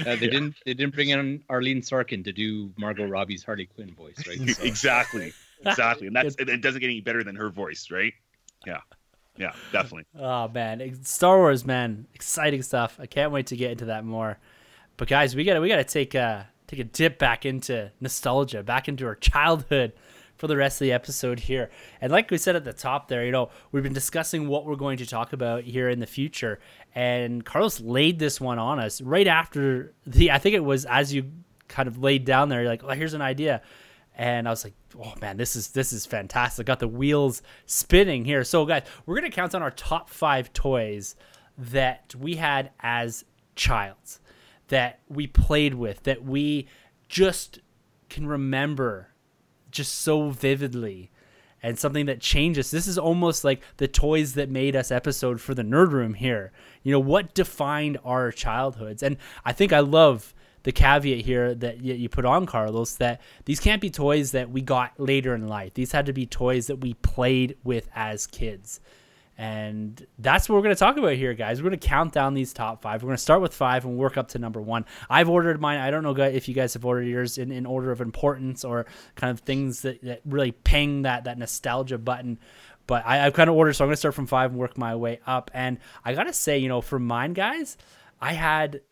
Uh, 0.00 0.16
they 0.16 0.28
didn't. 0.28 0.54
They 0.64 0.72
didn't 0.72 0.94
bring 0.94 1.10
in 1.10 1.42
Arlene 1.50 1.82
Sorkin 1.82 2.24
to 2.24 2.32
do 2.32 2.72
Margot 2.78 3.04
Robbie's 3.06 3.44
Harley 3.44 3.66
Quinn 3.66 3.94
voice, 3.94 4.16
right? 4.26 4.40
So, 4.48 4.62
exactly, 4.72 5.32
exactly, 5.64 6.06
and 6.06 6.16
that's 6.16 6.36
and 6.36 6.48
it 6.48 6.62
doesn't 6.62 6.80
get 6.80 6.88
any 6.88 7.02
better 7.02 7.22
than 7.22 7.36
her 7.36 7.50
voice, 7.50 7.90
right? 7.90 8.14
Yeah, 8.66 8.80
yeah, 9.36 9.52
definitely. 9.72 10.06
Oh 10.18 10.48
man, 10.48 11.04
Star 11.04 11.36
Wars, 11.36 11.66
man, 11.66 12.06
exciting 12.14 12.62
stuff. 12.62 12.98
I 12.98 13.06
can't 13.06 13.30
wait 13.30 13.48
to 13.48 13.56
get 13.56 13.72
into 13.72 13.84
that 13.86 14.04
more. 14.06 14.38
But 14.96 15.08
guys, 15.08 15.34
we 15.34 15.44
gotta 15.44 15.60
we 15.60 15.68
gotta 15.68 15.84
take 15.84 16.14
a 16.14 16.48
take 16.66 16.80
a 16.80 16.84
dip 16.84 17.18
back 17.18 17.44
into 17.44 17.90
nostalgia, 18.00 18.62
back 18.62 18.88
into 18.88 19.06
our 19.06 19.14
childhood 19.14 19.92
for 20.36 20.46
the 20.46 20.56
rest 20.56 20.80
of 20.80 20.86
the 20.86 20.92
episode 20.92 21.40
here. 21.40 21.70
And 22.00 22.10
like 22.10 22.30
we 22.30 22.38
said 22.38 22.56
at 22.56 22.64
the 22.64 22.72
top 22.72 23.08
there, 23.08 23.24
you 23.24 23.32
know, 23.32 23.50
we've 23.72 23.82
been 23.82 23.92
discussing 23.92 24.48
what 24.48 24.66
we're 24.66 24.76
going 24.76 24.98
to 24.98 25.06
talk 25.06 25.32
about 25.32 25.62
here 25.62 25.88
in 25.88 26.00
the 26.00 26.06
future. 26.06 26.58
And 26.94 27.44
Carlos 27.44 27.80
laid 27.80 28.18
this 28.18 28.40
one 28.40 28.58
on 28.58 28.78
us 28.78 29.00
right 29.00 29.26
after 29.26 29.94
the 30.06 30.30
I 30.32 30.38
think 30.38 30.54
it 30.54 30.64
was 30.64 30.84
as 30.84 31.12
you 31.12 31.30
kind 31.68 31.88
of 31.88 31.98
laid 31.98 32.24
down 32.24 32.48
there, 32.48 32.62
you're 32.62 32.70
like, 32.70 32.84
oh, 32.84 32.90
here's 32.90 33.14
an 33.14 33.22
idea. 33.22 33.62
And 34.16 34.46
I 34.46 34.50
was 34.50 34.62
like, 34.62 34.74
oh 35.02 35.14
man, 35.20 35.36
this 35.36 35.56
is 35.56 35.68
this 35.68 35.92
is 35.92 36.06
fantastic. 36.06 36.66
Got 36.66 36.80
the 36.80 36.88
wheels 36.88 37.42
spinning 37.66 38.24
here. 38.24 38.44
So 38.44 38.64
guys, 38.64 38.82
we're 39.06 39.16
gonna 39.16 39.30
count 39.30 39.54
on 39.54 39.62
our 39.62 39.70
top 39.72 40.08
five 40.10 40.52
toys 40.52 41.16
that 41.58 42.14
we 42.16 42.36
had 42.36 42.70
as 42.80 43.24
childs, 43.56 44.20
that 44.68 45.00
we 45.08 45.26
played 45.26 45.74
with, 45.74 46.02
that 46.04 46.24
we 46.24 46.66
just 47.08 47.60
can 48.08 48.26
remember 48.26 49.08
just 49.70 49.94
so 49.94 50.30
vividly 50.30 51.10
and 51.62 51.78
something 51.78 52.06
that 52.06 52.20
changes. 52.20 52.70
This 52.70 52.86
is 52.86 52.98
almost 52.98 53.42
like 53.42 53.62
the 53.78 53.88
toys 53.88 54.34
that 54.34 54.50
made 54.50 54.76
us 54.76 54.90
episode 54.90 55.40
for 55.40 55.54
the 55.54 55.62
nerd 55.62 55.92
room 55.92 56.14
here. 56.14 56.52
You 56.82 56.92
know, 56.92 57.00
what 57.00 57.34
defined 57.34 57.98
our 58.04 58.30
childhoods? 58.30 59.02
And 59.02 59.16
I 59.44 59.52
think 59.52 59.72
I 59.72 59.80
love 59.80 60.34
the 60.62 60.72
caveat 60.72 61.24
here 61.24 61.54
that 61.54 61.82
you 61.82 62.08
put 62.08 62.24
on 62.24 62.46
Carlos 62.46 62.96
that 62.96 63.20
these 63.44 63.60
can't 63.60 63.80
be 63.80 63.90
toys 63.90 64.32
that 64.32 64.50
we 64.50 64.60
got 64.60 64.92
later 64.98 65.34
in 65.34 65.48
life. 65.48 65.74
These 65.74 65.92
had 65.92 66.06
to 66.06 66.12
be 66.12 66.26
toys 66.26 66.66
that 66.66 66.80
we 66.80 66.94
played 66.94 67.56
with 67.64 67.88
as 67.94 68.26
kids. 68.26 68.80
And 69.36 70.06
that's 70.18 70.48
what 70.48 70.54
we're 70.54 70.62
going 70.62 70.76
to 70.76 70.78
talk 70.78 70.96
about 70.96 71.14
here, 71.14 71.34
guys. 71.34 71.60
We're 71.60 71.70
going 71.70 71.80
to 71.80 71.88
count 71.88 72.12
down 72.12 72.34
these 72.34 72.52
top 72.52 72.82
five. 72.82 73.02
We're 73.02 73.08
going 73.08 73.16
to 73.16 73.22
start 73.22 73.40
with 73.42 73.52
five 73.52 73.84
and 73.84 73.96
work 73.96 74.16
up 74.16 74.28
to 74.28 74.38
number 74.38 74.60
one. 74.60 74.84
I've 75.10 75.28
ordered 75.28 75.60
mine. 75.60 75.80
I 75.80 75.90
don't 75.90 76.04
know 76.04 76.14
if 76.14 76.48
you 76.48 76.54
guys 76.54 76.74
have 76.74 76.84
ordered 76.84 77.08
yours 77.08 77.36
in, 77.36 77.50
in 77.50 77.66
order 77.66 77.90
of 77.90 78.00
importance 78.00 78.64
or 78.64 78.86
kind 79.16 79.32
of 79.32 79.40
things 79.40 79.82
that, 79.82 80.02
that 80.02 80.20
really 80.24 80.52
ping 80.52 81.02
that, 81.02 81.24
that 81.24 81.36
nostalgia 81.36 81.98
button. 81.98 82.38
But 82.86 83.04
I, 83.04 83.26
I've 83.26 83.34
kind 83.34 83.50
of 83.50 83.56
ordered, 83.56 83.72
so 83.72 83.84
I'm 83.84 83.88
going 83.88 83.94
to 83.94 83.98
start 83.98 84.14
from 84.14 84.28
five 84.28 84.50
and 84.52 84.60
work 84.60 84.78
my 84.78 84.94
way 84.94 85.18
up. 85.26 85.50
And 85.52 85.78
I 86.04 86.14
got 86.14 86.24
to 86.24 86.32
say, 86.32 86.58
you 86.58 86.68
know, 86.68 86.80
for 86.80 87.00
mine, 87.00 87.32
guys, 87.32 87.76
I 88.20 88.34
had 88.34 88.82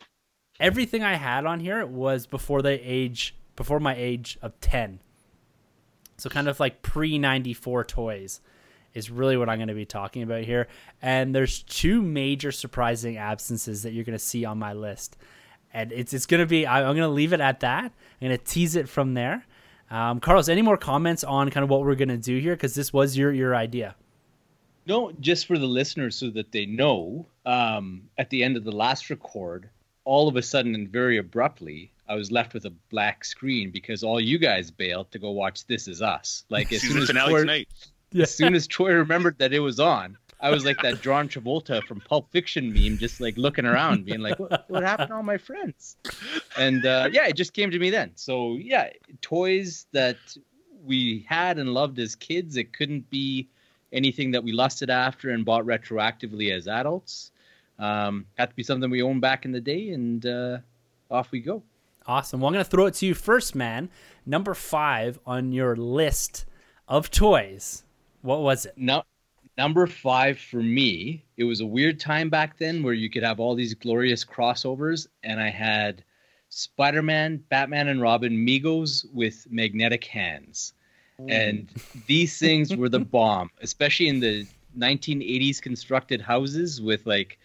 everything 0.59 1.03
I 1.03 1.15
had 1.15 1.45
on 1.45 1.61
here 1.61 1.85
was 1.85 2.27
before 2.27 2.61
the 2.61 2.79
age, 2.83 3.33
before 3.55 3.79
my 3.79 3.95
age 3.95 4.37
of 4.41 4.59
10. 4.59 4.99
So 6.17 6.29
kind 6.29 6.49
of 6.49 6.59
like 6.59 6.81
pre 6.81 7.17
94 7.17 7.85
toys 7.85 8.41
is 8.93 9.09
really 9.09 9.37
what 9.37 9.49
I'm 9.49 9.57
going 9.57 9.67
to 9.67 9.73
be 9.73 9.85
talking 9.85 10.23
about 10.23 10.43
here. 10.43 10.67
And 11.01 11.33
there's 11.33 11.63
two 11.63 12.01
major 12.01 12.51
surprising 12.51 13.17
absences 13.17 13.83
that 13.83 13.93
you're 13.93 14.05
going 14.05 14.17
to 14.17 14.23
see 14.23 14.45
on 14.45 14.59
my 14.59 14.73
list. 14.73 15.17
And 15.73 15.91
it's 15.91 16.13
it's 16.13 16.25
going 16.25 16.41
to 16.41 16.45
be 16.47 16.65
I- 16.65 16.79
I'm 16.79 16.95
going 16.95 17.07
to 17.07 17.07
leave 17.07 17.33
it 17.33 17.41
at 17.41 17.61
that. 17.61 17.85
I'm 17.85 18.27
going 18.27 18.37
to 18.37 18.43
tease 18.43 18.75
it 18.75 18.87
from 18.87 19.13
there. 19.13 19.45
Um, 19.89 20.19
Carlos, 20.19 20.49
any 20.49 20.61
more 20.61 20.77
comments 20.77 21.23
on 21.23 21.49
kind 21.49 21.63
of 21.63 21.69
what 21.69 21.81
we're 21.81 21.95
going 21.95 22.09
to 22.09 22.17
do 22.17 22.39
here? 22.39 22.55
Because 22.55 22.75
this 22.75 22.93
was 22.93 23.17
your 23.17 23.31
your 23.31 23.55
idea. 23.55 23.95
No, 24.85 25.11
just 25.19 25.45
for 25.45 25.57
the 25.57 25.65
listeners 25.65 26.15
so 26.15 26.29
that 26.31 26.51
they 26.51 26.65
know, 26.65 27.25
um, 27.45 28.03
at 28.17 28.29
the 28.29 28.43
end 28.43 28.57
of 28.57 28.65
the 28.65 28.71
last 28.71 29.09
record, 29.09 29.69
all 30.03 30.27
of 30.27 30.35
a 30.35 30.41
sudden 30.41 30.75
and 30.75 30.89
very 30.89 31.17
abruptly, 31.17 31.91
I 32.07 32.15
was 32.15 32.31
left 32.31 32.53
with 32.53 32.65
a 32.65 32.73
black 32.89 33.23
screen 33.23 33.71
because 33.71 34.03
all 34.03 34.19
you 34.19 34.37
guys 34.37 34.71
bailed 34.71 35.11
to 35.11 35.19
go 35.19 35.31
watch 35.31 35.65
This 35.67 35.87
Is 35.87 36.01
Us. 36.01 36.43
Like 36.49 36.73
as 36.73 36.81
soon 36.81 36.99
Season 36.99 37.17
as 37.17 37.27
finale 37.27 37.67
Tonight. 38.13 38.23
as 38.23 38.35
soon 38.35 38.55
as 38.55 38.67
Troy 38.67 38.93
remembered 38.93 39.37
that 39.39 39.53
it 39.53 39.59
was 39.59 39.79
on, 39.79 40.17
I 40.39 40.49
was 40.49 40.65
like 40.65 40.81
that 40.81 41.01
John 41.01 41.29
Travolta 41.29 41.81
from 41.83 42.01
Pulp 42.01 42.29
Fiction 42.31 42.73
meme, 42.73 42.97
just 42.97 43.21
like 43.21 43.37
looking 43.37 43.65
around, 43.65 44.05
being 44.05 44.19
like, 44.19 44.37
"What, 44.39 44.65
what 44.69 44.83
happened 44.83 45.09
to 45.09 45.15
all 45.15 45.23
my 45.23 45.37
friends?" 45.37 45.95
And 46.57 46.85
uh, 46.85 47.09
yeah, 47.11 47.27
it 47.27 47.35
just 47.35 47.53
came 47.53 47.71
to 47.71 47.79
me 47.79 47.89
then. 47.89 48.11
So 48.15 48.57
yeah, 48.57 48.89
toys 49.21 49.87
that 49.93 50.17
we 50.83 51.25
had 51.29 51.59
and 51.59 51.73
loved 51.73 51.97
as 51.99 52.15
kids. 52.15 52.57
It 52.57 52.73
couldn't 52.73 53.09
be 53.09 53.47
anything 53.93 54.31
that 54.31 54.43
we 54.43 54.51
lusted 54.51 54.89
after 54.89 55.29
and 55.29 55.45
bought 55.45 55.63
retroactively 55.65 56.51
as 56.51 56.67
adults. 56.67 57.31
Um, 57.79 58.25
had 58.37 58.49
to 58.49 58.55
be 58.55 58.63
something 58.63 58.89
we 58.89 59.01
owned 59.01 59.21
back 59.21 59.45
in 59.45 59.51
the 59.51 59.61
day, 59.61 59.89
and 59.89 60.25
uh, 60.25 60.57
off 61.09 61.31
we 61.31 61.39
go. 61.39 61.63
Awesome. 62.05 62.41
Well, 62.41 62.47
I'm 62.49 62.53
going 62.53 62.65
to 62.65 62.69
throw 62.69 62.85
it 62.87 62.95
to 62.95 63.05
you 63.05 63.13
first, 63.13 63.55
man. 63.55 63.89
Number 64.25 64.53
five 64.53 65.19
on 65.25 65.53
your 65.53 65.77
list 65.77 66.45
of 66.87 67.09
toys. 67.09 67.83
What 68.23 68.41
was 68.41 68.65
it? 68.65 68.73
Now, 68.77 69.03
number 69.57 69.85
five 69.85 70.39
for 70.39 70.63
me, 70.63 71.25
it 71.35 71.43
was 71.43 71.59
a 71.59 71.65
weird 71.65 71.99
time 71.99 72.29
back 72.29 72.57
then 72.57 72.81
where 72.81 72.93
you 72.93 73.09
could 73.09 73.21
have 73.21 73.39
all 73.39 73.53
these 73.53 73.73
glorious 73.73 74.23
crossovers, 74.23 75.07
and 75.23 75.41
I 75.41 75.49
had 75.49 76.05
Spider-Man, 76.47 77.43
Batman, 77.49 77.89
and 77.89 78.01
Robin 78.01 78.33
Megos 78.33 79.05
with 79.13 79.45
magnetic 79.51 80.05
hands, 80.05 80.73
and 81.27 81.69
these 82.07 82.39
things 82.39 82.73
were 82.73 82.87
the 82.87 82.99
bomb, 83.17 83.49
especially 83.61 84.07
in 84.07 84.21
the 84.21 84.47
1980s 84.77 85.61
constructed 85.61 86.21
houses 86.21 86.81
with 86.81 87.05
like 87.05 87.37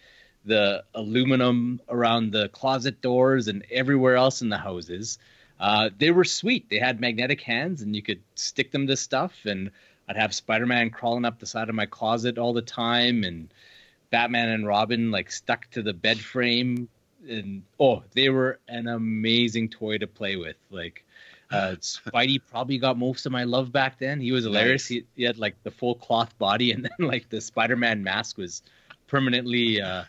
the 0.45 0.83
aluminum 0.95 1.81
around 1.89 2.31
the 2.31 2.47
closet 2.49 3.01
doors 3.01 3.49
and 3.49 3.65
everywhere 3.69 4.15
else 4.15 4.41
in 4.41 4.47
the 4.47 4.57
houses. 4.57 5.19
Uh, 5.59 5.89
they 5.97 6.11
were 6.11 6.23
sweet. 6.23 6.69
They 6.69 6.79
had 6.79 7.01
magnetic 7.01 7.41
hands, 7.41 7.81
and 7.81 7.93
you 7.93 8.01
could 8.01 8.21
stick 8.35 8.71
them 8.71 8.87
to 8.87 8.95
stuff. 8.95 9.45
And 9.45 9.71
I'd 10.09 10.17
have 10.17 10.33
Spider-Man 10.33 10.89
crawling 10.89 11.23
up 11.23 11.37
the 11.37 11.45
side 11.45 11.69
of 11.69 11.75
my 11.75 11.85
closet 11.85 12.39
all 12.39 12.51
the 12.51 12.63
time, 12.63 13.23
and 13.23 13.47
Batman 14.09 14.49
and 14.49 14.65
Robin 14.65 15.11
like 15.11 15.31
stuck 15.31 15.69
to 15.71 15.83
the 15.83 15.93
bed 15.93 16.19
frame, 16.19 16.89
and 17.29 17.61
oh, 17.79 18.03
they 18.13 18.29
were 18.29 18.59
an 18.67 18.87
amazing 18.87 19.69
toy 19.69 19.99
to 19.99 20.07
play 20.07 20.35
with. 20.35 20.55
Like 20.71 21.05
uh, 21.51 21.75
Spidey 21.79 22.41
probably 22.49 22.79
got 22.79 22.97
most 22.97 23.27
of 23.27 23.31
my 23.31 23.43
love 23.43 23.71
back 23.71 23.99
then. 23.99 24.19
He 24.19 24.31
was 24.31 24.45
hilarious. 24.45 24.83
Nice. 24.83 24.87
He, 24.87 25.05
he 25.15 25.23
had 25.23 25.37
like 25.37 25.61
the 25.61 25.71
full 25.71 25.93
cloth 25.93 26.35
body, 26.39 26.71
and 26.71 26.83
then 26.97 27.07
like 27.07 27.29
the 27.29 27.39
Spider-Man 27.39 28.03
mask 28.03 28.37
was 28.37 28.63
permanently 29.05 29.79
uh, 29.79 30.05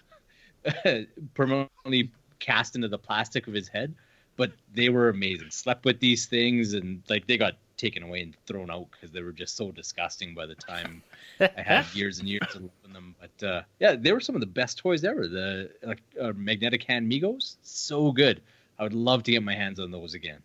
permanently 1.35 2.11
cast 2.39 2.75
into 2.75 2.89
the 2.89 2.99
plastic 2.99 3.47
of 3.49 3.53
his 3.53 3.69
head. 3.69 3.95
But 4.39 4.53
they 4.73 4.89
were 4.89 5.11
amazing. 5.11 5.51
Slept 5.51 5.85
with 5.85 6.01
these 6.01 6.25
things, 6.25 6.73
and 6.73 7.03
like 7.11 7.27
they 7.27 7.37
got 7.37 7.57
taken 7.81 8.03
away 8.03 8.23
and 8.23 8.37
thrown 8.47 8.71
out 8.71 8.87
because 8.93 9.11
they 9.11 9.23
were 9.23 9.33
just 9.33 9.57
so 9.57 9.71
disgusting 9.73 10.35
by 10.35 10.47
the 10.47 10.55
time 10.55 11.03
I 11.41 11.51
had 11.63 11.87
years 11.95 12.19
and 12.21 12.29
years 12.29 12.43
of 12.55 12.63
loving 12.63 12.93
them. 12.93 13.15
But 13.21 13.47
uh, 13.47 13.63
yeah, 13.79 13.97
they 13.97 14.13
were 14.13 14.21
some 14.21 14.35
of 14.35 14.41
the 14.41 14.47
best 14.47 14.79
toys 14.79 15.05
ever. 15.05 15.27
The 15.27 15.71
like 15.83 16.01
uh, 16.21 16.33
magnetic 16.37 16.85
hand 16.85 17.11
Megos, 17.11 17.57
so 17.63 18.13
good. 18.13 18.41
I 18.79 18.83
would 18.83 18.95
love 18.95 19.23
to 19.25 19.33
get 19.33 19.43
my 19.43 19.55
hands 19.55 19.81
on 19.81 19.91
those 19.91 20.15
again. 20.15 20.41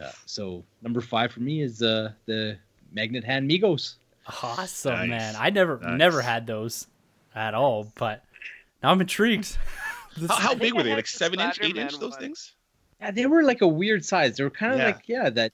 Uh, 0.00 0.10
so 0.26 0.64
number 0.82 1.00
five 1.00 1.32
for 1.32 1.40
me 1.40 1.60
is 1.62 1.82
uh, 1.82 2.12
the 2.26 2.58
magnet 2.92 3.24
hand 3.24 3.50
Megos. 3.50 3.94
Awesome, 4.42 4.92
Nice. 4.94 5.08
man. 5.08 5.34
I 5.38 5.50
never 5.50 5.78
Nice. 5.78 5.98
never 5.98 6.22
had 6.22 6.46
those 6.46 6.86
at 7.34 7.54
all, 7.54 7.90
but 7.96 8.22
now 8.82 8.90
I'm 8.92 9.00
intrigued. 9.00 9.56
How, 10.28 10.34
how 10.34 10.54
big 10.56 10.74
were 10.74 10.82
they? 10.82 10.92
Like 10.94 11.06
seven 11.06 11.38
inch, 11.40 11.58
eight 11.62 11.76
inch? 11.76 11.92
Those 11.98 12.10
one. 12.12 12.20
things? 12.20 12.52
Yeah, 13.00 13.12
they 13.12 13.26
were 13.26 13.44
like 13.44 13.60
a 13.62 13.68
weird 13.68 14.04
size. 14.04 14.36
They 14.36 14.42
were 14.44 14.50
kind 14.50 14.72
of 14.72 14.78
Yeah. 14.80 14.86
like 14.86 15.02
yeah 15.06 15.30
that. 15.30 15.52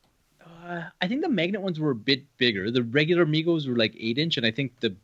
Uh, 0.66 0.82
I 1.00 1.06
think 1.08 1.22
the 1.22 1.28
magnet 1.28 1.62
ones 1.62 1.78
were 1.78 1.90
a 1.90 1.94
bit 1.94 2.24
bigger. 2.38 2.70
The 2.70 2.82
regular 2.82 3.24
Megos 3.24 3.68
were 3.68 3.76
like 3.76 3.94
eight 3.98 4.18
inch, 4.18 4.36
and 4.36 4.44
I 4.46 4.50
think 4.50 4.80
the 4.80 4.94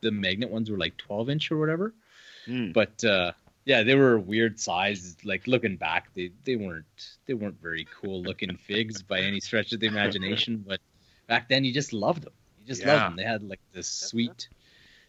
the 0.00 0.10
magnet 0.10 0.50
ones 0.50 0.70
were 0.70 0.78
like 0.78 0.96
twelve 0.96 1.28
inch 1.28 1.50
or 1.50 1.58
whatever. 1.58 1.92
Hmm. 2.46 2.72
But 2.72 3.02
uh, 3.04 3.32
yeah, 3.64 3.82
they 3.82 3.94
were 3.94 4.14
a 4.14 4.20
weird 4.20 4.60
size. 4.60 5.16
Like 5.24 5.46
looking 5.46 5.76
back, 5.76 6.12
they 6.14 6.30
they 6.44 6.56
weren't 6.56 7.16
they 7.26 7.34
weren't 7.34 7.60
very 7.60 7.86
cool 8.00 8.22
looking 8.22 8.56
figs 8.66 9.02
by 9.02 9.20
any 9.20 9.40
stretch 9.40 9.72
of 9.72 9.80
the 9.80 9.86
imagination. 9.86 10.64
But 10.66 10.80
back 11.26 11.48
then, 11.48 11.64
you 11.64 11.72
just 11.72 11.92
loved 11.92 12.22
them. 12.22 12.32
You 12.60 12.66
just 12.66 12.82
Yeah. 12.82 12.92
loved 12.94 13.04
them. 13.06 13.16
They 13.16 13.24
had 13.24 13.42
like 13.42 13.60
this 13.72 13.88
sweet, 13.88 14.48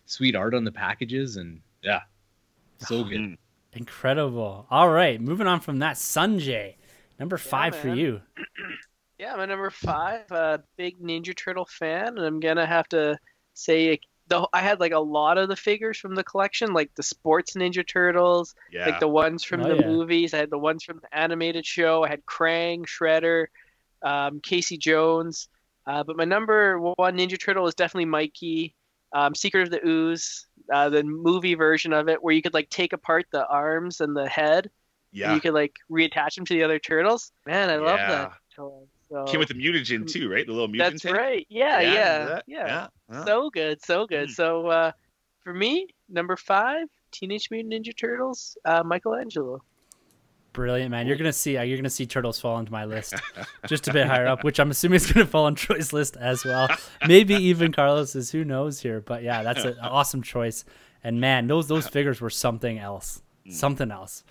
sweet 0.06 0.36
art 0.36 0.54
on 0.56 0.64
the 0.64 0.72
packages, 0.72 1.38
and 1.38 1.62
yeah, 1.84 2.02
so 2.80 3.04
good. 3.04 3.20
Mm. 3.20 3.38
Incredible. 3.74 4.68
All 4.70 4.90
right, 4.90 5.20
moving 5.20 5.48
on 5.48 5.60
from 5.60 5.80
that, 5.80 5.96
Sunjay, 5.96 6.76
number 7.20 7.38
five 7.38 7.76
for 7.76 7.90
you. 7.90 8.22
Yeah, 9.24 9.38
my 9.38 9.46
number 9.46 9.70
five, 9.70 10.30
uh, 10.34 10.58
big 10.76 11.00
Ninja 11.00 11.34
Turtle 11.34 11.64
fan, 11.64 12.18
and 12.18 12.26
I'm 12.26 12.42
gonna 12.42 12.66
have 12.66 12.90
to 12.90 13.18
say 13.54 13.92
like, 13.92 14.04
the 14.28 14.46
I 14.52 14.60
had 14.60 14.82
like 14.82 14.92
a 14.92 15.00
lot 15.00 15.38
of 15.38 15.48
the 15.48 15.56
figures 15.56 15.98
from 15.98 16.14
the 16.14 16.26
collection, 16.26 16.74
like 16.74 16.94
the 16.96 17.04
sports 17.04 17.54
Ninja 17.54 17.88
Turtles, 17.88 18.54
Yeah. 18.70 18.86
like 18.86 19.00
the 19.00 19.08
ones 19.08 19.46
from 19.46 19.62
Oh, 19.62 19.70
the 19.70 19.76
yeah. 19.78 19.88
movies. 19.88 20.34
I 20.34 20.40
had 20.40 20.50
the 20.50 20.58
ones 20.58 20.84
from 20.84 21.00
the 21.00 21.18
animated 21.18 21.66
show. 21.66 22.04
I 22.04 22.10
had 22.10 22.26
Krang, 22.26 22.86
Shredder, 22.86 23.46
um, 24.02 24.42
Casey 24.42 24.78
Jones. 24.78 25.48
Uh, 25.88 26.04
but 26.04 26.18
my 26.18 26.26
number 26.26 26.78
one 26.80 27.18
Ninja 27.18 27.40
Turtle 27.40 27.68
is 27.68 27.76
definitely 27.76 28.06
Mikey. 28.06 28.76
Um, 29.14 29.36
Secret 29.36 29.62
of 29.62 29.70
the 29.70 29.88
Ooze, 29.88 30.48
uh, 30.74 30.90
the 30.90 31.04
movie 31.04 31.56
version 31.56 31.94
of 31.94 32.10
it, 32.10 32.22
where 32.22 32.34
you 32.34 32.42
could 32.42 32.54
like 32.54 32.70
take 32.70 32.92
apart 32.92 33.26
the 33.32 33.48
arms 33.48 34.02
and 34.02 34.18
the 34.18 34.28
head, 34.28 34.66
and 34.66 34.72
yeah. 35.14 35.34
you 35.34 35.40
could 35.40 35.54
like 35.54 35.78
reattach 35.90 36.36
them 36.36 36.46
to 36.46 36.54
the 36.54 36.64
other 36.64 36.80
turtles. 36.80 37.32
Man, 37.46 37.70
I 37.70 37.78
love 37.78 38.00
that 38.00 38.34
toy. 38.54 38.84
So 39.14 39.26
Came 39.26 39.40
with 39.40 39.50
the 39.50 39.54
mutagen 39.54 40.12
too, 40.12 40.28
right? 40.32 40.44
The 40.46 40.52
little 40.54 40.68
mutant 40.68 40.94
that's 40.94 41.04
tank? 41.04 41.16
right. 41.16 41.46
Yeah, 41.50 41.78
remember 41.78 41.96
yeah, 42.00 42.26
that? 42.26 42.44
yeah. 42.48 42.66
yeah. 42.66 42.88
yeah. 43.12 43.26
So 43.26 43.50
good, 43.52 43.80
so 43.86 44.08
good. 44.08 44.30
Mm. 44.30 44.34
So 44.34 44.68
uh, 44.68 44.92
for 45.42 45.54
me, 45.54 45.88
number 46.10 46.36
five, 46.36 46.88
Teenage 47.12 47.50
Mutant 47.52 47.74
Ninja 47.86 47.96
Turtles, 47.96 48.58
uh, 48.66 48.82
Michelangelo. 48.84 49.62
Brilliant, 50.54 50.90
man. 50.92 51.06
You're 51.08 51.16
gonna 51.18 51.32
see. 51.34 51.58
uh, 51.58 51.62
You're 51.64 51.78
gonna 51.78 51.90
see 51.92 52.06
turtles 52.08 52.40
fall 52.40 52.58
into 52.60 52.72
my 52.72 52.86
list, 52.86 53.14
just 53.68 53.88
a 53.88 53.94
bit 53.94 54.06
higher 54.08 54.28
up, 54.28 54.44
which 54.44 54.60
I'm 54.60 54.70
assuming 54.72 54.96
is 54.98 55.12
gonna 55.12 55.26
fall 55.28 55.46
on 55.46 55.54
Troy's 55.56 55.94
list 55.94 56.16
as 56.18 56.44
well. 56.46 56.68
Maybe 57.08 57.36
even 57.36 57.72
Carlos's. 57.72 58.32
Who 58.32 58.44
knows 58.44 58.80
here? 58.80 59.00
But 59.02 59.22
yeah, 59.24 59.42
that's 59.44 59.64
an 59.64 59.78
awesome 59.82 60.22
choice. 60.24 60.64
And 61.04 61.20
man, 61.22 61.46
those 61.48 61.68
those 61.68 61.88
figures 61.98 62.20
were 62.22 62.30
something 62.32 62.78
else. 62.80 63.22
Something 63.50 63.92
else. 63.92 64.24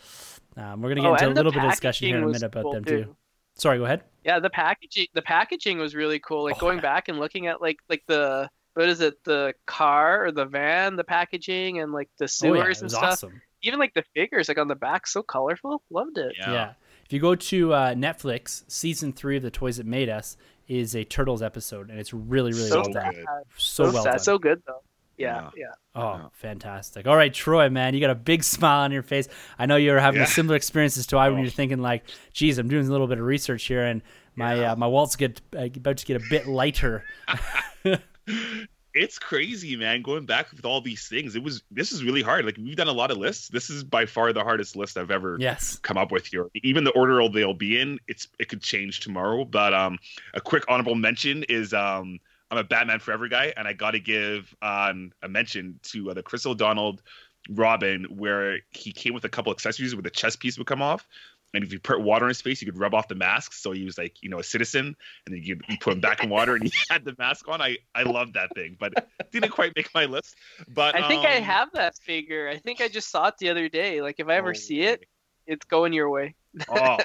Um, 0.57 0.81
we're 0.83 0.89
gonna 0.91 1.01
get 1.03 1.09
Oh, 1.11 1.15
into 1.15 1.29
a 1.29 1.35
little 1.35 1.53
bit 1.53 1.63
of 1.65 1.71
discussion 1.71 2.07
here 2.09 2.19
in 2.19 2.23
a 2.25 2.27
minute 2.27 2.43
about 2.43 2.65
was 2.65 2.75
them 2.75 2.85
cool, 2.85 3.05
too. 3.05 3.17
Sorry, 3.55 3.79
go 3.79 3.85
ahead. 3.85 4.03
Yeah, 4.25 4.39
the 4.41 4.51
packaging, 4.51 5.07
the 5.15 5.23
packaging 5.23 5.79
was 5.79 5.95
really 5.95 6.19
cool. 6.19 6.45
Like 6.45 6.57
Oh, 6.57 6.61
going 6.61 6.77
yeah. 6.79 6.83
back 6.83 7.09
and 7.09 7.19
looking 7.19 7.47
at 7.49 7.61
like 7.61 7.79
like 7.89 8.03
the 8.07 8.49
what 8.75 8.89
is 8.89 9.01
it, 9.01 9.23
the 9.25 9.53
car 9.67 10.25
or 10.27 10.33
the 10.33 10.45
van, 10.47 10.97
the 10.97 11.05
packaging 11.05 11.79
and 11.81 11.93
like 11.93 12.09
the 12.19 12.25
Oh 12.25 12.27
sewers 12.27 12.57
yeah, 12.57 12.71
it 12.71 12.81
and 12.83 12.91
stuff. 12.91 13.03
awesome. 13.05 13.43
Even 13.63 13.79
like 13.79 13.95
the 13.95 14.05
figures, 14.15 14.49
like 14.49 14.59
on 14.59 14.69
the 14.69 14.75
back, 14.75 15.07
so 15.07 15.23
colorful. 15.23 15.83
Loved 15.91 16.19
it. 16.19 16.35
Yeah. 16.39 16.73
If 17.05 17.13
you 17.13 17.21
go 17.21 17.35
to 17.35 17.73
uh, 17.75 17.95
Netflix, 17.95 18.65
season 18.69 19.13
three 19.13 19.37
of 19.37 19.43
the 19.43 19.51
Toys 19.51 19.77
That 19.77 19.87
Made 19.87 20.09
Us 20.09 20.37
is 20.67 20.97
a 20.97 21.05
Turtles 21.05 21.43
episode, 21.43 21.91
and 21.91 21.99
it's 22.01 22.15
really, 22.15 22.53
really 22.53 22.69
so 22.69 22.81
well 22.81 22.93
done. 22.93 23.15
good. 23.15 23.25
So 23.59 23.85
So 23.89 23.93
well 23.93 24.03
sad. 24.05 24.11
done. 24.13 24.19
So 24.21 24.39
good 24.39 24.63
though. 24.67 24.83
Yeah, 25.19 25.51
yeah. 25.57 25.67
Oh, 25.95 26.15
Yeah. 26.15 26.27
fantastic. 26.33 27.07
All 27.07 27.17
right, 27.17 27.33
Troy, 27.33 27.69
man, 27.69 27.95
you 27.95 28.01
got 28.01 28.11
a 28.11 28.15
big 28.15 28.43
smile 28.55 28.81
on 28.81 28.93
your 28.93 29.03
face. 29.03 29.29
I 29.59 29.67
know 29.67 29.77
you're 29.77 30.01
having 30.01 30.21
Yeah. 30.21 30.27
a 30.27 30.31
similar 30.31 30.57
experiences 30.57 31.07
to 31.09 31.17
I 31.19 31.29
when 31.29 31.39
Oh. 31.39 31.43
you're 31.43 31.51
thinking 31.51 31.79
like, 31.81 32.05
geez, 32.33 32.59
I'm 32.59 32.69
doing 32.69 32.87
a 32.87 32.91
little 32.91 33.07
bit 33.07 33.19
of 33.19 33.25
research 33.25 33.65
here 33.65 33.85
and 33.85 34.03
my 34.35 34.55
Yeah. 34.55 34.73
uh, 34.73 34.77
my 34.77 34.87
wallet's 34.87 35.17
get 35.17 35.41
uh, 35.57 35.65
about 35.77 35.99
to 35.99 36.07
get 36.07 36.17
a 36.21 36.25
bit 36.31 36.47
lighter. 36.47 37.05
it's 38.95 39.19
crazy, 39.19 39.77
man. 39.77 40.03
Going 40.03 40.27
back 40.27 40.51
with 40.53 40.65
all 40.65 40.81
these 40.81 41.09
things, 41.09 41.35
it 41.37 41.43
was 41.43 41.63
this 41.71 41.93
is 41.93 42.05
really 42.05 42.23
hard. 42.23 42.45
Like 42.45 42.57
we've 42.57 42.77
done 42.77 42.89
a 42.89 42.93
lot 42.93 43.11
of 43.11 43.17
lists. 43.19 43.49
This 43.49 43.71
is 43.71 43.85
by 43.85 44.07
far 44.07 44.33
the 44.33 44.43
hardest 44.43 44.77
list 44.77 44.97
I've 44.97 45.11
ever 45.11 45.37
yes. 45.41 45.79
come 45.79 45.97
up 45.97 46.13
with 46.13 46.27
here. 46.27 46.49
Even 46.63 46.85
the 46.85 46.91
order 46.93 47.27
they'll 47.29 47.55
be 47.55 47.81
in, 47.81 47.99
it's 48.09 48.29
it 48.39 48.49
could 48.49 48.63
change 48.63 49.01
tomorrow. 49.01 49.45
But 49.45 49.75
um, 49.75 49.99
a 50.35 50.41
quick 50.41 50.65
honorable 50.69 50.95
mention 50.95 51.43
is 51.45 51.73
um, 51.75 52.19
I'm 52.53 52.59
a 52.59 52.65
Batman 52.65 53.01
Forever 53.01 53.29
guy, 53.29 53.55
and 53.57 53.67
I 53.67 53.73
got 53.73 53.93
to 53.93 53.99
give 53.99 54.55
um, 54.61 55.11
a 55.23 55.29
mention 55.29 55.81
to 55.85 56.11
uh, 56.11 56.15
the 56.15 56.23
Crystal 56.23 56.55
Donald 56.55 57.01
Robin, 57.49 58.05
where 58.11 58.59
he 58.73 58.93
came 58.93 59.15
with 59.15 59.25
a 59.25 59.31
couple 59.31 59.51
accessories 59.53 59.95
where 59.95 60.03
the 60.03 60.11
chest 60.11 60.39
piece 60.39 60.59
would 60.59 60.67
come 60.67 60.83
off. 60.83 61.09
And 61.55 61.65
if 61.65 61.73
you 61.73 61.81
put 61.81 62.03
water 62.03 62.27
in 62.27 62.29
his 62.29 62.43
face, 62.43 62.61
you 62.61 62.71
could 62.71 62.79
rub 62.79 62.93
off 62.93 63.09
the 63.09 63.15
mask. 63.15 63.55
So 63.55 63.73
he 63.73 63.87
was 63.87 63.97
like, 63.97 64.23
you 64.23 64.29
know, 64.29 64.39
a 64.39 64.43
citizen, 64.43 64.95
and 65.27 65.35
then 65.35 65.43
you, 65.43 65.61
you 65.67 65.79
put 65.81 65.95
him 65.95 66.01
back 66.01 66.23
in 66.23 66.29
water, 66.29 66.55
and 66.55 66.65
he 66.65 66.73
had 66.91 67.07
the 67.07 67.15
mask 67.19 67.49
on. 67.49 67.63
I 67.63 67.79
I 67.95 68.03
loved 68.03 68.35
that 68.35 68.55
thing, 68.55 68.77
but 68.79 68.93
it 68.97 69.33
didn't 69.33 69.53
quite 69.53 69.73
make 69.75 69.89
my 69.95 70.05
list. 70.05 70.37
But 70.69 70.95
I 70.95 71.09
think 71.09 71.25
I 71.25 71.39
um, 71.39 71.45
have 71.45 71.69
that 71.73 71.97
figure. 71.97 72.51
I 72.51 72.59
think 72.59 72.83
I 72.83 72.89
just 72.89 73.11
saw 73.11 73.29
it 73.29 73.39
the 73.39 73.49
other 73.49 73.71
day. 73.71 74.03
Like 74.03 74.17
if 74.19 74.29
I 74.29 74.35
ever 74.35 74.51
oh, 74.51 74.53
see 74.53 74.83
it, 74.83 75.07
it's 75.47 75.67
going 75.67 75.93
your 75.93 76.11
way. 76.11 76.35
oh 76.69 76.99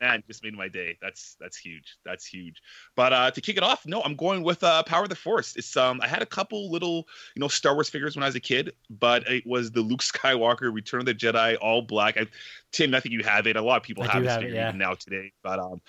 man, 0.00 0.22
just 0.26 0.44
made 0.44 0.54
my 0.54 0.68
day. 0.68 0.96
That's 1.02 1.36
that's 1.40 1.56
huge. 1.56 1.96
That's 2.04 2.24
huge. 2.24 2.62
But 2.94 3.12
uh 3.12 3.30
to 3.32 3.40
kick 3.40 3.56
it 3.56 3.62
off, 3.62 3.84
no, 3.86 4.02
I'm 4.02 4.14
going 4.14 4.42
with 4.42 4.62
uh 4.62 4.82
Power 4.84 5.02
of 5.02 5.08
the 5.08 5.16
Force. 5.16 5.56
It's 5.56 5.76
um 5.76 6.00
I 6.00 6.06
had 6.06 6.22
a 6.22 6.26
couple 6.26 6.70
little, 6.70 7.08
you 7.34 7.40
know, 7.40 7.48
Star 7.48 7.74
Wars 7.74 7.88
figures 7.88 8.14
when 8.14 8.22
I 8.22 8.26
was 8.26 8.36
a 8.36 8.40
kid, 8.40 8.72
but 8.90 9.28
it 9.28 9.44
was 9.46 9.72
the 9.72 9.80
Luke 9.80 10.00
Skywalker 10.02 10.72
Return 10.72 11.00
of 11.00 11.06
the 11.06 11.14
Jedi 11.14 11.56
all 11.60 11.82
black. 11.82 12.16
I, 12.16 12.26
Tim, 12.72 12.94
I 12.94 13.00
think 13.00 13.12
you 13.12 13.24
have 13.24 13.46
it. 13.46 13.56
A 13.56 13.62
lot 13.62 13.76
of 13.76 13.82
people 13.82 14.04
I 14.04 14.08
have 14.08 14.22
this 14.22 14.32
have 14.32 14.42
it, 14.42 14.52
yeah. 14.52 14.68
even 14.68 14.78
now 14.78 14.94
today. 14.94 15.32
But 15.42 15.58
um 15.58 15.80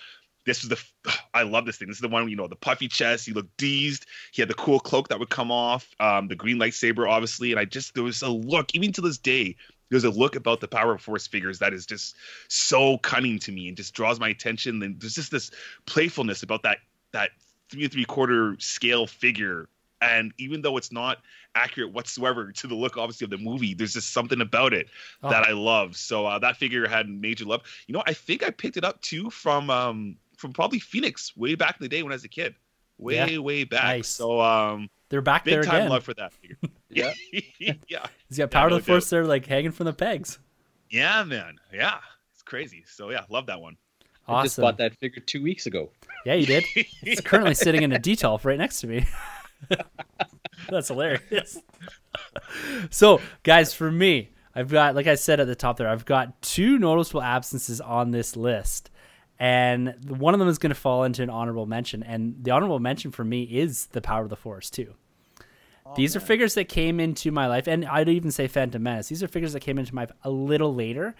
this 0.46 0.62
was 0.62 0.70
the 0.70 1.12
I 1.34 1.42
love 1.42 1.66
this 1.66 1.76
thing. 1.76 1.88
This 1.88 1.98
is 1.98 2.02
the 2.02 2.08
one, 2.08 2.28
you 2.28 2.36
know, 2.36 2.46
the 2.46 2.56
puffy 2.56 2.88
chest. 2.88 3.26
He 3.26 3.32
looked 3.32 3.56
deezed. 3.56 4.06
He 4.32 4.40
had 4.40 4.48
the 4.48 4.54
cool 4.54 4.80
cloak 4.80 5.08
that 5.08 5.18
would 5.18 5.28
come 5.30 5.52
off. 5.52 5.94
Um, 6.00 6.28
the 6.28 6.36
green 6.36 6.58
lightsaber, 6.58 7.08
obviously, 7.08 7.50
and 7.50 7.60
I 7.60 7.66
just 7.66 7.94
there 7.94 8.04
was 8.04 8.22
a 8.22 8.30
look, 8.30 8.74
even 8.74 8.92
to 8.92 9.00
this 9.02 9.18
day, 9.18 9.56
there's 9.90 10.04
a 10.04 10.10
look 10.10 10.36
about 10.36 10.60
the 10.60 10.68
Power 10.68 10.94
of 10.94 11.02
Force 11.02 11.26
figures 11.26 11.58
that 11.60 11.72
is 11.72 11.86
just 11.86 12.16
so 12.48 12.98
cunning 12.98 13.38
to 13.40 13.52
me 13.52 13.68
and 13.68 13.76
just 13.76 13.94
draws 13.94 14.18
my 14.18 14.28
attention. 14.28 14.82
And 14.82 15.00
there's 15.00 15.14
just 15.14 15.30
this 15.30 15.50
playfulness 15.86 16.42
about 16.42 16.62
that 16.62 16.78
that 17.12 17.30
three 17.70 17.84
and 17.84 17.92
three 17.92 18.04
quarter 18.04 18.56
scale 18.58 19.06
figure. 19.06 19.68
And 20.02 20.32
even 20.38 20.60
though 20.60 20.76
it's 20.76 20.92
not 20.92 21.18
accurate 21.54 21.92
whatsoever 21.92 22.52
to 22.52 22.66
the 22.66 22.74
look, 22.74 22.98
obviously, 22.98 23.24
of 23.24 23.30
the 23.30 23.38
movie, 23.38 23.72
there's 23.72 23.94
just 23.94 24.12
something 24.12 24.42
about 24.42 24.74
it 24.74 24.88
Oh, 25.22 25.30
that 25.30 25.44
I 25.48 25.52
love. 25.52 25.96
So 25.96 26.26
uh, 26.26 26.38
that 26.40 26.56
figure 26.56 26.86
had 26.86 27.08
major 27.08 27.46
love. 27.46 27.62
You 27.86 27.94
know, 27.94 28.02
I 28.06 28.12
think 28.12 28.44
I 28.44 28.50
picked 28.50 28.76
it 28.76 28.84
up 28.84 29.00
too 29.00 29.30
from 29.30 29.70
um 29.70 30.16
from 30.36 30.52
probably 30.52 30.80
Phoenix 30.80 31.34
way 31.36 31.54
back 31.54 31.76
in 31.80 31.84
the 31.84 31.88
day 31.88 32.02
when 32.02 32.12
I 32.12 32.16
was 32.16 32.24
a 32.24 32.28
kid. 32.28 32.54
Way, 32.98 33.38
way 33.38 33.64
back. 33.64 33.84
Nice. 33.84 34.08
So 34.08 34.40
um 34.40 34.90
they're 35.08 35.22
back 35.22 35.44
big 35.44 35.54
there 35.54 35.62
time 35.62 35.76
again. 35.76 35.90
love 35.90 36.04
for 36.04 36.14
that 36.14 36.32
figure. 36.32 36.56
Yeah. 36.88 37.12
yeah. 37.88 38.06
He's 38.28 38.38
got 38.38 38.50
Power 38.50 38.70
no 38.70 38.76
of 38.76 38.82
the 38.82 38.86
Force 38.90 39.10
there, 39.10 39.26
like 39.26 39.44
hanging 39.44 39.72
from 39.72 39.84
the 39.84 39.92
pegs. 39.92 40.38
Yeah, 40.88 41.24
man. 41.24 41.56
Yeah. 41.74 41.98
It's 42.32 42.42
crazy. 42.42 42.84
So 42.86 43.10
yeah, 43.10 43.24
love 43.28 43.46
that 43.46 43.60
one. 43.60 43.76
I 44.26 44.44
just 44.44 44.54
Awesome. 44.54 44.62
bought 44.62 44.78
that 44.78 44.94
figure 44.96 45.20
two 45.20 45.42
weeks 45.42 45.66
ago. 45.66 45.90
Yeah, 46.24 46.34
you 46.34 46.46
did. 46.46 46.64
It's 47.02 47.20
currently 47.20 47.52
sitting 47.66 47.82
in 47.82 47.92
a 47.92 47.98
detail 47.98 48.40
right 48.44 48.56
next 48.56 48.80
to 48.80 48.86
me. 48.86 49.04
That's 50.70 50.88
hilarious. 50.88 51.58
so, 52.90 53.20
guys, 53.42 53.74
for 53.74 53.90
me, 53.92 54.30
I've 54.54 54.70
got, 54.70 54.94
like 54.94 55.06
I 55.06 55.14
said 55.16 55.38
at 55.38 55.46
the 55.46 55.54
top 55.54 55.76
there, 55.76 55.88
I've 55.88 56.06
got 56.06 56.40
two 56.40 56.78
noticeable 56.78 57.22
absences 57.22 57.80
on 57.80 58.10
this 58.10 58.36
list. 58.36 58.90
And 59.38 59.94
one 60.08 60.34
of 60.34 60.40
them 60.40 60.48
is 60.48 60.58
going 60.58 60.70
to 60.70 60.74
fall 60.74 61.04
into 61.04 61.22
an 61.22 61.30
honorable 61.30 61.66
mention. 61.66 62.02
And 62.02 62.36
the 62.42 62.52
honorable 62.52 62.78
mention 62.78 63.10
for 63.10 63.24
me 63.24 63.42
is 63.42 63.86
the 63.86 64.00
power 64.00 64.22
of 64.22 64.30
the 64.30 64.36
force, 64.36 64.70
too. 64.70 64.94
Oh, 65.84 65.92
These 65.94 66.16
are 66.16 66.20
figures 66.20 66.54
that 66.54 66.68
came 66.68 66.98
into 66.98 67.30
my 67.30 67.46
life, 67.46 67.66
and 67.66 67.84
I'd 67.84 68.08
even 68.08 68.30
say 68.30 68.48
Phantom 68.48 68.82
Menace. 68.82 69.08
These 69.08 69.22
are 69.22 69.28
figures 69.28 69.52
that 69.52 69.60
came 69.60 69.78
into 69.78 69.94
my 69.94 70.02
life 70.02 70.12
a 70.22 70.30
little 70.30 70.74
later, 70.74 71.14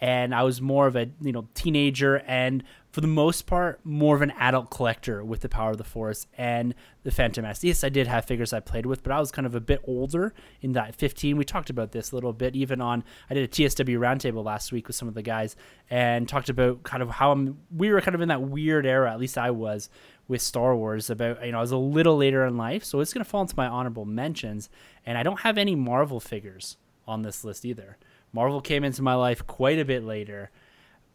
and 0.00 0.34
I 0.34 0.42
was 0.42 0.60
more 0.60 0.86
of 0.86 0.96
a 0.96 1.08
you 1.20 1.32
know 1.32 1.46
teenager, 1.54 2.22
and 2.26 2.64
for 2.90 3.00
the 3.00 3.06
most 3.06 3.46
part, 3.46 3.80
more 3.84 4.16
of 4.16 4.22
an 4.22 4.32
adult 4.32 4.70
collector 4.70 5.22
with 5.22 5.40
the 5.40 5.48
Power 5.48 5.70
of 5.70 5.78
the 5.78 5.84
Force 5.84 6.26
and 6.36 6.74
the 7.04 7.10
Phantom 7.10 7.42
Menace. 7.42 7.62
Yes, 7.62 7.84
I 7.84 7.88
did 7.88 8.06
have 8.06 8.24
figures 8.24 8.52
I 8.52 8.60
played 8.60 8.86
with, 8.86 9.02
but 9.02 9.12
I 9.12 9.20
was 9.20 9.30
kind 9.30 9.46
of 9.46 9.54
a 9.54 9.60
bit 9.60 9.80
older 9.86 10.34
in 10.60 10.72
that 10.72 10.96
15. 10.96 11.36
We 11.36 11.44
talked 11.44 11.70
about 11.70 11.92
this 11.92 12.10
a 12.10 12.14
little 12.14 12.32
bit, 12.32 12.56
even 12.56 12.80
on 12.80 13.04
I 13.28 13.34
did 13.34 13.44
a 13.44 13.48
TSW 13.48 13.98
roundtable 13.98 14.42
last 14.42 14.72
week 14.72 14.86
with 14.86 14.96
some 14.96 15.06
of 15.06 15.14
the 15.14 15.22
guys, 15.22 15.54
and 15.90 16.28
talked 16.28 16.48
about 16.48 16.82
kind 16.82 17.02
of 17.02 17.10
how 17.10 17.30
I'm, 17.30 17.58
we 17.74 17.90
were 17.90 18.00
kind 18.00 18.14
of 18.14 18.22
in 18.22 18.28
that 18.28 18.42
weird 18.42 18.86
era. 18.86 19.12
At 19.12 19.20
least 19.20 19.36
I 19.38 19.50
was 19.50 19.90
with 20.26 20.40
Star 20.40 20.74
Wars 20.74 21.10
about 21.10 21.44
you 21.44 21.52
know 21.52 21.58
I 21.58 21.60
was 21.60 21.72
a 21.72 21.76
little 21.76 22.16
later 22.16 22.46
in 22.46 22.56
life, 22.56 22.84
so 22.84 23.00
it's 23.00 23.12
gonna 23.12 23.24
fall 23.24 23.42
into 23.42 23.54
my 23.56 23.66
honorable 23.66 24.06
mentions. 24.06 24.70
And 25.04 25.18
I 25.18 25.22
don't 25.22 25.40
have 25.40 25.58
any 25.58 25.76
Marvel 25.76 26.20
figures 26.20 26.76
on 27.06 27.22
this 27.22 27.44
list 27.44 27.64
either. 27.64 27.98
Marvel 28.32 28.60
came 28.60 28.84
into 28.84 29.02
my 29.02 29.14
life 29.14 29.46
quite 29.46 29.78
a 29.78 29.84
bit 29.84 30.04
later, 30.04 30.50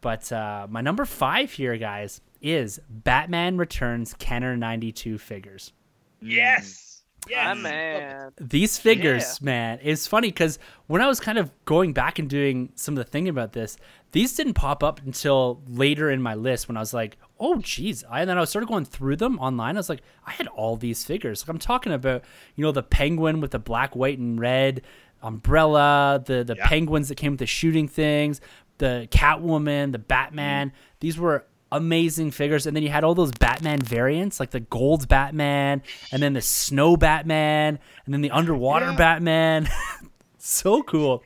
but 0.00 0.30
uh, 0.32 0.66
my 0.68 0.80
number 0.80 1.04
five 1.04 1.52
here, 1.52 1.76
guys, 1.76 2.20
is 2.40 2.80
Batman 2.88 3.56
Returns 3.56 4.14
Kenner 4.14 4.56
ninety 4.56 4.92
two 4.92 5.18
figures. 5.18 5.72
Yes. 6.20 7.02
Ah, 7.36 7.54
man. 7.54 8.30
These 8.40 8.78
figures, 8.78 9.42
man, 9.42 9.80
it's 9.82 10.06
funny 10.06 10.28
because 10.28 10.60
when 10.86 11.02
I 11.02 11.08
was 11.08 11.18
kind 11.18 11.38
of 11.38 11.50
going 11.64 11.92
back 11.92 12.20
and 12.20 12.30
doing 12.30 12.70
some 12.76 12.96
of 12.96 13.04
the 13.04 13.10
thinking 13.10 13.30
about 13.30 13.52
this, 13.52 13.76
these 14.12 14.36
didn't 14.36 14.54
pop 14.54 14.84
up 14.84 15.00
until 15.04 15.60
later 15.66 16.08
in 16.08 16.22
my 16.22 16.36
list 16.36 16.68
when 16.68 16.76
I 16.76 16.80
was 16.80 16.94
like, 16.94 17.18
oh, 17.40 17.56
geez. 17.56 18.04
I, 18.08 18.20
and 18.20 18.30
then 18.30 18.38
I 18.38 18.44
started 18.44 18.68
going 18.68 18.84
through 18.84 19.16
them 19.16 19.40
online. 19.40 19.76
I 19.76 19.80
was 19.80 19.88
like, 19.88 20.02
I 20.24 20.30
had 20.30 20.46
all 20.46 20.76
these 20.76 21.02
figures. 21.02 21.42
Like 21.42 21.48
I'm 21.48 21.58
talking 21.58 21.92
about, 21.92 22.22
you 22.54 22.62
know, 22.62 22.70
the 22.70 22.84
penguin 22.84 23.40
with 23.40 23.50
the 23.50 23.58
black, 23.58 23.96
white, 23.96 24.18
and 24.18 24.38
red 24.38 24.82
umbrella, 25.26 26.22
the 26.24 26.44
the 26.44 26.54
Yeah. 26.56 26.66
penguins 26.68 27.08
that 27.08 27.16
came 27.16 27.32
with 27.32 27.40
the 27.40 27.46
shooting 27.46 27.88
things, 27.88 28.40
the 28.78 29.08
Catwoman, 29.10 29.92
the 29.92 29.98
Batman. 29.98 30.68
Mm-hmm. 30.68 30.76
These 31.00 31.18
were 31.18 31.46
amazing 31.72 32.30
figures. 32.30 32.66
And 32.66 32.76
then 32.76 32.82
you 32.82 32.90
had 32.90 33.02
all 33.04 33.14
those 33.14 33.32
Batman 33.32 33.80
variants, 33.80 34.38
like 34.38 34.50
the 34.50 34.60
gold 34.60 35.08
Batman, 35.08 35.82
and 36.12 36.22
then 36.22 36.32
the 36.32 36.40
snow 36.40 36.96
Batman, 36.96 37.78
and 38.04 38.14
then 38.14 38.20
the 38.20 38.30
underwater 38.30 38.86
Yeah. 38.86 38.96
Batman. 38.96 39.68
so 40.38 40.82
cool. 40.84 41.22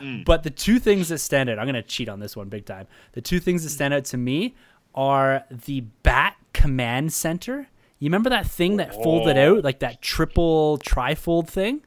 Mm. 0.00 0.24
But 0.24 0.42
the 0.42 0.50
two 0.50 0.78
things 0.80 1.08
that 1.08 1.18
stand 1.18 1.48
out, 1.48 1.58
I'm 1.60 1.66
going 1.66 1.74
to 1.76 1.82
cheat 1.82 2.08
on 2.08 2.18
this 2.18 2.36
one 2.36 2.48
big 2.48 2.66
time. 2.66 2.86
The 3.12 3.20
two 3.20 3.38
things 3.38 3.62
that 3.62 3.68
mm. 3.70 3.74
stand 3.74 3.94
out 3.94 4.04
to 4.06 4.16
me 4.16 4.54
are 4.94 5.44
the 5.50 5.82
Bat 6.02 6.36
Command 6.52 7.12
Center. 7.12 7.68
You 8.00 8.06
remember 8.06 8.30
that 8.30 8.46
thing 8.46 8.76
that 8.78 8.92
folded 8.94 9.38
Oh. 9.38 9.56
out, 9.58 9.64
like 9.64 9.78
that 9.78 10.02
triple 10.02 10.78
trifold 10.84 11.48
thing? 11.48 11.82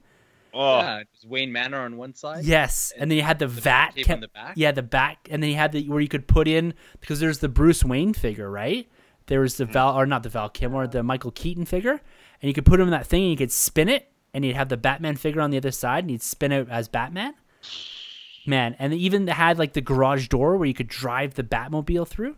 Oh, 0.58 0.80
Yeah, 0.80 0.98
it 1.00 1.08
was 1.14 1.26
Wayne 1.30 1.52
Manor 1.52 1.80
on 1.82 1.98
one 1.98 2.16
side. 2.16 2.44
Yes, 2.46 2.92
and 2.98 3.12
then 3.12 3.18
you 3.18 3.24
had 3.24 3.40
the, 3.40 3.48
vat 3.48 3.92
tape 3.96 4.08
ca- 4.08 4.14
on 4.14 4.20
the 4.22 4.28
back? 4.28 4.54
Yeah, 4.56 4.72
the 4.72 4.82
back, 4.84 5.28
and 5.30 5.42
then 5.44 5.50
you 5.52 5.56
had 5.56 5.72
the 5.72 5.88
where 5.88 6.02
you 6.02 6.08
could 6.08 6.28
put 6.28 6.48
in 6.48 6.74
because 7.00 7.20
there's 7.20 7.40
the 7.40 7.50
Bruce 7.50 7.84
Wayne 7.84 8.14
figure, 8.14 8.50
right? 8.50 8.90
There 9.28 9.42
was 9.42 9.58
the 9.58 9.66
Mm-hmm. 9.66 9.74
Val 9.74 10.00
or 10.00 10.06
not 10.06 10.24
the 10.24 10.30
Val 10.30 10.50
Kilmer, 10.50 10.88
the 10.88 11.04
Michael 11.04 11.32
Keaton 11.32 11.66
figure, 11.66 12.02
and 12.42 12.48
you 12.48 12.54
could 12.54 12.66
put 12.66 12.80
him 12.80 12.88
in 12.88 12.92
that 12.92 13.06
thing, 13.08 13.24
and 13.24 13.32
you 13.32 13.38
could 13.38 13.52
spin 13.52 13.90
it, 13.90 14.12
and 14.34 14.44
you'd 14.46 14.56
have 14.56 14.70
the 14.70 14.78
Batman 14.78 15.16
figure 15.16 15.42
on 15.42 15.52
the 15.52 15.58
other 15.58 15.72
side, 15.72 16.04
and 16.04 16.12
you'd 16.12 16.22
spin 16.24 16.52
out 16.52 16.70
as 16.70 16.88
Batman. 16.88 17.34
Man, 18.46 18.76
and 18.80 18.94
they 18.94 18.98
even 18.98 19.28
had 19.28 19.60
like 19.60 19.74
the 19.74 19.82
garage 19.82 20.28
door 20.30 20.56
where 20.56 20.68
you 20.68 20.74
could 20.74 20.88
drive 20.88 21.34
the 21.34 21.44
Batmobile 21.44 22.08
through. 22.08 22.38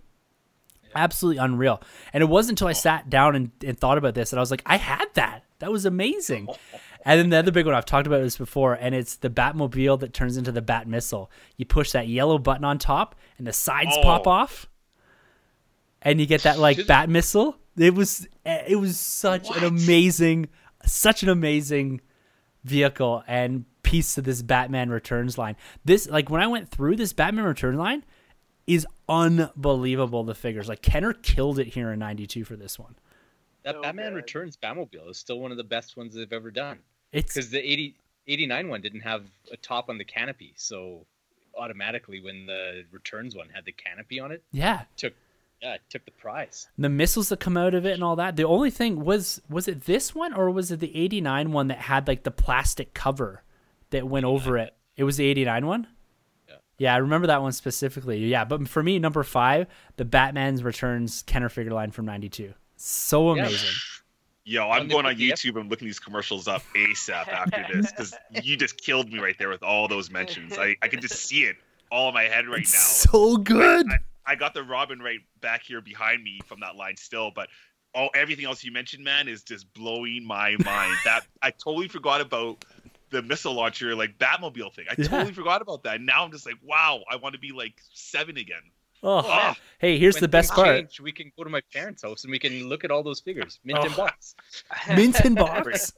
Absolutely 0.95 1.37
unreal. 1.37 1.81
And 2.13 2.23
it 2.23 2.25
wasn't 2.27 2.53
until 2.57 2.67
I 2.67 2.73
sat 2.73 3.11
down 3.11 3.35
and, 3.35 3.51
and 3.63 3.79
thought 3.79 3.99
about 3.99 4.15
this 4.15 4.31
that 4.31 4.37
I 4.37 4.39
was 4.39 4.49
like, 4.49 4.63
I 4.65 4.77
had 4.77 5.05
that. 5.13 5.43
That 5.59 5.71
was 5.71 5.85
amazing. 5.85 6.47
And 7.05 7.19
then 7.19 7.29
the 7.29 7.37
other 7.37 7.51
big 7.51 7.65
one 7.65 7.75
I've 7.75 7.85
talked 7.85 8.07
about 8.07 8.21
this 8.21 8.37
before, 8.37 8.73
and 8.73 8.93
it's 8.93 9.15
the 9.15 9.29
Batmobile 9.29 9.99
that 10.01 10.13
turns 10.13 10.35
into 10.37 10.51
the 10.51 10.61
Bat 10.61 10.87
missile. 10.87 11.31
You 11.55 11.65
push 11.65 11.91
that 11.93 12.07
yellow 12.07 12.37
button 12.37 12.65
on 12.65 12.77
top, 12.77 13.15
and 13.37 13.47
the 13.47 13.53
sides 13.53 13.91
oh. 13.93 14.01
pop 14.03 14.27
Oh. 14.27 14.31
off, 14.31 14.67
and 16.01 16.19
you 16.19 16.25
get 16.25 16.43
that 16.43 16.59
like 16.59 16.77
Did- 16.77 16.87
Bat 16.87 17.09
missile. 17.09 17.57
It 17.77 17.95
was 17.95 18.27
it 18.45 18.77
was 18.77 18.99
such 18.99 19.49
an 19.55 19.63
amazing, 19.63 20.49
such 20.85 21.23
an 21.23 21.29
amazing 21.29 22.01
vehicle 22.65 23.23
and 23.25 23.63
piece 23.83 24.15
to 24.15 24.21
this 24.21 24.41
Batman 24.41 24.89
Returns 24.89 25.37
line. 25.37 25.55
This 25.85 26.07
like 26.09 26.29
when 26.29 26.41
I 26.41 26.47
went 26.47 26.69
through 26.69 26.97
this 26.97 27.13
Batman 27.13 27.45
Returns 27.45 27.77
line 27.77 28.03
is 28.67 28.85
unbelievable. 29.07 30.23
The 30.25 30.35
figures 30.35 30.67
like 30.67 30.81
Kenner 30.81 31.13
killed 31.13 31.57
it 31.59 31.67
here 31.67 31.91
in 31.93 31.99
'92 31.99 32.43
for 32.43 32.57
this 32.57 32.77
one. 32.77 32.95
That 33.63 33.75
So 33.75 33.81
Batman 33.81 34.11
good. 34.11 34.17
Returns 34.17 34.57
Batmobile 34.57 35.09
is 35.09 35.17
still 35.17 35.39
one 35.39 35.51
of 35.51 35.57
the 35.57 35.63
best 35.63 35.97
ones 35.97 36.15
they've 36.15 36.31
ever 36.31 36.51
done. 36.51 36.79
It's 37.11 37.33
Because 37.33 37.49
the 37.49 37.59
80, 37.59 37.95
89 38.27 38.69
one 38.69 38.81
didn't 38.81 39.01
have 39.01 39.25
a 39.51 39.57
top 39.57 39.89
on 39.89 39.97
the 39.97 40.05
canopy, 40.05 40.53
so 40.55 41.05
automatically 41.57 42.21
when 42.21 42.45
the 42.45 42.85
Returns 42.91 43.35
one 43.35 43.49
had 43.49 43.65
the 43.65 43.71
canopy 43.71 44.19
on 44.19 44.31
it, 44.31 44.43
yeah. 44.51 44.83
took 44.95 45.13
yeah, 45.61 45.73
it 45.73 45.81
took 45.89 46.05
the 46.05 46.11
prize. 46.11 46.69
the 46.77 46.87
missiles 46.87 47.27
that 47.29 47.41
come 47.41 47.57
out 47.57 47.73
of 47.73 47.85
it 47.85 47.91
and 47.91 48.03
all 48.03 48.15
that. 48.15 48.37
The 48.37 48.45
only 48.45 48.71
thing 48.71 49.03
was 49.03 49.41
was 49.49 49.67
it 49.67 49.85
this 49.85 50.15
one 50.15 50.33
or 50.33 50.49
was 50.51 50.71
it 50.71 50.79
the 50.79 50.95
89 50.95 51.51
one 51.51 51.67
that 51.67 51.79
had 51.79 52.07
like 52.07 52.23
the 52.23 52.31
plastic 52.31 52.93
cover 52.93 53.43
that 53.89 54.07
went 54.07 54.25
over 54.25 54.57
it? 54.57 54.73
It 54.95 55.03
was 55.03 55.17
the 55.17 55.25
89 55.25 55.65
one? 55.65 55.87
Yeah. 56.47 56.55
Yeah, 56.77 56.93
I 56.93 56.97
remember 56.97 57.27
that 57.27 57.41
one 57.41 57.51
specifically. 57.51 58.25
Yeah, 58.25 58.45
but 58.45 58.69
for 58.69 58.81
me 58.81 58.99
number 58.99 59.21
5, 59.21 59.67
the 59.97 60.05
Batman's 60.05 60.63
Returns 60.63 61.23
Kenner 61.23 61.49
figure 61.49 61.73
line 61.73 61.91
from 61.91 62.05
92. 62.05 62.53
So 62.81 63.33
Yeah. 63.35 63.47
amazing. 63.47 63.75
yo, 64.45 64.69
I'm 64.69 64.87
going 64.87 65.05
on 65.05 65.15
YouTube 65.17 65.59
and 65.59 65.69
looking 65.69 65.87
these 65.87 65.99
commercials 65.99 66.47
up 66.47 66.63
ASAP 66.75 67.27
after 67.33 67.63
this 67.71 67.91
because 67.91 68.17
you 68.31 68.55
just 68.55 68.77
killed 68.81 69.11
me 69.11 69.19
right 69.19 69.37
there 69.37 69.49
with 69.49 69.63
all 69.63 69.87
those 69.89 70.09
mentions. 70.09 70.57
I, 70.57 70.75
I 70.81 70.87
can 70.87 71.01
just 71.01 71.15
see 71.27 71.43
it 71.43 71.57
all 71.91 72.07
in 72.07 72.13
my 72.13 72.23
head 72.23 72.47
right 72.47 72.61
It's 72.61 72.73
now. 72.73 73.11
so 73.11 73.37
good. 73.37 73.85
I 74.25 74.35
got 74.35 74.53
the 74.53 74.63
Robin 74.63 74.99
right 74.99 75.19
back 75.41 75.63
here 75.63 75.81
behind 75.81 76.23
me 76.23 76.39
from 76.45 76.61
that 76.61 76.75
line 76.77 76.95
still, 76.95 77.31
but 77.31 77.49
all 77.93 78.09
everything 78.15 78.45
else 78.45 78.63
you 78.63 78.71
mentioned, 78.71 79.03
man, 79.03 79.27
is 79.27 79.43
just 79.43 79.71
blowing 79.73 80.23
my 80.23 80.51
mind. 80.63 80.95
that 81.03 81.23
I 81.41 81.51
totally 81.51 81.89
forgot 81.89 82.21
about 82.21 82.63
the 83.09 83.21
missile 83.23 83.53
launcher, 83.53 83.93
like 83.95 84.17
Batmobile 84.19 84.73
thing. 84.73 84.85
I 84.89 84.95
Yeah. 84.97 85.07
totally 85.07 85.33
forgot 85.33 85.61
about 85.61 85.83
that. 85.83 85.95
And 85.95 86.05
now 86.05 86.23
I'm 86.23 86.31
just 86.31 86.45
like, 86.45 86.57
wow, 86.63 87.01
I 87.09 87.17
want 87.17 87.33
to 87.33 87.39
be 87.39 87.51
like 87.51 87.81
seven 87.93 88.37
again. 88.37 88.61
Oh, 89.01 89.21
Oh, 89.25 89.53
hey, 89.79 89.97
here's 89.97 90.17
the 90.17 90.27
best 90.27 90.51
part. 90.53 90.67
change, 90.67 90.99
we 90.99 91.11
can 91.11 91.31
go 91.37 91.43
to 91.43 91.49
my 91.49 91.61
parents' 91.73 92.01
house 92.03 92.23
and 92.23 92.31
we 92.31 92.39
can 92.39 92.67
look 92.67 92.83
at 92.83 92.91
all 92.91 93.01
those 93.03 93.19
figures, 93.19 93.59
mint 93.63 93.83
in 93.85 93.91
Oh. 93.93 93.95
box. 93.97 94.35
Mint 94.89 95.19
in 95.25 95.35
box. 95.35 95.93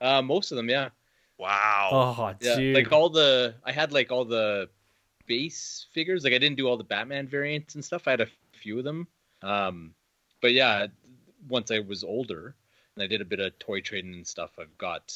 Uh, 0.00 0.22
most 0.22 0.50
of 0.52 0.56
them, 0.56 0.68
yeah. 0.68 0.88
wow. 1.38 1.90
Oh, 1.92 2.34
Yeah, 2.40 2.56
dude. 2.56 2.74
like 2.74 2.92
all 2.92 3.10
the 3.10 3.54
I 3.64 3.72
had 3.72 3.92
like 3.92 4.10
all 4.12 4.24
the 4.24 4.68
base 5.26 5.86
figures. 5.92 6.24
Like 6.24 6.32
I 6.32 6.38
didn't 6.38 6.56
do 6.56 6.66
all 6.68 6.76
the 6.76 6.84
Batman 6.84 7.26
variants 7.26 7.74
and 7.74 7.84
stuff. 7.84 8.06
I 8.06 8.10
had 8.12 8.20
a 8.20 8.28
few 8.52 8.78
of 8.78 8.84
them. 8.84 9.06
Um, 9.42 9.94
but 10.40 10.52
yeah, 10.52 10.86
once 11.48 11.70
I 11.70 11.78
was 11.80 12.04
older 12.04 12.54
and 12.94 13.02
I 13.02 13.06
did 13.06 13.20
a 13.20 13.24
bit 13.24 13.40
of 13.40 13.58
toy 13.58 13.80
trading 13.80 14.14
and 14.14 14.26
stuff, 14.26 14.50
I've 14.58 14.76
got 14.78 15.14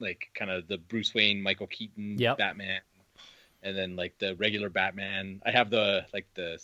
like 0.00 0.28
kind 0.34 0.50
of 0.50 0.66
the 0.68 0.78
Bruce 0.78 1.14
Wayne, 1.14 1.40
Michael 1.42 1.66
Keaton 1.68 2.18
Yep. 2.18 2.38
Batman, 2.38 2.80
and 3.62 3.76
then 3.76 3.96
like 3.96 4.18
the 4.18 4.34
regular 4.36 4.68
Batman. 4.68 5.40
I 5.46 5.50
have 5.50 5.70
the 5.70 6.06
like 6.12 6.26
the 6.34 6.58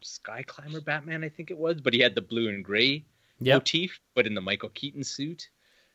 Sky 0.00 0.42
Climber 0.46 0.80
Batman, 0.80 1.22
I 1.24 1.28
think 1.28 1.50
it 1.50 1.58
was, 1.58 1.80
but 1.80 1.92
he 1.92 2.00
had 2.00 2.14
the 2.14 2.22
blue 2.22 2.48
and 2.48 2.64
gray 2.64 3.04
Yep. 3.42 3.54
motif, 3.56 4.00
but 4.14 4.26
in 4.26 4.34
the 4.34 4.40
Michael 4.40 4.68
Keaton 4.70 5.02
suit. 5.04 5.48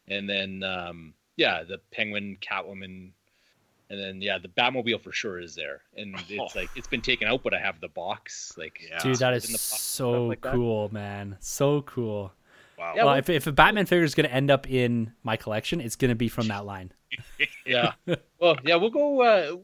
And 0.08 0.30
then 0.30 0.64
um 0.64 1.14
yeah, 1.38 1.64
the 1.64 1.80
Penguin, 1.91 2.38
Catwoman, 2.39 3.10
and 3.89 3.99
then 3.99 4.22
yeah, 4.22 4.38
the 4.38 4.47
Batmobile 4.47 5.01
for 5.03 5.12
sure 5.12 5.39
is 5.39 5.53
there. 5.56 5.82
And 5.97 6.16
it's 6.30 6.56
Oh. 6.56 6.60
like 6.60 6.70
it's 6.76 6.88
been 6.88 7.01
taken 7.01 7.28
out, 7.28 7.43
but 7.43 7.53
I 7.53 7.60
have 7.60 7.80
the 7.82 7.88
box. 7.88 8.53
Like 8.58 8.80
Yeah. 8.89 8.99
Dude, 8.99 9.18
that 9.18 9.34
is 9.34 9.43
the 9.47 9.53
box, 9.53 9.62
so 9.62 10.12
stuff 10.14 10.28
like 10.30 10.41
that. 10.41 10.53
cool, 10.53 10.89
man. 10.91 11.38
So 11.39 11.82
cool. 11.84 12.32
Wow. 12.78 12.93
Yeah, 12.95 13.03
well, 13.03 13.06
well- 13.14 13.20
if, 13.20 13.30
if 13.30 13.47
a 13.47 13.51
Batman 13.51 13.86
figure 13.86 14.03
is 14.03 14.16
going 14.16 14.28
to 14.28 14.34
end 14.36 14.51
up 14.51 14.70
in 14.70 15.14
my 15.24 15.38
collection, 15.38 15.80
it's 15.82 15.95
going 15.95 16.10
to 16.10 16.16
be 16.16 16.28
from 16.28 16.47
that 16.49 16.66
line. 16.66 16.91
yeah. 17.66 17.93
Well, 18.39 18.57
yeah, 18.63 18.76
we'll 18.76 18.89
go 18.89 19.22
uh 19.22 19.57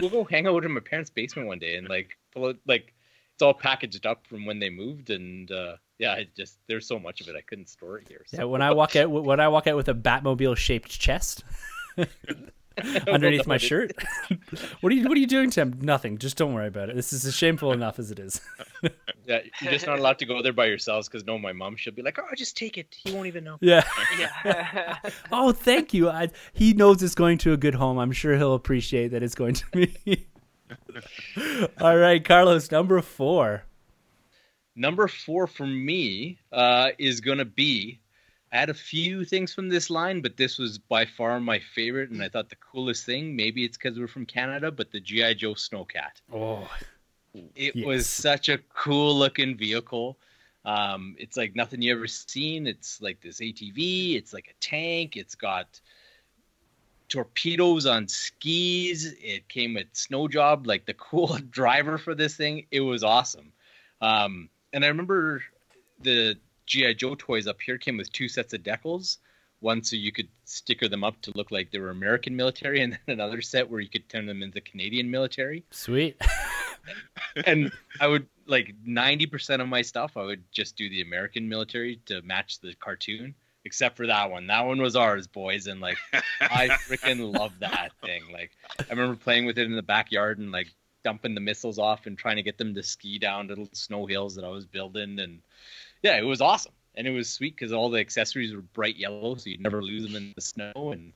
we'll 0.00 0.10
go 0.10 0.24
hang 0.24 0.46
out 0.46 0.64
in 0.64 0.72
my 0.72 0.80
parents' 0.80 1.10
basement 1.10 1.48
one 1.48 1.58
day 1.58 1.76
and 1.76 1.88
like 1.88 2.16
pull 2.32 2.48
it 2.48 2.56
like 2.66 2.94
it's 3.34 3.42
all 3.42 3.54
packaged 3.54 4.06
up 4.06 4.26
from 4.26 4.46
when 4.46 4.58
they 4.58 4.70
moved 4.70 5.10
and 5.10 5.50
uh 5.50 5.76
yeah, 5.98 6.14
it 6.14 6.34
just 6.36 6.58
there's 6.66 6.86
so 6.86 6.98
much 6.98 7.20
of 7.20 7.28
it 7.28 7.36
I 7.36 7.40
couldn't 7.42 7.68
store 7.68 7.98
it 7.98 8.08
here. 8.08 8.24
So. 8.26 8.38
Yeah, 8.38 8.44
when 8.44 8.62
I 8.62 8.72
walk 8.72 8.96
out, 8.96 9.10
when 9.10 9.40
I 9.40 9.48
walk 9.48 9.66
out 9.66 9.76
with 9.76 9.88
a 9.88 9.94
Batmobile 9.94 10.56
shaped 10.56 10.90
chest 10.90 11.44
underneath 13.08 13.46
my 13.46 13.56
shirt. 13.56 13.92
what 14.80 14.92
are 14.92 14.96
you 14.96 15.04
What 15.08 15.16
are 15.16 15.20
you 15.20 15.26
doing, 15.26 15.50
Tim? 15.50 15.78
Nothing. 15.80 16.18
Just 16.18 16.36
don't 16.36 16.54
worry 16.54 16.68
about 16.68 16.90
it. 16.90 16.96
This 16.96 17.12
is 17.12 17.34
shameful 17.34 17.72
enough 17.72 17.98
as 17.98 18.10
it 18.10 18.18
is. 18.18 18.40
Yeah, 19.26 19.38
you're 19.62 19.72
just 19.72 19.86
not 19.86 19.98
allowed 19.98 20.18
to 20.18 20.26
go 20.26 20.42
there 20.42 20.52
by 20.52 20.66
yourselves 20.66 21.08
because 21.08 21.24
no, 21.24 21.38
my 21.38 21.54
mom 21.54 21.76
she'll 21.76 21.94
be 21.94 22.02
like, 22.02 22.18
"Oh, 22.18 22.26
just 22.36 22.58
take 22.58 22.76
it. 22.76 22.94
He 23.02 23.10
won't 23.10 23.26
even 23.26 23.42
know." 23.42 23.56
Yeah. 23.62 23.82
yeah. 24.18 24.98
Oh, 25.32 25.50
thank 25.50 25.94
you. 25.94 26.10
I, 26.10 26.28
he 26.52 26.74
knows 26.74 27.02
it's 27.02 27.14
going 27.14 27.38
to 27.38 27.54
a 27.54 27.56
good 27.56 27.74
home. 27.74 27.96
I'm 27.96 28.12
sure 28.12 28.36
he'll 28.36 28.52
appreciate 28.52 29.12
that 29.12 29.22
it's 29.22 29.34
going 29.34 29.54
to 29.54 29.64
me. 29.72 30.26
All 31.80 31.96
right, 31.96 32.22
Carlos, 32.22 32.70
number 32.70 33.00
four. 33.00 33.64
Number 34.76 35.08
four 35.08 35.46
for 35.46 35.66
me 35.66 36.38
uh, 36.52 36.90
is 36.98 37.20
gonna 37.20 37.44
be. 37.46 38.00
I 38.54 38.58
had 38.58 38.70
a 38.70 38.74
few 38.74 39.24
things 39.24 39.52
from 39.52 39.68
this 39.68 39.90
line, 39.90 40.20
but 40.20 40.36
this 40.36 40.58
was 40.58 40.78
by 40.78 41.06
far 41.06 41.40
my 41.40 41.58
favorite, 41.58 42.10
and 42.10 42.22
I 42.22 42.28
thought 42.28 42.50
the 42.50 42.56
coolest 42.56 43.04
thing. 43.04 43.34
Maybe 43.34 43.64
it's 43.64 43.76
because 43.76 43.98
we're 43.98 44.06
from 44.06 44.26
Canada, 44.26 44.70
but 44.70 44.92
the 44.92 45.00
GI 45.00 45.34
Joe 45.34 45.54
Snowcat. 45.54 46.20
Oh, 46.32 46.70
It 47.56 47.74
Yes. 47.74 47.84
was 47.84 48.08
such 48.08 48.48
a 48.48 48.58
cool 48.58 49.18
looking 49.18 49.56
vehicle. 49.56 50.16
Um, 50.64 51.16
it's 51.18 51.36
like 51.36 51.56
nothing 51.56 51.82
you 51.82 51.92
ever 51.92 52.06
seen. 52.06 52.68
It's 52.68 53.02
like 53.02 53.20
this 53.20 53.40
ATV. 53.40 54.14
It's 54.14 54.32
like 54.32 54.46
a 54.48 54.54
tank. 54.60 55.16
It's 55.16 55.34
got 55.34 55.80
torpedoes 57.08 57.86
on 57.86 58.06
skis. 58.06 59.14
It 59.20 59.48
came 59.48 59.74
with 59.74 59.88
Snow 59.94 60.28
Job, 60.28 60.68
like 60.68 60.86
the 60.86 60.94
cool 61.08 61.36
driver 61.50 61.98
for 61.98 62.14
this 62.14 62.36
thing. 62.36 62.66
It 62.70 62.80
was 62.80 63.02
awesome. 63.02 63.52
Um, 64.00 64.48
and 64.72 64.84
I 64.84 64.88
remember 64.88 65.42
the 66.00 66.36
GI 66.66 66.94
Joe 66.94 67.14
toys 67.14 67.46
up 67.46 67.60
here 67.60 67.78
came 67.78 67.96
with 67.96 68.12
two 68.12 68.28
sets 68.28 68.52
of 68.54 68.62
decals. 68.62 69.18
One 69.60 69.82
so 69.82 69.96
you 69.96 70.12
could 70.12 70.28
sticker 70.44 70.88
them 70.88 71.04
up 71.04 71.20
to 71.22 71.32
look 71.34 71.50
like 71.50 71.70
they 71.70 71.78
were 71.78 71.90
American 71.90 72.36
military, 72.36 72.82
and 72.82 72.92
then 72.92 73.14
another 73.14 73.40
set 73.40 73.70
where 73.70 73.80
you 73.80 73.88
could 73.88 74.08
turn 74.08 74.26
them 74.26 74.42
into 74.42 74.60
Canadian 74.60 75.10
military 75.10 75.64
sweet. 75.70 76.20
and 77.46 77.72
I 78.00 78.06
would 78.06 78.26
like 78.46 78.74
ninety 78.84 79.26
percent 79.26 79.62
of 79.62 79.68
my 79.68 79.82
stuff. 79.82 80.16
I 80.16 80.22
would 80.22 80.44
just 80.52 80.76
do 80.76 80.88
the 80.88 81.02
American 81.02 81.48
military 81.48 82.00
to 82.06 82.20
match 82.22 82.60
the 82.60 82.74
cartoon, 82.74 83.34
except 83.64 83.96
for 83.96 84.06
that 84.06 84.30
one. 84.30 84.46
That 84.46 84.66
one 84.66 84.80
was 84.80 84.96
ours, 84.96 85.26
boys, 85.26 85.66
and 85.66 85.80
like 85.80 85.98
I 86.40 86.68
freaking 86.68 87.32
love 87.32 87.52
that 87.60 87.92
thing. 88.02 88.22
Like 88.32 88.50
I 88.78 88.90
remember 88.90 89.16
playing 89.16 89.46
with 89.46 89.58
it 89.58 89.66
in 89.66 89.76
the 89.76 89.82
backyard 89.82 90.38
and 90.38 90.52
like 90.52 90.68
dumping 91.04 91.34
the 91.34 91.40
missiles 91.40 91.78
off 91.78 92.06
and 92.06 92.16
trying 92.16 92.36
to 92.36 92.42
get 92.42 92.58
them 92.58 92.74
to 92.74 92.82
ski 92.82 93.18
down 93.18 93.46
little 93.46 93.68
snow 93.72 94.06
hills 94.06 94.34
that 94.34 94.44
I 94.44 94.48
was 94.48 94.66
building, 94.66 95.18
and 95.20 95.40
yeah, 96.04 96.16
it 96.18 96.22
was 96.24 96.40
awesome. 96.40 96.72
And 96.96 97.08
it 97.08 97.10
was 97.10 97.28
sweet 97.28 97.56
because 97.56 97.72
all 97.72 97.90
the 97.90 97.98
accessories 97.98 98.54
were 98.54 98.60
bright 98.62 98.94
yellow, 98.96 99.34
so 99.34 99.50
you'd 99.50 99.60
never 99.60 99.82
lose 99.82 100.04
them 100.04 100.14
in 100.14 100.32
the 100.36 100.40
snow. 100.40 100.92
And 100.92 101.12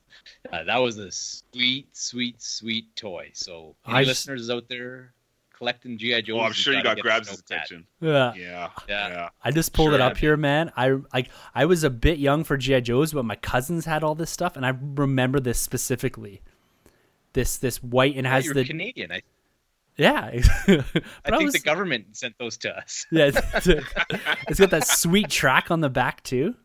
uh, 0.51 0.65
that 0.65 0.77
was 0.79 0.97
a 0.97 1.09
sweet, 1.09 1.95
sweet, 1.95 2.41
sweet 2.41 2.93
toy. 2.97 3.29
So, 3.33 3.77
any 3.87 3.95
I 3.99 4.01
s- 4.01 4.07
listeners 4.07 4.49
out 4.49 4.67
there 4.67 5.13
collecting 5.55 5.97
GI 5.97 6.23
Joes? 6.23 6.37
Oh, 6.37 6.43
I'm 6.43 6.51
sure 6.51 6.73
you 6.73 6.83
gotta 6.83 6.89
got 6.89 6.95
get 6.97 6.99
a 6.99 7.03
Grabs' 7.03 7.29
Snowcat. 7.29 7.45
attention. 7.45 7.87
Yeah. 8.01 8.33
Yeah, 8.35 8.69
Yeah. 8.89 9.07
yeah. 9.07 9.29
I 9.41 9.51
just 9.51 9.71
pulled 9.71 9.93
it 9.93 9.99
Sure. 9.99 10.01
up 10.07 10.17
here, 10.17 10.35
man. 10.35 10.69
I 10.75 10.97
like 11.13 11.29
I 11.55 11.63
was 11.63 11.85
a 11.85 11.89
bit 11.89 12.19
young 12.19 12.43
for 12.43 12.57
GI 12.57 12.81
Joes, 12.81 13.13
but 13.13 13.23
my 13.23 13.35
cousins 13.37 13.85
had 13.85 14.03
all 14.03 14.15
this 14.15 14.31
stuff, 14.31 14.57
and 14.57 14.65
I 14.65 14.73
remember 14.81 15.39
this 15.39 15.59
specifically. 15.59 16.41
This 17.31 17.55
this 17.57 17.81
white 17.81 18.15
and 18.17 18.25
Yeah, 18.25 18.31
has 18.33 18.43
you're 18.45 18.53
the 18.53 18.65
Canadian. 18.65 19.13
I, 19.13 19.21
yeah. 19.99 20.25
I 20.67 20.83
but 21.23 21.37
think 21.37 21.43
was, 21.43 21.53
the 21.53 21.59
government 21.59 22.15
sent 22.15 22.37
those 22.37 22.57
to 22.57 22.75
us. 22.75 23.05
yeah, 23.11 23.31
it's, 23.33 23.67
it's 24.47 24.59
got 24.59 24.69
that 24.71 24.87
sweet 24.87 25.29
track 25.29 25.71
on 25.71 25.81
the 25.81 25.89
back 25.89 26.23
too. 26.23 26.55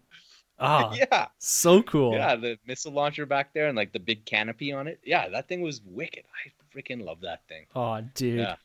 Oh, 0.59 0.95
yeah, 0.95 1.27
so 1.39 1.83
cool. 1.83 2.15
yeah, 2.15 2.37
the 2.37 2.59
missile 2.65 2.93
launcher 2.93 3.27
back 3.27 3.53
there 3.53 3.67
and 3.67 3.77
like 3.77 3.93
the 3.93 3.99
big 3.99 4.25
canopy 4.25 4.73
on 4.73 4.87
it. 4.87 5.01
Yeah, 5.05 5.29
that 5.29 5.49
thing 5.49 5.63
was 5.63 5.83
wicked. 5.85 6.25
I 6.25 6.79
freaking 6.79 7.05
love 7.05 7.21
that 7.23 7.43
thing. 7.49 7.67
Oh, 7.75 8.01
dude, 8.15 8.39
Yeah. 8.39 8.57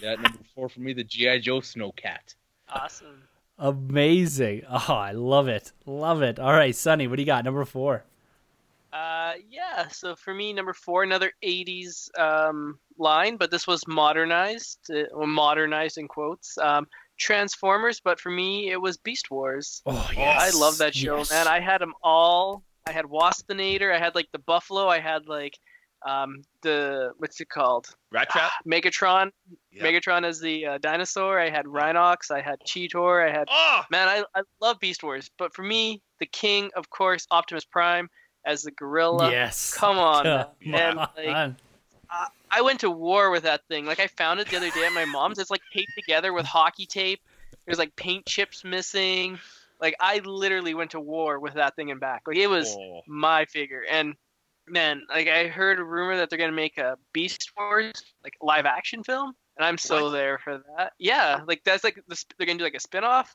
Yeah, 0.00 0.14
number 0.14 0.38
four 0.54 0.68
for 0.68 0.80
me, 0.80 0.92
the 0.92 1.04
GI 1.04 1.40
Joe 1.40 1.60
Snowcat. 1.60 2.34
Awesome. 2.68 3.22
amazing. 3.58 4.62
Oh, 4.68 4.94
I 4.94 5.12
love 5.12 5.46
it, 5.48 5.72
love 5.86 6.22
it. 6.22 6.38
All 6.38 6.52
right, 6.52 6.74
Sonny, 6.74 7.06
what 7.06 7.16
do 7.16 7.22
you 7.22 7.26
got? 7.26 7.44
Number 7.44 7.64
four. 7.64 8.04
Uh, 8.94 9.32
yeah. 9.50 9.88
So 9.88 10.14
for 10.14 10.32
me, 10.32 10.52
number 10.52 10.72
four, 10.72 11.02
another 11.02 11.32
'80s 11.44 12.08
um, 12.18 12.78
line, 12.96 13.36
but 13.36 13.50
this 13.50 13.66
was 13.66 13.86
modernized, 13.88 14.90
or 15.12 15.26
modernized 15.26 15.98
in 15.98 16.06
quotes. 16.06 16.56
Um, 16.58 16.86
Transformers, 17.18 18.00
but 18.00 18.18
for 18.18 18.30
me, 18.30 18.70
it 18.70 18.80
was 18.80 18.96
Beast 18.96 19.30
Wars. 19.30 19.82
Oh, 19.86 20.10
I 20.16 20.50
love 20.50 20.78
that 20.78 20.94
show, 20.94 21.18
yes. 21.18 21.30
man. 21.30 21.46
I 21.46 21.60
had 21.60 21.80
them 21.80 21.94
all. 22.02 22.64
I 22.86 22.92
had 22.92 23.06
Waspinator. 23.06 23.94
I 23.94 23.98
had 23.98 24.14
like 24.14 24.28
the 24.32 24.40
Buffalo. 24.40 24.88
I 24.88 24.98
had 25.00 25.26
like 25.26 25.58
um, 26.06 26.42
the 26.62 27.12
what's 27.18 27.40
it 27.40 27.48
called? 27.48 27.88
Rattrap. 28.12 28.50
Megatron. 28.66 29.30
Yeah. 29.72 29.84
Megatron 29.84 30.24
as 30.24 30.40
the 30.40 30.66
uh, 30.66 30.78
dinosaur. 30.78 31.38
I 31.38 31.50
had 31.50 31.66
Rhinox. 31.66 32.30
I 32.30 32.40
had 32.40 32.58
Cheetor. 32.66 33.28
I 33.28 33.32
had 33.32 33.48
Oh, 33.50 33.82
man. 33.90 34.08
I 34.08 34.24
I 34.34 34.42
love 34.60 34.78
Beast 34.80 35.02
Wars, 35.02 35.30
but 35.38 35.54
for 35.54 35.62
me, 35.62 36.02
the 36.20 36.26
king, 36.26 36.70
of 36.76 36.90
course, 36.90 37.26
Optimus 37.30 37.64
Prime 37.64 38.08
as 38.44 38.62
the 38.62 38.70
gorilla. 38.70 39.30
yes. 39.30 39.72
Come 39.74 39.98
on, 39.98 40.24
man. 40.24 40.46
Come 40.62 40.74
And, 40.74 40.98
on. 40.98 41.08
like, 41.16 41.56
I 42.50 42.60
went 42.62 42.80
to 42.80 42.90
war 42.90 43.30
with 43.30 43.42
that 43.42 43.62
thing. 43.68 43.86
Like 43.86 43.98
I 43.98 44.06
found 44.06 44.38
it 44.40 44.48
the 44.48 44.56
other 44.56 44.70
day 44.70 44.84
at 44.86 44.92
my 44.92 45.04
mom's. 45.04 45.38
It's 45.38 45.50
like 45.50 45.62
taped 45.72 45.92
together 45.96 46.32
with 46.32 46.46
hockey 46.46 46.86
tape. 46.86 47.20
There's 47.66 47.78
like 47.78 47.96
paint 47.96 48.26
chips 48.26 48.62
missing. 48.62 49.38
Like 49.80 49.96
I 49.98 50.18
literally 50.24 50.74
went 50.74 50.92
to 50.92 51.00
war 51.00 51.40
with 51.40 51.54
that 51.54 51.74
thing 51.74 51.90
and 51.90 51.98
back. 51.98 52.22
Like 52.26 52.36
it 52.36 52.46
was 52.46 52.76
oh. 52.78 53.00
my 53.08 53.44
figure. 53.46 53.82
And 53.90 54.14
man, 54.68 55.02
like 55.08 55.26
I 55.26 55.48
heard 55.48 55.80
a 55.80 55.84
rumor 55.84 56.16
that 56.16 56.30
they're 56.30 56.38
gonna 56.38 56.52
make 56.52 56.78
a 56.78 56.96
Beast 57.12 57.50
Wars 57.56 57.92
like 58.22 58.34
live 58.40 58.66
action 58.66 59.02
film, 59.02 59.32
and 59.56 59.66
I'm 59.66 59.78
so 59.78 60.04
What? 60.04 60.10
there 60.10 60.38
for 60.38 60.62
that. 60.76 60.92
Yeah, 60.98 61.40
like 61.48 61.62
that's 61.64 61.82
like 61.82 62.00
the, 62.06 62.24
they're 62.38 62.46
gonna 62.46 62.58
do 62.58 62.64
like 62.64 62.74
a 62.74 62.80
spin 62.80 63.02
off. 63.02 63.34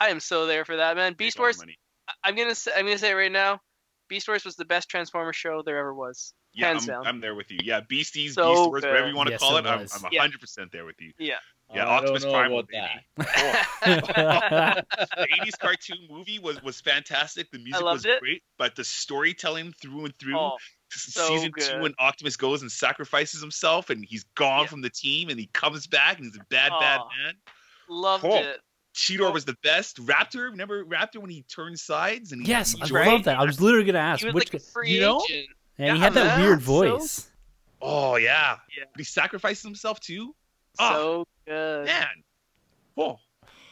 I 0.00 0.08
am 0.08 0.18
so 0.20 0.46
there 0.46 0.64
for 0.64 0.76
that, 0.76 0.96
man. 0.96 1.14
Beast 1.14 1.36
Take 1.36 1.40
all 1.40 1.44
the 1.44 1.46
Wars. 1.50 1.58
money. 1.58 1.78
I- 2.08 2.28
I'm 2.28 2.34
gonna 2.34 2.54
say, 2.54 2.72
I'm 2.76 2.84
gonna 2.84 2.98
say 2.98 3.12
it 3.12 3.14
right 3.14 3.32
now. 3.32 3.60
Beast 4.08 4.28
Wars 4.28 4.44
was 4.44 4.56
the 4.56 4.64
best 4.64 4.88
Transformer 4.88 5.32
show 5.32 5.62
there 5.62 5.78
ever 5.78 5.94
was. 5.94 6.32
Yeah, 6.52 6.68
Hands 6.68 6.82
I'm, 6.84 6.86
down. 6.94 7.06
I'm 7.06 7.20
there 7.20 7.34
with 7.34 7.50
you. 7.50 7.58
Yeah, 7.62 7.80
Beasties, 7.80 8.34
So 8.34 8.48
Beast 8.50 8.68
Wars, 8.68 8.82
whatever 8.84 9.08
you 9.08 9.16
want 9.16 9.26
to 9.28 9.32
Yes, 9.32 9.40
call 9.40 9.56
it 9.56 9.66
it. 9.66 9.68
I'm. 9.68 9.80
I'm 9.80 10.08
Yeah. 10.12 10.26
100% 10.26 10.70
there 10.72 10.84
with 10.86 10.96
you. 11.00 11.12
Yeah. 11.18 11.34
Yeah, 11.74 11.86
I 11.86 11.96
Optimus 11.98 12.24
Prime 12.24 12.52
about 12.52 12.68
baby. 12.68 12.84
that. 13.18 13.26
The 15.16 15.26
80s 15.42 15.58
cartoon 15.58 15.98
movie 16.08 16.38
was 16.38 16.62
was 16.62 16.80
fantastic. 16.80 17.50
The 17.50 17.58
music 17.58 17.82
was 17.82 18.04
it. 18.04 18.20
great, 18.20 18.42
but 18.56 18.76
the 18.76 18.84
storytelling 18.84 19.72
through 19.82 20.04
and 20.06 20.18
through. 20.18 20.38
oh, 20.38 20.56
s- 20.92 21.12
so 21.12 21.26
season 21.28 21.52
two, 21.58 21.80
when 21.80 21.92
Optimus 21.98 22.36
goes 22.36 22.62
and 22.62 22.70
sacrifices 22.70 23.40
himself, 23.40 23.90
and 23.90 24.04
he's 24.04 24.22
gone 24.36 24.62
Yeah. 24.62 24.66
from 24.68 24.80
the 24.82 24.90
team, 24.90 25.28
and 25.28 25.38
he 25.40 25.46
comes 25.46 25.86
back, 25.88 26.18
and 26.18 26.26
he's 26.26 26.36
a 26.36 26.44
bad, 26.50 26.70
bad 26.78 27.00
man. 27.18 27.34
loved 27.88 28.24
Oh. 28.24 28.36
it. 28.36 28.60
Cheetor 28.96 29.28
Oh. 29.28 29.30
was 29.30 29.44
the 29.44 29.56
best. 29.62 29.98
Raptor, 30.04 30.50
remember 30.50 30.84
Raptor 30.84 31.18
when 31.20 31.30
he 31.30 31.42
turned 31.42 31.78
sides 31.78 32.32
and 32.32 32.42
he, 32.42 32.48
yes, 32.48 32.72
he 32.72 32.82
I 32.82 32.86
joined? 32.86 33.06
love 33.06 33.24
that. 33.24 33.38
I 33.38 33.44
was 33.44 33.60
literally 33.60 33.84
gonna 33.84 33.98
ask 33.98 34.20
He 34.20 34.26
was 34.26 34.34
which. 34.34 34.52
like 34.52 34.62
a 34.62 34.64
free 34.64 34.92
you 34.92 35.00
know? 35.00 35.22
agent. 35.30 35.48
and 35.78 35.96
he 35.96 36.02
had 36.02 36.14
that 36.14 36.38
man, 36.38 36.40
weird 36.40 36.60
so- 36.60 36.66
voice. 36.66 37.30
Oh 37.82 38.16
yeah, 38.16 38.56
Yeah. 38.76 38.84
But 38.92 38.98
he 38.98 39.04
sacrificed 39.04 39.62
himself 39.62 40.00
too. 40.00 40.34
Oh 40.78 40.92
So 40.94 41.20
ah, 41.20 41.24
good. 41.46 41.86
man, 41.86 42.06
oh 42.96 43.18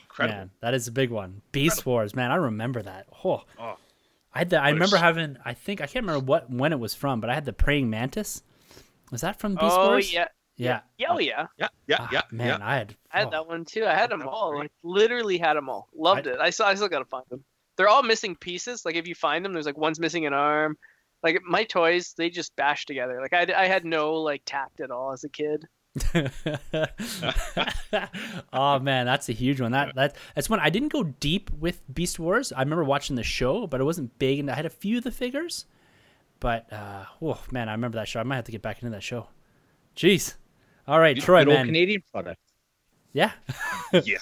incredible. 0.05 0.39
Man, 0.39 0.51
that 0.61 0.75
is 0.75 0.87
a 0.89 0.93
big 0.93 1.11
one. 1.11 1.41
Beast 1.53 1.85
Wars, 1.87 2.15
man, 2.15 2.31
I 2.31 2.37
remember 2.37 2.83
that. 2.83 3.07
Oh, 3.25 3.43
Oh. 3.59 3.77
I 4.35 4.39
had 4.39 4.51
the, 4.51 4.61
I 4.61 4.71
remember 4.71 4.97
having. 4.97 5.37
I 5.45 5.55
think 5.55 5.81
I 5.81 5.87
can't 5.87 6.05
remember 6.05 6.25
what 6.25 6.51
when 6.51 6.73
it 6.73 6.79
was 6.81 6.93
from, 6.95 7.21
but 7.21 7.31
I 7.31 7.35
had 7.35 7.45
the 7.45 7.53
praying 7.53 7.89
mantis. 7.89 8.43
Was 9.13 9.21
that 9.23 9.39
from 9.39 9.55
Beast 9.55 9.77
oh 9.79 9.89
Wars? 9.91 10.13
yeah. 10.13 10.27
Yeah. 10.57 10.81
Yeah, 10.99 11.09
oh 11.11 11.19
yeah. 11.19 11.47
Yeah, 11.59 11.69
yeah, 11.87 11.97
Ah, 12.01 12.09
yeah, 12.13 12.23
man, 12.31 12.61
yeah. 12.61 12.67
I 12.67 12.77
had. 12.77 12.97
I 13.11 13.19
had 13.19 13.29
oh, 13.29 13.31
that 13.31 13.49
one 13.49 13.65
too. 13.65 13.85
I 13.85 13.95
had 13.95 14.11
them 14.11 14.23
all. 14.27 14.57
Like 14.57 14.71
literally 14.83 15.39
had 15.39 15.55
them 15.55 15.69
all. 15.69 15.89
Loved 15.95 16.29
I- 16.29 16.33
it. 16.33 16.41
I 16.41 16.51
still 16.51 16.67
I 16.67 16.75
still 16.75 16.89
gotta 16.89 17.05
find 17.05 17.25
them. 17.31 17.45
They're 17.77 17.89
all 17.89 18.05
missing 18.05 18.37
pieces. 18.37 18.85
Like 18.85 18.95
if 18.95 19.09
you 19.09 19.15
find 19.15 19.45
them, 19.45 19.53
there's 19.53 19.67
like 19.67 19.77
one's 19.77 19.99
missing 19.99 20.27
an 20.27 20.33
arm. 20.33 20.77
Like 21.23 21.43
my 21.43 21.65
toys, 21.65 22.15
they 22.17 22.31
just 22.31 22.55
bash 22.55 22.87
together. 22.87 23.21
Like 23.21 23.33
I, 23.33 23.65
I 23.65 23.67
had 23.67 23.85
no 23.85 24.15
like 24.15 24.43
tact 24.45 24.81
at 24.81 24.91
all 24.91 25.13
as 25.13 25.25
a 25.25 25.29
kid. 25.29 25.67
oh 28.53 28.79
man, 28.79 29.07
that's 29.07 29.29
a 29.29 29.33
huge 29.33 29.61
one. 29.61 29.73
That 29.73 29.95
that 29.97 30.17
that's 30.35 30.49
one 30.49 30.61
I 30.61 30.71
didn't 30.71 30.93
go 30.93 31.03
deep 31.03 31.51
with 31.51 31.83
Beast 31.93 32.21
Wars. 32.21 32.53
I 32.53 32.61
remember 32.61 32.85
watching 32.85 33.17
the 33.17 33.23
show, 33.25 33.67
but 33.67 33.81
it 33.81 33.85
wasn't 33.85 34.17
big, 34.19 34.39
and 34.39 34.51
I 34.51 34.55
had 34.55 34.67
a 34.67 34.71
few 34.71 34.99
of 34.99 35.05
the 35.05 35.11
figures. 35.11 35.67
But 36.39 36.73
uh, 36.73 37.07
oh 37.23 37.41
man, 37.51 37.69
I 37.69 37.73
remember 37.73 37.97
that 37.99 38.07
show. 38.07 38.21
I 38.21 38.23
might 38.23 38.37
have 38.37 38.45
to 38.45 38.53
get 38.53 38.63
back 38.63 38.83
into 38.83 38.91
that 38.91 39.03
show. 39.03 39.29
Jeez. 39.97 40.35
All 40.87 41.01
right, 41.01 41.17
Troy, 41.19 41.41
Good 41.41 41.49
old 41.49 41.59
man. 41.59 41.67
Canadian 41.67 42.03
product. 42.13 42.41
Yeah. 43.13 43.33
yeah, 43.93 44.19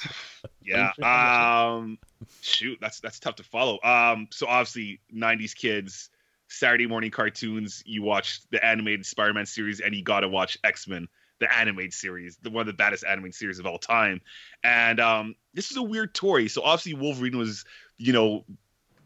yeah. 0.62 0.92
Um, 1.02 1.98
shoot, 2.40 2.78
that's 2.80 3.00
that's 3.00 3.18
tough 3.18 3.36
to 3.36 3.42
follow. 3.42 3.80
Um, 3.82 4.28
so 4.30 4.46
obviously, 4.46 5.00
'90s 5.12 5.56
kids, 5.56 6.10
Saturday 6.48 6.86
morning 6.86 7.10
cartoons. 7.10 7.82
You 7.84 8.02
watched 8.02 8.50
the 8.50 8.64
animated 8.64 9.06
Spider-Man 9.06 9.46
series, 9.46 9.80
and 9.80 9.94
you 9.94 10.04
got 10.04 10.20
to 10.20 10.28
watch 10.28 10.58
X-Men, 10.62 11.08
the 11.40 11.52
animated 11.56 11.94
series, 11.94 12.36
the 12.42 12.50
one 12.50 12.60
of 12.60 12.66
the 12.66 12.74
baddest 12.74 13.04
animated 13.04 13.34
series 13.34 13.58
of 13.58 13.66
all 13.66 13.78
time. 13.78 14.20
And 14.62 15.00
um, 15.00 15.34
this 15.54 15.70
is 15.70 15.76
a 15.78 15.82
weird 15.82 16.14
toy. 16.14 16.46
So 16.46 16.62
obviously, 16.62 16.94
Wolverine 16.94 17.38
was, 17.38 17.64
you 17.96 18.12
know, 18.12 18.44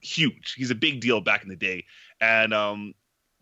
huge. 0.02 0.54
He's 0.54 0.70
a 0.70 0.74
big 0.74 1.00
deal 1.00 1.20
back 1.20 1.42
in 1.42 1.48
the 1.48 1.56
day, 1.56 1.84
and 2.20 2.52
um. 2.52 2.94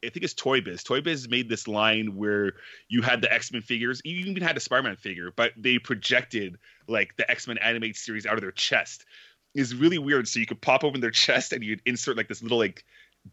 I 0.04 0.10
think 0.10 0.24
it's 0.24 0.34
Toy 0.34 0.60
Biz. 0.60 0.82
Toy 0.84 1.00
Biz 1.00 1.28
made 1.28 1.48
this 1.48 1.66
line 1.66 2.16
where 2.16 2.52
you 2.88 3.02
had 3.02 3.22
the 3.22 3.32
X 3.32 3.52
Men 3.52 3.62
figures, 3.62 4.00
you 4.04 4.16
even 4.16 4.42
had 4.42 4.56
a 4.56 4.60
Spider 4.60 4.82
Man 4.82 4.96
figure, 4.96 5.32
but 5.34 5.52
they 5.56 5.78
projected 5.78 6.58
like 6.88 7.16
the 7.16 7.30
X 7.30 7.46
Men 7.48 7.58
animated 7.58 7.96
series 7.96 8.26
out 8.26 8.34
of 8.34 8.40
their 8.40 8.52
chest. 8.52 9.04
Is 9.54 9.74
really 9.74 9.98
weird. 9.98 10.26
So 10.26 10.40
you 10.40 10.46
could 10.46 10.60
pop 10.60 10.82
open 10.82 11.00
their 11.00 11.10
chest 11.12 11.52
and 11.52 11.62
you'd 11.62 11.80
insert 11.86 12.16
like 12.16 12.26
this 12.28 12.42
little 12.42 12.58
like 12.58 12.84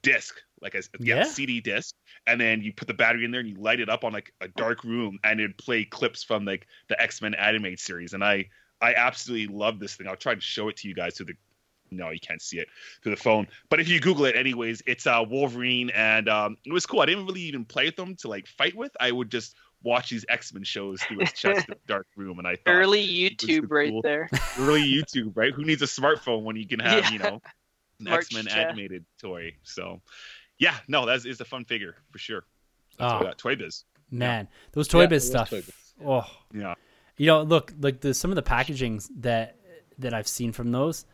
disc, 0.04 0.36
like 0.62 0.76
a 0.76 0.84
yeah, 1.00 1.16
Yeah. 1.16 1.24
CD 1.24 1.62
disc, 1.62 1.96
and 2.28 2.40
then 2.40 2.62
you 2.62 2.72
put 2.74 2.88
the 2.88 2.94
battery 2.94 3.26
in 3.26 3.32
there 3.32 3.40
and 3.42 3.50
you 3.50 3.56
light 3.56 3.80
it 3.80 3.90
up 3.90 4.04
on 4.04 4.14
like 4.14 4.32
a 4.40 4.48
dark 4.48 4.84
room 4.84 5.18
and 5.24 5.40
it'd 5.40 5.58
play 5.58 5.84
clips 5.84 6.24
from 6.24 6.46
like 6.46 6.68
the 6.90 7.02
X 7.02 7.22
Men 7.24 7.34
animated 7.34 7.80
series. 7.80 8.14
And 8.14 8.24
I 8.24 8.50
I 8.80 8.94
absolutely 8.94 9.48
love 9.56 9.80
this 9.80 9.96
thing. 9.96 10.08
I'll 10.08 10.16
try 10.16 10.36
to 10.36 10.42
show 10.42 10.68
it 10.70 10.78
to 10.78 10.88
you 10.88 10.94
guys 10.94 11.16
through 11.16 11.28
the 11.28 11.34
no, 11.92 12.10
you 12.10 12.20
can't 12.20 12.42
see 12.42 12.58
it 12.58 12.68
through 13.04 13.14
the 13.16 13.22
phone. 13.22 13.48
But 13.70 13.80
if 13.80 13.88
you 13.90 14.00
Google 14.00 14.26
it, 14.26 14.36
anyways, 14.36 14.82
it's 14.88 15.06
uh, 15.06 15.24
Wolverine, 15.28 15.90
and 15.92 16.30
um, 16.30 16.58
it 16.66 16.72
was 16.72 16.86
cool. 16.86 17.02
I 17.02 17.06
didn't 17.06 17.26
really 17.26 17.42
even 17.42 17.66
play 17.66 17.86
with 17.86 17.96
them 17.98 18.16
to 18.18 18.28
like 18.28 18.48
fight 18.48 18.76
with. 18.76 18.92
I 19.00 19.12
would 19.12 19.30
just 19.30 19.56
watch 19.84 20.10
these 20.10 20.26
X 20.30 20.54
Men 20.54 20.64
shows 20.64 21.02
through 21.04 21.20
his 21.20 21.34
chest 21.34 21.68
in 21.68 21.74
the 21.76 21.80
dark 21.88 22.08
room, 22.16 22.40
and 22.40 22.48
I 22.48 22.56
thought 22.56 22.72
Early 22.76 23.06
YouTube 23.06 23.70
right 23.70 23.90
cool. 23.90 24.02
there. 24.02 24.30
early 24.60 24.84
YouTube, 24.84 25.32
right? 25.36 25.54
Who 25.54 25.64
needs 25.66 25.82
a 25.82 25.86
smartphone 25.86 26.44
when 26.44 26.56
you 26.56 26.68
can 26.68 26.80
have, 26.80 27.04
Yeah. 27.06 27.12
you 27.12 27.20
know, 27.20 27.42
an 28.00 28.08
X 28.08 28.32
Men 28.34 28.48
animated 28.48 29.06
toy? 29.20 29.56
So, 29.64 30.02
yeah, 30.60 30.76
no, 30.88 31.06
that 31.08 31.26
is 31.26 31.42
a 31.42 31.46
fun 31.46 31.66
figure 31.66 31.96
for 32.12 32.20
sure. 32.20 32.46
That's 32.98 33.12
Oh. 33.12 33.16
what 33.18 33.26
I 33.26 33.30
got. 33.30 33.38
Toy 33.38 33.56
Biz. 33.56 33.84
Man, 34.12 34.48
those 34.74 34.88
Toy 34.88 35.02
Yeah, 35.02 35.08
Biz 35.08 35.26
it 35.26 35.28
stuff. 35.28 35.50
Toy 35.50 35.62
Biz. 35.62 35.72
Oh, 36.06 36.26
Yeah. 36.54 36.76
you 37.18 37.26
know, 37.28 37.42
look, 37.44 37.74
like 37.80 38.02
the 38.02 38.14
some 38.14 38.32
of 38.32 38.36
the 38.36 38.44
packagings 38.44 39.10
that 39.18 39.58
that 39.98 40.14
I've 40.14 40.28
seen 40.28 40.52
from 40.52 40.72
those. 40.72 41.06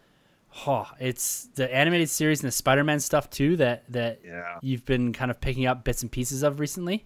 Oh, 0.66 0.88
it's 1.00 1.50
the 1.56 1.74
animated 1.74 2.10
series 2.10 2.42
and 2.42 2.48
the 2.48 2.52
Spider-Man 2.52 3.00
stuff 3.00 3.30
too 3.30 3.56
that 3.58 3.84
that 3.92 4.22
Yeah. 4.26 4.58
you've 4.62 4.86
been 4.86 5.14
kind 5.14 5.30
of 5.30 5.40
picking 5.40 5.66
up 5.68 5.84
bits 5.84 6.02
and 6.02 6.12
pieces 6.12 6.42
of 6.44 6.60
recently. 6.60 7.06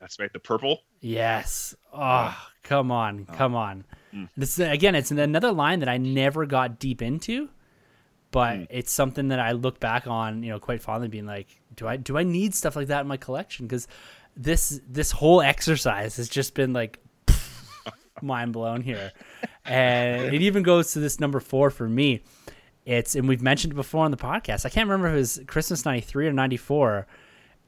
That's 0.00 0.18
right. 0.20 0.32
The 0.32 0.38
purple. 0.38 0.80
Yes. 1.00 1.74
Oh, 1.92 2.36
come 2.62 2.90
on, 2.92 3.24
come 3.26 3.54
on. 3.54 3.84
Mm. 4.14 4.28
This 4.36 4.58
again, 4.58 4.94
it's 4.94 5.10
another 5.10 5.52
line 5.52 5.80
that 5.80 5.88
I 5.88 5.96
never 5.96 6.46
got 6.46 6.78
deep 6.78 7.02
into, 7.02 7.48
but 8.30 8.54
Mm. 8.56 8.66
it's 8.70 8.92
something 8.92 9.28
that 9.28 9.40
I 9.40 9.52
look 9.52 9.80
back 9.80 10.06
on, 10.06 10.42
you 10.42 10.50
know, 10.50 10.60
quite 10.60 10.82
fondly, 10.82 11.08
being 11.08 11.26
like, 11.26 11.48
do 11.74 11.88
I 11.88 11.96
do 11.96 12.16
I 12.18 12.22
need 12.22 12.54
stuff 12.54 12.76
like 12.76 12.88
that 12.88 13.00
in 13.00 13.06
my 13.08 13.16
collection? 13.16 13.66
Because 13.66 13.88
this 14.36 14.80
this 14.88 15.10
whole 15.10 15.40
exercise 15.40 16.18
has 16.18 16.28
just 16.28 16.54
been 16.54 16.72
like 16.72 16.98
mind 18.22 18.52
blown 18.52 18.82
here, 18.82 19.12
and 19.64 20.34
it 20.34 20.42
even 20.42 20.62
goes 20.62 20.92
to 20.92 21.00
this 21.00 21.18
number 21.20 21.40
four 21.40 21.70
for 21.70 21.88
me. 21.88 22.22
It's 22.86 23.14
and 23.16 23.28
we've 23.28 23.42
mentioned 23.42 23.72
it 23.72 23.76
before 23.76 24.04
on 24.04 24.10
the 24.12 24.16
podcast. 24.16 24.64
I 24.64 24.68
can't 24.70 24.88
remember 24.88 25.08
if 25.08 25.14
it 25.14 25.16
was 25.16 25.40
Christmas 25.46 25.84
'93 25.84 26.28
or 26.28 26.32
'94. 26.32 27.06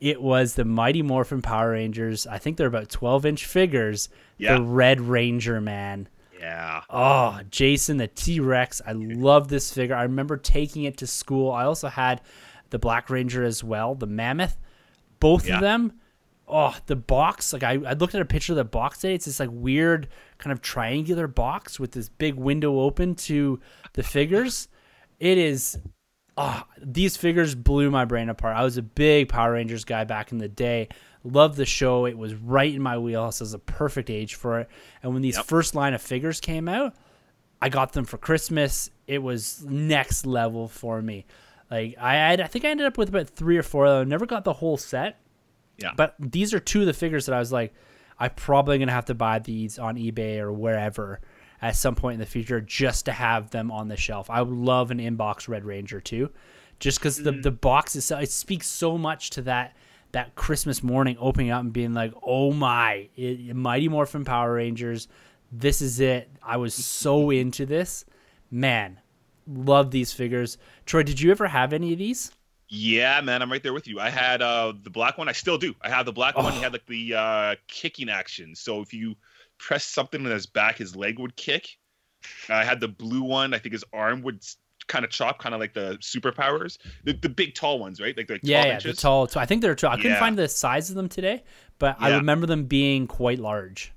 It 0.00 0.22
was 0.22 0.54
the 0.54 0.64
Mighty 0.64 1.02
Morphin 1.02 1.42
Power 1.42 1.72
Rangers. 1.72 2.24
I 2.26 2.38
think 2.38 2.56
they're 2.56 2.68
about 2.68 2.88
12 2.88 3.26
inch 3.26 3.44
figures. 3.46 4.08
Yeah. 4.38 4.54
The 4.54 4.62
Red 4.62 5.00
Ranger 5.00 5.60
man. 5.60 6.08
Yeah. 6.38 6.82
Oh, 6.88 7.40
Jason 7.50 7.96
the 7.96 8.06
T 8.06 8.38
Rex. 8.38 8.80
I 8.86 8.92
love 8.92 9.48
this 9.48 9.72
figure. 9.72 9.96
I 9.96 10.04
remember 10.04 10.36
taking 10.36 10.84
it 10.84 10.96
to 10.98 11.06
school. 11.08 11.50
I 11.50 11.64
also 11.64 11.88
had 11.88 12.20
the 12.70 12.78
Black 12.78 13.10
Ranger 13.10 13.42
as 13.42 13.64
well, 13.64 13.96
the 13.96 14.06
Mammoth. 14.06 14.56
Both 15.18 15.48
Yeah. 15.48 15.56
of 15.56 15.62
them. 15.62 15.94
Oh, 16.46 16.76
the 16.86 16.94
box. 16.94 17.52
Like 17.52 17.64
I, 17.64 17.72
I 17.72 17.94
looked 17.94 18.14
at 18.14 18.20
a 18.20 18.24
picture 18.24 18.52
of 18.52 18.56
the 18.56 18.64
box 18.64 18.98
today. 19.00 19.14
It's 19.14 19.24
this 19.24 19.40
like 19.40 19.50
weird 19.52 20.06
kind 20.38 20.52
of 20.52 20.62
triangular 20.62 21.26
box 21.26 21.80
with 21.80 21.90
this 21.90 22.08
big 22.08 22.36
window 22.36 22.78
open 22.80 23.16
to 23.16 23.58
the 23.94 24.04
figures. 24.04 24.68
It 25.18 25.38
is 25.38 25.78
oh, 26.38 26.62
these 26.80 27.16
figures 27.16 27.54
blew 27.54 27.90
my 27.90 28.04
brain 28.04 28.28
apart. 28.28 28.56
I 28.56 28.62
was 28.62 28.76
a 28.76 28.82
big 28.82 29.28
Power 29.28 29.52
Rangers 29.52 29.84
guy 29.84 30.04
back 30.04 30.30
in 30.32 30.38
the 30.38 30.48
day. 30.48 30.88
Loved 31.24 31.56
the 31.56 31.66
show. 31.66 32.06
It 32.06 32.16
was 32.16 32.34
right 32.34 32.72
in 32.72 32.80
my 32.80 32.96
wheelhouse. 32.96 33.40
I 33.40 33.44
was 33.44 33.54
a 33.54 33.58
perfect 33.58 34.08
age 34.08 34.36
for 34.36 34.60
it. 34.60 34.68
And 35.02 35.12
when 35.12 35.22
these 35.22 35.36
Yep. 35.36 35.46
first 35.46 35.74
line 35.74 35.94
of 35.94 36.00
figures 36.00 36.40
came 36.40 36.68
out, 36.68 36.94
I 37.60 37.68
got 37.68 37.92
them 37.92 38.04
for 38.04 38.18
Christmas. 38.18 38.88
It 39.08 39.20
was 39.20 39.64
next 39.64 40.26
level 40.26 40.68
for 40.68 41.02
me. 41.02 41.26
Like 41.72 41.96
I, 42.00 42.14
had, 42.14 42.40
I 42.40 42.46
think 42.46 42.64
I 42.64 42.68
ended 42.68 42.86
up 42.86 42.96
with 42.96 43.08
about 43.08 43.28
three 43.28 43.58
or 43.58 43.64
four 43.64 43.86
of 43.86 43.98
them. 43.98 44.08
Never 44.08 44.24
got 44.26 44.44
the 44.44 44.52
whole 44.52 44.76
set. 44.76 45.20
Yeah. 45.76 45.90
But 45.96 46.14
these 46.20 46.54
are 46.54 46.60
two 46.60 46.80
of 46.80 46.86
the 46.86 46.92
figures 46.94 47.26
that 47.26 47.34
I 47.34 47.40
was 47.40 47.50
like, 47.52 47.74
I'm 48.20 48.30
probably 48.36 48.78
gonna 48.78 48.92
have 48.92 49.06
to 49.06 49.14
buy 49.14 49.40
these 49.40 49.78
on 49.78 49.96
eBay 49.96 50.38
or 50.38 50.52
wherever 50.52 51.20
at 51.60 51.76
some 51.76 51.94
point 51.94 52.14
in 52.14 52.20
the 52.20 52.26
future 52.26 52.60
just 52.60 53.04
to 53.06 53.12
have 53.12 53.50
them 53.50 53.70
on 53.70 53.88
the 53.88 53.96
shelf. 53.96 54.30
I 54.30 54.42
would 54.42 54.54
love 54.56 54.90
an 54.90 54.98
inbox 54.98 55.48
Red 55.48 55.64
Ranger 55.64 56.00
too, 56.00 56.30
just 56.78 56.98
because 56.98 57.16
the 57.16 57.32
the 57.32 57.50
box 57.50 57.96
is 57.96 58.10
it 58.10 58.30
speaks 58.30 58.66
so 58.66 58.96
much 58.98 59.30
to 59.30 59.42
that 59.42 59.76
that 60.12 60.34
Christmas 60.34 60.82
morning 60.82 61.16
opening 61.20 61.50
up 61.50 61.60
and 61.60 61.72
being 61.72 61.92
like, 61.92 62.14
oh 62.22 62.52
my, 62.52 63.08
it, 63.16 63.54
Mighty 63.54 63.88
Morphin 63.88 64.24
Power 64.24 64.54
Rangers, 64.54 65.06
this 65.52 65.82
is 65.82 66.00
it. 66.00 66.30
I 66.42 66.56
was 66.56 66.72
so 66.74 67.30
into 67.30 67.66
this, 67.66 68.04
man. 68.50 69.00
Love 69.46 69.90
these 69.90 70.12
figures. 70.12 70.56
Troy, 70.86 71.02
did 71.02 71.20
you 71.20 71.30
ever 71.30 71.46
have 71.46 71.72
any 71.72 71.92
of 71.92 71.98
these? 71.98 72.30
Yeah, 72.70 73.20
man, 73.22 73.40
I'm 73.40 73.50
right 73.50 73.62
there 73.62 73.72
with 73.72 73.86
you. 73.88 73.98
I 73.98 74.10
had 74.10 74.42
uh 74.42 74.74
the 74.82 74.90
black 74.90 75.16
one. 75.18 75.28
I 75.28 75.32
still 75.32 75.56
do. 75.58 75.74
I 75.80 75.88
have 75.88 76.04
the 76.06 76.12
black 76.12 76.36
one. 76.36 76.52
He 76.52 76.58
Oh. 76.58 76.62
had 76.62 76.72
like 76.72 76.86
the 76.86 77.14
uh 77.14 77.54
kicking 77.66 78.10
action. 78.10 78.54
So 78.54 78.82
if 78.82 78.92
you 78.92 79.14
press 79.58 79.84
something 79.84 80.24
in 80.24 80.30
his 80.30 80.46
back, 80.46 80.78
his 80.78 80.94
leg 80.96 81.18
would 81.18 81.36
kick. 81.36 81.68
I 82.48 82.64
had 82.64 82.80
the 82.80 82.88
blue 82.88 83.22
one. 83.22 83.54
I 83.54 83.58
think 83.58 83.72
his 83.72 83.84
arm 83.92 84.22
would 84.22 84.42
kind 84.88 85.04
of 85.04 85.10
chop, 85.10 85.38
kind 85.38 85.54
of 85.54 85.60
like 85.60 85.74
the 85.74 85.98
superpowers. 86.00 86.78
The, 87.04 87.12
the 87.12 87.28
big 87.28 87.54
tall 87.54 87.78
ones, 87.78 88.00
right? 88.00 88.16
Like 88.16 88.26
the 88.26 88.38
12 88.38 88.40
Yeah, 88.42 88.58
yeah, 88.60 88.66
the 88.68 88.74
inches. 88.88 88.98
tall. 89.00 89.28
So 89.28 89.38
I 89.38 89.46
think 89.46 89.62
they're 89.62 89.74
tall. 89.74 89.90
I 89.92 89.96
couldn't 89.96 90.12
Yeah. 90.12 90.18
find 90.20 90.36
the 90.38 90.48
size 90.48 90.90
of 90.90 90.96
them 90.96 91.08
today, 91.08 91.44
but 91.78 91.96
I 92.00 92.16
remember 92.16 92.46
them 92.46 92.64
being 92.64 93.06
quite 93.06 93.38
large. 93.38 93.92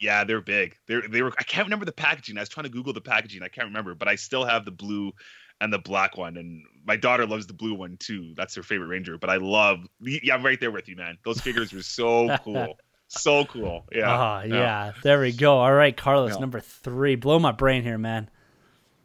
Yeah, 0.00 0.22
they're 0.24 0.40
big. 0.40 0.76
They're 0.86 1.02
they 1.08 1.22
were. 1.22 1.32
I 1.38 1.42
can't 1.42 1.66
remember 1.66 1.84
the 1.84 1.90
packaging. 1.92 2.36
I 2.38 2.40
was 2.40 2.48
trying 2.48 2.64
to 2.64 2.70
Google 2.70 2.92
the 2.92 3.00
packaging. 3.00 3.42
I 3.42 3.48
can't 3.48 3.66
remember, 3.66 3.96
but 3.96 4.06
I 4.06 4.14
still 4.14 4.44
have 4.44 4.64
the 4.64 4.70
blue 4.70 5.12
and 5.60 5.72
the 5.72 5.78
black 5.80 6.16
one. 6.16 6.36
And 6.36 6.62
my 6.86 6.94
daughter 6.94 7.26
loves 7.26 7.48
the 7.48 7.52
blue 7.52 7.74
one 7.74 7.96
too. 7.96 8.32
That's 8.36 8.54
her 8.54 8.62
favorite 8.62 8.86
Ranger. 8.86 9.18
But 9.18 9.28
I 9.28 9.38
love. 9.38 9.80
Yeah, 10.00 10.36
I'm 10.36 10.44
right 10.44 10.60
there 10.60 10.70
with 10.70 10.88
you, 10.88 10.94
man. 10.94 11.18
Those 11.24 11.40
figures 11.40 11.72
were 11.72 11.82
so 11.82 12.36
cool. 12.44 12.78
So 13.08 13.44
cool. 13.46 13.84
Yeah. 13.92 14.04
Ah, 14.10 14.42
yeah. 14.42 14.92
There 15.02 15.20
we 15.20 15.32
go. 15.32 15.58
All 15.58 15.72
right, 15.72 15.96
Carlos, 15.96 16.34
Yeah. 16.34 16.40
number 16.40 16.60
three. 16.60 17.16
Blow 17.16 17.38
my 17.38 17.52
brain 17.52 17.82
here, 17.82 17.98
man. 17.98 18.28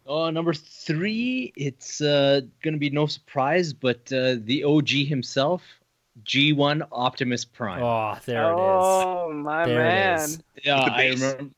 Oh, 0.06 0.30
number 0.30 0.54
three, 0.54 1.54
it's 1.56 2.02
uh, 2.02 2.42
going 2.62 2.74
to 2.74 2.80
be 2.80 2.90
no 2.90 3.06
surprise, 3.06 3.72
but 3.72 4.12
uh, 4.12 4.36
the 4.44 4.66
OG 4.66 4.90
himself, 4.90 5.62
G1 6.26 6.86
Optimus 6.92 7.46
Prime. 7.46 7.82
Oh, 7.82 8.18
there 8.26 8.44
it 8.52 8.56
is. 8.56 8.60
oh 8.60 9.32
my 9.34 9.66
There 9.66 9.80
man. 9.80 10.30
yeah, 10.64 10.82
I 10.82 11.08
remember. 11.08 11.50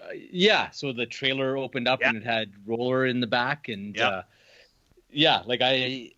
Uh, 0.00 0.06
yeah, 0.30 0.70
so 0.70 0.92
the 0.94 1.04
trailer 1.04 1.56
opened 1.58 1.86
up 1.86 2.00
Yeah. 2.00 2.08
and 2.08 2.16
it 2.16 2.24
had 2.24 2.50
roller 2.64 3.04
in 3.06 3.20
the 3.20 3.26
back, 3.26 3.68
and 3.68 3.94
Yeah. 3.94 4.08
uh, 4.08 4.22
yeah, 5.10 5.42
like 5.44 5.60
I, 5.62 6.12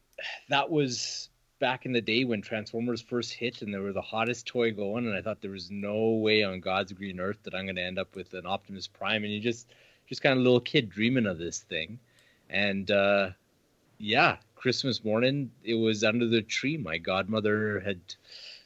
that 0.51 0.71
was 0.71 1.28
back 1.59 1.87
in 1.87 1.93
the 1.93 2.01
day 2.01 2.25
when 2.25 2.43
Transformers 2.43 3.01
first 3.01 3.33
hit, 3.33 3.63
and 3.63 3.73
they 3.73 3.79
were 3.79 3.93
the 3.93 4.01
hottest 4.01 4.47
toy 4.47 4.73
going, 4.73 5.07
and 5.07 5.17
I 5.17 5.23
thought 5.23 5.41
there 5.41 5.51
was 5.51 5.71
no 5.71 6.11
way 6.11 6.43
on 6.43 6.61
God's 6.61 6.93
green 6.93 7.21
earth 7.21 7.39
that 7.45 7.55
I'm 7.55 7.67
going 7.67 7.77
to 7.77 7.83
end 7.83 7.99
up 7.99 8.15
with 8.15 8.35
an 8.35 8.47
Optimus 8.47 8.87
Prime, 8.87 9.25
and 9.25 9.33
you 9.33 9.41
just, 9.41 9.69
just 10.09 10.23
kind 10.23 10.39
of 10.39 10.45
little 10.45 10.61
kid 10.61 10.91
dreaming 10.91 11.27
of 11.27 11.39
this 11.39 11.61
thing, 11.61 11.99
and 12.51 12.91
uh, 12.91 13.31
yeah, 13.99 14.37
Christmas 14.55 15.05
morning, 15.05 15.51
it 15.65 15.75
was 15.75 16.05
under 16.05 16.27
the 16.27 16.43
tree. 16.43 16.77
My 16.77 16.99
godmother 16.99 17.81
had 17.81 18.01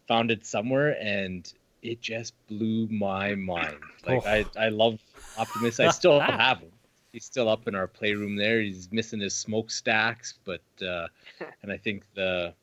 found 0.06 0.30
it 0.30 0.46
somewhere, 0.46 0.96
and 1.00 1.52
it 1.82 2.00
just 2.00 2.34
blew 2.48 2.86
my 2.88 3.34
mind. 3.34 3.76
Like 4.06 4.22
Oh. 4.24 4.28
I, 4.28 4.44
I 4.56 4.68
love 4.68 5.00
Optimus. 5.38 5.80
I 5.80 5.90
still 5.90 6.20
have 6.20 6.60
him. 6.60 6.72
He's 7.12 7.24
still 7.24 7.48
up 7.48 7.68
in 7.68 7.74
our 7.74 7.86
playroom 7.86 8.36
there. 8.36 8.60
He's 8.62 8.90
missing 8.90 9.20
his 9.20 9.34
smokestacks, 9.34 10.38
but 10.44 10.62
uh, 10.80 11.08
and 11.62 11.70
I 11.70 11.76
think 11.76 12.04
the, 12.14 12.54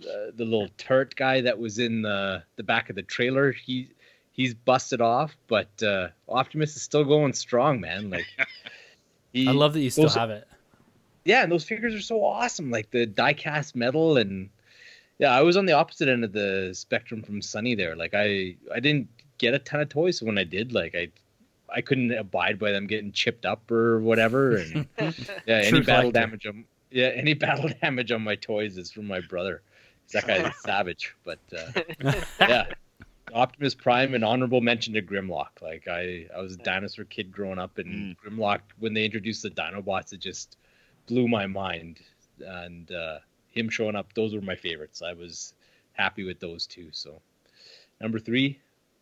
the 0.00 0.32
the 0.36 0.44
little 0.44 0.68
turret 0.78 1.14
guy 1.16 1.40
that 1.42 1.58
was 1.58 1.78
in 1.78 2.02
the 2.02 2.42
the 2.56 2.62
back 2.62 2.90
of 2.90 2.96
the 2.96 3.02
trailer, 3.02 3.52
he 3.52 3.88
he's 4.32 4.54
busted 4.54 5.00
off, 5.00 5.36
but 5.48 5.82
uh, 5.82 6.08
Optimus 6.28 6.76
is 6.76 6.82
still 6.82 7.04
going 7.04 7.32
strong, 7.32 7.80
man. 7.80 8.10
Like 8.10 8.26
he, 9.32 9.48
I 9.48 9.52
love 9.52 9.72
that 9.74 9.80
you 9.80 9.90
still 9.90 10.04
those- 10.04 10.14
have 10.14 10.30
it. 10.30 10.46
yeah, 11.24 11.42
and 11.42 11.50
those 11.52 11.64
figures 11.64 11.94
are 11.94 12.00
so 12.00 12.24
awesome, 12.24 12.70
like 12.70 12.90
the 12.90 13.06
die-cast 13.06 13.74
metal 13.76 14.16
and 14.16 14.48
yeah, 15.18 15.36
I 15.36 15.42
was 15.42 15.56
on 15.56 15.66
the 15.66 15.72
opposite 15.72 16.08
end 16.08 16.22
of 16.22 16.32
the 16.32 16.70
spectrum 16.74 17.22
from 17.22 17.42
Sunny 17.42 17.74
there. 17.74 17.96
Like 17.96 18.14
I 18.14 18.54
I 18.72 18.78
didn't 18.80 19.08
get 19.38 19.52
a 19.54 19.58
ton 19.58 19.80
of 19.80 19.88
toys, 19.88 20.18
so 20.20 20.26
when 20.26 20.38
I 20.38 20.44
did, 20.44 20.72
like 20.72 20.94
I 20.94 21.08
I 21.68 21.80
couldn't 21.80 22.12
abide 22.12 22.58
by 22.58 22.70
them 22.70 22.86
getting 22.86 23.10
chipped 23.12 23.44
up 23.44 23.68
or 23.70 23.98
whatever 24.00 24.56
and 24.56 24.86
yeah, 24.98 25.56
any 25.64 25.80
battle 25.80 26.10
collector. 26.12 26.12
damage 26.12 26.46
on 26.46 26.64
yeah, 26.90 27.08
any 27.08 27.34
battle 27.44 27.68
damage 27.82 28.12
on 28.12 28.22
my 28.22 28.36
toys 28.36 28.78
is 28.78 28.92
from 28.92 29.06
my 29.08 29.20
brother. 29.20 29.60
'Cause 30.12 30.22
That 30.22 30.26
guy's 30.26 30.46
a 30.46 30.52
savage, 30.60 31.14
but 31.24 31.38
uh, 31.56 32.12
yeah. 32.40 32.66
Optimus 33.34 33.74
Prime 33.74 34.14
and 34.14 34.24
honorable 34.24 34.62
mention 34.62 34.94
to 34.94 35.02
Grimlock. 35.02 35.60
Like 35.60 35.86
I, 35.86 36.26
I 36.34 36.40
was 36.40 36.54
a 36.54 36.58
dinosaur 36.58 37.04
kid 37.04 37.30
growing 37.30 37.58
up, 37.58 37.76
and 37.76 38.16
Grimlock 38.16 38.60
when 38.78 38.94
they 38.94 39.04
introduced 39.04 39.42
the 39.42 39.50
Dinobots, 39.50 40.12
it 40.14 40.20
just 40.20 40.56
blew 41.06 41.28
my 41.28 41.46
mind. 41.46 42.00
And 42.40 42.90
uh, 42.90 43.18
him 43.48 43.68
showing 43.68 43.96
up, 43.96 44.14
those 44.14 44.34
were 44.34 44.40
my 44.40 44.56
favorites. 44.56 45.02
I 45.02 45.12
was 45.12 45.52
happy 45.92 46.24
with 46.24 46.40
those 46.40 46.66
two. 46.66 46.88
So 46.92 47.20
number 48.00 48.18
three, 48.18 48.58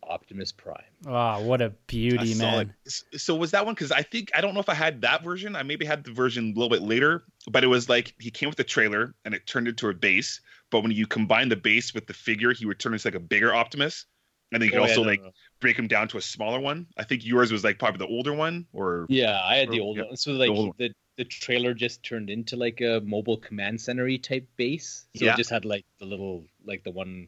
Optimus 0.07 0.51
Prime. 0.51 0.83
Oh, 1.05 1.41
what 1.43 1.61
a 1.61 1.69
beauty, 1.87 2.17
That's 2.33 2.39
man. 2.39 2.73
solid. 2.85 3.21
So 3.21 3.35
was 3.35 3.51
that 3.51 3.65
one? 3.65 3.75
Because 3.75 3.91
I 3.91 4.01
think 4.01 4.31
I 4.35 4.41
don't 4.41 4.53
know 4.53 4.59
if 4.59 4.69
I 4.69 4.73
had 4.73 5.01
that 5.01 5.23
version. 5.23 5.55
I 5.55 5.63
maybe 5.63 5.85
had 5.85 6.03
the 6.03 6.11
version 6.11 6.45
a 6.55 6.59
little 6.59 6.69
bit 6.69 6.81
later, 6.81 7.23
but 7.51 7.63
it 7.63 7.67
was 7.67 7.89
like 7.89 8.13
he 8.19 8.31
came 8.31 8.47
with 8.49 8.57
the 8.57 8.63
trailer 8.63 9.13
and 9.25 9.33
it 9.33 9.45
turned 9.47 9.67
into 9.67 9.89
a 9.89 9.93
base. 9.93 10.41
But 10.71 10.81
when 10.81 10.91
you 10.91 11.07
combine 11.07 11.49
the 11.49 11.55
base 11.55 11.93
with 11.93 12.07
the 12.07 12.13
figure, 12.13 12.53
he 12.53 12.65
would 12.65 12.79
turn 12.79 12.93
into 12.93 13.07
like 13.07 13.15
a 13.15 13.19
bigger 13.19 13.53
Optimus, 13.53 14.05
and 14.51 14.61
then 14.61 14.65
you 14.67 14.71
could 14.71 14.79
Oh, 14.81 14.83
yeah, 14.85 14.89
also 14.89 15.03
no, 15.03 15.09
like 15.09 15.21
no. 15.21 15.31
break 15.59 15.77
him 15.77 15.87
down 15.87 16.07
to 16.09 16.17
a 16.17 16.21
smaller 16.21 16.59
one. 16.59 16.87
I 16.97 17.03
think 17.03 17.25
yours 17.25 17.51
was 17.51 17.63
like 17.63 17.79
probably 17.79 17.99
the 17.99 18.07
older 18.11 18.33
one, 18.33 18.65
or 18.73 19.05
yeah, 19.09 19.39
I 19.43 19.55
had 19.57 19.69
the 19.71 19.79
or- 19.79 19.83
old 19.83 19.97
yeah, 19.97 20.03
one. 20.03 20.17
So 20.17 20.31
like 20.31 20.49
old 20.49 20.67
one. 20.69 20.75
the 20.77 20.89
the 21.17 21.25
trailer 21.25 21.73
just 21.73 22.03
turned 22.03 22.29
into 22.29 22.55
like 22.55 22.79
a 22.81 23.01
mobile 23.03 23.37
command 23.37 23.81
center 23.81 24.07
type 24.19 24.47
base. 24.55 25.07
So 25.15 25.25
Yeah. 25.25 25.33
it 25.33 25.37
just 25.37 25.49
had 25.49 25.65
like 25.65 25.83
the 25.99 26.05
little 26.05 26.45
like 26.63 26.83
the 26.83 26.91
one 26.91 27.27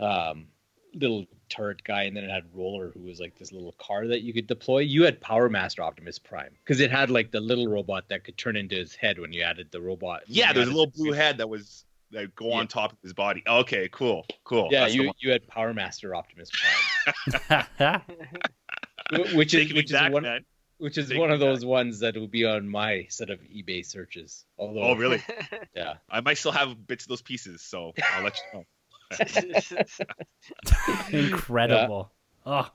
um 0.00 0.46
little 0.94 1.26
turret 1.48 1.82
guy 1.84 2.04
and 2.04 2.16
then 2.16 2.24
it 2.24 2.30
had 2.30 2.44
roller 2.54 2.90
who 2.92 3.00
was 3.00 3.20
like 3.20 3.38
this 3.38 3.52
little 3.52 3.74
car 3.78 4.06
that 4.08 4.22
you 4.22 4.32
could 4.32 4.46
deploy. 4.46 4.78
You 4.80 5.04
had 5.04 5.20
Powermaster 5.20 5.80
Optimus 5.80 6.18
Prime 6.18 6.54
because 6.64 6.80
it 6.80 6.90
had 6.90 7.10
like 7.10 7.30
the 7.30 7.40
little 7.40 7.68
robot 7.68 8.08
that 8.08 8.24
could 8.24 8.36
turn 8.38 8.56
into 8.56 8.76
his 8.76 8.94
head 8.94 9.18
when 9.18 9.32
you 9.32 9.42
added 9.42 9.68
the 9.70 9.80
robot. 9.80 10.22
Yeah, 10.26 10.52
there's 10.52 10.66
a 10.68 10.70
little 10.70 10.86
the 10.86 10.92
blue 10.96 11.12
head 11.12 11.38
that 11.38 11.48
was 11.48 11.84
that 12.10 12.34
go 12.34 12.52
on 12.52 12.66
top 12.68 12.92
of 12.92 12.98
his 13.02 13.12
body. 13.12 13.42
Okay, 13.46 13.88
cool, 13.92 14.24
cool. 14.44 14.68
Yeah, 14.70 14.80
That's 14.82 14.94
you 14.94 15.12
you 15.18 15.30
had 15.30 15.46
Powermaster 15.46 16.16
Optimus 16.16 16.50
Prime, 17.46 18.00
which 19.34 19.54
is 19.54 19.60
Taking 19.62 19.76
which 19.76 19.86
is 19.86 19.92
back, 19.92 20.12
one 20.12 20.22
man. 20.22 20.44
which 20.78 20.96
is 20.98 21.08
Taking 21.08 21.20
one 21.20 21.30
of 21.30 21.40
those 21.40 21.64
ones 21.64 22.00
that 22.00 22.16
will 22.16 22.26
be 22.28 22.44
on 22.46 22.68
my 22.68 23.06
set 23.10 23.30
of 23.30 23.40
eBay 23.40 23.84
searches. 23.84 24.44
Although, 24.58 24.82
Oh, 24.82 24.94
really? 24.94 25.22
Yeah. 25.74 25.94
I 26.10 26.20
might 26.20 26.38
still 26.38 26.52
have 26.52 26.86
bits 26.86 27.04
of 27.04 27.08
those 27.08 27.22
pieces, 27.22 27.62
so 27.62 27.92
I'll 28.14 28.22
let 28.24 28.36
you 28.38 28.58
know. 28.58 28.64
Incredible. 31.12 32.10
Oh, 32.44 32.70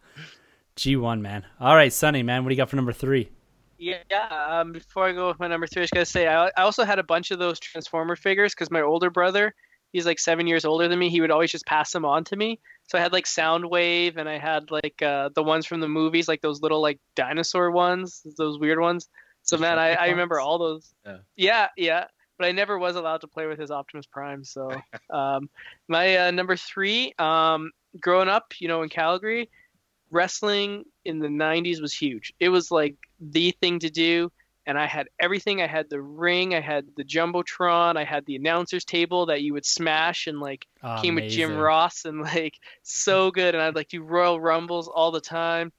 G1, 0.76 1.22
man. 1.22 1.46
All 1.60 1.76
right, 1.76 1.92
Sonny, 1.92 2.24
man. 2.24 2.44
What 2.44 2.50
do 2.50 2.56
you 2.56 2.58
got 2.58 2.70
for 2.70 2.76
number 2.76 2.94
three? 2.94 3.30
Yeah. 3.78 3.98
Um, 4.30 4.72
before 4.72 5.08
I 5.08 5.12
go 5.12 5.28
with 5.28 5.40
my 5.40 5.48
number 5.48 5.68
three, 5.68 5.82
I 5.82 5.84
was 5.84 5.92
gonna 5.92 6.06
say 6.06 6.28
I, 6.28 6.48
I 6.48 6.62
also 6.62 6.86
had 6.86 7.00
a 7.00 7.04
bunch 7.04 7.32
of 7.32 7.40
those 7.40 7.60
Transformer 7.60 8.16
figures 8.16 8.54
because 8.54 8.72
my 8.72 8.82
older 8.82 9.10
brother, 9.10 9.54
he's 9.92 10.06
like 10.06 10.20
seven 10.20 10.48
years 10.48 10.64
older 10.64 10.88
than 10.88 11.00
me. 11.00 11.10
He 11.10 11.22
would 11.22 11.32
always 11.32 11.52
just 11.52 11.66
pass 11.66 11.92
them 11.92 12.06
on 12.06 12.24
to 12.26 12.36
me. 12.36 12.60
So 12.88 12.98
I 12.98 13.02
had 13.02 13.12
like 13.12 13.26
Soundwave, 13.26 14.18
and 14.18 14.30
I 14.30 14.38
had 14.38 14.72
like 14.72 15.02
uh, 15.02 15.30
the 15.36 15.44
ones 15.44 15.66
from 15.66 15.82
the 15.82 15.88
movies, 15.88 16.28
like 16.28 16.42
those 16.42 16.62
little 16.62 16.82
like 16.82 17.00
dinosaur 17.16 17.72
ones, 17.72 18.22
those 18.38 18.60
weird 18.60 18.80
ones. 18.80 19.10
So 19.44 19.58
man, 19.58 19.78
I, 19.78 19.94
I 19.94 20.08
remember 20.08 20.40
all 20.40 20.58
those. 20.58 20.94
Yeah. 21.06 21.18
yeah, 21.36 21.68
yeah. 21.76 22.06
But 22.44 22.50
I 22.50 22.52
never 22.52 22.78
was 22.78 22.98
allowed 22.98 23.22
to 23.22 23.28
play 23.30 23.48
with 23.48 23.58
his 23.58 23.72
Optimus 23.72 24.06
Prime. 24.06 24.44
So 24.44 24.70
um, 25.10 25.50
my 25.88 26.18
uh, 26.18 26.32
number 26.32 26.58
three, 26.58 27.14
um, 27.18 27.72
growing 28.02 28.28
up, 28.28 28.52
you 28.60 28.68
know, 28.68 28.82
in 28.82 28.90
Calgary, 28.90 29.50
wrestling 30.12 30.84
in 31.06 31.20
the 31.20 31.30
90s 31.30 31.80
was 31.82 31.94
huge. 31.94 32.34
It 32.42 32.50
was 32.50 32.70
like 32.70 32.96
the 33.22 33.52
thing 33.62 33.80
to 33.80 33.90
do. 33.90 34.30
And 34.66 34.78
I 34.78 34.88
had 34.88 35.08
everything. 35.22 35.62
I 35.62 35.68
had 35.68 35.90
the 35.90 36.02
ring. 36.02 36.54
I 36.54 36.60
had 36.60 36.86
the 36.98 37.06
jumbotron. 37.06 37.96
I 37.96 38.04
had 38.04 38.26
the 38.26 38.36
announcers 38.36 38.84
table 38.84 39.28
that 39.28 39.42
you 39.42 39.54
would 39.54 39.66
smash 39.66 40.28
and 40.28 40.42
like 40.42 40.68
Oh, 40.84 41.00
came 41.02 41.16
with 41.16 41.30
Jim. 41.30 41.56
Ross 41.56 42.04
and 42.04 42.20
like 42.20 42.56
so 42.82 43.32
good. 43.32 43.56
And 43.56 43.64
I'd 43.64 43.76
like 43.76 43.88
do 43.88 44.04
Royal 44.04 44.42
Rumbles 44.42 44.90
all 44.90 45.12
the 45.12 45.22
time. 45.22 45.72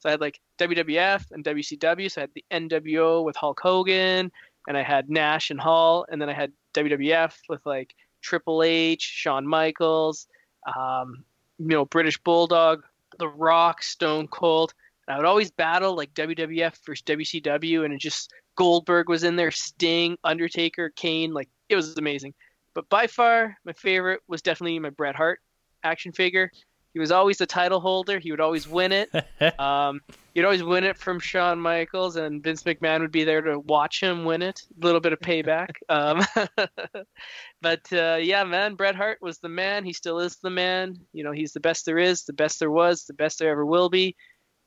So 0.00 0.10
I 0.10 0.12
had 0.12 0.20
like 0.20 0.38
WWF 0.58 1.30
and 1.30 1.44
WCW. 1.44 2.10
So 2.10 2.20
I 2.20 2.24
had 2.24 2.30
the 2.34 2.44
NWO 2.50 3.24
with 3.24 3.36
Hulk 3.36 3.60
Hogan, 3.62 4.30
and 4.68 4.76
I 4.76 4.82
had 4.82 5.10
Nash 5.10 5.50
and 5.50 5.60
Hall, 5.60 6.06
and 6.10 6.20
then 6.20 6.28
I 6.28 6.34
had 6.34 6.52
WWF 6.74 7.34
with 7.48 7.64
like 7.64 7.94
Triple 8.22 8.62
H, 8.62 9.02
Shawn 9.02 9.46
Michaels, 9.46 10.26
um, 10.76 11.24
you 11.58 11.68
know, 11.68 11.84
British 11.84 12.18
Bulldog, 12.18 12.84
The 13.18 13.28
Rock, 13.28 13.82
Stone 13.82 14.28
Cold. 14.28 14.74
And 15.06 15.14
I 15.14 15.18
would 15.18 15.26
always 15.26 15.50
battle 15.50 15.96
like 15.96 16.14
WWF 16.14 16.76
versus 16.86 17.02
WCW, 17.04 17.84
and 17.84 17.94
it 17.94 18.00
just 18.00 18.32
Goldberg 18.56 19.08
was 19.08 19.24
in 19.24 19.36
there, 19.36 19.50
Sting, 19.50 20.16
Undertaker, 20.24 20.90
Kane. 20.90 21.32
Like 21.32 21.48
it 21.68 21.76
was 21.76 21.96
amazing. 21.96 22.34
But 22.74 22.88
by 22.88 23.06
far, 23.06 23.56
my 23.64 23.72
favorite 23.72 24.20
was 24.28 24.42
definitely 24.42 24.78
my 24.78 24.90
Bret 24.90 25.16
Hart 25.16 25.40
action 25.82 26.12
figure. 26.12 26.50
He 26.92 26.98
was 26.98 27.12
always 27.12 27.38
the 27.38 27.46
title 27.46 27.80
holder. 27.80 28.18
He 28.18 28.30
would 28.32 28.40
always 28.40 28.66
win 28.68 28.92
it. 28.92 29.10
Um, 29.58 30.00
you'd 30.34 30.44
always 30.44 30.62
win 30.62 30.84
it 30.84 30.96
from 30.98 31.18
Shawn 31.18 31.60
Michaels, 31.60 32.16
and 32.16 32.42
Vince 32.42 32.62
McMahon 32.62 33.00
would 33.00 33.12
be 33.12 33.24
there 33.24 33.40
to 33.40 33.58
watch 33.58 34.02
him 34.02 34.24
win 34.24 34.42
it. 34.42 34.62
A 34.80 34.84
little 34.84 35.00
bit 35.00 35.12
of 35.12 35.20
payback. 35.20 35.70
Um, 35.88 36.22
but 37.62 37.80
uh, 37.92 38.18
yeah, 38.20 38.44
man, 38.44 38.74
Bret 38.74 38.94
Hart 38.94 39.18
was 39.20 39.38
the 39.38 39.48
man. 39.48 39.84
He 39.84 39.92
still 39.92 40.20
is 40.20 40.36
the 40.36 40.50
man. 40.50 40.96
You 41.12 41.24
know, 41.24 41.32
he's 41.32 41.52
the 41.52 41.60
best 41.60 41.84
there 41.86 41.98
is, 41.98 42.24
the 42.24 42.32
best 42.32 42.58
there 42.58 42.70
was, 42.70 43.04
the 43.04 43.14
best 43.14 43.38
there 43.38 43.50
ever 43.50 43.66
will 43.66 43.88
be. 43.90 44.16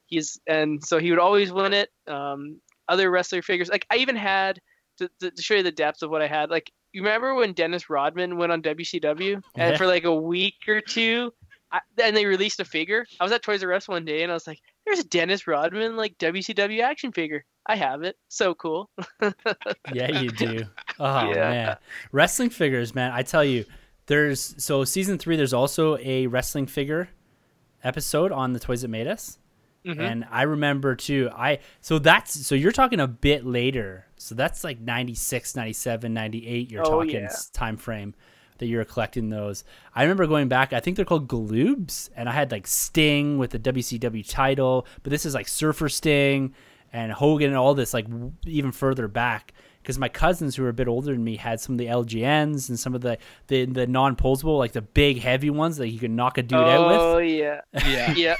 He's 0.08 0.40
and 0.48 0.84
so 0.84 1.00
he 1.00 1.10
would 1.12 1.20
always 1.20 1.52
win 1.52 1.74
it. 1.74 1.90
Um, 2.08 2.60
other 2.88 3.10
wrestler 3.10 3.42
figures, 3.42 3.70
like 3.70 3.86
I 3.90 3.98
even 3.98 4.16
had 4.16 4.60
to, 4.98 5.10
to, 5.22 5.32
show 5.42 5.56
you 5.56 5.64
the 5.64 5.72
depth 5.72 6.04
of 6.04 6.10
what 6.10 6.22
I 6.22 6.28
had. 6.28 6.50
Like 6.50 6.72
you 6.92 7.02
remember 7.02 7.34
when 7.36 7.54
Dennis 7.54 7.90
Rodman 7.90 8.38
went 8.38 8.52
on 8.52 8.62
WCW, 8.62 9.42
Yeah. 9.56 9.68
and 9.68 9.78
for 9.78 9.88
like 9.88 10.04
a 10.04 10.14
week 10.14 10.56
or 10.68 10.82
two, 10.82 11.34
I, 11.74 11.80
and 12.02 12.16
they 12.16 12.26
released 12.26 12.60
a 12.62 12.66
figure. 12.66 13.06
I 13.20 13.24
was 13.24 13.32
at 13.34 13.42
Toys 13.44 13.64
R 13.64 13.74
Us 13.74 13.88
one 13.90 14.06
day, 14.06 14.22
and 14.24 14.32
I 14.32 14.36
was 14.36 14.48
like, 14.48 14.62
"There's 14.86 15.00
a 15.00 15.04
Dennis 15.04 15.48
Rodman 15.48 15.98
like 15.98 16.18
WCW 16.20 16.82
action 16.82 17.12
figure. 17.12 17.44
I 17.66 17.76
have 17.76 18.04
it. 18.04 18.16
So 18.30 18.54
cool." 18.56 18.90
yeah, 19.94 20.20
you 20.22 20.30
do. 20.30 20.64
Oh 21.00 21.30
Yeah. 21.32 21.50
man, 21.50 21.78
wrestling 22.12 22.52
figures, 22.52 22.94
man. 22.94 23.12
I 23.12 23.24
tell 23.24 23.44
you, 23.44 23.66
there's 24.06 24.54
so 24.64 24.84
season 24.84 25.18
three. 25.18 25.36
There's 25.36 25.54
also 25.54 25.98
a 25.98 26.28
wrestling 26.28 26.68
figure 26.68 27.10
episode 27.84 28.32
on 28.32 28.54
the 28.54 28.60
Toys 28.60 28.84
That 28.84 28.90
Made 28.90 29.08
Us, 29.08 29.40
Mhm. 29.86 30.00
and 30.00 30.26
I 30.30 30.44
remember 30.44 30.96
too. 30.96 31.30
I 31.36 31.60
so 31.82 31.98
that's 32.00 32.46
so 32.46 32.54
you're 32.56 32.72
talking 32.72 33.00
a 33.00 33.08
bit 33.08 33.46
later. 33.46 34.06
So 34.18 34.36
that's 34.36 34.64
like 34.64 34.80
96, 34.80 35.56
97, 35.56 36.14
98. 36.14 36.72
You're 36.72 36.86
Oh, 36.86 37.00
talking 37.02 37.24
yeah. 37.24 37.30
time 37.54 37.76
frame 37.76 38.14
that 38.64 38.70
you're 38.70 38.86
collecting 38.86 39.30
those. 39.30 39.66
I 39.94 40.04
remember 40.04 40.26
going 40.26 40.48
back. 40.48 40.72
I 40.72 40.80
think 40.80 40.96
they're 40.96 41.04
called 41.06 41.28
Galoobs, 41.28 42.10
and 42.16 42.30
I 42.30 42.32
had 42.32 42.50
like 42.50 42.66
Sting 42.66 43.38
with 43.38 43.52
the 43.52 43.60
WCW 43.60 44.28
title, 44.28 44.88
but 45.04 45.10
this 45.10 45.26
is 45.26 45.34
like 45.34 45.50
Surfer 45.50 45.90
Sting 45.90 46.54
and 46.94 47.12
Hogan 47.12 47.50
and 47.50 47.58
all 47.58 47.74
this 47.74 47.94
like 47.94 48.06
w- 48.06 48.32
even 48.46 48.72
further 48.72 49.10
back 49.10 49.52
because 49.82 50.00
my 50.00 50.08
cousins 50.08 50.56
who 50.56 50.64
were 50.64 50.70
a 50.70 50.74
bit 50.74 50.88
older 50.88 51.12
than 51.12 51.22
me 51.24 51.36
had 51.36 51.60
some 51.60 51.74
of 51.76 51.78
the 51.80 51.88
LJNs 51.88 52.70
and 52.70 52.80
some 52.80 52.96
of 52.96 53.02
the 53.02 53.18
the, 53.48 53.66
the 53.66 53.86
non 53.86 54.16
posable 54.16 54.58
like 54.58 54.72
the 54.72 54.82
big 54.82 55.20
heavy 55.20 55.50
ones 55.50 55.76
that 55.78 55.90
you 55.90 56.00
could 56.00 56.12
knock 56.12 56.38
a 56.38 56.44
dude 56.44 56.58
out 56.60 56.88
with. 56.88 56.98
oh 57.00 57.18
yeah, 57.18 57.60
Yeah. 57.86 58.14
yeah. 58.14 58.36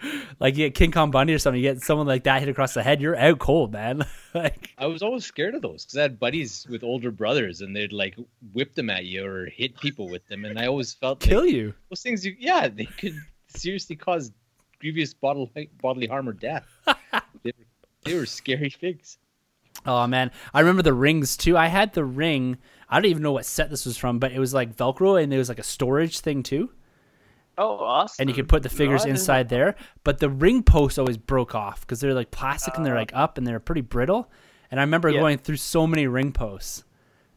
Like 0.40 0.56
you 0.56 0.66
get 0.66 0.74
King 0.74 0.92
Kong 0.92 1.10
Bundy 1.10 1.34
or 1.34 1.38
something, 1.38 1.60
you 1.60 1.68
get 1.68 1.82
someone 1.82 2.06
like 2.06 2.22
that 2.24 2.38
hit 2.38 2.48
across 2.48 2.72
the 2.72 2.82
head, 2.82 3.00
you're 3.00 3.16
out 3.16 3.40
cold, 3.40 3.72
man. 3.72 4.04
like 4.34 4.72
I 4.78 4.86
was 4.86 5.02
always 5.02 5.24
scared 5.24 5.56
of 5.56 5.62
those 5.62 5.84
because 5.84 5.98
I 5.98 6.02
had 6.02 6.20
buddies 6.20 6.64
with 6.70 6.84
older 6.84 7.10
brothers 7.10 7.60
and 7.60 7.74
they'd 7.74 7.92
like 7.92 8.14
whip 8.52 8.74
them 8.76 8.88
at 8.88 9.04
you 9.04 9.26
or 9.26 9.46
hit 9.46 9.76
people 9.80 10.08
with 10.08 10.24
them, 10.28 10.44
and 10.44 10.56
I 10.58 10.66
always 10.66 10.94
felt 10.94 11.18
kill 11.18 11.40
like 11.40 11.50
you. 11.50 11.74
those 11.90 12.02
things. 12.02 12.24
You, 12.24 12.36
yeah, 12.38 12.68
they 12.68 12.84
could 12.84 13.16
seriously 13.48 13.96
cause 13.96 14.30
grievous 14.78 15.12
bodily 15.12 15.70
bodily 15.82 16.06
harm 16.06 16.28
or 16.28 16.34
death. 16.34 16.66
they, 17.42 17.52
were, 17.58 17.66
they 18.04 18.14
were 18.14 18.26
scary 18.26 18.70
figs. 18.70 19.18
Oh 19.86 20.06
man, 20.06 20.30
I 20.54 20.60
remember 20.60 20.82
the 20.82 20.94
rings 20.94 21.36
too. 21.36 21.56
I 21.56 21.66
had 21.66 21.92
the 21.92 22.04
ring. 22.04 22.58
I 22.88 22.96
don't 22.96 23.10
even 23.10 23.22
know 23.22 23.32
what 23.32 23.44
set 23.44 23.70
this 23.70 23.86
was 23.86 23.96
from, 23.96 24.18
but 24.18 24.32
it 24.32 24.38
was 24.38 24.54
like 24.54 24.76
Velcro 24.76 25.20
and 25.20 25.30
there 25.30 25.38
was 25.38 25.48
like 25.48 25.58
a 25.58 25.64
storage 25.64 26.20
thing 26.20 26.42
too, 26.42 26.70
Oh, 27.58 27.78
awesome. 27.78 28.22
and 28.22 28.30
you 28.30 28.34
could 28.34 28.48
put 28.48 28.62
the 28.62 28.68
figures 28.68 29.02
didn't 29.02 29.16
inside 29.16 29.48
there. 29.48 29.74
But 30.04 30.18
the 30.18 30.30
ring 30.30 30.62
posts 30.62 30.98
always 30.98 31.16
broke 31.18 31.54
off 31.54 31.80
because 31.82 32.00
they're 32.00 32.14
like 32.14 32.30
plastic 32.30 32.76
and 32.76 32.86
they're 32.86 32.94
like 32.94 33.12
up 33.14 33.36
and 33.36 33.46
they're 33.46 33.60
pretty 33.60 33.80
brittle. 33.82 34.30
And 34.70 34.78
I 34.80 34.82
remember 34.84 35.08
Yeah. 35.10 35.20
going 35.20 35.38
through 35.38 35.56
so 35.56 35.86
many 35.86 36.06
ring 36.06 36.32
posts. 36.32 36.84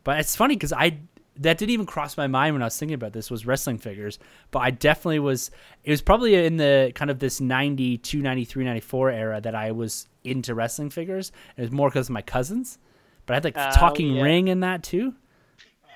But 0.04 0.20
it's 0.20 0.36
funny 0.36 0.56
because 0.56 0.74
I 0.74 1.00
that 1.38 1.58
didn't 1.58 1.72
even 1.72 1.86
cross 1.86 2.18
my 2.18 2.28
mind 2.28 2.54
when 2.54 2.62
I 2.62 2.66
was 2.66 2.78
thinking 2.78 2.94
about 2.94 3.14
this 3.14 3.32
was 3.32 3.46
wrestling 3.46 3.78
figures. 3.78 4.20
But 4.52 4.60
I 4.60 4.70
definitely 4.72 5.20
was. 5.20 5.50
It 5.84 5.90
was 5.92 6.02
probably 6.02 6.36
in 6.46 6.58
the 6.58 6.92
kind 6.94 7.10
of 7.10 7.20
this 7.20 7.40
92, 7.42 8.22
93, 8.22 8.64
94 8.66 9.12
era 9.12 9.42
that 9.42 9.56
I 9.56 9.72
was 9.72 10.08
into 10.24 10.54
wrestling 10.54 10.90
figures. 10.90 11.32
It 11.58 11.62
was 11.62 11.72
more 11.72 11.90
because 11.90 12.10
of 12.10 12.14
my 12.14 12.22
cousins. 12.22 12.78
But 13.26 13.34
I 13.34 13.36
had 13.38 13.44
like 13.46 13.58
Oh, 13.58 13.70
talking 13.74 14.16
yeah. 14.16 14.24
ring 14.24 14.50
in 14.50 14.60
that 14.60 14.84
too. 14.84 15.16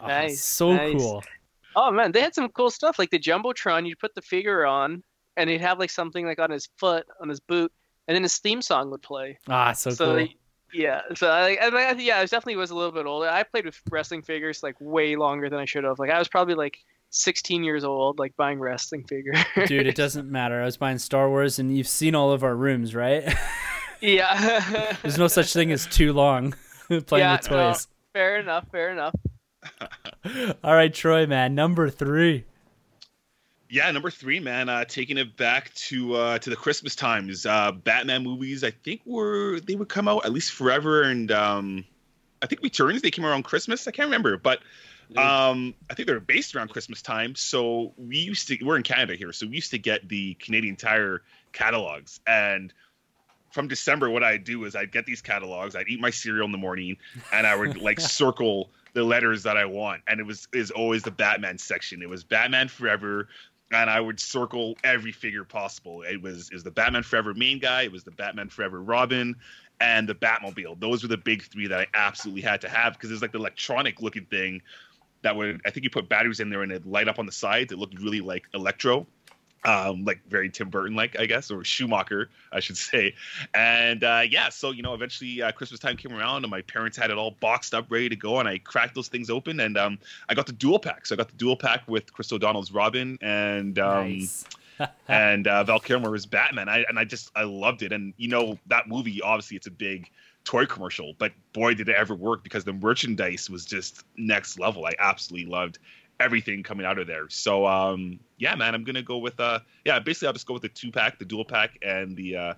Oh, 0.02 0.08
Nice, 0.08 0.42
so 0.42 0.74
nice. 0.76 0.94
cool. 0.94 1.22
Oh 1.76 1.92
man, 1.92 2.12
they 2.12 2.22
had 2.22 2.34
some 2.36 2.50
cool 2.50 2.70
stuff 2.72 2.98
like 3.00 3.10
the 3.10 3.20
jumbotron. 3.20 3.88
You'd 3.88 4.00
put 4.00 4.16
the 4.16 4.22
figure 4.22 4.66
on, 4.66 5.04
and 5.38 5.50
he'd 5.50 5.62
have 5.62 5.80
like 5.80 5.90
something 5.90 6.26
like 6.26 6.40
on 6.40 6.52
his 6.52 6.68
foot, 6.78 7.06
on 7.22 7.30
his 7.30 7.40
boot, 7.40 7.72
and 8.08 8.16
then 8.16 8.24
his 8.24 8.38
theme 8.38 8.62
song 8.62 8.90
would 8.92 9.02
play. 9.02 9.38
Ah, 9.50 9.74
so, 9.74 9.90
so 9.92 10.06
cool. 10.06 10.16
they- 10.16 10.36
yeah, 10.74 11.02
so 11.16 11.30
I, 11.30 11.58
I, 11.62 11.92
yeah, 11.94 12.18
I 12.18 12.24
definitely 12.24 12.58
was 12.58 12.70
a 12.72 12.76
little 12.76 12.92
bit 12.92 13.06
older. 13.06 13.30
I 13.30 13.44
played 13.44 13.64
with 13.66 13.80
wrestling 13.90 14.22
figures 14.24 14.62
like 14.62 14.76
way 14.82 15.16
longer 15.16 15.50
than 15.50 15.58
I 15.60 15.64
should 15.64 15.86
have. 15.86 16.00
Like 16.00 16.10
I 16.10 16.20
was 16.20 16.28
probably 16.28 16.56
like 16.56 16.78
16 17.12 17.64
years 17.64 17.86
old, 17.86 18.20
like 18.20 18.36
buying 18.36 18.60
wrestling 18.60 19.06
figures. 19.08 19.38
Dude, 19.68 19.88
it 19.88 19.96
doesn't 20.04 20.30
matter. 20.30 20.62
I 20.62 20.66
was 20.66 20.76
buying 20.76 20.98
Star 20.98 21.30
Wars, 21.30 21.60
and 21.60 21.78
you've 21.78 21.88
seen 21.88 22.14
all 22.14 22.32
of 22.34 22.44
our 22.44 22.56
rooms, 22.56 22.94
right? 22.94 23.24
yeah. 24.02 24.96
There's 25.02 25.18
no 25.18 25.28
such 25.28 25.54
thing 25.54 25.72
as 25.72 25.86
too 25.88 26.12
long 26.12 26.54
playing 26.88 27.06
Yeah, 27.24 27.38
with 27.38 27.52
no. 27.52 27.76
fair 28.12 28.38
enough. 28.40 28.66
Fair 28.72 28.92
enough. 28.92 29.16
All 30.64 30.74
right, 30.74 30.94
Troy, 30.94 31.28
man, 31.28 31.56
number 31.56 31.90
three. 31.90 32.46
Yeah, 33.70 33.90
number 33.92 34.12
three, 34.12 34.40
man. 34.40 34.70
Uh, 34.70 34.86
taking 34.86 35.18
it 35.18 35.36
back 35.38 35.74
to 35.74 36.16
uh, 36.16 36.40
to 36.40 36.50
the 36.50 36.56
Christmas 36.56 36.96
times. 36.96 37.46
Uh, 37.46 37.72
Batman 37.72 38.24
movies, 38.24 38.64
I 38.64 38.72
think 38.72 39.02
were 39.06 39.60
they 39.60 39.76
would 39.76 39.90
come 39.90 40.08
out 40.08 40.26
at 40.26 40.32
least 40.32 40.52
forever, 40.52 41.04
and 41.04 41.32
um, 41.32 41.86
I 42.42 42.48
think 42.48 42.62
Returns 42.62 43.02
they 43.02 43.12
came 43.12 43.26
around 43.26 43.44
Christmas. 43.44 43.88
I 43.88 43.92
can't 43.92 44.08
remember, 44.08 44.38
but 44.38 44.60
um, 45.18 45.74
I 45.90 45.94
think 45.94 46.08
they 46.08 46.14
were 46.14 46.20
based 46.20 46.56
around 46.56 46.70
Christmas 46.70 47.02
time. 47.02 47.36
So 47.36 47.94
we 47.98 48.18
used 48.18 48.48
to 48.50 48.58
we're 48.64 48.78
in 48.78 48.84
Canada 48.84 49.16
here, 49.16 49.34
so 49.34 49.48
we 49.48 49.56
used 49.56 49.72
to 49.72 49.80
get 49.80 50.08
the 50.08 50.36
Canadian 50.36 50.76
Tire 50.76 51.24
catalogs, 51.52 52.20
and 52.28 52.72
from 53.52 53.68
December, 53.68 54.10
what 54.10 54.22
I'd 54.22 54.44
do 54.44 54.66
is 54.66 54.76
I'd 54.76 54.92
get 54.92 55.06
these 55.06 55.22
catalogs, 55.22 55.76
I'd 55.76 55.88
eat 55.88 56.02
my 56.02 56.10
cereal 56.10 56.46
in 56.46 56.52
the 56.52 56.58
morning, 56.58 56.98
and 57.32 57.48
I 57.48 57.56
would 57.56 57.82
like 57.82 58.00
circle 58.02 58.70
the 58.96 59.04
letters 59.04 59.44
that 59.44 59.58
I 59.58 59.66
want, 59.66 60.02
and 60.08 60.20
it 60.22 60.26
was 60.26 60.48
is 60.54 60.72
always 60.72 61.04
the 61.04 61.12
Batman 61.12 61.58
section. 61.58 62.02
It 62.02 62.10
was 62.10 62.24
Batman 62.24 62.70
Forever, 62.70 63.28
and 63.72 63.90
I 63.90 64.00
would 64.00 64.22
circle 64.22 64.78
every 64.86 65.12
figure 65.12 65.44
possible. 65.44 66.02
It 66.02 66.22
was 66.22 66.50
is 66.52 66.64
the 66.64 66.72
Batman 66.72 67.04
Forever 67.04 67.34
main 67.34 67.60
guy, 67.60 67.84
it 67.84 67.92
was 67.92 68.06
the 68.06 68.12
Batman 68.12 68.48
Forever 68.48 68.82
Robin, 68.82 69.36
and 69.82 70.08
the 70.08 70.16
Batmobile. 70.16 70.80
Those 70.80 71.04
were 71.04 71.10
the 71.10 71.18
big 71.18 71.44
three 71.44 71.68
that 71.68 71.82
I 71.82 71.88
absolutely 71.94 72.42
had 72.42 72.62
to 72.62 72.70
have 72.70 72.94
because 72.94 73.10
there's 73.10 73.22
like 73.22 73.34
the 73.34 73.38
electronic 73.38 74.02
looking 74.02 74.26
thing 74.28 74.62
that 75.24 75.36
would 75.36 75.60
I 75.66 75.72
think 75.72 75.84
you 75.84 75.90
put 75.90 76.08
batteries 76.08 76.40
in 76.40 76.50
there 76.50 76.64
and 76.64 76.72
it 76.72 76.88
light 76.88 77.10
up 77.10 77.20
on 77.20 77.26
the 77.26 77.34
sides. 77.34 77.74
It 77.74 77.78
looked 77.78 78.00
really 78.00 78.22
like 78.22 78.46
electro 78.54 79.06
um, 79.66 80.06
like 80.06 80.22
very 80.30 80.50
Tim 80.50 80.70
Burton 80.70 80.96
like, 80.96 81.20
I 81.20 81.26
guess, 81.26 81.52
or 81.52 81.64
Schumacher, 81.64 82.30
I 82.52 82.60
should 82.60 82.78
say. 82.78 83.16
And 83.54 84.04
uh, 84.04 84.22
yeah, 84.30 84.50
so 84.50 84.72
you 84.72 84.84
know, 84.84 84.94
eventually 84.94 85.42
uh, 85.42 85.52
Christmas 85.52 85.80
time 85.80 85.98
came 85.98 86.14
around, 86.14 86.44
and 86.44 86.52
my 86.52 86.62
parents 86.62 86.98
had 86.98 87.10
it 87.10 87.18
all 87.18 87.32
boxed 87.32 87.74
up, 87.74 87.88
ready 87.90 88.08
to 88.10 88.16
go, 88.16 88.40
and 88.40 88.48
I 88.48 88.60
cracked 88.60 88.96
those 88.96 89.08
things 89.08 89.30
open, 89.30 89.60
and 89.60 89.78
um, 89.78 90.00
I 90.30 90.36
got 90.36 90.46
the 90.46 90.54
dual 90.54 90.80
pack. 90.80 91.06
So 91.06 91.16
I 91.16 91.18
got 91.18 91.30
the 91.30 91.38
dual 91.38 91.58
pack 91.58 91.88
with 91.88 92.14
Chris 92.14 92.32
O'Donnell's 92.32 92.72
Robin 92.72 93.18
and 93.22 93.78
um, 93.80 94.10
nice. 94.10 94.46
and 95.08 95.48
uh, 95.48 95.64
Val 95.64 95.80
Kilmer's 95.80 96.26
Batman. 96.26 96.70
I 96.70 96.86
and 96.88 97.00
I 97.00 97.04
just 97.04 97.32
I 97.36 97.44
loved 97.44 97.82
it, 97.82 97.92
and 97.92 98.14
you 98.18 98.28
know 98.28 98.60
that 98.68 98.88
movie 98.88 99.22
obviously 99.22 99.58
it's 99.58 99.68
a 99.68 99.72
big 99.72 100.10
toy 100.44 100.66
commercial, 100.68 101.14
but 101.18 101.32
boy 101.54 101.74
did 101.74 101.90
it 101.90 101.96
ever 101.96 102.14
work 102.14 102.44
because 102.44 102.64
the 102.64 102.74
merchandise 102.74 103.50
was 103.50 103.66
just 103.66 104.06
next 104.16 104.60
level. 104.60 104.86
I 104.86 104.94
absolutely 105.00 105.50
loved 105.50 105.80
everything 106.20 106.64
coming 106.64 106.86
out 106.86 106.98
of 106.98 107.08
there. 107.08 107.30
So 107.30 107.66
um, 107.66 108.20
yeah, 108.38 108.56
man, 108.56 108.74
I'm 108.76 108.84
gonna 108.84 109.02
go 109.02 109.18
with 109.18 109.40
uh, 109.40 109.60
yeah, 109.86 110.00
basically 110.00 110.28
I'll 110.28 110.34
just 110.34 110.46
go 110.46 110.54
with 110.54 110.64
the 110.64 110.70
two 110.70 110.92
pack, 110.92 111.20
the 111.20 111.26
dual 111.26 111.46
pack, 111.46 111.78
and 111.82 112.16
the 112.16 112.36
uh, 112.36 112.54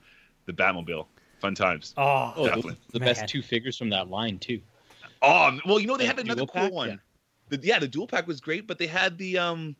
the 0.46 0.54
Batmobile. 0.54 1.06
Fun 1.40 1.54
times. 1.54 1.94
Oh, 1.98 2.34
Oh, 2.36 2.46
Definitely. 2.46 2.72
those 2.72 2.90
are 2.90 2.92
the 2.94 3.00
best 3.00 3.28
two 3.28 3.42
figures 3.42 3.78
from 3.78 3.90
that 3.92 4.10
line 4.10 4.40
too. 4.40 4.60
Oh 5.22 5.60
well, 5.66 5.80
you 5.80 5.88
know 5.88 5.98
they 5.98 6.04
Yeah, 6.04 6.12
had 6.12 6.20
another 6.20 6.40
dual 6.42 6.48
cool 6.48 6.62
pack, 6.64 6.72
one. 6.72 6.90
yeah. 6.90 6.96
The, 7.50 7.60
yeah, 7.66 7.80
the 7.80 7.88
dual 7.88 8.08
pack 8.08 8.28
was 8.28 8.42
great, 8.42 8.68
but 8.68 8.78
they 8.78 8.88
had 8.88 9.18
the 9.18 9.38
um, 9.38 9.76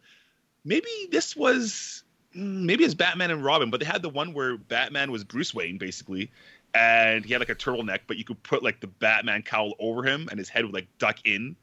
maybe 0.66 0.88
this 1.12 1.36
was 1.36 2.04
mm, 2.36 2.64
maybe 2.64 2.84
it's 2.84 2.94
Batman 2.94 3.32
and 3.32 3.44
Robin, 3.44 3.70
but 3.70 3.80
they 3.80 3.86
had 3.86 4.02
the 4.02 4.10
one 4.10 4.34
where 4.34 4.58
Batman 4.58 5.12
was 5.12 5.24
Bruce 5.24 5.54
Wayne 5.54 5.78
basically, 5.78 6.32
and 6.74 7.26
he 7.26 7.34
had 7.34 7.40
like 7.42 7.50
a 7.50 7.56
turtleneck, 7.56 8.02
but 8.08 8.18
you 8.18 8.24
could 8.24 8.42
put 8.44 8.64
like 8.64 8.80
the 8.80 8.88
Batman 8.88 9.42
cowl 9.42 9.74
over 9.80 10.04
him, 10.04 10.28
and 10.30 10.40
his 10.40 10.50
head 10.50 10.64
would 10.66 10.74
like 10.74 10.88
duck 11.00 11.18
in 11.26 11.56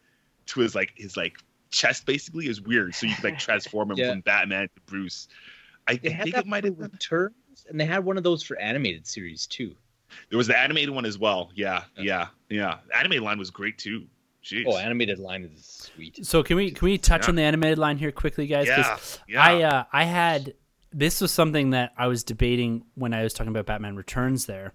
to 0.47 0.61
his 0.61 0.74
like 0.74 0.93
his 0.97 1.16
like 1.16 1.39
chest 1.74 2.06
basically. 2.06 2.46
is 2.48 2.60
weird, 2.60 2.94
so 2.94 3.06
you 3.06 3.14
could 3.14 3.24
like 3.24 3.38
transform 3.38 3.90
him 3.90 3.96
Yeah. 3.98 4.10
from 4.12 4.20
Batman 4.20 4.68
to 4.74 4.80
Bruce. 4.86 5.28
I 5.86 5.96
They 5.96 6.10
think 6.14 6.36
it 6.36 6.46
might 6.46 6.64
have 6.64 6.78
been. 6.78 6.90
returns, 6.90 7.34
and 7.68 7.78
they 7.78 7.84
had 7.84 8.05
one 8.05 8.16
of 8.16 8.22
those 8.24 8.42
for 8.42 8.59
animated 8.59 9.06
series 9.06 9.46
too. 9.46 9.74
There 10.30 10.38
was 10.38 10.46
the 10.46 10.59
animated 10.59 10.90
one 10.90 11.05
as 11.05 11.18
well. 11.18 11.51
Yeah, 11.55 11.84
yeah, 11.98 12.28
yeah. 12.48 12.78
The 12.88 12.96
animated 12.98 13.22
line 13.24 13.38
was 13.38 13.51
great 13.51 13.78
too. 13.78 14.06
Jeez. 14.44 14.64
Oh, 14.66 14.76
animated 14.76 15.18
line 15.18 15.42
is 15.44 15.90
sweet. 15.94 16.24
So 16.24 16.42
can 16.42 16.56
we 16.56 16.70
can 16.70 16.84
we 16.86 16.98
touch 16.98 17.24
Yeah. 17.24 17.30
on 17.30 17.34
the 17.36 17.42
animated 17.42 17.78
line 17.78 17.96
here 17.98 18.12
quickly, 18.12 18.46
guys? 18.46 18.66
yeah, 18.68 18.98
yeah. 19.26 19.42
I 19.42 19.62
uh, 19.62 19.84
I 19.92 20.05
had 20.05 20.55
this 20.92 21.20
was 21.20 21.32
something 21.32 21.70
that 21.70 21.92
I 21.98 22.06
was 22.06 22.22
debating 22.22 22.84
when 22.94 23.12
I 23.14 23.22
was 23.24 23.32
talking 23.32 23.51
about 23.51 23.66
Batman 23.66 23.96
Returns. 23.96 24.46
There, 24.46 24.72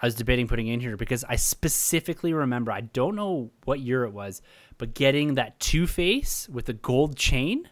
I 0.00 0.06
was 0.06 0.14
debating 0.14 0.46
putting 0.46 0.68
in 0.68 0.80
here 0.80 0.96
because 0.96 1.24
I 1.28 1.36
specifically 1.36 2.32
remember 2.32 2.70
I 2.72 2.82
don't 2.82 3.14
know 3.16 3.50
what 3.64 3.80
year 3.80 4.04
it 4.04 4.12
was, 4.12 4.42
but 4.78 4.94
getting 4.94 5.34
that 5.34 5.58
Two 5.60 5.86
Face 5.86 6.48
with 6.48 6.66
the 6.66 6.72
gold 6.72 7.16
chain 7.16 7.68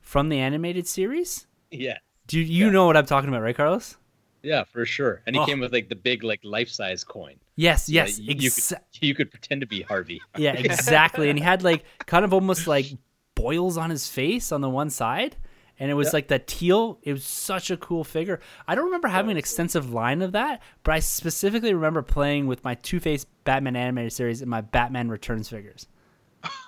from 0.00 0.28
the 0.28 0.38
animated 0.38 0.86
series. 0.86 1.46
Yeah, 1.70 1.98
Do 2.26 2.40
you 2.40 2.66
Yeah. 2.66 2.72
know 2.72 2.86
what 2.86 2.96
I'm 2.96 3.06
talking 3.06 3.28
about, 3.28 3.42
right, 3.42 3.56
Carlos? 3.56 3.96
yeah, 4.42 4.64
for 4.64 4.86
sure. 4.86 5.20
And 5.26 5.36
he 5.36 5.42
Oh. 5.42 5.46
came 5.46 5.60
with 5.60 5.72
like 5.72 5.88
the 5.88 5.96
big 5.96 6.22
like 6.24 6.40
life 6.44 6.68
size 6.70 7.04
coin. 7.04 7.36
Yes, 7.56 7.88
Yeah, 7.88 8.04
yes, 8.06 8.18
you- 8.18 8.34
you 8.38 8.50
exa- 8.50 8.80
You 9.00 9.14
could 9.14 9.30
pretend 9.30 9.60
to 9.60 9.66
be 9.66 9.82
Harvey. 9.82 10.20
yeah, 10.38 10.52
exactly. 10.56 11.28
and 11.28 11.38
he 11.38 11.44
had 11.44 11.62
like 11.62 11.84
kind 12.06 12.24
of 12.24 12.32
almost 12.32 12.66
like 12.66 12.86
boils 13.34 13.76
on 13.76 13.90
his 13.90 14.08
face 14.08 14.50
on 14.52 14.60
the 14.62 14.70
one 14.70 14.88
side. 14.90 15.36
And 15.80 15.90
it 15.90 15.94
was 15.94 16.08
Yeah. 16.08 16.10
like 16.12 16.28
that 16.28 16.46
teal. 16.46 16.98
It 17.02 17.12
was 17.12 17.24
such 17.24 17.70
a 17.70 17.76
cool 17.76 18.04
figure. 18.04 18.38
I 18.68 18.74
don't 18.74 18.84
remember 18.84 19.08
having 19.08 19.32
an 19.32 19.36
extensive 19.38 19.92
line 19.92 20.20
of 20.22 20.32
that, 20.32 20.60
but 20.84 20.92
I 20.92 21.00
specifically 21.00 21.72
remember 21.74 22.02
playing 22.02 22.46
with 22.46 22.62
my 22.62 22.74
Two 22.76 23.00
Face 23.00 23.24
Batman 23.44 23.74
animated 23.76 24.12
series 24.12 24.42
and 24.42 24.50
my 24.50 24.60
Batman 24.60 25.08
Returns 25.08 25.48
figures. 25.48 25.88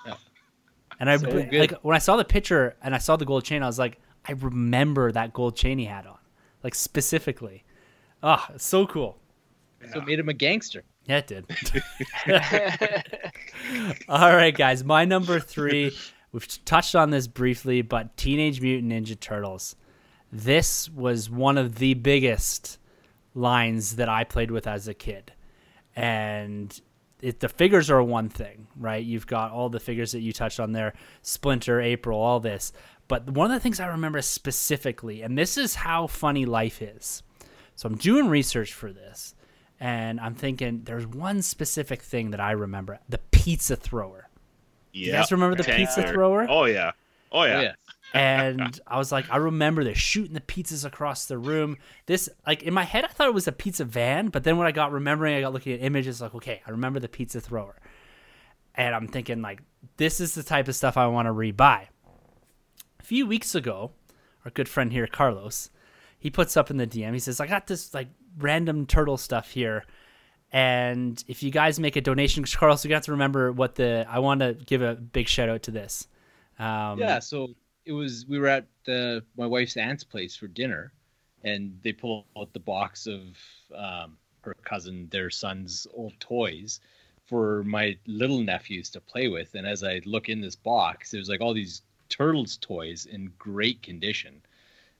Yeah. 0.05 0.15
And 0.99 1.09
I 1.09 1.17
So 1.17 1.27
like 1.51 1.71
when 1.81 1.95
I 1.95 1.99
saw 1.99 2.15
the 2.17 2.23
picture 2.23 2.75
and 2.81 2.93
I 2.95 2.99
saw 2.99 3.15
the 3.15 3.25
gold 3.25 3.43
chain, 3.43 3.63
I 3.63 3.65
was 3.65 3.79
like, 3.79 3.99
I 4.25 4.33
remember 4.33 5.11
that 5.11 5.33
gold 5.33 5.55
chain 5.57 5.77
he 5.79 5.85
had 5.85 6.05
on, 6.05 6.17
like 6.63 6.75
specifically. 6.75 7.63
Ah, 8.21 8.49
it's 8.53 8.63
so 8.65 8.85
cool. 8.85 9.17
So 9.91 9.99
it 9.99 10.05
made 10.05 10.19
him 10.19 10.29
a 10.29 10.33
gangster. 10.33 10.83
Yeah, 11.07 11.17
it 11.17 11.27
did. 11.27 11.45
All 14.07 14.33
right, 14.35 14.55
guys. 14.55 14.83
My 14.83 15.03
number 15.03 15.39
three, 15.39 15.91
we've 16.33 16.65
touched 16.65 16.95
on 16.95 17.11
this 17.11 17.27
briefly, 17.27 17.81
but 17.81 18.17
Teenage 18.17 18.59
Mutant 18.59 18.91
Ninja 18.91 19.17
Turtles. 19.17 19.77
This 20.31 20.89
was 20.89 21.29
one 21.29 21.57
of 21.57 21.75
the 21.75 21.93
biggest 21.93 22.77
lines 23.33 23.95
that 23.95 24.09
I 24.09 24.25
played 24.25 24.51
with 24.51 24.67
as 24.67 24.87
a 24.87 24.93
kid. 24.93 25.31
And 25.95 26.79
it, 27.21 27.39
the 27.39 27.47
figures 27.47 27.89
are 27.89 28.03
one 28.03 28.27
thing, 28.29 28.67
right? 28.75 29.03
You've 29.03 29.27
got 29.27 29.51
all 29.51 29.69
the 29.69 29.79
figures 29.79 30.11
that 30.11 30.19
you 30.19 30.33
touched 30.33 30.59
on 30.59 30.73
there 30.73 30.93
Splinter, 31.21 31.79
April, 31.79 32.19
all 32.19 32.39
this. 32.39 32.73
But 33.07 33.29
one 33.29 33.51
of 33.51 33.55
the 33.55 33.59
things 33.59 33.79
I 33.79 33.87
remember 33.87 34.21
specifically, 34.21 35.21
and 35.21 35.37
this 35.37 35.57
is 35.57 35.75
how 35.75 36.07
funny 36.07 36.45
life 36.45 36.81
is. 36.81 37.23
So 37.75 37.87
I'm 37.87 37.95
doing 37.95 38.27
research 38.27 38.73
for 38.73 38.91
this, 38.91 39.35
and 39.79 40.19
I'm 40.19 40.35
thinking 40.35 40.83
there's 40.83 41.07
one 41.07 41.41
specific 41.41 42.01
thing 42.01 42.31
that 42.31 42.39
I 42.39 42.51
remember 42.51 42.99
the 43.07 43.17
pizza 43.17 43.75
thrower. 43.75 44.22
Yeah. 44.93 45.05
You 45.07 45.11
guys 45.13 45.31
remember 45.31 45.57
the 45.57 45.63
Tank 45.63 45.77
pizza 45.79 46.01
there. 46.01 46.13
thrower? 46.13 46.47
Oh 46.49 46.65
yeah. 46.65 46.91
Oh 47.31 47.43
yeah. 47.43 47.57
Oh, 47.57 47.61
yeah. 47.61 47.73
and 48.13 48.79
I 48.85 48.99
was 48.99 49.11
like, 49.11 49.25
I 49.31 49.37
remember 49.37 49.83
they're 49.83 49.95
shooting 49.95 50.33
the 50.33 50.41
pizzas 50.41 50.85
across 50.85 51.25
the 51.25 51.37
room. 51.37 51.77
This, 52.05 52.29
like, 52.45 52.61
in 52.61 52.73
my 52.73 52.83
head, 52.83 53.03
I 53.03 53.07
thought 53.07 53.27
it 53.27 53.33
was 53.33 53.47
a 53.47 53.51
pizza 53.51 53.85
van, 53.85 54.27
but 54.27 54.43
then 54.43 54.57
when 54.57 54.67
I 54.67 54.71
got 54.71 54.91
remembering, 54.91 55.33
I 55.35 55.41
got 55.41 55.51
looking 55.51 55.73
at 55.73 55.81
images, 55.81 56.21
like, 56.21 56.35
okay, 56.35 56.61
I 56.67 56.69
remember 56.71 56.99
the 56.99 57.09
pizza 57.09 57.41
thrower. 57.41 57.79
And 58.75 58.93
I'm 58.93 59.07
thinking, 59.07 59.41
like, 59.41 59.61
this 59.97 60.19
is 60.19 60.35
the 60.35 60.43
type 60.43 60.67
of 60.67 60.75
stuff 60.75 60.95
I 60.95 61.07
want 61.07 61.27
to 61.27 61.33
rebuy. 61.33 61.87
A 62.99 63.03
few 63.03 63.25
weeks 63.25 63.55
ago, 63.55 63.91
our 64.45 64.51
good 64.51 64.69
friend 64.69 64.91
here, 64.91 65.07
Carlos, 65.07 65.71
he 66.19 66.29
puts 66.29 66.55
up 66.55 66.69
in 66.69 66.77
the 66.77 66.85
DM, 66.85 67.13
he 67.13 67.19
says, 67.19 67.39
I 67.39 67.47
got 67.47 67.65
this, 67.65 67.95
like, 67.95 68.09
random 68.37 68.85
turtle 68.85 69.17
stuff 69.17 69.49
here. 69.51 69.85
And 70.53 71.21
if 71.27 71.41
you 71.41 71.49
guys 71.49 71.79
make 71.79 71.95
a 71.95 72.01
donation, 72.01 72.45
Carlos, 72.45 72.85
you 72.85 72.93
have 72.93 73.03
to 73.05 73.11
remember 73.11 73.51
what 73.51 73.75
the, 73.75 74.05
I 74.07 74.19
want 74.19 74.41
to 74.41 74.53
give 74.53 74.83
a 74.83 74.93
big 74.93 75.27
shout 75.27 75.49
out 75.49 75.63
to 75.63 75.71
this. 75.71 76.07
Um, 76.59 76.99
yeah, 76.99 77.17
so 77.17 77.49
it 77.85 77.91
was 77.91 78.25
we 78.27 78.37
were 78.39 78.47
at 78.47 78.67
uh, 78.87 79.21
my 79.35 79.47
wife's 79.47 79.75
aunt's 79.75 80.03
place 80.03 80.35
for 80.35 80.47
dinner, 80.47 80.93
and 81.43 81.77
they 81.81 81.91
pull 81.91 82.27
out 82.37 82.53
the 82.53 82.59
box 82.59 83.07
of 83.07 83.21
um, 83.75 84.17
her 84.41 84.55
cousin, 84.63 85.07
their 85.09 85.31
son's 85.31 85.87
old 85.93 86.13
toys 86.19 86.79
for 87.25 87.63
my 87.63 87.97
little 88.05 88.39
nephews 88.39 88.89
to 88.91 89.01
play 89.01 89.29
with. 89.29 89.55
And 89.55 89.65
as 89.65 89.83
I 89.83 90.01
look 90.05 90.29
in 90.29 90.39
this 90.39 90.55
box, 90.55 91.09
there's 91.09 91.29
like 91.29 91.41
all 91.41 91.53
these 91.53 91.81
turtles 92.09 92.57
toys 92.57 93.05
in 93.05 93.31
great 93.39 93.81
condition. 93.81 94.41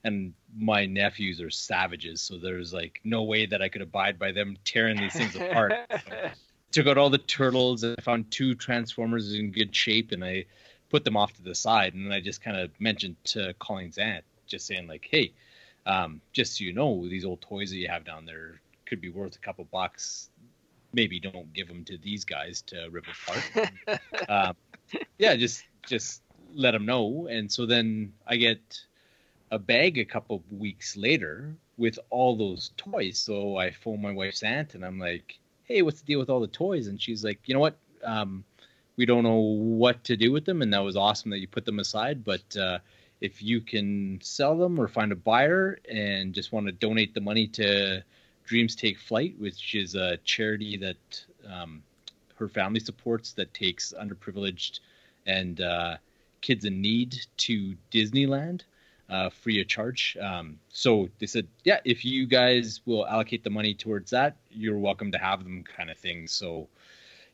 And 0.04 0.34
my 0.58 0.86
nephews 0.86 1.40
are 1.40 1.50
savages, 1.50 2.22
so 2.22 2.38
there's 2.38 2.74
like 2.74 3.00
no 3.04 3.24
way 3.24 3.46
that 3.46 3.62
I 3.62 3.70
could 3.70 3.82
abide 3.82 4.20
by 4.20 4.32
them 4.32 4.58
tearing 4.66 4.98
these 4.98 5.14
things 5.14 5.36
apart. 5.36 5.74
took 6.74 6.88
out 6.88 6.98
all 6.98 7.10
the 7.10 7.20
turtles 7.20 7.84
and 7.84 7.96
I 7.98 8.02
found 8.02 8.30
two 8.32 8.56
transformers 8.56 9.34
in 9.34 9.52
good 9.52 9.74
shape 9.74 10.12
and 10.12 10.26
I 10.26 10.46
put 10.90 11.06
them 11.06 11.16
off 11.16 11.34
to 11.34 11.44
the 11.44 11.56
side 11.56 11.94
and 11.94 12.06
then 12.06 12.12
I 12.12 12.20
just 12.20 12.42
kind 12.42 12.58
of 12.58 12.72
mentioned 12.80 13.16
to 13.26 13.54
Colleen's 13.60 13.98
aunt 13.98 14.26
just 14.48 14.66
saying 14.66 14.88
like 14.88 15.08
hey 15.10 15.32
um, 15.86 16.20
just 16.34 16.58
so 16.58 16.64
you 16.64 16.74
know 16.74 17.08
these 17.08 17.26
old 17.26 17.42
toys 17.42 17.70
that 17.70 17.78
you 17.78 17.88
have 17.88 18.04
down 18.04 18.26
there 18.26 18.60
could 18.86 19.00
be 19.00 19.10
worth 19.10 19.36
a 19.36 19.40
couple 19.40 19.66
bucks 19.66 20.30
maybe 20.94 21.20
don't 21.20 21.54
give 21.54 21.68
them 21.68 21.86
to 21.86 21.98
these 21.98 22.26
guys 22.26 22.64
to 22.64 22.88
rip 22.92 23.06
apart 23.08 24.00
um, 24.30 24.56
yeah 25.20 25.36
just 25.36 25.64
just 25.86 26.24
let 26.56 26.72
them 26.72 26.86
know 26.86 27.28
and 27.30 27.52
so 27.52 27.66
then 27.68 28.12
I 28.28 28.36
get 28.36 28.82
a 29.54 29.60
bag 29.60 29.98
a 29.98 30.06
couple 30.06 30.44
weeks 30.52 30.98
later 30.98 31.56
with 31.78 31.98
all 32.10 32.36
those 32.36 32.72
toys 32.78 33.20
so 33.20 33.58
I 33.58 33.72
phone 33.72 34.02
my 34.02 34.12
wife's 34.12 34.44
aunt 34.44 34.76
and 34.76 34.84
I'm 34.86 35.00
like 35.00 35.40
hey, 35.66 35.82
what's 35.82 36.02
the 36.02 36.06
deal 36.06 36.20
with 36.20 36.30
all 36.30 36.40
the 36.40 36.48
toys? 36.48 36.88
And 36.88 37.02
she's 37.02 37.24
like, 37.24 37.40
you 37.46 37.54
know 37.54 37.60
what? 37.60 37.78
Um, 38.04 38.44
we 38.96 39.06
don't 39.06 39.24
know 39.24 39.38
what 39.38 40.04
to 40.06 40.16
do 40.16 40.32
with 40.32 40.46
them. 40.46 40.62
And 40.62 40.74
that 40.74 40.84
was 40.84 40.96
awesome 40.96 41.32
that 41.32 41.40
you 41.40 41.48
put 41.48 41.66
them 41.66 41.80
aside. 41.80 42.24
But 42.24 42.56
uh, 42.58 42.80
if 43.22 43.42
you 43.42 43.62
can 43.62 44.20
sell 44.22 44.58
them 44.58 44.80
or 44.80 44.88
find 44.88 45.12
a 45.12 45.16
buyer 45.16 45.80
and 45.90 46.34
just 46.34 46.52
want 46.52 46.68
to 46.68 46.72
donate 46.72 47.14
the 47.14 47.22
money 47.22 47.48
to 47.48 48.04
Dreams 48.46 48.76
Take 48.76 49.00
Flight, 49.00 49.36
which 49.40 49.74
is 49.74 49.96
a 49.96 50.18
charity 50.18 50.78
that 50.78 51.26
um, 51.50 51.82
her 52.36 52.48
family 52.48 52.80
supports 52.80 53.32
that 53.34 53.54
takes 53.54 53.94
underprivileged 54.00 54.80
and 55.26 55.62
uh, 55.62 55.96
kids 56.42 56.66
in 56.66 56.82
need 56.82 57.26
to 57.38 57.76
Disneyland. 57.92 58.62
Uh, 59.10 59.30
free 59.30 59.62
of 59.62 59.68
charge. 59.68 60.18
Um, 60.22 60.60
so 60.70 61.10
they 61.20 61.26
said, 61.26 61.48
yeah, 61.64 61.80
if 61.86 62.06
you 62.06 62.26
guys 62.26 62.82
will 62.86 63.06
allocate 63.08 63.44
the 63.44 63.50
money 63.50 63.74
towards 63.74 64.12
that, 64.12 64.38
you're 64.50 64.78
welcome 64.78 65.12
to 65.12 65.18
have 65.18 65.44
them, 65.44 65.64
kind 65.64 65.90
of 65.90 65.98
thing. 65.98 66.28
So 66.28 66.68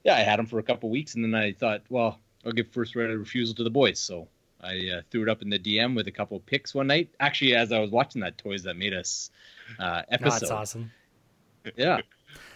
yeah, 0.04 0.16
I 0.16 0.20
had 0.20 0.40
them 0.40 0.46
for 0.46 0.60
a 0.60 0.64
couple 0.64 0.90
weeks, 0.90 1.16
and 1.16 1.24
then 1.24 1.36
I 1.36 1.52
thought, 1.52 1.82
well, 1.90 2.20
I'll 2.46 2.52
give 2.52 2.70
first 2.70 2.96
right 2.96 3.10
of 3.10 3.20
refusal 3.20 3.56
to 3.56 3.64
the 3.64 3.70
boys. 3.70 4.00
So 4.00 4.28
I 4.62 4.78
uh, 4.98 5.02
threw 5.12 5.24
it 5.24 5.30
up 5.30 5.42
in 5.42 5.50
the 5.50 5.60
DM 5.60 5.96
with 5.96 6.08
a 6.08 6.12
couple 6.12 6.38
of 6.38 6.46
picks 6.46 6.74
one 6.74 6.88
night. 6.88 7.10
Actually, 7.20 7.56
as 7.56 7.72
I 7.72 7.80
was 7.80 7.92
watching 7.92 8.22
that 8.22 8.38
Toys 8.38 8.64
That 8.64 8.78
Made 8.78 8.94
Us 8.94 9.32
uh, 9.80 10.04
episode. 10.10 10.40
that's 10.40 10.52
awesome. 10.52 10.92
Yeah. 11.76 12.02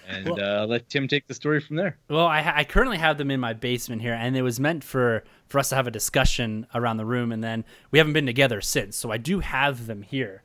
And 0.08 0.26
Well- 0.30 0.64
uh, 0.64 0.66
let 0.68 0.90
Tim 0.90 1.08
take 1.08 1.28
the 1.28 1.34
story 1.34 1.60
from 1.62 1.76
there. 1.78 1.98
Well, 2.10 2.26
I, 2.28 2.54
I 2.58 2.64
currently 2.64 2.98
have 2.98 3.18
them 3.18 3.32
in 3.32 3.40
my 3.40 3.54
basement 3.54 4.02
here, 4.02 4.14
and 4.14 4.36
it 4.36 4.42
was 4.42 4.60
meant 4.60 4.84
for 4.84 5.24
for 5.48 5.60
us 5.60 5.70
to 5.70 5.76
have 5.76 5.88
a 5.88 5.92
discussion 5.92 6.66
around 6.74 6.98
the 6.98 7.06
room, 7.06 7.32
and 7.32 7.44
then 7.44 7.64
we 7.92 8.00
haven't 8.00 8.14
been 8.14 8.26
together 8.26 8.60
since. 8.60 8.96
So 8.96 9.12
I 9.12 9.18
do 9.18 9.40
have 9.40 9.86
them 9.86 10.02
here, 10.02 10.42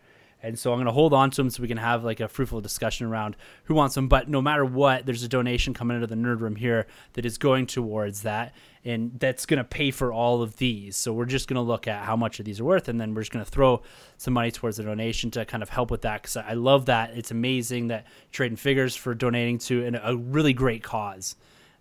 and 0.49 0.59
so 0.59 0.73
I'm 0.73 0.79
gonna 0.79 0.93
hold 0.93 1.13
on 1.13 1.31
to 1.31 1.37
them 1.37 1.51
so 1.51 1.63
we 1.63 1.69
can 1.69 1.77
have 1.77 2.05
like 2.05 2.21
a 2.21 2.27
fruitful 2.27 2.61
discussion 2.63 3.07
around 3.07 3.37
who 3.65 3.75
wants 3.75 3.95
them. 3.95 4.09
But 4.09 4.29
no 4.29 4.41
matter 4.41 4.65
what, 4.65 5.05
there's 5.05 5.23
a 5.23 5.29
donation 5.29 5.75
coming 5.75 5.95
into 5.95 6.07
the 6.07 6.15
nerd 6.15 6.41
room 6.41 6.57
here 6.57 6.87
that 7.13 7.27
is 7.27 7.37
going 7.37 7.67
towards 7.67 8.23
that, 8.23 8.55
and 8.85 9.13
that's 9.21 9.45
gonna 9.45 9.63
pay 9.63 9.91
for 9.91 10.13
all 10.13 10.43
of 10.43 10.57
these. 10.57 10.97
So 10.97 11.13
we're 11.13 11.27
just 11.27 11.49
gonna 11.49 11.63
look 11.63 11.87
at 11.87 12.05
how 12.05 12.17
much 12.17 12.39
of 12.41 12.47
these 12.47 12.61
are 12.61 12.65
worth, 12.65 12.89
and 12.89 12.99
then 12.99 13.15
we're 13.15 13.21
just 13.23 13.33
gonna 13.33 13.45
throw 13.45 13.83
some 14.17 14.35
money 14.35 14.51
towards 14.51 14.79
the 14.79 14.85
donation 14.85 15.31
to 15.33 15.45
kind 15.45 15.63
of 15.63 15.69
help 15.69 15.91
with 15.91 16.03
that 16.03 16.23
because 16.23 16.39
I 16.39 16.55
love 16.55 16.87
that. 16.87 17.11
It's 17.17 17.31
amazing 17.31 17.89
that 17.89 18.07
trading 18.33 18.57
figures 18.57 18.97
for 18.97 19.15
donating 19.15 19.59
to 19.59 19.85
an, 19.85 20.01
a 20.03 20.17
really 20.17 20.55
great 20.55 20.83
cause. 20.83 21.37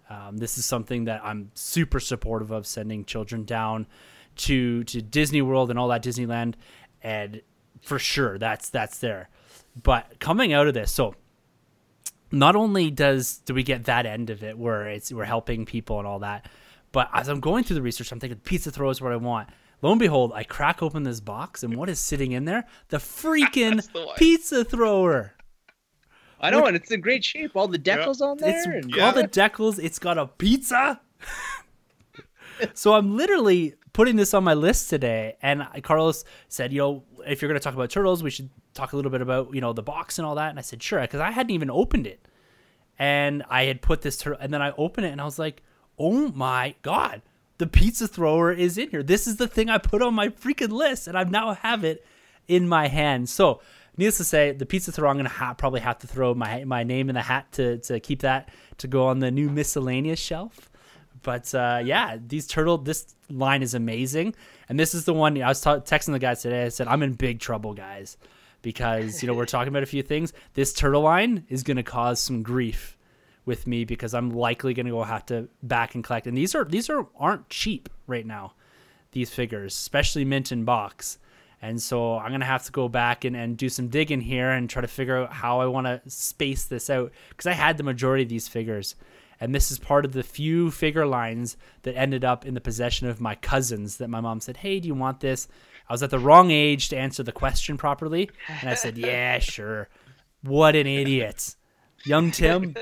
Um, 0.09 0.37
this 0.37 0.57
is 0.57 0.65
something 0.65 1.05
that 1.05 1.21
I'm 1.23 1.51
super 1.53 1.99
supportive 1.99 2.51
of 2.51 2.67
sending 2.67 3.05
children 3.05 3.45
down 3.45 3.87
to 4.37 4.83
to 4.85 5.01
Disney 5.01 5.41
World 5.41 5.69
and 5.69 5.79
all 5.79 5.87
that 5.87 6.03
Disneyland, 6.03 6.55
and 7.01 7.41
for 7.81 7.99
sure 7.99 8.37
that's 8.37 8.69
that's 8.69 8.99
there. 8.99 9.29
But 9.81 10.19
coming 10.19 10.53
out 10.53 10.67
of 10.67 10.73
this, 10.73 10.91
so 10.91 11.15
not 12.31 12.55
only 12.55 12.91
does 12.91 13.37
do 13.45 13.53
we 13.53 13.63
get 13.63 13.85
that 13.85 14.05
end 14.05 14.29
of 14.29 14.43
it 14.43 14.57
where 14.57 14.87
it's 14.87 15.11
we're 15.11 15.23
helping 15.25 15.65
people 15.65 15.99
and 15.99 16.07
all 16.07 16.19
that, 16.19 16.49
but 16.91 17.09
as 17.13 17.27
I'm 17.27 17.39
going 17.39 17.63
through 17.63 17.75
the 17.75 17.81
research, 17.81 18.11
I'm 18.11 18.19
thinking 18.19 18.39
pizza 18.39 18.71
throw 18.71 18.89
is 18.89 19.01
what 19.01 19.11
I 19.11 19.17
want. 19.17 19.49
Lo 19.83 19.91
and 19.91 19.99
behold, 19.99 20.31
I 20.33 20.43
crack 20.43 20.81
open 20.81 21.03
this 21.03 21.19
box, 21.19 21.61
and 21.63 21.75
what 21.75 21.87
is 21.89 21.99
sitting 21.99 22.31
in 22.31 22.45
there? 22.45 22.65
The 22.89 22.97
freaking 22.97 23.85
the 23.93 24.07
pizza 24.17 24.63
thrower. 24.63 25.33
I 26.39 26.49
know, 26.49 26.65
and 26.65 26.75
it's 26.75 26.91
in 26.91 27.01
great 27.01 27.23
shape. 27.23 27.51
All 27.55 27.67
the 27.67 27.79
decals 27.79 28.21
on 28.21 28.37
there. 28.37 28.55
It's 28.57 28.65
and- 28.65 28.95
Yeah. 28.95 29.05
all 29.07 29.13
the 29.13 29.27
decals. 29.27 29.79
It's 29.83 29.99
got 29.99 30.17
a 30.17 30.27
pizza. 30.27 30.99
so 32.73 32.93
I'm 32.95 33.15
literally 33.15 33.75
putting 33.97 34.15
this 34.15 34.35
on 34.35 34.43
my 34.43 34.53
list 34.53 34.91
today, 34.91 35.35
and 35.41 35.67
Carlos 35.81 36.23
said, 36.49 36.71
"You 36.71 36.77
know, 36.77 37.03
if 37.25 37.41
you're 37.41 37.49
going 37.49 37.59
to 37.59 37.63
talk 37.63 37.73
about 37.73 37.89
turtles, 37.89 38.21
we 38.21 38.29
should 38.29 38.51
talk 38.75 38.93
a 38.93 38.95
little 38.95 39.09
bit 39.09 39.21
about 39.23 39.55
you 39.55 39.59
know 39.59 39.73
the 39.73 39.81
box 39.81 40.19
and 40.19 40.25
all 40.27 40.35
that." 40.35 40.51
And 40.51 40.59
I 40.59 40.61
said, 40.61 40.83
"Sure," 40.83 41.01
because 41.01 41.19
I 41.19 41.31
hadn't 41.31 41.49
even 41.49 41.71
opened 41.71 42.05
it, 42.05 42.27
and 42.99 43.43
I 43.49 43.63
had 43.63 43.81
put 43.81 44.03
this 44.03 44.17
turtle, 44.17 44.39
and 44.39 44.53
then 44.53 44.61
I 44.61 44.71
opened 44.77 45.07
it, 45.07 45.13
and 45.13 45.19
I 45.19 45.25
was 45.25 45.39
like, 45.39 45.63
"Oh 45.97 46.27
my 46.27 46.75
god!" 46.83 47.23
The 47.57 47.65
pizza 47.65 48.07
thrower 48.07 48.51
is 48.51 48.77
in 48.77 48.91
here. 48.91 49.01
This 49.01 49.25
is 49.25 49.37
the 49.37 49.47
thing 49.47 49.67
I 49.67 49.79
put 49.79 50.03
on 50.03 50.13
my 50.13 50.27
freaking 50.29 50.71
list, 50.71 51.07
and 51.07 51.17
I 51.17 51.23
now 51.23 51.55
have 51.55 51.83
it 51.83 52.05
in 52.47 52.67
my 52.67 52.89
hand. 52.89 53.29
So, 53.29 53.61
needless 53.97 54.17
to 54.17 54.23
say, 54.25 54.51
the 54.51 54.67
pizza 54.67 54.91
thrower, 54.91 55.09
I'm 55.09 55.17
gonna 55.17 55.29
ha- 55.29 55.55
probably 55.55 55.79
have 55.79 55.97
to 55.99 56.07
throw 56.07 56.35
my 56.35 56.65
my 56.65 56.83
name 56.83 57.09
in 57.09 57.15
the 57.15 57.23
hat 57.23 57.51
to 57.53 57.79
to 57.79 57.99
keep 57.99 58.19
that 58.19 58.49
to 58.77 58.87
go 58.87 59.07
on 59.07 59.17
the 59.17 59.31
new 59.31 59.49
miscellaneous 59.49 60.19
shelf. 60.19 60.69
But 61.23 61.53
uh, 61.53 61.81
yeah, 61.83 62.17
these 62.25 62.47
turtle 62.47 62.77
this 62.77 63.15
line 63.29 63.61
is 63.63 63.73
amazing, 63.73 64.35
and 64.69 64.79
this 64.79 64.93
is 64.93 65.05
the 65.05 65.13
one 65.13 65.41
I 65.41 65.47
was 65.47 65.61
ta- 65.61 65.79
texting 65.79 66.13
the 66.13 66.19
guys 66.19 66.41
today. 66.41 66.65
I 66.65 66.69
said 66.69 66.87
I'm 66.87 67.03
in 67.03 67.13
big 67.13 67.39
trouble, 67.39 67.73
guys, 67.73 68.17
because 68.61 69.21
you 69.21 69.27
know 69.27 69.33
we're 69.33 69.45
talking 69.45 69.69
about 69.69 69.83
a 69.83 69.87
few 69.87 70.03
things. 70.03 70.33
This 70.53 70.73
turtle 70.73 71.01
line 71.01 71.45
is 71.49 71.63
gonna 71.63 71.83
cause 71.83 72.19
some 72.19 72.43
grief 72.43 72.97
with 73.45 73.65
me 73.65 73.85
because 73.85 74.13
I'm 74.13 74.29
likely 74.31 74.73
gonna 74.73 74.91
go 74.91 75.03
have 75.03 75.25
to 75.27 75.47
back 75.63 75.95
and 75.95 76.03
collect. 76.03 76.27
And 76.27 76.37
these 76.37 76.53
are 76.53 76.65
these 76.65 76.89
are 76.89 77.07
aren't 77.17 77.49
cheap 77.49 77.89
right 78.05 78.25
now. 78.25 78.53
These 79.13 79.29
figures, 79.31 79.73
especially 79.73 80.25
mint 80.25 80.51
in 80.51 80.65
box. 80.65 81.17
And 81.61 81.81
so 81.81 82.17
I'm 82.17 82.31
gonna 82.31 82.45
have 82.45 82.65
to 82.65 82.71
go 82.71 82.87
back 82.87 83.25
and, 83.25 83.35
and 83.35 83.57
do 83.57 83.69
some 83.69 83.87
digging 83.87 84.21
here 84.21 84.51
and 84.51 84.69
try 84.69 84.81
to 84.81 84.87
figure 84.87 85.17
out 85.17 85.33
how 85.33 85.59
I 85.59 85.65
want 85.65 85.87
to 85.87 86.01
space 86.07 86.65
this 86.65 86.89
out 86.89 87.11
because 87.29 87.47
I 87.47 87.53
had 87.53 87.77
the 87.77 87.83
majority 87.83 88.23
of 88.23 88.29
these 88.29 88.47
figures, 88.47 88.95
and 89.39 89.53
this 89.53 89.71
is 89.71 89.79
part 89.79 90.05
of 90.05 90.13
the 90.13 90.23
few 90.23 90.71
figure 90.71 91.05
lines 91.05 91.57
that 91.83 91.95
ended 91.95 92.25
up 92.25 92.45
in 92.45 92.53
the 92.53 92.61
possession 92.61 93.07
of 93.07 93.21
my 93.21 93.35
cousins. 93.35 93.97
That 93.97 94.09
my 94.09 94.21
mom 94.21 94.39
said, 94.39 94.57
"Hey, 94.57 94.79
do 94.79 94.87
you 94.87 94.95
want 94.95 95.19
this?" 95.19 95.47
I 95.89 95.93
was 95.93 96.03
at 96.03 96.09
the 96.09 96.19
wrong 96.19 96.51
age 96.51 96.89
to 96.89 96.97
answer 96.97 97.23
the 97.23 97.31
question 97.31 97.77
properly, 97.77 98.29
and 98.61 98.69
I 98.69 98.73
said, 98.73 98.97
"Yeah, 98.97 99.39
sure." 99.39 99.89
What 100.43 100.75
an 100.75 100.87
idiot, 100.87 101.55
young 102.05 102.31
Tim. 102.31 102.75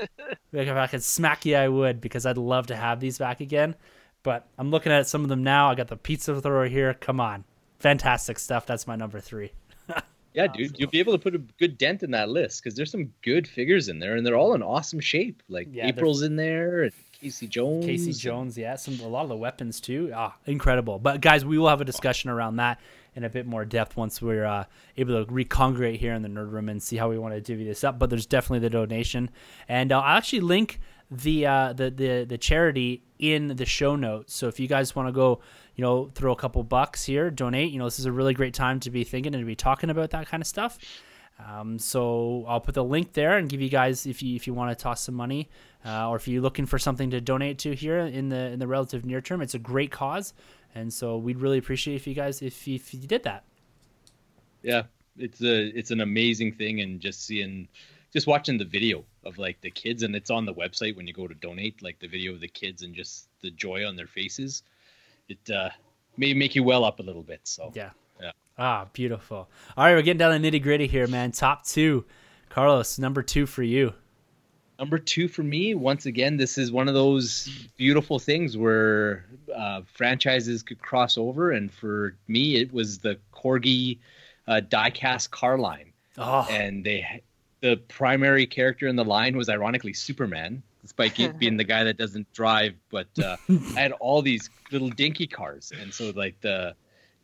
If 0.52 0.68
I 0.68 0.86
could 0.86 1.02
smack 1.02 1.44
you, 1.46 1.56
I 1.56 1.68
would 1.68 2.00
because 2.00 2.26
I'd 2.26 2.38
love 2.38 2.68
to 2.68 2.76
have 2.76 3.00
these 3.00 3.18
back 3.18 3.40
again. 3.40 3.74
But 4.22 4.46
I'm 4.58 4.70
looking 4.70 4.92
at 4.92 5.06
some 5.06 5.22
of 5.22 5.28
them 5.28 5.42
now. 5.42 5.70
I 5.70 5.74
got 5.74 5.88
the 5.88 5.96
pizza 5.96 6.40
thrower 6.40 6.66
here. 6.66 6.94
Come 6.94 7.20
on, 7.20 7.44
fantastic 7.78 8.38
stuff. 8.38 8.66
That's 8.66 8.86
my 8.86 8.96
number 8.96 9.20
three. 9.20 9.52
Yeah, 10.36 10.48
dude, 10.48 10.78
you'll 10.78 10.90
be 10.90 10.98
able 11.00 11.14
to 11.14 11.18
put 11.18 11.34
a 11.34 11.38
good 11.38 11.78
dent 11.78 12.02
in 12.02 12.10
that 12.10 12.28
list 12.28 12.62
because 12.62 12.76
there's 12.76 12.90
some 12.90 13.10
good 13.22 13.48
figures 13.48 13.88
in 13.88 14.00
there, 14.00 14.16
and 14.16 14.26
they're 14.26 14.36
all 14.36 14.54
in 14.54 14.62
awesome 14.62 15.00
shape. 15.00 15.42
Like 15.48 15.68
Yeah, 15.72 15.86
April's 15.86 16.20
in 16.20 16.36
there, 16.36 16.82
and 16.82 16.92
Casey 17.12 17.46
Jones. 17.46 17.86
Casey 17.86 18.12
Jones, 18.12 18.58
yeah, 18.58 18.76
some 18.76 19.00
a 19.00 19.08
lot 19.08 19.22
of 19.22 19.30
the 19.30 19.36
weapons 19.36 19.80
too. 19.80 20.12
Ah, 20.14 20.36
incredible. 20.44 20.98
But 20.98 21.22
guys, 21.22 21.44
we 21.46 21.56
will 21.56 21.68
have 21.68 21.80
a 21.80 21.86
discussion 21.86 22.28
around 22.28 22.56
that 22.56 22.78
in 23.14 23.24
a 23.24 23.30
bit 23.30 23.46
more 23.46 23.64
depth 23.64 23.96
once 23.96 24.20
we're 24.20 24.44
uh, 24.44 24.64
able 24.98 25.24
to 25.24 25.32
recongregate 25.32 25.98
here 25.98 26.12
in 26.12 26.20
the 26.20 26.28
nerd 26.28 26.52
room 26.52 26.68
and 26.68 26.82
see 26.82 26.98
how 26.98 27.08
we 27.08 27.18
want 27.18 27.32
to 27.32 27.40
divvy 27.40 27.64
this 27.64 27.82
up. 27.82 27.98
But 27.98 28.10
there's 28.10 28.26
definitely 28.26 28.58
the 28.58 28.70
donation, 28.70 29.30
and 29.68 29.90
uh, 29.90 30.00
I'll 30.00 30.18
actually 30.18 30.40
link 30.40 30.80
the 31.10 31.46
uh, 31.46 31.72
the 31.72 31.90
the 31.90 32.24
the 32.24 32.38
charity 32.38 33.02
in 33.18 33.48
the 33.48 33.66
show 33.66 33.96
notes. 33.96 34.34
So 34.34 34.48
if 34.48 34.60
you 34.60 34.68
guys 34.68 34.94
want 34.94 35.08
to 35.08 35.12
go, 35.12 35.40
you 35.74 35.82
know, 35.82 36.10
throw 36.14 36.32
a 36.32 36.36
couple 36.36 36.62
bucks 36.62 37.04
here, 37.04 37.30
donate. 37.30 37.72
You 37.72 37.78
know, 37.78 37.84
this 37.84 37.98
is 37.98 38.06
a 38.06 38.12
really 38.12 38.34
great 38.34 38.54
time 38.54 38.80
to 38.80 38.90
be 38.90 39.04
thinking 39.04 39.34
and 39.34 39.42
to 39.42 39.46
be 39.46 39.56
talking 39.56 39.90
about 39.90 40.10
that 40.10 40.26
kind 40.26 40.42
of 40.42 40.46
stuff. 40.46 40.78
Um, 41.38 41.78
so 41.78 42.44
I'll 42.48 42.60
put 42.60 42.74
the 42.74 42.84
link 42.84 43.12
there 43.12 43.36
and 43.36 43.48
give 43.48 43.60
you 43.60 43.68
guys 43.68 44.06
if 44.06 44.22
you 44.22 44.36
if 44.36 44.46
you 44.46 44.54
want 44.54 44.76
to 44.76 44.82
toss 44.82 45.02
some 45.02 45.14
money, 45.14 45.48
uh, 45.84 46.08
or 46.08 46.16
if 46.16 46.26
you're 46.26 46.42
looking 46.42 46.66
for 46.66 46.78
something 46.78 47.10
to 47.10 47.20
donate 47.20 47.58
to 47.60 47.74
here 47.74 47.98
in 47.98 48.30
the 48.30 48.52
in 48.52 48.58
the 48.58 48.66
relative 48.66 49.04
near 49.04 49.20
term. 49.20 49.42
It's 49.42 49.54
a 49.54 49.58
great 49.58 49.90
cause, 49.90 50.32
and 50.74 50.92
so 50.92 51.18
we'd 51.18 51.38
really 51.38 51.58
appreciate 51.58 51.94
if 51.94 52.06
you 52.06 52.14
guys 52.14 52.40
if 52.40 52.66
if 52.66 52.94
you 52.94 53.00
did 53.00 53.22
that. 53.24 53.44
Yeah, 54.62 54.84
it's 55.18 55.42
a 55.42 55.66
it's 55.78 55.90
an 55.90 56.00
amazing 56.00 56.54
thing, 56.54 56.80
and 56.80 57.00
just 57.00 57.26
seeing, 57.26 57.68
just 58.12 58.26
watching 58.26 58.56
the 58.56 58.64
video 58.64 59.04
of 59.26 59.38
like 59.38 59.60
the 59.60 59.70
kids, 59.70 60.02
and 60.02 60.14
it's 60.14 60.30
on 60.30 60.46
the 60.46 60.54
website 60.54 60.96
when 60.96 61.06
you 61.06 61.12
go 61.12 61.26
to 61.26 61.34
donate, 61.34 61.82
like 61.82 61.98
the 61.98 62.08
video 62.08 62.32
of 62.32 62.40
the 62.40 62.48
kids 62.48 62.82
and 62.82 62.94
just 62.94 63.28
the 63.42 63.50
joy 63.50 63.86
on 63.86 63.96
their 63.96 64.06
faces. 64.06 64.62
It 65.28 65.50
uh, 65.50 65.70
may 66.16 66.32
make 66.34 66.54
you 66.54 66.62
well 66.62 66.84
up 66.84 67.00
a 67.00 67.02
little 67.02 67.22
bit. 67.22 67.40
So 67.44 67.72
Yeah. 67.74 67.90
Yeah. 68.20 68.32
Ah, 68.58 68.86
beautiful. 68.92 69.48
All 69.76 69.84
right, 69.84 69.94
we're 69.94 70.02
getting 70.02 70.18
down 70.18 70.40
to 70.40 70.50
nitty 70.50 70.62
gritty 70.62 70.86
here, 70.86 71.06
man. 71.06 71.32
Top 71.32 71.66
two, 71.66 72.04
Carlos. 72.48 72.98
Number 72.98 73.22
two 73.22 73.44
for 73.46 73.62
you. 73.62 73.92
Number 74.78 74.98
two 74.98 75.26
for 75.28 75.42
me, 75.42 75.74
once 75.74 76.04
again, 76.04 76.36
this 76.36 76.58
is 76.58 76.70
one 76.70 76.86
of 76.86 76.92
those 76.92 77.48
beautiful 77.78 78.18
things 78.18 78.58
where 78.58 79.24
uh, 79.54 79.80
franchises 79.94 80.62
could 80.62 80.78
cross 80.80 81.16
over, 81.16 81.50
and 81.50 81.72
for 81.72 82.14
me, 82.28 82.56
it 82.56 82.72
was 82.74 82.98
the 82.98 83.18
Corgi 83.34 83.98
uh, 84.46 84.60
diecast 84.68 85.30
car 85.30 85.56
line, 85.56 85.92
Oh, 86.18 86.46
and 86.50 86.84
they 86.84 87.22
the 87.66 87.76
primary 87.88 88.46
character 88.46 88.86
in 88.86 88.94
the 88.94 89.04
line 89.04 89.36
was 89.36 89.48
ironically 89.48 89.92
Superman, 89.92 90.62
despite 90.82 91.16
being 91.38 91.56
the 91.56 91.64
guy 91.64 91.82
that 91.82 91.96
doesn't 91.96 92.32
drive. 92.32 92.74
But 92.90 93.08
uh, 93.18 93.36
I 93.48 93.80
had 93.80 93.92
all 93.92 94.22
these 94.22 94.50
little 94.70 94.90
dinky 94.90 95.26
cars, 95.26 95.72
and 95.80 95.92
so 95.92 96.12
like 96.14 96.40
the 96.40 96.74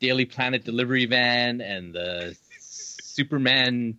Daily 0.01 0.25
Planet 0.25 0.65
delivery 0.65 1.07
van 1.07 1.61
and 1.61 1.95
the 1.95 2.37
Superman 2.59 3.99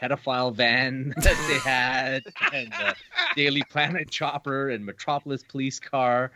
pedophile 0.00 0.52
van 0.52 1.14
that 1.18 1.46
they 1.48 1.58
had, 1.58 2.24
and 2.52 2.72
the 2.72 2.96
Daily 3.36 3.62
Planet 3.70 4.10
chopper 4.10 4.70
and 4.70 4.84
Metropolis 4.84 5.44
police 5.44 5.78
car, 5.78 6.32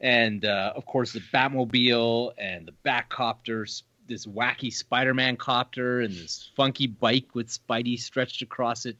and 0.00 0.46
uh, 0.46 0.72
of 0.74 0.86
course 0.86 1.12
the 1.12 1.20
Batmobile 1.34 2.32
and 2.38 2.66
the 2.66 2.72
Batcopter, 2.86 3.82
this 4.10 4.26
wacky 4.26 4.70
Spider-Man 4.70 5.36
copter, 5.36 6.00
and 6.00 6.12
this 6.12 6.50
funky 6.56 6.86
bike 6.86 7.34
with 7.34 7.48
Spidey 7.48 7.98
stretched 7.98 8.42
across 8.42 8.84
it, 8.84 8.96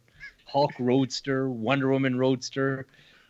Hulk 0.47 0.73
Roadster, 0.79 1.51
Wonder 1.51 1.91
Woman 1.91 2.17
Roadster, 2.17 2.87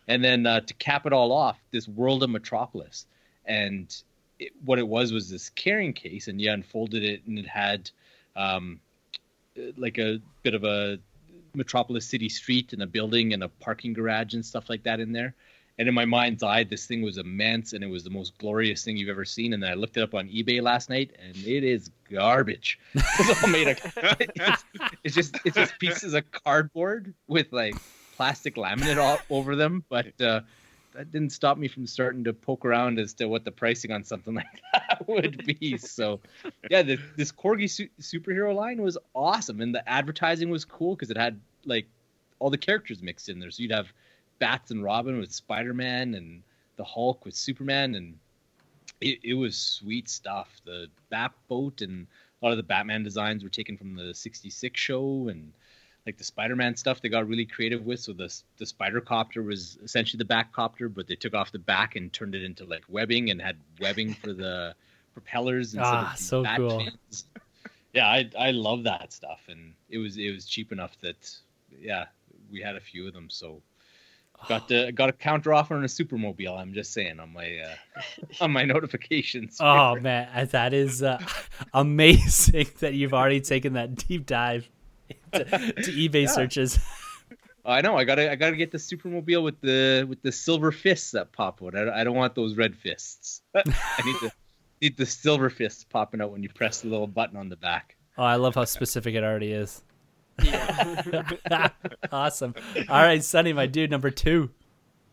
and 0.07 0.23
then 0.23 0.45
uh, 0.45 0.61
to 0.61 0.73
cap 0.75 1.05
it 1.05 1.11
all 1.11 1.33
off, 1.33 1.59
this 1.71 1.87
World 1.87 2.23
of 2.23 2.29
Metropolis, 2.29 3.05
and 3.45 3.93
it, 4.39 4.53
what 4.63 4.79
it 4.79 4.87
was 4.87 5.11
was 5.11 5.29
this 5.29 5.49
carrying 5.49 5.93
case, 5.93 6.27
and 6.27 6.39
you 6.39 6.51
unfolded 6.51 7.03
it, 7.03 7.23
and 7.25 7.37
it 7.37 7.47
had 7.47 7.89
um, 8.35 8.79
like 9.75 9.97
a 9.97 10.21
bit 10.43 10.53
of 10.53 10.63
a 10.63 10.99
Metropolis 11.53 12.05
City 12.05 12.29
street 12.29 12.73
and 12.73 12.81
a 12.81 12.87
building 12.87 13.33
and 13.33 13.43
a 13.43 13.49
parking 13.49 13.93
garage 13.93 14.33
and 14.33 14.45
stuff 14.45 14.69
like 14.69 14.83
that 14.83 14.99
in 14.99 15.11
there. 15.11 15.33
And 15.81 15.87
in 15.87 15.95
my 15.95 16.05
mind's 16.05 16.43
eye, 16.43 16.63
this 16.63 16.85
thing 16.85 17.01
was 17.01 17.17
immense 17.17 17.73
and 17.73 17.83
it 17.83 17.87
was 17.87 18.03
the 18.03 18.11
most 18.11 18.37
glorious 18.37 18.85
thing 18.85 18.97
you've 18.97 19.09
ever 19.09 19.25
seen. 19.25 19.51
And 19.53 19.63
then 19.63 19.71
I 19.71 19.73
looked 19.73 19.97
it 19.97 20.03
up 20.03 20.13
on 20.13 20.27
eBay 20.27 20.61
last 20.61 20.91
night 20.91 21.17
and 21.19 21.35
it 21.35 21.63
is 21.63 21.89
garbage. 22.07 22.77
it's 22.93 23.43
all 23.43 23.49
made 23.49 23.67
of 23.67 23.79
it's, 24.19 24.63
it's 25.03 25.15
just 25.15 25.39
it's 25.43 25.55
just 25.55 25.79
pieces 25.79 26.13
of 26.13 26.29
cardboard 26.29 27.15
with 27.27 27.51
like 27.51 27.73
plastic 28.15 28.57
laminate 28.57 28.97
all 28.97 29.17
over 29.31 29.55
them. 29.55 29.83
But 29.89 30.21
uh, 30.21 30.41
that 30.93 31.11
didn't 31.11 31.31
stop 31.31 31.57
me 31.57 31.67
from 31.67 31.87
starting 31.87 32.25
to 32.25 32.33
poke 32.33 32.63
around 32.63 32.99
as 32.99 33.15
to 33.15 33.25
what 33.25 33.43
the 33.43 33.51
pricing 33.51 33.91
on 33.91 34.03
something 34.03 34.35
like 34.35 34.61
that 34.73 35.03
would 35.07 35.43
be. 35.47 35.77
So, 35.77 36.19
yeah, 36.69 36.83
the, 36.83 36.99
this 37.17 37.31
Corgi 37.31 37.67
su- 37.67 37.89
superhero 37.99 38.53
line 38.53 38.83
was 38.83 38.99
awesome, 39.15 39.61
and 39.61 39.73
the 39.73 39.89
advertising 39.89 40.51
was 40.51 40.63
cool 40.63 40.93
because 40.93 41.09
it 41.09 41.17
had 41.17 41.39
like 41.65 41.87
all 42.37 42.51
the 42.51 42.59
characters 42.59 43.01
mixed 43.01 43.29
in 43.29 43.39
there. 43.39 43.49
So 43.49 43.63
you'd 43.63 43.71
have 43.71 43.91
Bats 44.41 44.71
and 44.71 44.83
Robin 44.83 45.19
with 45.19 45.31
Spider 45.31 45.73
Man, 45.73 46.15
and 46.15 46.43
the 46.77 46.83
Hulk 46.83 47.25
with 47.25 47.35
Superman, 47.35 47.95
and 47.95 48.19
it, 48.99 49.19
it 49.23 49.33
was 49.35 49.57
sweet 49.57 50.09
stuff. 50.09 50.49
The 50.65 50.87
Bat 51.09 51.33
boat 51.47 51.81
and 51.81 52.07
a 52.41 52.45
lot 52.45 52.51
of 52.51 52.57
the 52.57 52.63
Batman 52.63 53.03
designs 53.03 53.43
were 53.43 53.49
taken 53.49 53.77
from 53.77 53.95
the 53.95 54.13
'66 54.13 54.79
show, 54.79 55.29
and 55.29 55.53
like 56.07 56.17
the 56.17 56.23
Spider-Man 56.23 56.75
stuff 56.75 57.01
they 57.01 57.09
got 57.09 57.27
really 57.27 57.45
creative 57.45 57.85
with. 57.85 57.99
So 57.99 58.13
the 58.13 58.33
the 58.57 58.65
spider 58.65 59.01
copter 59.01 59.43
was 59.43 59.77
essentially 59.83 60.17
the 60.17 60.33
Batcopter, 60.33 60.93
but 60.93 61.07
they 61.07 61.15
took 61.15 61.35
off 61.35 61.51
the 61.51 61.59
back 61.59 61.95
and 61.95 62.11
turned 62.11 62.35
it 62.35 62.43
into 62.43 62.65
like 62.65 62.83
webbing 62.89 63.29
and 63.31 63.41
had 63.41 63.57
webbing 63.79 64.15
for 64.15 64.33
the 64.33 64.75
propellers 65.13 65.75
instead 65.75 65.99
Ah, 65.99 66.13
of 66.13 66.19
so 66.19 66.43
cool. 66.55 66.79
fins. 66.79 67.25
Yeah, 67.93 68.07
I 68.07 68.29
I 68.37 68.51
love 68.51 68.83
that 68.83 69.13
stuff, 69.13 69.41
and 69.49 69.73
it 69.89 69.99
was 69.99 70.17
it 70.17 70.31
was 70.31 70.45
cheap 70.45 70.71
enough 70.71 70.97
that 71.01 71.37
yeah 71.79 72.05
we 72.51 72.61
had 72.61 72.75
a 72.75 72.81
few 72.81 73.07
of 73.07 73.13
them. 73.13 73.29
So 73.29 73.61
got 74.47 74.67
the 74.67 74.91
got 74.91 75.09
a 75.09 75.13
counter 75.13 75.53
offer 75.53 75.75
on 75.75 75.83
a 75.83 75.87
supermobile. 75.87 76.57
I'm 76.57 76.73
just 76.73 76.93
saying 76.93 77.19
on 77.19 77.33
my 77.33 77.59
uh, 77.59 78.01
on 78.41 78.51
my 78.51 78.63
notifications. 78.63 79.57
Oh 79.59 79.95
man, 79.99 80.29
uh, 80.33 80.45
that 80.45 80.73
is 80.73 81.03
uh, 81.03 81.19
amazing 81.73 82.67
that 82.79 82.93
you've 82.93 83.13
already 83.13 83.41
taken 83.41 83.73
that 83.73 83.95
deep 83.95 84.25
dive 84.25 84.69
into, 85.33 85.45
to 85.45 85.91
eBay 85.91 86.23
Yeah. 86.23 86.27
searches. 86.27 86.79
I 87.63 87.81
know. 87.81 87.95
I 87.95 88.05
gotta. 88.05 88.31
I 88.31 88.35
gotta 88.35 88.55
get 88.55 88.71
the 88.71 88.79
supermobile 88.79 89.43
with 89.43 89.61
the 89.61 90.05
with 90.09 90.21
the 90.23 90.31
silver 90.31 90.71
fists 90.71 91.11
that 91.11 91.31
pop 91.31 91.61
out. 91.63 91.75
I, 91.75 92.01
I 92.01 92.03
don't 92.03 92.15
want 92.15 92.33
those 92.33 92.55
red 92.55 92.75
fists. 92.75 93.41
I 93.53 93.61
need 94.03 94.15
the 94.21 94.31
need 94.81 94.97
the 94.97 95.05
silver 95.05 95.49
fists 95.51 95.83
popping 95.83 96.21
out 96.21 96.31
when 96.31 96.41
you 96.41 96.49
press 96.49 96.81
the 96.81 96.87
little 96.87 97.05
button 97.05 97.37
on 97.37 97.49
the 97.49 97.55
back. 97.57 97.95
Oh, 98.17 98.23
I 98.23 98.35
love 98.37 98.55
how 98.55 98.65
specific 98.65 99.13
it 99.13 99.23
already 99.23 99.51
is. 99.51 99.83
Awesome. 102.11 102.55
All 102.89 103.03
right, 103.03 103.23
Sonny, 103.23 103.53
my 103.53 103.67
dude, 103.67 103.91
number 103.91 104.09
two. 104.09 104.49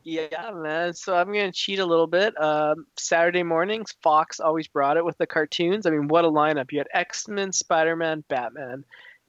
Yeah, 0.05 0.53
man. 0.55 0.95
So 0.95 1.15
I'm 1.15 1.27
gonna 1.27 1.53
cheat 1.53 1.79
a 1.79 1.85
little 1.85 2.07
bit. 2.07 2.41
Um, 2.41 2.87
Saturday 2.97 3.43
mornings, 3.43 3.95
Fox 4.03 4.41
always 4.41 4.67
brought 4.67 4.97
it 4.97 5.05
with 5.05 5.19
the 5.19 5.27
cartoons. 5.27 5.87
I 5.87 5.91
mean, 5.91 6.09
what 6.09 6.25
a 6.25 6.31
lineup! 6.31 6.73
You 6.73 6.79
had 6.79 6.89
X 6.95 7.29
Men, 7.29 7.53
Spider 7.53 7.95
Man, 7.95 8.25
Batman, 8.29 8.85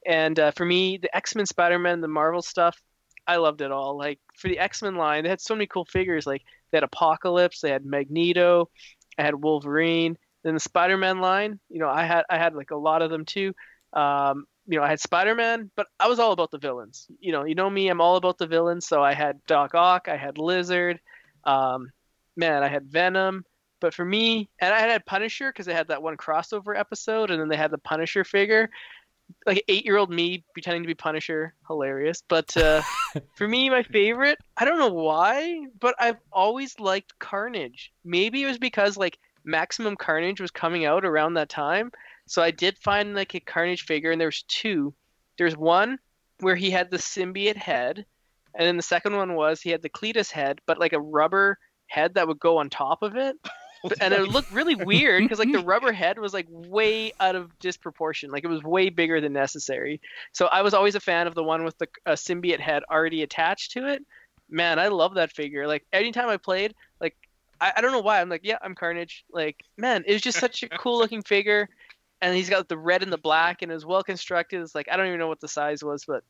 and 0.05 0.39
uh, 0.39 0.51
for 0.51 0.65
me, 0.65 0.97
the 0.97 1.13
X 1.15 1.35
Men, 1.35 1.45
Spider 1.45 1.79
Man, 1.79 2.01
the 2.01 2.07
Marvel 2.07 2.41
stuff, 2.41 2.81
I 3.27 3.37
loved 3.37 3.61
it 3.61 3.71
all. 3.71 3.97
Like 3.97 4.19
for 4.35 4.47
the 4.47 4.59
X 4.59 4.81
Men 4.81 4.95
line, 4.95 5.23
they 5.23 5.29
had 5.29 5.41
so 5.41 5.53
many 5.53 5.67
cool 5.67 5.85
figures. 5.85 6.25
Like 6.25 6.43
they 6.71 6.77
had 6.77 6.83
Apocalypse, 6.83 7.61
they 7.61 7.71
had 7.71 7.85
Magneto, 7.85 8.69
I 9.17 9.23
had 9.23 9.35
Wolverine. 9.35 10.17
Then 10.43 10.53
the 10.53 10.59
Spider 10.59 10.97
Man 10.97 11.19
line, 11.19 11.59
you 11.69 11.79
know, 11.79 11.89
I 11.89 12.05
had 12.05 12.23
I 12.29 12.37
had 12.37 12.55
like 12.55 12.71
a 12.71 12.77
lot 12.77 13.01
of 13.01 13.11
them 13.11 13.25
too. 13.25 13.53
Um, 13.93 14.45
you 14.69 14.77
know, 14.77 14.83
I 14.85 14.89
had 14.89 14.99
Spider 14.99 15.33
Man, 15.33 15.71
but 15.75 15.87
I 15.99 16.07
was 16.07 16.19
all 16.19 16.31
about 16.31 16.51
the 16.51 16.59
villains. 16.59 17.07
You 17.19 17.31
know, 17.31 17.43
you 17.43 17.55
know 17.55 17.69
me, 17.69 17.89
I'm 17.89 18.01
all 18.01 18.17
about 18.17 18.37
the 18.37 18.45
villains. 18.45 18.85
So 18.85 19.01
I 19.01 19.13
had 19.13 19.43
Doc 19.47 19.73
Ock, 19.73 20.07
I 20.07 20.15
had 20.15 20.37
Lizard, 20.37 20.99
um, 21.43 21.91
man, 22.35 22.61
I 22.61 22.67
had 22.67 22.85
Venom. 22.85 23.45
But 23.81 23.95
for 23.95 24.05
me, 24.05 24.47
and 24.59 24.71
I 24.71 24.81
had 24.81 25.05
Punisher 25.07 25.51
because 25.51 25.65
they 25.65 25.73
had 25.73 25.87
that 25.87 26.03
one 26.03 26.17
crossover 26.17 26.77
episode, 26.77 27.31
and 27.31 27.41
then 27.41 27.47
they 27.47 27.55
had 27.57 27.71
the 27.71 27.77
Punisher 27.79 28.23
figure. 28.23 28.69
Like 29.45 29.63
eight 29.67 29.85
year 29.85 29.97
old 29.97 30.11
me 30.11 30.43
pretending 30.53 30.83
to 30.83 30.87
be 30.87 30.95
Punisher, 30.95 31.55
hilarious. 31.67 32.21
But 32.27 32.55
uh, 32.55 32.83
for 33.35 33.47
me, 33.47 33.69
my 33.71 33.81
favorite, 33.81 34.37
I 34.57 34.65
don't 34.65 34.79
know 34.79 34.93
why, 34.93 35.65
but 35.79 35.95
I've 35.99 36.17
always 36.31 36.79
liked 36.79 37.17
Carnage. 37.17 37.91
Maybe 38.03 38.43
it 38.43 38.47
was 38.47 38.57
because 38.59 38.97
like 38.97 39.17
Maximum 39.45 39.95
Carnage 39.95 40.41
was 40.41 40.51
coming 40.51 40.85
out 40.85 41.05
around 41.05 41.35
that 41.35 41.49
time. 41.49 41.91
So 42.29 42.43
I 42.43 42.51
did 42.51 42.77
find 42.77 43.15
like 43.15 43.33
a 43.33 43.39
Carnage 43.39 43.81
figure, 43.81 44.11
and 44.11 44.21
there's 44.21 44.43
two. 44.43 44.93
There's 45.39 45.57
one 45.57 45.97
where 46.41 46.55
he 46.55 46.69
had 46.69 46.91
the 46.91 46.97
symbiote 46.97 47.57
head, 47.57 48.05
and 48.53 48.67
then 48.67 48.77
the 48.77 48.83
second 48.83 49.15
one 49.15 49.33
was 49.33 49.61
he 49.61 49.71
had 49.71 49.81
the 49.81 49.89
Cletus 49.89 50.31
head, 50.31 50.61
but 50.67 50.79
like 50.79 50.93
a 50.93 50.99
rubber 50.99 51.57
head 51.87 52.13
that 52.13 52.27
would 52.27 52.39
go 52.39 52.57
on 52.57 52.69
top 52.69 53.01
of 53.01 53.17
it. 53.17 53.35
And 54.01 54.13
it 54.13 54.27
looked 54.27 54.51
really 54.51 54.75
weird 54.75 55.23
because 55.23 55.39
like 55.39 55.53
the 55.53 55.59
rubber 55.63 55.93
head 55.93 56.19
was 56.19 56.33
like 56.33 56.47
way 56.49 57.13
out 57.21 57.37
of 57.37 57.57
disproportion. 57.59 58.29
Like 58.29 58.43
it 58.43 58.49
was 58.49 58.61
way 58.61 58.89
bigger 58.89 59.21
than 59.21 59.31
necessary. 59.31 60.01
So 60.33 60.47
i 60.47 60.61
was 60.61 60.73
always 60.73 60.95
a 60.95 60.99
fan 60.99 61.27
of 61.27 61.33
the 61.33 61.45
one 61.45 61.63
with 61.63 61.77
the 61.77 61.87
uh, 62.05 62.11
symbiote 62.11 62.59
head 62.59 62.83
already 62.91 63.23
attached 63.23 63.71
to 63.71 63.87
it. 63.87 64.05
Man 64.49 64.79
i 64.79 64.89
love 64.89 65.13
that 65.13 65.31
figure. 65.31 65.65
Like 65.65 65.85
anytime 65.93 66.27
i 66.27 66.35
played 66.35 66.75
like 66.99 67.15
I, 67.61 67.71
I 67.77 67.79
don't 67.79 67.93
know 67.93 68.01
why. 68.01 68.19
I'm 68.19 68.27
like 68.27 68.43
yeah 68.43 68.57
i'm 68.61 68.75
carnage. 68.75 69.23
Like 69.31 69.63
man 69.77 70.03
it 70.05 70.11
was 70.11 70.21
just 70.21 70.39
such 70.39 70.61
a 70.61 70.67
cool 70.67 70.97
looking 70.97 71.21
figure 71.21 71.69
and 72.21 72.35
he's 72.35 72.49
got 72.49 72.67
the 72.67 72.77
red 72.77 73.03
and 73.03 73.11
the 73.11 73.17
black 73.17 73.61
and 73.61 73.71
it 73.71 73.75
was 73.75 73.85
well 73.85 74.03
constructed. 74.03 74.61
It's 74.61 74.75
like 74.75 74.87
i 74.91 74.97
don't 74.97 75.07
even 75.07 75.19
know 75.19 75.27
what 75.27 75.39
the 75.39 75.47
size 75.47 75.83
was 75.83 76.05
but 76.05 76.23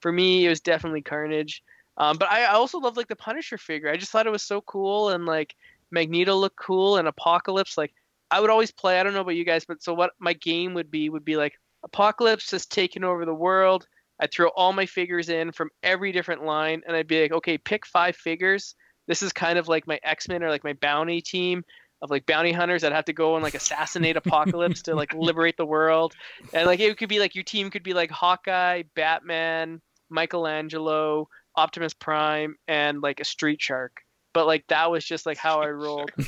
for 0.00 0.12
me 0.12 0.46
it 0.46 0.48
was 0.48 0.60
definitely 0.60 1.02
carnage. 1.02 1.62
Um, 1.96 2.16
but 2.18 2.30
I, 2.30 2.44
I 2.44 2.54
also 2.54 2.78
love 2.78 2.96
like 2.96 3.08
the 3.08 3.16
punisher 3.16 3.56
figure. 3.56 3.88
I 3.88 3.96
just 3.96 4.10
thought 4.10 4.26
it 4.26 4.30
was 4.30 4.42
so 4.42 4.60
cool 4.62 5.10
and 5.10 5.26
like 5.26 5.54
Magneto 5.90 6.34
looked 6.34 6.56
cool 6.56 6.96
and 6.96 7.06
Apocalypse. 7.06 7.78
Like 7.78 7.94
I 8.30 8.40
would 8.40 8.50
always 8.50 8.70
play 8.70 8.98
I 8.98 9.02
don't 9.02 9.14
know 9.14 9.20
about 9.20 9.36
you 9.36 9.44
guys 9.44 9.64
but 9.64 9.82
so 9.82 9.94
what 9.94 10.12
my 10.18 10.32
game 10.32 10.74
would 10.74 10.90
be 10.90 11.08
would 11.08 11.24
be 11.24 11.36
like 11.36 11.54
Apocalypse 11.84 12.50
has 12.50 12.66
taken 12.66 13.04
over 13.04 13.24
the 13.24 13.34
world. 13.34 13.86
I'd 14.20 14.32
throw 14.32 14.48
all 14.48 14.72
my 14.72 14.86
figures 14.86 15.28
in 15.28 15.52
from 15.52 15.70
every 15.82 16.12
different 16.12 16.44
line 16.44 16.82
and 16.86 16.96
I'd 16.96 17.08
be 17.08 17.22
like 17.22 17.32
okay 17.32 17.58
pick 17.58 17.86
five 17.86 18.16
figures. 18.16 18.74
This 19.06 19.22
is 19.22 19.34
kind 19.34 19.58
of 19.58 19.68
like 19.68 19.86
my 19.86 20.00
X-Men 20.02 20.42
or 20.42 20.48
like 20.48 20.64
my 20.64 20.72
bounty 20.74 21.20
team 21.20 21.62
of 22.04 22.10
like 22.10 22.26
bounty 22.26 22.52
hunters 22.52 22.82
that 22.82 22.92
have 22.92 23.06
to 23.06 23.12
go 23.12 23.34
and 23.34 23.42
like 23.42 23.54
assassinate 23.54 24.16
Apocalypse 24.16 24.82
to 24.82 24.94
like 24.94 25.12
liberate 25.14 25.56
the 25.56 25.66
world 25.66 26.14
and 26.52 26.66
like 26.66 26.78
it 26.78 26.98
could 26.98 27.08
be 27.08 27.18
like 27.18 27.34
your 27.34 27.42
team 27.42 27.70
could 27.70 27.82
be 27.82 27.94
like 27.94 28.10
Hawkeye 28.10 28.82
Batman 28.94 29.80
Michelangelo 30.10 31.28
Optimus 31.56 31.94
Prime 31.94 32.56
and 32.68 33.00
like 33.00 33.20
a 33.20 33.24
Street 33.24 33.60
Shark 33.60 34.04
but 34.34 34.46
like 34.46 34.66
that 34.68 34.90
was 34.90 35.02
just 35.02 35.24
like 35.24 35.38
how 35.38 35.62
I 35.62 35.68
rolled. 35.68 36.10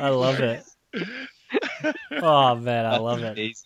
I 0.00 0.08
love 0.08 0.40
it. 0.40 0.64
Oh 2.12 2.54
man, 2.54 2.86
I 2.86 2.98
love 2.98 3.22
it. 3.24 3.56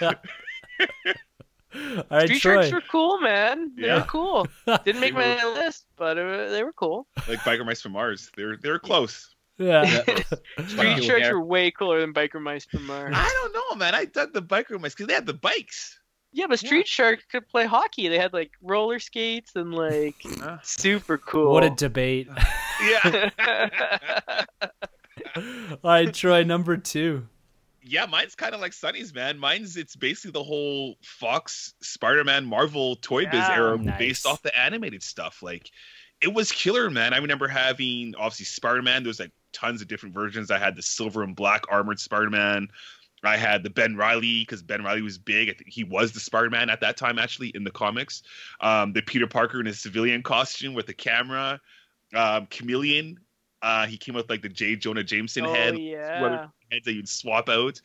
Amazing. 1.74 1.98
All 2.10 2.18
right, 2.18 2.26
Street 2.26 2.42
Troy. 2.42 2.54
Sharks 2.68 2.72
were 2.72 2.82
cool, 2.90 3.20
man. 3.20 3.72
They 3.76 3.86
Yeah. 3.86 3.96
were 4.00 4.04
cool. 4.06 4.46
Didn't 4.84 5.00
make 5.00 5.14
my 5.14 5.42
list, 5.44 5.86
but 5.96 6.18
uh, 6.18 6.48
they 6.50 6.62
were 6.64 6.72
cool. 6.72 7.06
like 7.28 7.38
biker 7.40 7.64
mice 7.64 7.80
from 7.82 7.92
Mars. 7.92 8.30
They're 8.36 8.56
they're 8.56 8.78
close. 8.78 9.34
Yeah. 9.58 9.84
Street 10.06 10.26
Cool 10.66 11.00
Sharks 11.02 11.22
hair. 11.22 11.38
were 11.38 11.44
way 11.44 11.70
cooler 11.70 12.00
than 12.00 12.14
Biker 12.14 12.40
Mice 12.40 12.64
from 12.64 12.86
Mars. 12.86 13.12
I 13.14 13.28
don't 13.28 13.52
know, 13.52 13.76
man. 13.76 13.94
I 13.94 14.06
dug 14.06 14.32
the 14.32 14.40
biker 14.40 14.80
mice 14.80 14.94
because 14.94 15.06
they 15.06 15.12
had 15.12 15.26
the 15.26 15.34
bikes. 15.34 15.98
Yeah, 16.32 16.46
but 16.48 16.58
Street 16.60 16.86
Sharks 16.88 17.24
could 17.30 17.46
play 17.46 17.66
hockey. 17.66 18.08
They 18.08 18.16
had 18.18 18.32
like 18.32 18.52
roller 18.62 18.98
skates 18.98 19.52
and 19.56 19.74
like 19.74 20.14
Uh, 20.42 20.56
super 20.62 21.18
cool. 21.18 21.52
What 21.52 21.62
a 21.64 21.68
debate. 21.70 22.28
yeah, 22.82 23.68
All 25.36 25.42
right, 25.84 26.12
Troy, 26.14 26.42
number 26.44 26.76
two. 26.76 27.26
Yeah. 27.82 28.06
Mine's 28.06 28.34
kind 28.34 28.54
of 28.54 28.60
like 28.60 28.72
Sunny's, 28.72 29.14
man. 29.14 29.38
Mine's 29.38 29.76
it's 29.76 29.96
basically 29.96 30.32
the 30.32 30.42
whole 30.44 30.96
Fox 31.02 31.74
Spider-Man 31.82 32.44
Marvel 32.44 32.96
Toy 32.96 33.24
Biz 33.26 33.48
era 33.48 33.76
Nice. 33.78 33.98
based 33.98 34.26
off 34.26 34.42
the 34.42 34.58
animated 34.58 35.02
stuff. 35.02 35.42
Like 35.42 35.70
it 36.20 36.32
was 36.32 36.52
killer, 36.52 36.90
man. 36.90 37.14
I 37.14 37.18
remember 37.18 37.48
having 37.48 38.14
obviously 38.16 38.46
Spider-Man. 38.46 39.02
There 39.02 39.08
was 39.10 39.20
like 39.20 39.32
tons 39.52 39.82
of 39.82 39.88
different 39.88 40.14
versions. 40.14 40.50
I 40.50 40.58
had 40.58 40.76
the 40.76 40.82
silver 40.82 41.22
and 41.22 41.34
black 41.34 41.64
armored 41.70 41.98
Spider-Man. 41.98 42.68
I 43.22 43.36
had 43.36 43.62
the 43.62 43.70
Ben 43.70 43.96
Riley 43.96 44.40
because 44.40 44.62
Ben 44.62 44.82
Riley 44.82 45.02
was 45.02 45.18
big. 45.18 45.50
I 45.50 45.52
think 45.52 45.68
he 45.70 45.84
was 45.84 46.12
the 46.12 46.20
Spider-Man 46.20 46.70
at 46.70 46.80
that 46.80 46.96
time, 46.96 47.18
actually, 47.18 47.48
in 47.48 47.64
the 47.64 47.70
comics. 47.70 48.22
Um, 48.60 48.94
the 48.94 49.02
Peter 49.02 49.26
Parker 49.26 49.60
in 49.60 49.66
his 49.66 49.78
civilian 49.78 50.22
costume 50.22 50.72
with 50.72 50.86
the 50.86 50.94
camera. 50.94 51.60
Um, 52.14 52.46
Chameleon. 52.46 53.18
Uh, 53.62 53.86
he 53.86 53.96
came 53.96 54.14
with 54.14 54.30
like 54.30 54.42
the 54.42 54.48
J. 54.48 54.76
Jonah 54.76 55.04
Jameson 55.04 55.46
oh 55.46 55.52
head 55.52 55.78
yeah. 55.78 56.46
heads 56.70 56.84
that 56.84 56.92
you'd 56.92 57.08
swap 57.08 57.48
out. 57.48 57.80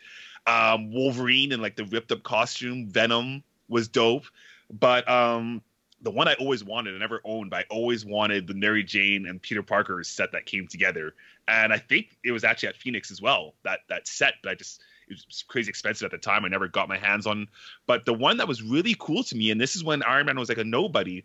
Um, 0.47 0.91
Wolverine 0.91 1.51
in 1.51 1.61
like 1.61 1.75
the 1.75 1.85
ripped 1.85 2.11
up 2.11 2.23
costume. 2.23 2.87
Venom 2.87 3.43
was 3.67 3.87
dope, 3.87 4.25
but 4.71 5.09
um, 5.09 5.61
the 6.01 6.11
one 6.11 6.27
I 6.27 6.35
always 6.35 6.63
wanted, 6.63 6.95
I 6.95 6.99
never 6.99 7.19
owned, 7.23 7.49
but 7.49 7.57
I 7.57 7.65
always 7.69 8.05
wanted 8.05 8.47
the 8.47 8.53
Mary 8.53 8.83
Jane 8.83 9.25
and 9.27 9.41
Peter 9.41 9.63
Parker 9.63 10.03
set 10.03 10.31
that 10.33 10.45
came 10.45 10.67
together, 10.67 11.15
and 11.47 11.73
I 11.73 11.77
think 11.77 12.17
it 12.23 12.31
was 12.31 12.43
actually 12.43 12.69
at 12.69 12.77
Phoenix 12.77 13.11
as 13.11 13.21
well. 13.21 13.55
That 13.63 13.79
that 13.89 14.07
set, 14.07 14.35
but 14.43 14.51
I 14.51 14.55
just 14.55 14.81
it 15.07 15.13
was 15.27 15.43
crazy 15.47 15.69
expensive 15.69 16.05
at 16.05 16.11
the 16.11 16.17
time. 16.17 16.45
I 16.45 16.47
never 16.47 16.67
got 16.67 16.89
my 16.89 16.97
hands 16.97 17.27
on. 17.27 17.47
But 17.85 18.05
the 18.05 18.13
one 18.13 18.37
that 18.37 18.47
was 18.47 18.61
really 18.61 18.95
cool 18.97 19.23
to 19.23 19.35
me, 19.35 19.51
and 19.51 19.59
this 19.59 19.75
is 19.75 19.83
when 19.83 20.03
Iron 20.03 20.25
Man 20.25 20.39
was 20.39 20.49
like 20.49 20.57
a 20.57 20.63
nobody, 20.63 21.23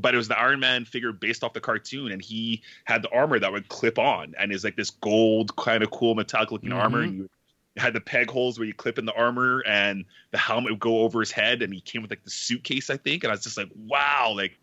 but 0.00 0.14
it 0.14 0.16
was 0.16 0.28
the 0.28 0.38
Iron 0.38 0.60
Man 0.60 0.84
figure 0.84 1.12
based 1.12 1.44
off 1.44 1.52
the 1.52 1.60
cartoon, 1.60 2.12
and 2.12 2.22
he 2.22 2.62
had 2.84 3.02
the 3.02 3.10
armor 3.10 3.38
that 3.38 3.52
would 3.52 3.68
clip 3.68 3.98
on, 3.98 4.34
and 4.38 4.52
is 4.52 4.64
like 4.64 4.76
this 4.76 4.90
gold 4.90 5.56
kind 5.56 5.82
of 5.82 5.90
cool 5.90 6.14
metallic 6.14 6.52
looking 6.52 6.72
armor. 6.72 7.02
Mhm. 7.02 7.04
And 7.04 7.18
you 7.18 7.28
had 7.76 7.92
the 7.92 8.00
peg 8.00 8.30
holes 8.30 8.58
where 8.58 8.66
you 8.66 8.74
clip 8.74 8.98
in 8.98 9.04
the 9.04 9.14
armor, 9.14 9.60
and 9.66 10.04
the 10.30 10.38
helmet 10.38 10.72
would 10.72 10.80
go 10.80 11.00
over 11.00 11.20
his 11.20 11.30
head, 11.30 11.62
and 11.62 11.72
he 11.72 11.80
came 11.80 12.02
with 12.02 12.10
like 12.10 12.24
the 12.24 12.30
suitcase, 12.30 12.90
I 12.90 12.96
think. 12.96 13.24
And 13.24 13.30
I 13.30 13.34
was 13.34 13.44
just 13.44 13.56
like, 13.56 13.70
wow, 13.74 14.32
like 14.36 14.58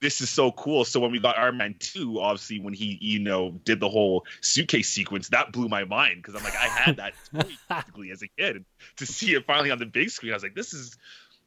this 0.00 0.20
is 0.20 0.30
so 0.30 0.52
cool. 0.52 0.84
So 0.84 1.00
when 1.00 1.10
we 1.10 1.18
got 1.18 1.38
Iron 1.38 1.56
Man 1.56 1.74
2, 1.78 2.20
obviously 2.20 2.60
when 2.60 2.74
he, 2.74 2.98
you 3.00 3.18
know, 3.18 3.52
did 3.64 3.80
the 3.80 3.88
whole 3.88 4.26
suitcase 4.40 4.88
sequence, 4.88 5.30
that 5.30 5.52
blew 5.52 5.68
my 5.68 5.84
mind 5.84 6.16
because 6.16 6.34
I'm 6.34 6.44
like, 6.44 6.56
I 6.56 6.66
had 6.66 6.96
that 6.98 7.14
toy 7.32 7.48
basically 7.68 8.10
as 8.10 8.22
a 8.22 8.28
kid. 8.28 8.56
And 8.56 8.64
to 8.96 9.06
see 9.06 9.34
it 9.34 9.46
finally 9.46 9.70
on 9.70 9.78
the 9.78 9.86
big 9.86 10.10
screen, 10.10 10.32
I 10.32 10.36
was 10.36 10.42
like, 10.42 10.54
this 10.54 10.74
is 10.74 10.96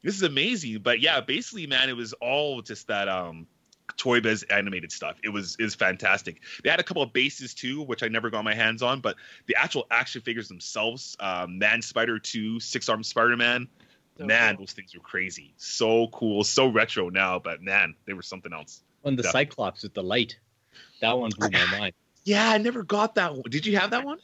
this 0.03 0.15
is 0.15 0.23
amazing. 0.23 0.79
But 0.81 0.99
yeah, 1.01 1.21
basically, 1.21 1.67
man, 1.67 1.89
it 1.89 1.95
was 1.95 2.13
all 2.13 2.61
just 2.61 2.87
that 2.87 3.07
um 3.09 3.47
Toy 3.97 4.21
Biz 4.21 4.43
animated 4.43 4.91
stuff. 4.91 5.17
It 5.23 5.29
was 5.29 5.55
is 5.59 5.75
fantastic. 5.75 6.41
They 6.63 6.69
had 6.69 6.79
a 6.79 6.83
couple 6.83 7.01
of 7.03 7.11
bases 7.11 7.53
too, 7.53 7.81
which 7.83 8.03
I 8.03 8.07
never 8.07 8.29
got 8.29 8.43
my 8.43 8.53
hands 8.53 8.81
on, 8.81 9.01
but 9.01 9.15
the 9.47 9.55
actual 9.55 9.87
action 9.91 10.21
figures 10.21 10.47
themselves, 10.47 11.17
um, 11.19 11.57
Man 11.57 11.81
Spider 11.81 12.19
2, 12.19 12.59
Six 12.59 12.87
Armed 12.87 13.05
Spider 13.05 13.35
Man, 13.35 13.67
So 14.17 14.25
man, 14.25 14.55
cool. 14.55 14.65
those 14.65 14.73
things 14.73 14.93
were 14.93 15.01
crazy. 15.01 15.53
So 15.57 16.07
cool, 16.13 16.43
so 16.43 16.67
retro 16.67 17.09
now, 17.09 17.39
but 17.39 17.61
man, 17.61 17.95
they 18.05 18.13
were 18.13 18.21
something 18.21 18.53
else. 18.53 18.83
On 19.03 19.15
the 19.15 19.23
Yeah. 19.23 19.31
Cyclops 19.31 19.83
with 19.83 19.93
the 19.95 20.03
light. 20.03 20.37
That 21.01 21.17
one 21.17 21.31
blew 21.37 21.49
my 21.49 21.65
mind. 21.79 21.93
Yeah, 22.25 22.47
I 22.49 22.57
never 22.59 22.83
got 22.83 23.15
that 23.15 23.33
one. 23.33 23.43
Did 23.49 23.65
you 23.65 23.77
have 23.77 23.89
that 23.91 24.03
one? 24.05 24.19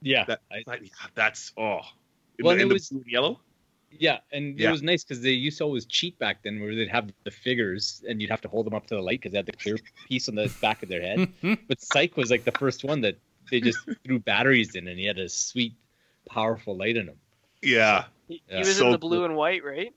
Yeah. 0.00 0.24
That- 0.24 0.40
I- 0.50 0.64
yeah, 0.66 0.88
that's 1.14 1.52
oh. 1.56 1.80
In 2.38 2.44
Well, 2.44 2.54
the, 2.56 2.60
it 2.60 2.62
in 2.62 2.68
the 2.68 2.74
was- 2.74 2.88
blue 2.88 3.00
and 3.02 3.10
yellow. 3.12 3.40
Yeah, 3.98 4.18
and 4.32 4.58
Yeah. 4.58 4.68
it 4.68 4.72
was 4.72 4.82
nice 4.82 5.04
because 5.04 5.22
they 5.22 5.30
used 5.30 5.58
to 5.58 5.64
always 5.64 5.84
cheat 5.86 6.18
back 6.18 6.42
then, 6.42 6.60
where 6.60 6.74
they'd 6.74 6.88
have 6.88 7.12
the 7.24 7.30
figures 7.30 8.02
and 8.08 8.20
you'd 8.20 8.30
have 8.30 8.40
to 8.42 8.48
hold 8.48 8.66
them 8.66 8.74
up 8.74 8.86
to 8.88 8.94
the 8.94 9.00
light 9.02 9.20
because 9.20 9.32
they 9.32 9.38
had 9.38 9.46
the 9.46 9.52
clear 9.52 9.76
piece 10.06 10.28
on 10.28 10.34
the 10.34 10.52
back 10.60 10.82
of 10.82 10.88
their 10.88 11.02
head. 11.02 11.28
But 11.68 11.80
Psych 11.80 12.16
was 12.16 12.30
like 12.30 12.44
the 12.44 12.52
first 12.52 12.84
one 12.84 13.00
that 13.02 13.16
they 13.50 13.60
just 13.60 13.78
threw 14.04 14.18
batteries 14.18 14.74
in, 14.74 14.88
and 14.88 14.98
he 14.98 15.04
had 15.04 15.18
a 15.18 15.28
sweet, 15.28 15.74
powerful 16.28 16.76
light 16.76 16.96
in 16.96 17.08
him. 17.08 17.16
Yeah, 17.62 18.04
He, 18.28 18.42
he 18.46 18.54
Yeah. 18.54 18.58
was 18.60 18.76
So 18.78 18.86
in 18.86 18.92
the 18.92 18.98
blue 18.98 19.18
cool. 19.18 19.24
and 19.26 19.36
white, 19.36 19.64
right? 19.64 19.92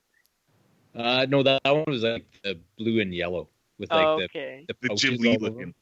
Uh, 0.94 1.26
no, 1.28 1.42
that, 1.42 1.60
that 1.64 1.70
one 1.74 1.84
was 1.86 2.02
like 2.02 2.24
the 2.42 2.58
blue 2.78 3.00
and 3.00 3.14
yellow 3.14 3.48
with 3.78 3.90
like 3.90 4.06
oh, 4.06 4.18
the 4.18 4.24
okay. 4.24 4.64
the, 4.68 4.74
the 4.80 4.88
pouches 4.88 5.02
Jim 5.10 5.18
Lee 5.20 5.36
looking. 5.36 5.58
them. 5.60 5.74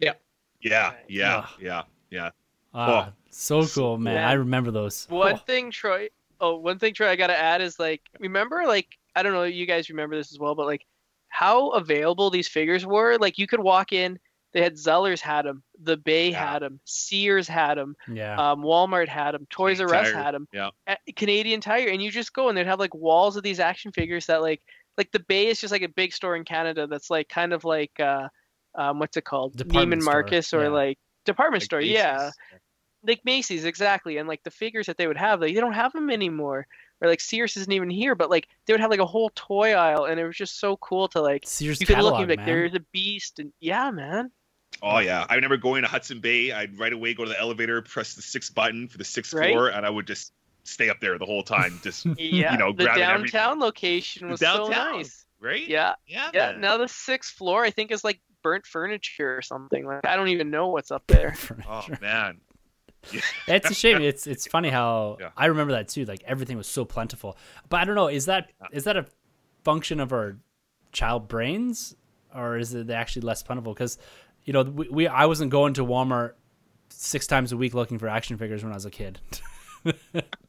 Yeah. 0.00 0.12
Yeah, 0.60 0.92
yeah, 1.08 1.36
Ah. 1.46 1.56
yeah, 1.60 1.82
yeah. 2.10 2.30
Ah, 2.74 3.12
so 3.30 3.62
so 3.62 3.80
cool, 3.80 3.98
man. 3.98 4.16
cool. 4.16 4.24
I 4.28 4.32
remember 4.34 4.70
those. 4.70 5.06
One 5.08 5.34
Oh, 5.34 5.36
thing, 5.38 5.70
Troy. 5.70 6.08
Oh, 6.40 6.56
one 6.56 6.78
thing, 6.78 6.94
Troy. 6.94 7.08
I 7.08 7.16
gotta 7.16 7.38
add 7.38 7.60
is 7.60 7.78
like, 7.78 8.02
remember, 8.20 8.64
like, 8.66 8.86
I 9.16 9.22
don't 9.22 9.32
know, 9.32 9.42
you 9.44 9.66
guys 9.66 9.90
remember 9.90 10.16
this 10.16 10.32
as 10.32 10.38
well, 10.38 10.54
but 10.54 10.66
like, 10.66 10.84
how 11.28 11.70
available 11.70 12.30
these 12.30 12.48
figures 12.48 12.86
were. 12.86 13.18
Like, 13.18 13.38
you 13.38 13.46
could 13.46 13.60
walk 13.60 13.92
in. 13.92 14.18
They 14.52 14.62
had 14.62 14.74
Zellers 14.76 15.20
had 15.20 15.44
them. 15.44 15.62
The 15.82 15.96
Bay 15.98 16.30
Yeah. 16.30 16.52
had 16.52 16.62
them. 16.62 16.80
Sears 16.84 17.46
had 17.46 17.76
them. 17.76 17.96
yeah. 18.10 18.34
Um, 18.52 18.62
Walmart 18.62 19.08
had 19.08 19.32
them. 19.32 19.46
Toys 19.50 19.80
R 19.80 19.94
Us 19.94 20.10
had 20.10 20.32
them. 20.34 20.48
yeah. 20.52 20.70
Canadian 21.16 21.60
Tire, 21.60 21.88
and 21.88 22.00
you 22.02 22.10
just 22.10 22.32
go 22.32 22.48
and 22.48 22.56
they'd 22.56 22.66
have 22.66 22.78
like 22.78 22.94
walls 22.94 23.36
of 23.36 23.42
these 23.42 23.60
action 23.60 23.92
figures 23.92 24.26
that 24.26 24.40
like, 24.40 24.62
like 24.96 25.10
the 25.12 25.20
Bay 25.20 25.48
is 25.48 25.60
just 25.60 25.70
like 25.70 25.82
a 25.82 25.88
big 25.88 26.12
store 26.14 26.34
in 26.34 26.44
Canada 26.44 26.86
that's 26.86 27.10
like 27.10 27.28
kind 27.28 27.52
of 27.52 27.64
like, 27.64 27.92
uh, 28.00 28.28
um, 28.74 28.98
what's 28.98 29.16
it 29.16 29.24
called? 29.24 29.56
Department 29.56 30.00
Neiman 30.00 30.02
store, 30.02 30.12
Marcus 30.14 30.54
or 30.54 30.62
yeah. 30.62 30.68
like 30.68 30.98
department 31.24 31.62
Like 31.62 31.66
store, 31.66 31.80
yeah 31.80 32.30
like 33.08 33.24
Macy's 33.24 33.64
exactly, 33.64 34.18
and 34.18 34.28
like 34.28 34.42
the 34.44 34.50
figures 34.50 34.86
that 34.86 34.96
they 34.96 35.06
would 35.06 35.16
have, 35.16 35.40
like 35.40 35.54
they 35.54 35.60
don't 35.60 35.72
have 35.72 35.92
them 35.92 36.10
anymore. 36.10 36.66
Or 37.00 37.08
like 37.08 37.20
Sears 37.20 37.56
isn't 37.56 37.72
even 37.72 37.90
here, 37.90 38.14
but 38.14 38.28
like 38.30 38.48
they 38.66 38.72
would 38.72 38.80
have 38.80 38.90
like 38.90 39.00
a 39.00 39.06
whole 39.06 39.30
toy 39.34 39.72
aisle, 39.72 40.04
and 40.04 40.20
it 40.20 40.26
was 40.26 40.36
just 40.36 40.60
so 40.60 40.76
cool 40.76 41.08
to 41.08 41.20
like 41.20 41.44
Sears 41.46 41.80
you 41.80 41.86
could 41.86 41.98
look 41.98 42.14
and 42.18 42.26
be 42.26 42.32
like, 42.32 42.38
man. 42.40 42.46
there's 42.46 42.74
a 42.74 42.80
beast, 42.92 43.38
and 43.38 43.52
yeah, 43.60 43.90
man. 43.90 44.30
Oh 44.82 44.98
yeah, 44.98 45.26
I 45.28 45.34
remember 45.34 45.56
going 45.56 45.82
to 45.82 45.88
Hudson 45.88 46.20
Bay. 46.20 46.52
I'd 46.52 46.78
right 46.78 46.92
away 46.92 47.14
go 47.14 47.24
to 47.24 47.30
the 47.30 47.38
elevator, 47.38 47.82
press 47.82 48.14
the 48.14 48.22
sixth 48.22 48.54
button 48.54 48.88
for 48.88 48.98
the 48.98 49.04
sixth 49.04 49.32
Right. 49.32 49.52
floor, 49.52 49.68
and 49.68 49.84
I 49.84 49.90
would 49.90 50.06
just 50.06 50.32
stay 50.64 50.88
up 50.90 51.00
there 51.00 51.18
the 51.18 51.24
whole 51.24 51.42
time. 51.42 51.80
Just 51.82 52.06
Yeah, 52.18 52.56
know, 52.56 52.72
the 52.72 52.84
grabbing 52.84 53.02
downtown 53.02 53.14
everything. 53.14 53.60
location 53.60 54.26
The 54.26 54.32
was 54.32 54.40
so 54.40 54.68
nice. 54.68 55.24
right. 55.40 55.66
Yeah, 55.66 55.94
yeah, 56.06 56.30
yeah. 56.32 56.52
man. 56.52 56.60
Now 56.60 56.76
the 56.76 56.88
sixth 56.88 57.34
floor, 57.34 57.64
I 57.64 57.70
think, 57.70 57.90
is 57.90 58.04
like 58.04 58.20
burnt 58.42 58.66
furniture 58.66 59.36
or 59.36 59.42
something. 59.42 59.84
Like 59.84 60.06
I 60.06 60.16
don't 60.16 60.28
even 60.28 60.50
know 60.50 60.68
what's 60.68 60.90
up 60.90 61.04
there. 61.06 61.34
Oh 61.68 61.80
Furniture. 61.82 61.98
man. 63.12 63.22
it's 63.48 63.70
a 63.70 63.74
shame. 63.74 64.02
It's 64.02 64.26
it's 64.26 64.46
funny 64.56 64.70
how 64.70 65.16
Yeah. 65.20 65.30
I 65.36 65.46
remember 65.46 65.72
that 65.72 65.88
too. 65.88 66.04
Like 66.04 66.22
everything 66.26 66.56
was 66.56 66.66
so 66.66 66.84
plentiful. 66.84 67.36
But 67.68 67.80
I 67.80 67.84
don't 67.84 67.94
know. 67.94 68.08
Is 68.08 68.26
that 68.26 68.50
is 68.72 68.84
that 68.84 68.96
a 68.96 69.06
function 69.64 70.00
of 70.00 70.12
our 70.12 70.36
child 70.92 71.28
brains, 71.28 71.94
or 72.34 72.56
is 72.58 72.74
it 72.74 72.90
actually 72.90 73.22
less 73.22 73.42
plentiful? 73.42 73.72
Because 73.74 73.98
you 74.44 74.52
know 74.52 74.62
we, 74.62 74.88
we 74.88 75.06
I 75.06 75.26
wasn't 75.26 75.50
going 75.50 75.74
to 75.74 75.84
Walmart 75.84 76.32
six 76.90 77.26
times 77.26 77.52
a 77.52 77.56
week 77.56 77.74
looking 77.74 77.98
for 77.98 78.08
action 78.08 78.36
figures 78.38 78.62
when 78.62 78.72
I 78.72 78.76
was 78.76 78.86
a 78.86 78.90
kid. 78.90 79.20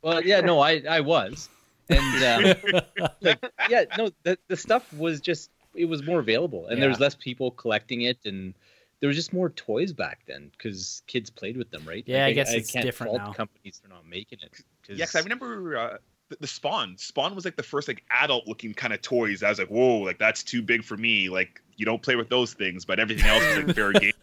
Well, 0.02 0.22
yeah, 0.24 0.42
no, 0.42 0.60
I 0.60 0.82
I 0.90 1.02
was, 1.02 1.50
and 1.88 2.24
uh, 2.24 2.82
like 3.22 3.40
yeah, 3.70 3.84
no, 3.98 4.10
the 4.24 4.38
the 4.48 4.58
stuff 4.58 4.92
was 4.92 5.22
just 5.22 5.52
it 5.76 5.86
was 5.86 6.04
more 6.04 6.20
available, 6.20 6.68
and 6.68 6.82
there 6.82 6.90
was 6.90 7.00
less 7.00 7.16
people 7.16 7.52
collecting 7.52 8.02
it, 8.02 8.18
and 8.26 8.54
there 9.00 9.08
was 9.08 9.16
just 9.16 9.32
more 9.34 9.50
toys 9.52 9.94
back 9.94 10.20
then 10.28 10.52
because 10.58 11.02
kids 11.08 11.30
played 11.30 11.56
with 11.58 11.72
them, 11.72 11.84
right? 11.88 12.04
Yeah, 12.06 12.26
I 12.26 12.34
guess 12.34 12.52
I 12.52 12.58
it's 12.58 12.72
can't 12.72 12.86
different 12.86 13.12
fault 13.12 13.22
now. 13.30 13.34
companies 13.34 13.80
for 13.82 13.88
not 13.90 14.06
making 14.08 14.40
it. 14.42 14.52
'cause- 14.52 14.98
Yeah, 14.98 15.06
'cause 15.06 15.16
I 15.16 15.20
remember 15.22 15.78
uh, 15.78 15.98
the, 16.30 16.38
the 16.42 16.48
Spawn. 16.48 16.98
Spawn 16.98 17.34
was 17.36 17.46
like 17.46 17.56
the 17.56 17.64
first 17.64 17.88
like 17.88 18.04
adult 18.10 18.48
looking 18.48 18.74
kind 18.74 18.94
of 18.94 19.02
toys. 19.02 19.42
I 19.44 19.50
was 19.50 19.60
like, 19.60 19.70
whoa, 19.70 20.00
like 20.00 20.20
that's 20.20 20.44
too 20.44 20.62
big 20.62 20.84
for 20.84 20.98
me. 20.98 21.30
Like 21.30 21.62
you 21.78 21.86
don't 21.86 22.02
play 22.02 22.16
with 22.16 22.30
those 22.30 22.54
things, 22.54 22.84
but 22.86 23.00
everything 23.00 23.26
else 23.26 23.44
is 23.44 23.66
like 23.66 23.76
fair 23.76 23.94
game. 23.94 24.12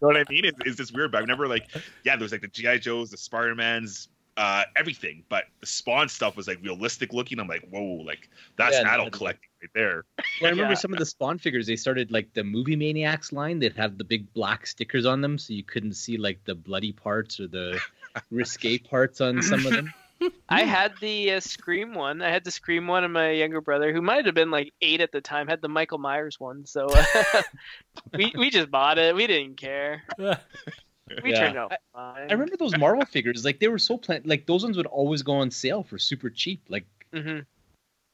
You 0.00 0.06
know 0.06 0.14
what 0.14 0.28
I 0.28 0.32
mean? 0.32 0.44
It, 0.44 0.54
it's 0.64 0.76
just 0.76 0.94
weird. 0.94 1.10
But 1.10 1.18
I 1.18 1.20
remember 1.22 1.48
like, 1.48 1.66
yeah, 2.04 2.14
there 2.14 2.22
was 2.22 2.30
like 2.30 2.40
the 2.42 2.46
GI 2.46 2.78
Joes, 2.78 3.10
the 3.10 3.16
Spider 3.16 3.56
Mans, 3.56 4.06
uh, 4.36 4.62
everything. 4.76 5.24
But 5.28 5.46
the 5.58 5.66
Spawn 5.66 6.08
stuff 6.08 6.36
was 6.36 6.46
like 6.46 6.60
realistic 6.62 7.12
looking. 7.12 7.40
I'm 7.40 7.48
like, 7.48 7.66
whoa, 7.68 7.82
like 8.04 8.30
that's 8.56 8.76
Yeah, 8.76 8.82
no, 8.84 8.90
adult 8.90 9.10
collecting 9.12 9.47
right 9.62 9.70
there. 9.74 10.04
Well, 10.40 10.48
I 10.48 10.50
remember 10.50 10.72
Yeah. 10.72 10.78
some 10.78 10.92
of 10.92 10.98
the 10.98 11.06
Spawn 11.06 11.38
figures. 11.38 11.66
They 11.66 11.76
started 11.76 12.10
like 12.12 12.32
the 12.32 12.44
Movie 12.44 12.76
Maniacs 12.76 13.32
line. 13.32 13.58
They'd 13.58 13.76
have 13.76 13.98
the 13.98 14.04
big 14.04 14.32
black 14.34 14.66
stickers 14.66 15.04
on 15.06 15.20
them, 15.20 15.38
so 15.38 15.52
you 15.52 15.64
couldn't 15.64 15.94
see 15.94 16.16
like 16.16 16.44
the 16.44 16.54
bloody 16.54 16.92
parts 16.92 17.40
or 17.40 17.48
the 17.48 17.80
risque 18.30 18.78
parts 18.78 19.20
on 19.20 19.42
some 19.42 19.66
of 19.66 19.74
them. 19.74 19.92
I 20.48 20.62
had 20.62 20.94
the 21.00 21.32
uh, 21.32 21.40
Scream 21.40 21.94
one. 21.94 22.22
I 22.22 22.30
had 22.30 22.44
the 22.44 22.50
Scream 22.50 22.86
one, 22.86 23.04
and 23.04 23.12
my 23.12 23.30
younger 23.30 23.60
brother, 23.60 23.92
who 23.92 24.00
might 24.02 24.26
have 24.26 24.34
been 24.34 24.50
like 24.50 24.72
eight 24.80 25.00
at 25.00 25.12
the 25.12 25.20
time, 25.20 25.46
had 25.46 25.60
the 25.60 25.68
Michael 25.68 25.98
Myers 25.98 26.40
one. 26.40 26.66
So 26.66 26.86
uh, 26.86 27.42
we 28.16 28.32
we 28.36 28.50
just 28.50 28.70
bought 28.70 28.98
it. 28.98 29.14
We 29.14 29.26
didn't 29.26 29.56
care. 29.56 30.02
We 30.18 31.30
Yeah. 31.32 31.38
turned 31.38 31.56
out 31.56 31.72
fine. 31.92 32.30
I 32.30 32.32
remember 32.32 32.56
those 32.56 32.76
Marvel 32.76 33.04
figures. 33.04 33.44
Like 33.44 33.58
they 33.60 33.68
were 33.68 33.78
so 33.78 33.96
plant. 33.96 34.26
Like 34.26 34.46
those 34.46 34.62
ones 34.64 34.76
would 34.76 34.86
always 34.86 35.22
go 35.22 35.34
on 35.34 35.50
sale 35.50 35.82
for 35.82 35.98
super 35.98 36.30
cheap. 36.30 36.62
Like 36.68 36.86
hmm 37.12 37.40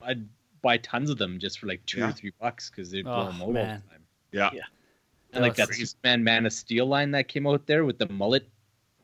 I'd 0.02 0.26
buy 0.64 0.78
tons 0.78 1.10
of 1.10 1.18
them 1.18 1.38
just 1.38 1.58
for 1.60 1.66
like 1.68 1.84
two 1.86 1.98
Yeah. 2.00 2.08
or 2.08 2.12
three 2.12 2.32
bucks 2.40 2.70
because 2.70 2.90
they'd 2.90 3.02
blow 3.04 3.22
Oh, 3.22 3.26
them 3.26 3.36
out 3.36 3.40
all 3.42 3.46
the 3.48 3.52
man. 3.52 3.82
time. 3.90 4.02
Yeah. 4.32 4.50
Yeah. 4.52 4.62
And 5.32 5.42
like 5.42 5.54
that 5.56 5.68
crazy. 5.68 5.84
Superman 5.84 6.24
Man 6.24 6.46
of 6.46 6.52
Steel 6.52 6.86
line 6.86 7.10
that 7.12 7.28
came 7.28 7.46
out 7.46 7.66
there 7.66 7.84
with 7.84 7.98
the 7.98 8.08
mullet 8.08 8.48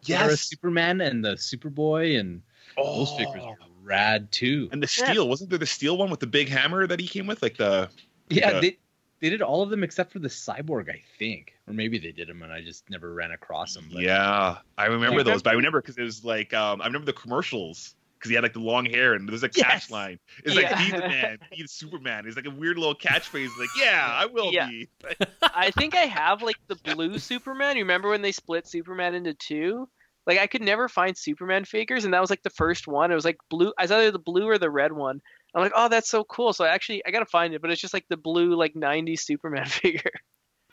era 0.09 0.37
Superman 0.37 1.01
and 1.03 1.24
the 1.24 1.35
Superboy 1.35 2.19
and 2.19 2.43
those 2.77 3.11
figures 3.16 3.43
Oh. 3.45 3.51
were 3.51 3.57
rad 3.82 4.32
too. 4.32 4.69
And 4.73 4.82
the 4.82 4.93
Yeah. 4.99 5.11
steel 5.11 5.28
wasn't 5.28 5.51
there 5.51 5.59
the 5.59 5.66
steel 5.66 5.99
one 5.99 6.11
with 6.11 6.20
the 6.20 6.27
big 6.27 6.49
hammer 6.49 6.87
that 6.87 6.99
he 6.99 7.07
came 7.07 7.27
with, 7.27 7.43
like 7.43 7.57
the 7.57 7.91
Yeah, 8.31 8.53
Yeah. 8.53 8.61
they 8.61 8.78
they 9.20 9.28
did 9.28 9.43
all 9.43 9.61
of 9.61 9.69
them 9.69 9.85
except 9.85 10.11
for 10.12 10.19
the 10.19 10.28
cyborg, 10.28 10.89
I 10.89 11.03
think, 11.19 11.53
or 11.66 11.74
maybe 11.74 11.99
they 11.99 12.11
did 12.11 12.27
them 12.27 12.43
and 12.43 12.51
I 12.51 12.62
just 12.62 12.89
never 12.89 13.12
ran 13.12 13.32
across 13.32 13.74
them. 13.74 13.91
But 13.93 14.01
Yeah, 14.03 14.57
I 14.78 14.87
remember 14.87 15.19
Yeah. 15.19 15.24
those, 15.24 15.43
but 15.43 15.51
I 15.51 15.57
remember 15.57 15.82
because 15.82 15.99
it 15.99 16.05
was 16.05 16.24
like 16.24 16.55
um, 16.55 16.81
I 16.81 16.87
remember 16.87 17.05
the 17.05 17.12
commercials 17.12 17.97
because 18.21 18.29
he 18.29 18.35
had 18.35 18.43
like 18.45 18.53
the 18.53 18.61
long 18.61 18.85
hair 18.85 19.15
and 19.15 19.27
there's 19.29 19.43
a 19.43 19.49
catch 19.49 19.57
Yes. 19.57 19.91
line. 19.91 20.19
It's 20.45 20.55
Yeah. 20.55 20.69
like 20.69 20.79
be 20.79 20.91
the 20.93 21.09
man, 21.09 21.39
be 21.51 21.63
the 21.63 21.69
Superman. 21.69 22.27
It's 22.27 22.37
like 22.37 22.47
a 22.47 22.51
weird 22.51 22.79
little 22.79 22.95
catchphrase, 22.95 23.49
like 23.59 23.71
yeah, 23.77 24.07
I 24.15 24.27
will 24.27 24.53
Yeah. 24.53 24.69
be. 24.69 24.89
I 25.55 25.71
think 25.71 25.95
I 25.97 26.03
have 26.03 26.43
like 26.43 26.57
the 26.69 26.77
blue 26.77 27.19
Superman. 27.19 27.77
You 27.77 27.85
remember 27.85 28.11
when 28.11 28.23
they 28.23 28.33
split 28.33 28.67
Superman 28.69 29.15
into 29.15 29.35
two? 29.35 29.89
Like 30.27 30.39
I 30.39 30.47
could 30.47 30.61
never 30.63 30.89
find 30.89 31.17
Superman 31.17 31.65
figures, 31.65 32.05
and 32.05 32.13
that 32.15 32.21
was 32.21 32.31
like 32.31 32.43
the 32.43 32.51
first 32.51 32.87
one. 32.87 33.11
It 33.11 33.15
was 33.15 33.25
like 33.25 33.39
blue. 33.49 33.73
I 33.79 33.83
was 33.85 33.91
either 33.91 34.11
the 34.11 34.19
blue 34.19 34.47
or 34.47 34.59
the 34.59 34.71
red 34.71 34.93
one. 34.93 35.21
I'm 35.55 35.63
like, 35.63 35.73
oh, 35.75 35.89
that's 35.89 36.09
so 36.11 36.23
cool. 36.25 36.53
So 36.53 36.65
I 36.65 36.69
actually 36.69 37.03
I 37.07 37.11
gotta 37.11 37.25
find 37.27 37.55
it, 37.55 37.63
but 37.63 37.71
it's 37.71 37.81
just 37.81 37.95
like 37.95 38.05
the 38.09 38.17
blue 38.19 38.55
like 38.55 38.75
'90s 38.75 39.21
Superman 39.21 39.65
figure. 39.67 40.13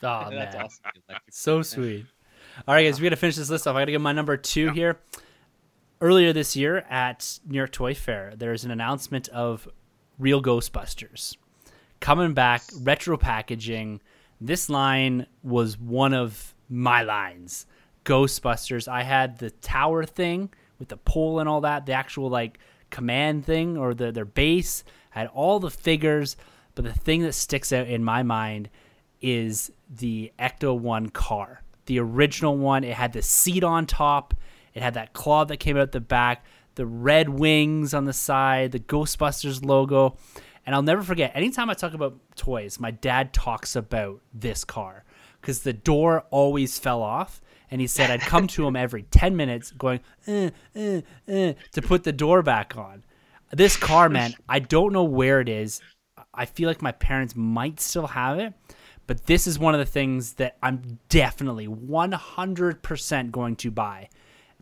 Oh 0.04 0.30
that's 0.30 0.54
man, 0.54 0.64
awesome. 0.66 0.82
So 1.32 1.62
sweet. 1.64 2.06
All 2.68 2.76
right, 2.76 2.84
guys, 2.84 3.00
we 3.00 3.06
got 3.06 3.12
to 3.12 3.16
finish 3.16 3.36
this 3.36 3.50
list 3.50 3.68
off. 3.68 3.76
I 3.76 3.82
got 3.82 3.86
to 3.86 3.92
get 3.94 4.02
my 4.02 4.12
number 4.14 4.36
two 4.38 4.70
here. 4.72 5.00
Earlier 6.00 6.32
this 6.32 6.56
year 6.56 6.86
at 6.92 7.40
New 7.48 7.58
York 7.58 7.72
Toy 7.72 7.96
Fair, 7.96 8.34
there's 8.38 8.64
an 8.64 8.70
announcement 8.70 9.30
of 9.30 9.68
Real 10.20 10.44
Ghostbusters 10.44 11.38
coming 12.00 12.36
back, 12.36 12.62
retro 12.82 13.18
packaging. 13.18 14.02
This 14.40 14.70
line 14.70 15.26
was 15.42 15.80
one 15.80 16.14
of 16.14 16.54
my 16.70 17.02
lines. 17.02 17.66
Ghostbusters. 18.06 18.88
I 18.88 19.02
had 19.02 19.40
the 19.40 19.50
tower 19.50 20.06
thing 20.06 20.54
with 20.78 20.90
the 20.90 20.98
pole 20.98 21.40
and 21.40 21.50
all 21.50 21.62
that, 21.62 21.88
the 21.88 21.94
actual 21.94 22.30
like 22.30 22.60
command 22.92 23.48
thing 23.48 23.76
or 23.76 23.96
the 23.96 24.12
their 24.12 24.24
base. 24.24 24.84
I 25.16 25.22
had 25.22 25.30
all 25.30 25.60
the 25.60 25.72
figures, 25.72 26.38
but 26.76 26.86
the 26.86 26.94
thing 26.94 27.24
that 27.24 27.34
sticks 27.34 27.74
out 27.74 27.88
in 27.88 28.04
my 28.04 28.22
mind 28.22 28.70
is 29.20 29.72
the 29.90 30.32
Ecto 30.38 30.78
1 30.78 31.10
car. 31.10 31.64
The 31.88 32.00
original 32.00 32.56
one, 32.56 32.84
it 32.84 32.94
had 32.94 33.14
the 33.14 33.24
seat 33.24 33.64
on 33.64 33.88
top, 33.88 34.36
it 34.78 34.84
had 34.84 34.94
that 34.94 35.12
claw 35.12 35.44
that 35.44 35.58
came 35.58 35.76
out 35.76 35.92
the 35.92 36.00
back, 36.00 36.46
the 36.76 36.86
red 36.86 37.30
wings 37.30 37.96
on 37.96 38.06
the 38.06 38.14
side, 38.14 38.72
the 38.72 38.80
Ghostbusters 38.80 39.66
logo. 39.66 40.18
And 40.68 40.76
I'll 40.76 40.84
never 40.84 41.02
forget, 41.02 41.32
anytime 41.34 41.72
I 41.72 41.74
talk 41.74 41.96
about 41.96 42.20
toys, 42.36 42.80
my 42.80 42.92
dad 42.92 43.34
talks 43.34 43.76
about 43.76 44.22
this 44.32 44.64
car 44.64 45.04
because 45.42 45.62
the 45.62 45.74
door 45.74 46.26
always 46.30 46.78
fell 46.78 47.02
off. 47.02 47.42
And 47.72 47.82
he 47.82 47.88
said 47.88 48.12
I'd 48.12 48.22
come 48.22 48.46
to 48.50 48.68
him 48.68 48.76
every 48.76 49.02
10 49.02 49.36
minutes 49.36 49.72
going, 49.72 50.00
eh, 50.28 50.52
eh, 50.76 51.02
eh, 51.28 51.54
to 51.72 51.82
put 51.82 52.04
the 52.04 52.14
door 52.14 52.44
back 52.44 52.78
on. 52.78 53.04
This 53.52 53.76
car, 53.76 54.10
man, 54.10 54.36
I 54.48 54.60
don't 54.60 54.94
know 54.94 55.06
where 55.06 55.42
it 55.42 55.50
is. 55.50 55.82
I 56.36 56.46
feel 56.46 56.70
like 56.70 56.84
my 56.84 56.92
parents 56.92 57.36
might 57.36 57.80
still 57.80 58.08
have 58.08 58.38
it, 58.38 58.54
but 59.08 59.26
this 59.26 59.48
is 59.48 59.58
one 59.58 59.74
of 59.74 59.80
the 59.80 59.86
things 59.86 60.34
that 60.34 60.58
I'm 60.62 61.00
definitely 61.10 61.68
100% 61.68 63.32
going 63.32 63.56
to 63.56 63.72
buy 63.72 64.10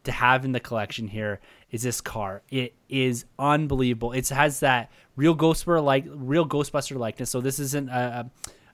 to 0.06 0.12
have 0.12 0.46
in 0.46 0.52
the 0.52 0.60
collection 0.60 1.08
here 1.08 1.40
is 1.72 1.84
this 1.84 2.02
car. 2.02 2.42
It 2.50 2.76
is 2.90 3.26
unbelievable. 3.38 4.12
It 4.12 4.30
has 4.30 4.62
that 4.62 4.92
real 5.16 5.36
Ghostbuster 5.36 5.84
like 5.84 6.06
real 6.08 6.48
Ghostbuster 6.48 6.98
likeness. 6.98 7.30
So 7.30 7.42
this 7.42 7.60
isn't 7.60 7.90
a, 7.90 8.30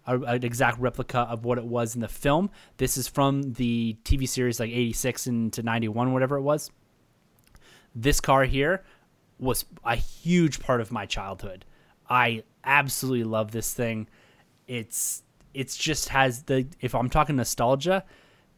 a, 0.07 0.19
an 0.19 0.43
exact 0.43 0.79
replica 0.79 1.19
of 1.19 1.45
what 1.45 1.57
it 1.57 1.65
was 1.65 1.95
in 1.95 2.01
the 2.01 2.07
film. 2.07 2.49
This 2.77 2.97
is 2.97 3.07
from 3.07 3.53
the 3.53 3.97
TV 4.03 4.27
series 4.27 4.59
like 4.59 4.69
86 4.69 5.27
into 5.27 5.63
91 5.63 6.13
whatever 6.13 6.37
it 6.37 6.41
was. 6.41 6.71
This 7.93 8.21
car 8.21 8.45
here 8.45 8.83
was 9.39 9.65
a 9.83 9.95
huge 9.95 10.59
part 10.59 10.81
of 10.81 10.91
my 10.91 11.05
childhood. 11.05 11.65
I 12.09 12.43
absolutely 12.63 13.23
love 13.23 13.51
this 13.51 13.73
thing. 13.73 14.07
It's 14.67 15.23
it's 15.53 15.75
just 15.75 16.09
has 16.09 16.43
the 16.43 16.67
if 16.79 16.95
I'm 16.95 17.09
talking 17.09 17.35
nostalgia, 17.35 18.05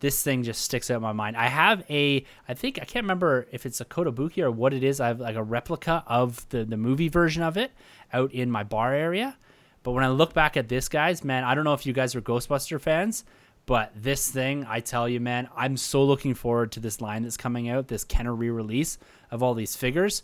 this 0.03 0.21
thing 0.21 0.43
just 0.43 0.61
sticks 0.61 0.91
out 0.91 0.97
in 0.97 1.01
my 1.01 1.13
mind. 1.13 1.37
I 1.37 1.47
have 1.47 1.85
a 1.89 2.25
I 2.45 2.53
think 2.53 2.77
I 2.77 2.83
can't 2.83 3.05
remember 3.05 3.47
if 3.53 3.65
it's 3.65 3.79
a 3.79 3.85
Kotobuki 3.85 4.43
or 4.43 4.51
what 4.51 4.73
it 4.73 4.83
is. 4.83 4.99
I 4.99 5.07
have 5.07 5.21
like 5.21 5.37
a 5.37 5.41
replica 5.41 6.03
of 6.05 6.47
the 6.49 6.65
the 6.65 6.75
movie 6.75 7.07
version 7.07 7.41
of 7.41 7.55
it 7.55 7.71
out 8.11 8.33
in 8.33 8.51
my 8.51 8.63
bar 8.63 8.93
area. 8.93 9.37
But 9.81 9.93
when 9.93 10.03
I 10.03 10.09
look 10.09 10.33
back 10.33 10.57
at 10.57 10.67
this 10.67 10.89
guys, 10.89 11.23
man, 11.23 11.45
I 11.45 11.55
don't 11.55 11.63
know 11.63 11.73
if 11.73 11.85
you 11.85 11.93
guys 11.93 12.15
are 12.15 12.21
Ghostbuster 12.21 12.81
fans, 12.81 13.23
but 13.65 13.93
this 13.95 14.29
thing, 14.29 14.65
I 14.67 14.81
tell 14.81 15.07
you, 15.07 15.21
man, 15.21 15.47
I'm 15.55 15.77
so 15.77 16.03
looking 16.03 16.33
forward 16.33 16.73
to 16.73 16.81
this 16.81 16.99
line 16.99 17.23
that's 17.23 17.37
coming 17.37 17.69
out, 17.69 17.87
this 17.87 18.03
Kenner 18.03 18.35
re-release 18.35 18.97
of 19.31 19.41
all 19.41 19.53
these 19.53 19.77
figures. 19.77 20.21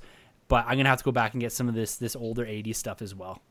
But 0.49 0.65
I'm 0.67 0.75
gonna 0.75 0.89
have 0.89 0.97
to 0.97 1.05
go 1.05 1.13
back 1.13 1.33
and 1.35 1.39
get 1.39 1.53
some 1.53 1.69
of 1.69 1.73
this 1.73 1.95
this 1.95 2.17
older 2.17 2.43
'80s 2.45 2.75
stuff 2.75 3.01
as 3.01 3.15
well. 3.15 3.41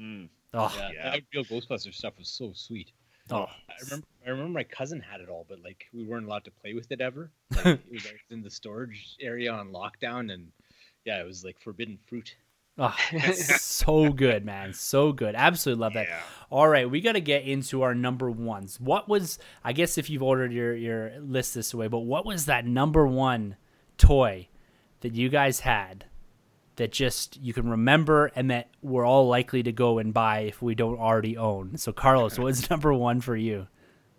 Mm. 0.00 0.30
Oh, 0.54 0.74
yeah, 0.74 0.88
yeah. 0.94 1.10
that 1.10 1.22
real 1.34 1.44
Ghostbusters 1.44 1.96
stuff 1.96 2.14
was 2.16 2.28
so 2.28 2.52
sweet. 2.54 2.92
Oh, 3.30 3.46
I 3.68 3.74
remember, 3.84 4.06
I 4.26 4.30
remember 4.30 4.52
my 4.52 4.64
cousin 4.64 5.00
had 5.00 5.20
it 5.20 5.28
all, 5.28 5.46
but 5.48 5.62
like 5.62 5.86
we 5.92 6.04
weren't 6.04 6.26
allowed 6.26 6.44
to 6.44 6.50
play 6.50 6.74
with 6.74 6.90
it 6.90 7.00
ever. 7.00 7.30
Like, 7.56 7.66
it 7.66 7.92
was 7.92 8.04
like, 8.04 8.20
in 8.30 8.42
the 8.42 8.50
storage 8.50 9.16
area 9.20 9.52
on 9.52 9.72
lockdown, 9.72 10.32
and 10.32 10.48
yeah, 11.04 11.20
it 11.20 11.26
was 11.26 11.44
like 11.44 11.58
forbidden 11.60 11.98
fruit. 12.06 12.36
oh 12.78 12.94
so 13.32 14.10
good, 14.10 14.44
man, 14.44 14.72
so 14.72 15.12
good. 15.12 15.34
Absolutely 15.34 15.80
love 15.80 15.94
that. 15.94 16.08
Yeah. 16.08 16.20
All 16.50 16.68
right, 16.68 16.88
we 16.88 17.00
got 17.00 17.12
to 17.12 17.20
get 17.20 17.44
into 17.44 17.82
our 17.82 17.94
number 17.94 18.30
ones. 18.30 18.80
What 18.80 19.08
was, 19.08 19.38
I 19.64 19.72
guess, 19.72 19.98
if 19.98 20.08
you've 20.10 20.22
ordered 20.22 20.52
your 20.52 20.74
your 20.74 21.12
list 21.20 21.54
this 21.54 21.74
way, 21.74 21.88
but 21.88 22.00
what 22.00 22.24
was 22.26 22.46
that 22.46 22.66
number 22.66 23.06
one 23.06 23.56
toy 23.96 24.48
that 25.00 25.14
you 25.14 25.28
guys 25.28 25.60
had 25.60 26.04
that 26.78 26.92
just 26.92 27.36
you 27.40 27.52
can 27.54 27.68
remember 27.70 28.26
and 28.34 28.50
that 28.50 28.70
we're 28.82 29.04
all 29.06 29.28
likely 29.28 29.62
to 29.64 29.72
go 29.72 29.98
and 29.98 30.14
buy 30.14 30.40
if 30.40 30.62
we 30.62 30.74
don't 30.74 30.98
already 30.98 31.36
own? 31.36 31.76
So, 31.78 31.92
Carlos, 31.92 32.38
what 32.38 32.46
was 32.46 32.70
number 32.70 32.92
one 32.94 33.20
for 33.20 33.36
you? 33.36 33.68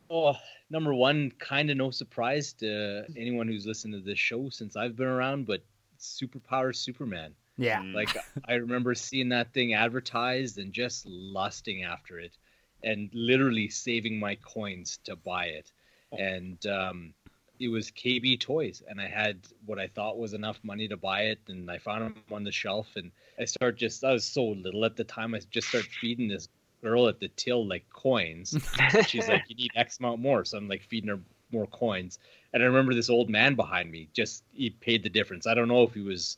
Oh, 0.09 0.37
number 0.69 0.93
one, 0.93 1.31
kind 1.39 1.69
of 1.71 1.77
no 1.77 1.91
surprise 1.91 2.53
to 2.53 3.05
anyone 3.15 3.47
who's 3.47 3.65
listened 3.65 3.93
to 3.93 4.01
this 4.01 4.19
show 4.19 4.49
since 4.49 4.75
I've 4.75 4.95
been 4.95 5.07
around, 5.07 5.45
but 5.47 5.63
Superpower 5.99 6.75
Superman. 6.75 7.35
Yeah, 7.57 7.83
Mm. 7.83 7.93
Like 7.93 8.15
I 8.47 8.53
remember 8.55 8.95
seeing 8.95 9.29
that 9.29 9.53
thing 9.53 9.73
advertised 9.73 10.57
and 10.57 10.73
just 10.73 11.05
lusting 11.05 11.83
after 11.83 12.19
it, 12.19 12.37
and 12.83 13.09
literally 13.13 13.69
saving 13.69 14.19
my 14.19 14.35
coins 14.35 14.99
to 15.05 15.15
buy 15.15 15.47
it. 15.47 15.71
And 16.17 16.65
um, 16.67 17.13
it 17.59 17.67
was 17.67 17.91
KB 17.91 18.39
Toys, 18.39 18.81
and 18.87 19.01
I 19.01 19.07
had 19.07 19.39
what 19.65 19.79
I 19.79 19.87
thought 19.87 20.17
was 20.17 20.33
enough 20.33 20.59
money 20.63 20.87
to 20.87 20.97
buy 20.97 21.23
it, 21.23 21.39
and 21.47 21.69
I 21.69 21.77
found 21.77 22.03
them 22.03 22.15
on 22.31 22.43
the 22.43 22.51
shelf, 22.51 22.87
and 22.95 23.11
I 23.39 23.45
start 23.45 23.77
just 23.77 24.03
I 24.03 24.13
was 24.13 24.23
so 24.23 24.45
little 24.45 24.85
at 24.85 24.95
the 24.95 25.03
time, 25.03 25.35
I 25.35 25.41
just 25.51 25.67
start 25.67 25.85
feeding 25.85 26.29
this 26.29 26.47
girl 26.81 27.07
at 27.09 27.19
the 27.19 27.27
till 27.35 27.67
like 27.67 27.85
coins. 27.91 28.57
She's 29.07 29.27
like, 29.27 29.43
"You 29.49 29.55
need 29.55 29.71
X 29.75 29.99
amount 29.99 30.21
more," 30.21 30.45
so 30.45 30.57
I'm 30.57 30.69
like 30.69 30.83
feeding 30.83 31.09
her 31.09 31.19
more 31.51 31.67
coins. 31.67 32.19
And 32.53 32.63
I 32.63 32.65
remember 32.65 32.93
this 32.93 33.09
old 33.09 33.29
man 33.29 33.55
behind 33.55 33.91
me 33.91 34.09
just 34.13 34.43
he 34.51 34.69
paid 34.69 35.03
the 35.03 35.09
difference. 35.09 35.45
I 35.45 35.53
don't 35.53 35.67
know 35.67 35.83
if 35.83 35.93
he 35.93 36.01
was 36.01 36.37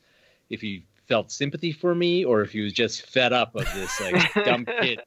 if 0.49 0.61
he 0.61 0.85
felt 1.07 1.31
sympathy 1.31 1.72
for 1.72 1.93
me 1.93 2.23
or 2.23 2.41
if 2.41 2.52
he 2.52 2.61
was 2.61 2.73
just 2.73 3.03
fed 3.03 3.34
up 3.34 3.56
of 3.56 3.68
this 3.73 3.99
like 3.99 4.34
dumb 4.45 4.65
kid 4.81 5.02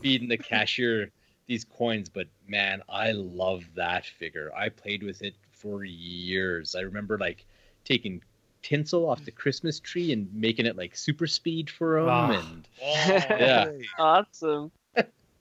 feeding 0.00 0.28
the 0.28 0.38
cashier 0.38 1.10
these 1.46 1.64
coins. 1.64 2.08
But 2.08 2.28
man, 2.48 2.82
I 2.88 3.12
love 3.12 3.64
that 3.74 4.06
figure. 4.06 4.50
I 4.56 4.68
played 4.68 5.02
with 5.02 5.22
it 5.22 5.34
for 5.62 5.84
years. 5.84 6.74
I 6.74 6.80
remember 6.82 7.18
like 7.18 7.46
taking 7.84 8.22
tinsel 8.62 9.08
off 9.08 9.24
the 9.24 9.30
Christmas 9.32 9.80
tree 9.80 10.12
and 10.12 10.32
making 10.34 10.66
it 10.66 10.76
like 10.76 10.96
super 10.96 11.26
speed 11.26 11.70
for 11.70 11.98
him 11.98 12.08
Ah. 12.08 12.30
and 12.30 12.68
Oh, 12.82 13.26
Yeah. 13.38 13.70
awesome. 13.98 14.72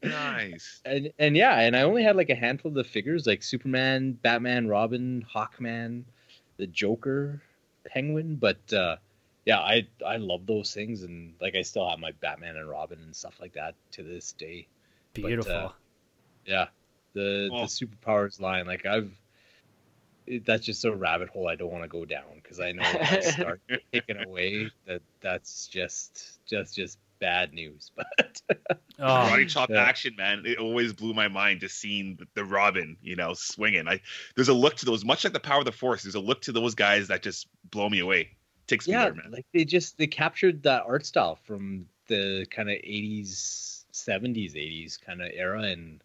nice. 0.03 0.81
and 0.85 1.11
and 1.19 1.35
yeah, 1.37 1.59
and 1.59 1.75
I 1.75 1.81
only 1.83 2.03
had 2.03 2.15
like 2.15 2.29
a 2.29 2.35
handful 2.35 2.69
of 2.69 2.75
the 2.75 2.83
figures 2.83 3.27
like 3.27 3.43
Superman, 3.43 4.13
Batman, 4.13 4.67
Robin, 4.67 5.25
Hawkman, 5.33 6.03
the 6.57 6.67
Joker, 6.67 7.41
Penguin, 7.85 8.35
but 8.35 8.73
uh 8.73 8.97
yeah, 9.45 9.59
I 9.59 9.87
I 10.05 10.17
love 10.17 10.45
those 10.45 10.73
things 10.73 11.03
and 11.03 11.33
like 11.41 11.55
I 11.55 11.63
still 11.63 11.89
have 11.89 11.99
my 11.99 12.11
Batman 12.21 12.57
and 12.57 12.69
Robin 12.69 12.99
and 13.01 13.15
stuff 13.15 13.39
like 13.41 13.53
that 13.53 13.75
to 13.93 14.03
this 14.03 14.33
day. 14.33 14.67
beautiful. 15.13 15.51
uh, 15.51 15.69
Yeah. 16.45 16.67
The 17.13 17.49
Oh. 17.51 17.61
the 17.61 17.67
superpowers 17.67 18.39
line 18.39 18.67
like 18.67 18.85
I've 18.85 19.05
it, 19.05 19.11
that's 20.39 20.65
just 20.65 20.85
a 20.85 20.93
rabbit 20.95 21.29
hole 21.29 21.47
I 21.47 21.55
don't 21.55 21.71
want 21.71 21.83
to 21.83 21.89
go 21.89 22.05
down 22.05 22.23
because 22.35 22.59
I 22.59 22.71
know 22.71 22.83
if 22.83 23.11
I 23.11 23.19
start 23.21 23.61
taking 23.91 24.17
away 24.17 24.71
that 24.85 25.01
that's 25.21 25.67
just 25.67 26.39
just 26.45 26.75
just 26.75 26.97
bad 27.19 27.53
news. 27.53 27.91
But 28.17 28.41
oh, 28.99 29.03
Karate 29.03 29.47
chop 29.49 29.69
Yeah. 29.69 29.81
action, 29.81 30.15
man. 30.17 30.43
It 30.45 30.57
always 30.59 30.93
blew 30.93 31.13
my 31.13 31.27
mind 31.27 31.61
just 31.61 31.77
seeing 31.79 32.15
the, 32.17 32.27
the 32.35 32.45
Robin, 32.45 32.97
you 33.01 33.15
know, 33.15 33.33
swinging. 33.33 33.87
I 33.87 34.01
there's 34.35 34.49
a 34.49 34.53
look 34.53 34.75
to 34.77 34.85
those, 34.85 35.03
much 35.05 35.23
like 35.23 35.33
the 35.33 35.39
Power 35.39 35.59
of 35.59 35.65
the 35.65 35.71
Force. 35.71 36.03
There's 36.03 36.15
a 36.15 36.19
look 36.19 36.41
to 36.43 36.51
those 36.51 36.75
guys 36.75 37.07
that 37.07 37.23
just 37.23 37.47
blow 37.71 37.89
me 37.89 37.99
away. 37.99 38.29
Takes 38.67 38.89
me 38.89 38.93
yeah, 38.93 39.05
there, 39.05 39.13
man. 39.13 39.31
like 39.31 39.45
they 39.53 39.65
just 39.65 39.97
they 39.97 40.07
captured 40.07 40.63
that 40.63 40.83
art 40.85 41.05
style 41.05 41.35
from 41.35 41.87
the 42.07 42.45
kind 42.51 42.69
of 42.69 42.75
80s, 42.77 43.85
70s, 43.93 44.53
80s 44.55 44.99
kind 45.01 45.21
of 45.21 45.29
era, 45.33 45.63
and 45.63 46.03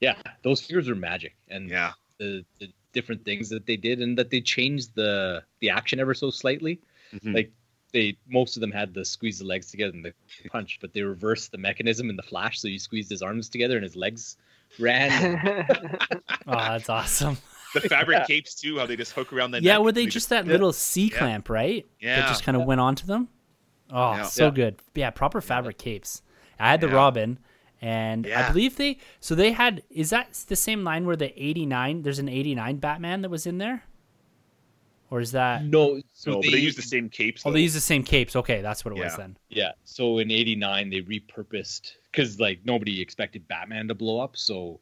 yeah, 0.00 0.16
those 0.42 0.60
figures 0.60 0.88
are 0.88 0.94
magic, 0.94 1.34
and 1.48 1.68
Yeah, 1.70 1.92
the 2.18 2.44
the 2.58 2.72
different 2.92 3.24
things 3.24 3.48
that 3.50 3.66
they 3.66 3.76
did, 3.76 4.00
and 4.00 4.16
that 4.18 4.30
they 4.30 4.40
changed 4.40 4.94
the 4.94 5.42
the 5.60 5.70
action 5.70 5.98
ever 6.00 6.14
so 6.14 6.30
slightly. 6.30 6.80
Mhm. 7.14 7.34
Like 7.34 7.52
they 7.92 8.16
most 8.28 8.56
of 8.56 8.60
them 8.60 8.72
had 8.72 8.94
the 8.94 9.04
squeeze 9.04 9.38
the 9.38 9.44
legs 9.44 9.70
together 9.70 9.92
and 9.94 10.04
the 10.04 10.14
punch, 10.48 10.78
but 10.80 10.92
they 10.92 11.02
reversed 11.02 11.52
the 11.52 11.58
mechanism 11.58 12.08
in 12.10 12.16
the 12.16 12.22
Flash, 12.22 12.60
so 12.60 12.68
you 12.68 12.78
squeezed 12.78 13.10
his 13.10 13.22
arms 13.22 13.48
together 13.48 13.76
and 13.76 13.84
his 13.84 13.96
legs 13.96 14.36
ran. 14.78 15.10
oh, 16.46 16.52
that's 16.52 16.88
awesome. 16.88 17.36
the 17.74 17.80
fabric 17.88 18.26
capes 18.26 18.54
too. 18.54 18.78
How 18.78 18.86
they 18.86 18.96
just 18.96 19.12
hook 19.12 19.32
around 19.32 19.50
the 19.50 19.62
yeah, 19.62 19.74
neck. 19.74 19.82
were 19.82 19.92
they 19.92 20.06
just 20.06 20.28
that 20.30 20.46
yeah. 20.46 20.52
little 20.52 20.72
C 20.72 21.06
Yeah. 21.12 21.18
clamp, 21.18 21.48
right? 21.50 21.86
Yeah. 22.00 22.20
That 22.20 22.28
just 22.28 22.44
kind 22.44 22.56
of 22.56 22.64
went 22.64 22.80
onto 22.80 23.06
them. 23.06 23.28
Oh, 23.90 24.14
Yeah. 24.14 24.22
so 24.24 24.44
Yeah. 24.46 24.50
good. 24.52 24.76
Yeah, 24.94 25.10
proper 25.10 25.40
fabric 25.42 25.76
capes. 25.78 26.22
I 26.58 26.70
had 26.70 26.80
the 26.80 26.86
Yeah. 26.88 26.94
Robin, 26.94 27.38
and 27.82 28.26
I 28.28 28.48
believe 28.48 28.76
they. 28.76 28.98
So 29.20 29.34
they 29.34 29.52
had. 29.52 29.82
Is 29.90 30.10
that 30.10 30.32
the 30.48 30.56
same 30.56 30.84
line 30.84 31.04
where 31.04 31.16
the 31.16 31.32
'89? 31.42 32.02
There's 32.02 32.20
an 32.20 32.28
'89 32.28 32.76
Batman 32.76 33.22
that 33.22 33.28
was 33.30 33.44
in 33.46 33.58
there, 33.58 33.82
or 35.10 35.20
is 35.20 35.32
that? 35.32 35.64
no, 35.64 36.00
so 36.12 36.30
no, 36.30 36.40
but 36.40 36.52
they 36.52 36.58
use 36.58 36.76
the 36.76 36.82
same 36.82 37.08
capes. 37.08 37.42
Oh, 37.44 37.50
they 37.52 37.60
use 37.60 37.74
the 37.74 37.80
same 37.80 38.04
capes. 38.04 38.36
Okay, 38.36 38.62
that's 38.62 38.84
what 38.84 38.96
it 38.96 39.02
was 39.02 39.16
then. 39.16 39.36
Yeah. 39.50 39.72
So 39.84 40.18
in 40.18 40.30
'89, 40.30 40.90
they 40.90 41.00
repurposed 41.00 41.92
because 42.10 42.38
like 42.38 42.60
nobody 42.64 43.00
expected 43.02 43.46
Batman 43.48 43.88
to 43.88 43.94
blow 43.94 44.20
up. 44.20 44.36
So 44.36 44.78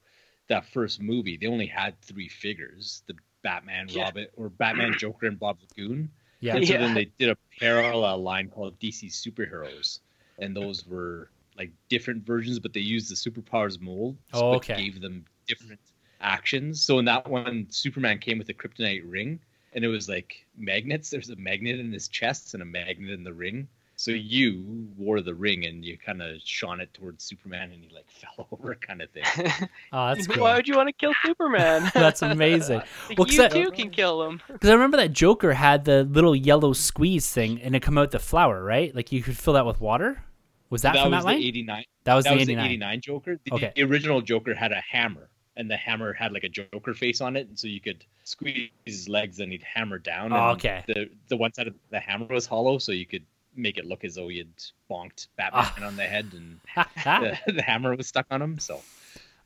that 0.49 0.67
first 0.67 1.01
movie, 1.01 1.39
they 1.39 1.47
only 1.47 1.67
had 1.67 1.99
three 2.03 2.29
figures: 2.29 3.03
the 3.07 3.15
Batman, 3.43 3.87
Yeah. 3.89 4.05
Robin, 4.05 4.27
or 4.37 4.51
Batman, 4.51 4.95
Joker, 4.99 5.27
and 5.27 5.39
Bob 5.39 5.59
the 5.61 5.83
Goon. 5.83 6.11
Yeah. 6.41 6.57
And 6.57 6.67
so 6.67 6.75
Yeah. 6.75 6.81
then 6.81 6.95
they 6.95 7.07
did 7.19 7.31
a 7.31 7.37
parallel 7.59 8.23
line 8.23 8.49
called 8.51 8.79
DC 8.79 9.07
Superheroes, 9.09 10.01
and 10.39 10.55
those 10.55 10.87
were 10.87 11.31
like 11.61 11.71
different 11.89 12.21
versions, 12.27 12.59
but 12.59 12.73
they 12.73 12.81
used 12.81 13.07
the 13.11 13.15
superpowers 13.25 13.81
mold, 13.81 14.17
Oh, 14.33 14.53
which 14.53 14.71
okay. 14.71 14.83
gave 14.83 15.01
them 15.01 15.25
different 15.47 15.81
actions. 16.21 16.83
So 16.83 16.99
in 16.99 17.05
that 17.07 17.29
one, 17.29 17.67
Superman 17.71 18.19
came 18.19 18.39
with 18.39 18.49
a 18.49 18.55
kryptonite 18.55 19.03
ring, 19.07 19.39
and 19.75 19.85
it 19.85 19.89
was 19.89 20.09
like 20.09 20.47
magnets. 20.57 21.11
There's 21.11 21.31
a 21.31 21.37
magnet 21.37 21.79
in 21.79 21.93
his 21.93 22.09
chest 22.09 22.55
and 22.55 22.63
a 22.63 22.67
magnet 22.67 23.11
in 23.11 23.25
the 23.25 23.33
ring. 23.33 23.69
So 23.97 24.13
you 24.13 24.65
wore 24.97 25.21
the 25.21 25.35
ring 25.35 25.67
and 25.67 25.85
you 25.85 25.99
kind 25.99 26.23
of 26.23 26.41
shone 26.43 26.81
it 26.81 26.89
towards 26.95 27.23
Superman 27.23 27.71
and 27.71 27.85
he 27.85 27.95
like 27.95 28.09
fell 28.21 28.49
over 28.51 28.75
kind 28.75 29.03
of 29.03 29.11
thing. 29.11 29.25
Oh, 29.93 30.15
that's 30.15 30.27
cool. 30.27 30.43
Why 30.45 30.55
would 30.57 30.67
you 30.67 30.75
want 30.77 30.89
to 30.89 30.93
kill 30.95 31.13
Superman? 31.27 31.91
That's 31.95 32.23
amazing. 32.23 32.79
Like, 32.79 33.19
Well, 33.19 33.27
'cause 33.27 33.35
you 33.35 33.43
that- 33.43 33.53
too 33.53 33.71
can 33.73 33.91
kill 33.91 34.23
him. 34.23 34.41
Because 34.51 34.71
I 34.71 34.73
remember 34.73 34.97
that 34.99 35.13
Joker 35.13 35.53
had 35.53 35.85
the 35.85 36.05
little 36.05 36.35
yellow 36.35 36.73
squeeze 36.73 37.31
thing, 37.31 37.61
and 37.61 37.75
it 37.77 37.81
come 37.83 37.99
out 37.99 38.11
the 38.13 38.19
flower, 38.21 38.63
right? 38.65 38.95
Like 38.95 39.13
you 39.13 39.23
could 39.23 39.37
fill 39.37 39.53
that 39.55 39.67
with 39.67 39.81
water. 39.83 40.23
Was 40.71 40.83
that, 40.83 40.95
that 40.95 41.03
from 41.03 41.13
was 41.13 41.25
that 41.25 41.31
line? 41.31 41.41
the 41.41 41.49
89. 41.49 41.85
that 42.05 42.15
was 42.15 42.25
that 42.25 42.31
the 42.31 42.37
was 42.37 42.43
89. 42.49 42.63
the 42.65 42.69
89 42.71 43.01
Joker. 43.01 43.41
The, 43.45 43.53
Okay. 43.55 43.73
the 43.77 43.83
original 43.83 44.21
Joker 44.21 44.55
had 44.55 44.73
a 44.73 44.81
hammer, 44.81 45.29
and 45.57 45.71
the 45.71 45.77
hammer 45.77 46.13
had 46.13 46.33
like 46.33 46.45
a 46.45 46.49
Joker 46.49 46.95
face 46.95 47.21
on 47.21 47.37
it, 47.37 47.49
and 47.49 47.59
so 47.59 47.67
you 47.67 47.81
could 47.81 48.05
squeeze 48.25 48.71
his 48.87 49.09
legs 49.09 49.41
and 49.41 49.51
he'd 49.53 49.63
hammer 49.65 49.99
down. 49.99 50.33
Oh, 50.33 50.51
okay. 50.51 50.85
The 50.87 51.11
the 51.29 51.37
one 51.37 51.53
side 51.53 51.67
of 51.67 51.75
the 51.91 51.99
hammer 52.01 52.27
was 52.27 52.47
hollow, 52.47 52.79
so 52.79 52.93
you 52.93 53.05
could 53.07 53.25
make 53.57 53.79
it 53.79 53.85
look 53.85 54.05
as 54.05 54.15
though 54.15 54.29
he 54.29 54.39
had 54.39 54.49
bonked 54.89 55.27
Batman 55.37 55.65
Ah. 55.67 55.87
on 55.87 55.97
the 55.97 56.05
head, 56.05 56.27
and 56.35 56.61
the, 57.05 57.53
the 57.53 57.63
hammer 57.63 57.97
was 57.97 58.07
stuck 58.07 58.27
on 58.31 58.41
him. 58.41 58.59
So 58.61 58.81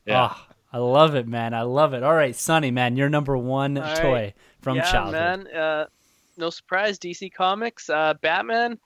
yeah, 0.05 0.29
Oh, 0.31 0.45
I 0.71 0.77
love 0.77 1.15
it, 1.15 1.27
man. 1.27 1.53
I 1.55 1.63
love 1.63 1.93
it. 1.95 2.03
All 2.03 2.13
right, 2.13 2.35
Sonny, 2.35 2.69
man, 2.69 2.97
your 2.97 3.09
number 3.09 3.35
one 3.35 3.77
All 3.79 3.83
right. 3.83 4.01
toy 4.01 4.33
from 4.61 4.77
yeah, 4.77 4.91
childhood. 4.91 5.45
man. 5.45 5.47
Uh, 5.47 5.85
no 6.37 6.49
surprise, 6.51 6.99
DC 6.99 7.33
Comics, 7.33 7.89
uh, 7.89 8.13
Batman, 8.21 8.77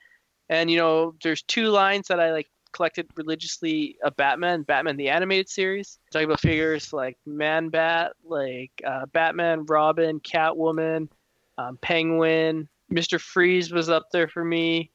and 0.49 0.69
you 0.69 0.77
know, 0.77 1.15
there's 1.23 1.43
two 1.43 1.67
lines 1.67 2.07
that 2.07 2.19
I 2.19 2.31
like 2.31 2.47
collected 2.71 3.07
religiously 3.15 3.97
of 4.03 4.15
Batman, 4.15 4.63
Batman 4.63 4.97
the 4.97 5.09
animated 5.09 5.49
series. 5.49 5.99
Talking 6.11 6.25
about 6.25 6.39
figures 6.39 6.93
like 6.93 7.17
Man 7.25 7.69
Bat, 7.69 8.13
like 8.23 8.71
uh, 8.85 9.05
Batman, 9.07 9.65
Robin, 9.65 10.19
Catwoman, 10.19 11.09
um, 11.57 11.77
Penguin, 11.81 12.67
Mister 12.89 13.19
Freeze 13.19 13.71
was 13.71 13.89
up 13.89 14.07
there 14.11 14.27
for 14.27 14.43
me. 14.43 14.91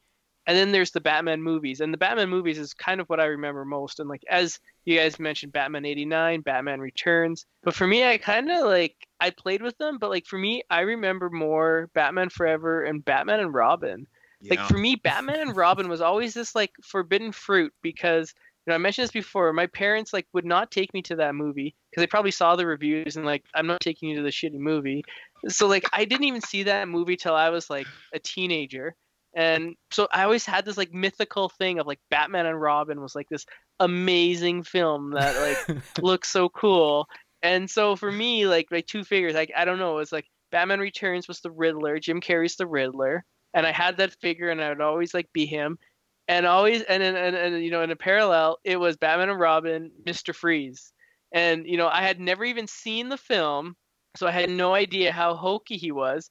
And 0.47 0.55
then 0.55 0.71
there's 0.71 0.91
the 0.91 1.01
Batman 1.01 1.41
movies, 1.41 1.81
and 1.81 1.91
the 1.91 1.97
Batman 1.97 2.29
movies 2.29 2.59
is 2.59 2.71
kind 2.71 3.01
of 3.01 3.09
what 3.09 3.19
I 3.19 3.25
remember 3.25 3.65
most. 3.65 3.99
And 3.99 4.07
like 4.07 4.23
as 4.29 4.59
you 4.85 4.95
guys 4.97 5.19
mentioned, 5.19 5.53
Batman 5.53 5.85
'89, 5.85 6.41
Batman 6.41 6.79
Returns. 6.79 7.47
But 7.63 7.73
for 7.73 7.87
me, 7.87 8.05
I 8.05 8.19
kind 8.19 8.51
of 8.51 8.63
like 8.65 8.95
I 9.19 9.31
played 9.31 9.63
with 9.63 9.75
them, 9.79 9.97
but 9.97 10.11
like 10.11 10.27
for 10.27 10.37
me, 10.37 10.61
I 10.69 10.81
remember 10.81 11.31
more 11.31 11.89
Batman 11.95 12.29
Forever 12.29 12.83
and 12.83 13.03
Batman 13.03 13.39
and 13.39 13.53
Robin. 13.55 14.05
Like 14.49 14.59
Yeah. 14.59 14.67
for 14.67 14.77
me, 14.77 14.95
Batman 14.95 15.39
and 15.39 15.55
Robin 15.55 15.89
was 15.89 16.01
always 16.01 16.33
this 16.33 16.55
like 16.55 16.71
forbidden 16.83 17.31
fruit 17.31 17.73
because 17.81 18.33
you 18.65 18.71
know 18.71 18.75
I 18.75 18.77
mentioned 18.77 19.03
this 19.03 19.11
before. 19.11 19.51
My 19.53 19.67
parents 19.67 20.13
like 20.13 20.27
would 20.33 20.45
not 20.45 20.71
take 20.71 20.93
me 20.93 21.01
to 21.03 21.15
that 21.17 21.35
movie 21.35 21.75
because 21.89 22.01
they 22.01 22.07
probably 22.07 22.31
saw 22.31 22.55
the 22.55 22.65
reviews 22.65 23.15
and 23.15 23.25
like 23.25 23.43
I'm 23.53 23.67
not 23.67 23.81
taking 23.81 24.09
you 24.09 24.17
to 24.17 24.23
the 24.23 24.29
shitty 24.29 24.59
movie. 24.59 25.03
So 25.47 25.67
like 25.67 25.85
I 25.93 26.05
didn't 26.05 26.25
even 26.25 26.41
see 26.41 26.63
that 26.63 26.87
movie 26.87 27.15
till 27.17 27.35
I 27.35 27.49
was 27.49 27.69
like 27.69 27.87
a 28.13 28.19
teenager. 28.19 28.95
And 29.35 29.75
so 29.91 30.07
I 30.11 30.23
always 30.23 30.45
had 30.45 30.63
this 30.63 30.77
like 30.77 30.93
mythical 30.93 31.49
thing 31.49 31.79
of 31.79 31.87
like 31.87 31.99
Batman 32.09 32.45
and 32.45 32.59
Robin 32.59 33.01
was 33.01 33.15
like 33.15 33.27
this 33.29 33.45
amazing 33.79 34.63
film 34.63 35.11
that 35.11 35.35
like 35.67 35.83
looks 36.01 36.29
so 36.29 36.49
cool. 36.49 37.07
And 37.43 37.69
so 37.69 37.95
for 37.95 38.11
me, 38.11 38.47
like 38.47 38.67
my 38.71 38.81
two 38.81 39.03
figures, 39.03 39.33
like 39.35 39.51
I 39.55 39.65
don't 39.65 39.77
know, 39.77 39.91
it 39.93 39.99
was 39.99 40.11
like 40.11 40.25
Batman 40.51 40.79
Returns 40.79 41.27
was 41.27 41.41
the 41.41 41.51
Riddler, 41.51 41.99
Jim 41.99 42.21
Carrey's 42.21 42.55
the 42.55 42.65
Riddler, 42.65 43.25
and 43.55 43.65
I 43.65 43.71
had 43.71 43.97
that 43.97 44.13
figure, 44.21 44.49
and 44.49 44.61
I 44.61 44.69
would 44.69 44.81
always 44.81 45.13
like 45.13 45.31
be 45.33 45.45
him, 45.47 45.79
and 46.27 46.45
always, 46.45 46.83
and 46.83 47.01
and, 47.01 47.17
and, 47.17 47.35
and 47.35 47.63
you 47.63 47.71
know, 47.71 47.81
in 47.81 47.89
a 47.89 47.95
parallel, 47.95 48.59
it 48.63 48.77
was 48.77 48.97
Batman 48.97 49.29
and 49.29 49.39
Robin, 49.39 49.91
Mister 50.05 50.33
Freeze, 50.33 50.91
and 51.31 51.65
you 51.65 51.77
know, 51.77 51.87
I 51.87 52.01
had 52.01 52.19
never 52.19 52.43
even 52.43 52.67
seen 52.67 53.09
the 53.09 53.17
film, 53.17 53.75
so 54.17 54.27
I 54.27 54.31
had 54.31 54.49
no 54.49 54.75
idea 54.75 55.11
how 55.11 55.33
hokey 55.33 55.77
he 55.77 55.91
was. 55.91 56.29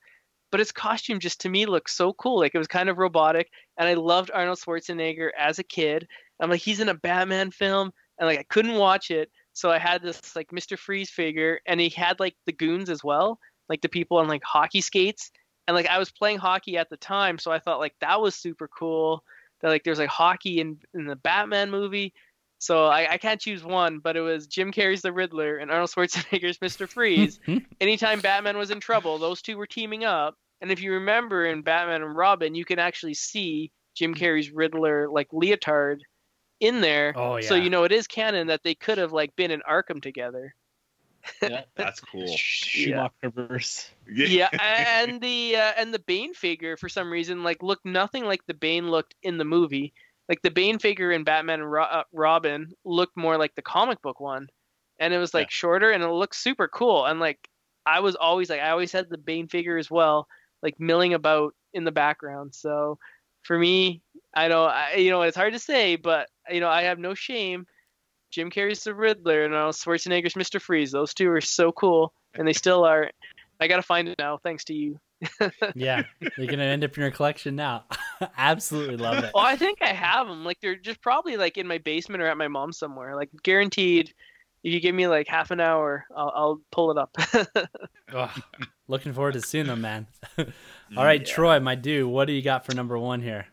But 0.53 0.61
his 0.61 0.71
costume 0.71 1.19
just 1.19 1.41
to 1.41 1.49
me 1.49 1.67
looked 1.67 1.91
so 1.91 2.13
cool. 2.13 2.39
Like 2.39 2.55
it 2.55 2.59
was 2.59 2.69
kind 2.69 2.89
of 2.89 2.99
robotic, 2.99 3.51
and 3.77 3.89
I 3.89 3.95
loved 3.95 4.31
Arnold 4.33 4.59
Schwarzenegger 4.59 5.31
as 5.37 5.59
a 5.59 5.65
kid. 5.65 6.07
I'm 6.41 6.51
like, 6.51 6.61
he's 6.61 6.79
in 6.79 6.91
a 6.91 6.95
Batman 6.95 7.51
film, 7.51 7.91
and 8.19 8.29
like 8.29 8.39
I 8.39 8.45
couldn't 8.45 8.77
watch 8.77 9.11
it, 9.11 9.31
so 9.55 9.71
I 9.71 9.79
had 9.79 10.03
this 10.03 10.37
like 10.37 10.51
Mr. 10.51 10.79
Freeze 10.79 11.11
figure, 11.11 11.61
and 11.67 11.81
he 11.81 11.89
had 11.89 12.21
like 12.21 12.37
the 12.45 12.53
goons 12.53 12.91
as 12.91 13.03
well, 13.03 13.39
like 13.69 13.81
the 13.81 13.89
people 13.89 14.19
on 14.19 14.29
like 14.29 14.45
hockey 14.45 14.83
skates, 14.83 15.31
and 15.67 15.75
like 15.75 15.87
I 15.87 15.99
was 15.99 16.11
playing 16.11 16.39
hockey 16.39 16.77
at 16.77 16.91
the 16.91 16.97
time, 16.97 17.39
so 17.39 17.51
I 17.51 17.59
thought 17.59 17.81
like 17.81 17.95
that 18.01 18.21
was 18.21 18.35
super 18.35 18.69
cool. 18.69 19.25
That 19.61 19.69
like 19.69 19.85
there's 19.85 19.99
like 19.99 20.09
hockey 20.09 20.61
in 20.61 20.79
in 20.95 21.07
the 21.07 21.17
Batman 21.17 21.71
movie, 21.71 22.13
so 22.65 22.87
I, 22.87 23.13
I 23.13 23.19
can't 23.19 23.41
choose 23.41 23.63
one, 23.63 23.99
but 23.99 24.17
it 24.17 24.23
was 24.23 24.47
Jim 24.47 24.73
Carrey's 24.73 25.03
the 25.03 25.13
Riddler 25.13 25.59
and 25.59 25.71
Arnold 25.71 25.91
Schwarzenegger's 25.91 26.59
Mr. 26.65 26.89
Freeze. 26.89 27.39
Anytime 27.81 28.21
Batman 28.21 28.57
was 28.57 28.71
in 28.71 28.81
trouble, 28.81 29.19
those 29.19 29.43
two 29.43 29.59
were 29.59 29.67
teaming 29.67 30.05
up. 30.05 30.37
And 30.63 30.73
if 30.73 30.81
you 30.81 30.93
remember 30.93 31.45
in 31.45 31.61
Batman 31.61 32.03
and 32.03 32.17
Robin, 32.17 32.55
you 32.55 32.65
can 32.65 32.79
actually 32.79 33.13
see 33.13 33.71
Jim 33.95 34.15
hmm. 34.15 34.23
Carrey's 34.23 34.51
Riddler 34.51 35.11
like 35.11 35.29
leotard 35.31 36.01
in 36.61 36.81
there. 36.81 37.13
Oh, 37.17 37.37
yeah. 37.37 37.47
So 37.47 37.55
you 37.55 37.69
know 37.69 37.85
it 37.85 37.93
is 37.93 38.07
canon 38.07 38.47
that 38.47 38.63
they 38.63 38.75
could 38.75 38.97
have 38.97 39.13
like 39.13 39.37
been 39.37 39.51
in 39.51 39.61
Arkham 39.69 40.01
together. 40.01 40.55
Yeah. 41.43 41.63
That's 41.77 42.01
cool. 42.13 42.27
Schumacher 42.37 43.31
verse. 43.31 43.91
yeah, 44.07 44.51
and 44.61 45.21
the 45.21 45.57
uh, 45.57 45.73
and 45.77 45.93
the 45.93 45.99
Bane 46.01 46.35
figure 46.35 46.77
for 46.77 46.89
some 46.89 47.11
reason 47.11 47.43
like 47.43 47.63
looked 47.63 47.87
nothing 47.87 48.25
like 48.25 48.45
the 48.47 48.55
Bane 48.55 48.89
looked 48.91 49.15
in 49.23 49.39
the 49.39 49.45
movie. 49.45 49.93
Like 50.29 50.41
the 50.43 50.51
Bane 50.51 50.79
figure 50.79 51.13
in 51.13 51.25
Batman 51.25 51.61
and 51.61 51.71
Ro- 51.71 51.83
uh, 51.85 52.05
Robin 52.13 52.73
looked 52.85 53.17
more 53.17 53.37
like 53.37 53.55
the 53.55 53.63
comic 53.63 54.01
book 54.01 54.21
one, 54.21 54.49
and 54.99 55.13
it 55.13 55.19
was 55.19 55.35
like 55.35 55.51
shorter 55.51 55.91
and 55.91 56.03
it 56.03 56.09
looked 56.09 56.37
super 56.37 56.69
cool. 56.69 57.05
And 57.05 57.21
like 57.21 57.49
I 57.87 58.01
was 58.01 58.17
always 58.17 58.49
like 58.49 58.61
I 58.61 58.71
always 58.71 58.93
had 58.93 59.11
the 59.11 59.19
Bane 59.19 59.49
figure 59.49 59.77
as 59.77 59.91
well, 59.91 60.27
like 60.63 60.81
milling 60.81 61.15
about 61.15 61.55
in 61.75 61.85
the 61.85 61.93
background. 61.93 62.55
So 62.55 62.99
for 63.43 63.59
me, 63.59 64.03
I 64.35 64.49
know 64.49 64.65
I, 64.65 64.95
you 64.95 65.11
know 65.11 65.23
it's 65.23 65.37
hard 65.37 65.53
to 65.53 65.59
say, 65.59 65.97
but 65.97 66.29
you 66.51 66.61
know 66.61 66.69
I 66.69 66.83
have 66.83 66.99
no 66.99 67.15
shame. 67.15 67.67
Jim 68.35 68.51
Carrey's 68.51 68.83
the 68.83 68.93
Riddler 68.93 69.45
and 69.45 69.55
Arnold 69.55 69.77
Schwarzenegger's 69.77 70.35
Mr. 70.35 70.61
Freeze. 70.61 70.91
Those 70.91 71.15
two 71.15 71.31
are 71.31 71.41
so 71.41 71.71
cool, 71.71 72.13
and 72.35 72.49
they 72.49 72.53
still 72.53 72.85
are. 72.85 73.09
I 73.61 73.69
gotta 73.69 73.83
find 73.83 74.09
it 74.09 74.19
now, 74.19 74.39
thanks 74.39 74.65
to 74.65 74.75
you. 74.75 74.99
yeah, 75.77 76.03
they're 76.37 76.47
gonna 76.47 76.65
end 76.65 76.83
up 76.83 76.97
in 76.97 77.03
your 77.03 77.13
collection 77.13 77.55
now. 77.55 77.85
Absolutely 78.37 78.97
love 78.97 79.23
it. 79.23 79.31
Well, 79.33 79.45
I 79.45 79.55
think 79.55 79.79
I 79.83 79.93
have 79.93 80.27
them. 80.27 80.45
Like 80.45 80.59
they're 80.61 80.75
just 80.75 81.01
probably 81.01 81.37
like 81.37 81.59
in 81.59 81.69
my 81.69 81.79
basement 81.79 82.25
or 82.25 82.27
at 82.27 82.37
my 82.37 82.49
mom's 82.49 82.77
somewhere. 82.77 83.15
Like 83.15 83.31
guaranteed, 83.45 84.13
if 84.65 84.73
you 84.73 84.81
give 84.81 84.97
me 84.97 85.07
like 85.07 85.29
half 85.29 85.53
an 85.53 85.61
hour, 85.61 86.05
I'll, 86.15 86.33
I'll 86.35 86.61
pull 86.73 86.91
it 86.91 86.99
up. 86.99 87.17
Oh, 88.17 88.33
looking 88.87 89.13
forward 89.13 89.33
to 89.33 89.41
seeing 89.41 89.67
them, 89.67 89.81
man. 89.81 90.07
All 90.39 91.05
right, 91.05 91.25
Troy, 91.25 91.59
my 91.59 91.75
dude, 91.75 92.07
what 92.09 92.27
do 92.27 92.33
you 92.33 92.43
got 92.43 92.65
for 92.65 92.73
number 92.73 92.97
one 92.97 93.21
here? 93.21 93.47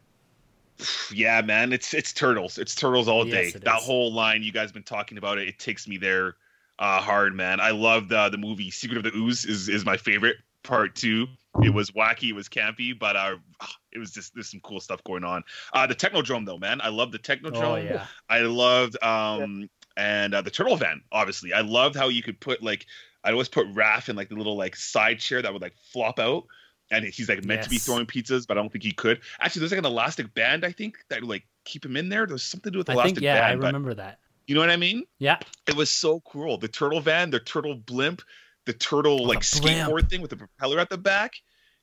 yeah, 1.13 1.41
man, 1.41 1.73
it's 1.73 1.93
it's 1.93 2.13
turtles. 2.13 2.57
It's 2.57 2.75
turtles 2.75 3.07
all 3.07 3.27
Yes, 3.27 3.53
day. 3.53 3.59
That 3.59 3.79
is. 3.79 3.83
whole 3.83 4.13
line 4.13 4.43
you 4.43 4.51
guys 4.51 4.71
been 4.71 4.83
talking 4.83 5.17
about 5.17 5.37
it. 5.37 5.47
It 5.47 5.59
takes 5.59 5.87
me 5.87 5.97
there 5.97 6.35
uh, 6.79 6.99
hard, 6.99 7.35
man. 7.35 7.59
I 7.59 7.71
love 7.71 8.09
the 8.09 8.29
the 8.29 8.37
movie 8.37 8.71
Secret 8.71 8.97
of 8.97 9.03
the 9.03 9.17
Ooze 9.17 9.45
is 9.45 9.69
is 9.69 9.85
my 9.85 9.97
favorite 9.97 10.37
part 10.63 10.95
two. 10.95 11.27
It 11.63 11.73
was 11.73 11.91
wacky, 11.91 12.29
it 12.29 12.33
was 12.33 12.47
campy, 12.47 12.97
but 12.97 13.15
uh, 13.15 13.35
it 13.91 13.99
was 13.99 14.11
just 14.11 14.33
there's 14.33 14.49
some 14.49 14.61
cool 14.61 14.79
stuff 14.79 15.03
going 15.03 15.23
on. 15.23 15.43
Uh, 15.73 15.87
the 15.87 15.95
Technodrome 15.95 16.45
though, 16.45 16.57
man, 16.57 16.81
I 16.81 16.89
love 16.89 17.11
the 17.11 17.19
Technodrome. 17.19 17.63
Oh 17.63 17.75
yeah, 17.75 18.07
I 18.29 18.39
loved 18.41 19.01
um 19.03 19.69
and 19.97 20.33
uh, 20.33 20.41
the 20.41 20.51
turtle 20.51 20.77
van. 20.77 21.01
Obviously, 21.11 21.53
I 21.53 21.61
loved 21.61 21.95
how 21.95 22.07
you 22.07 22.23
could 22.23 22.39
put 22.39 22.63
like 22.63 22.85
I 23.23 23.31
always 23.31 23.49
put 23.49 23.67
Raph 23.73 24.09
in 24.09 24.15
like 24.15 24.29
the 24.29 24.35
little 24.35 24.57
like 24.57 24.75
side 24.75 25.19
chair 25.19 25.41
that 25.41 25.51
would 25.53 25.61
like 25.61 25.75
flop 25.91 26.19
out, 26.19 26.45
and 26.91 27.05
he's 27.05 27.29
like 27.29 27.43
meant 27.45 27.63
to 27.63 27.69
be 27.69 27.77
throwing 27.77 28.05
pizzas, 28.05 28.45
but 28.45 28.57
I 28.57 28.61
don't 28.61 28.71
think 28.71 28.83
he 28.83 28.91
could. 28.91 29.21
Actually, 29.39 29.61
there's 29.61 29.71
like 29.71 29.79
an 29.79 29.85
elastic 29.85 30.33
band 30.33 30.65
I 30.65 30.71
think 30.71 30.97
that 31.09 31.23
like 31.23 31.45
keep 31.65 31.85
him 31.85 31.95
in 31.97 32.09
there. 32.09 32.25
There's 32.27 32.43
something 32.43 32.71
to 32.71 32.73
do 32.73 32.77
with 32.79 32.89
I 32.89 32.93
elastic 32.93 33.15
think 33.15 33.23
yeah, 33.23 33.45
I 33.45 33.49
band, 33.49 33.61
but 33.61 33.67
remember 33.67 33.93
that. 33.95 34.19
you 34.45 34.55
know 34.55 34.61
what 34.61 34.69
I 34.69 34.77
mean? 34.77 35.05
Yeah, 35.17 35.39
It 35.67 35.75
was 35.75 35.89
so 35.89 36.19
cool. 36.21 36.57
The 36.57 36.67
turtle 36.67 36.99
van, 36.99 37.31
the 37.31 37.39
turtle 37.39 37.75
blimp, 37.75 38.21
the 38.65 38.73
turtle 38.73 39.21
Oh, 39.21 39.23
like 39.23 39.39
the 39.39 39.45
skateboard 39.45 40.09
thing 40.09 40.21
with 40.21 40.29
the 40.29 40.37
propeller 40.37 40.79
at 40.79 40.89
the 40.89 40.97
back. 40.97 41.33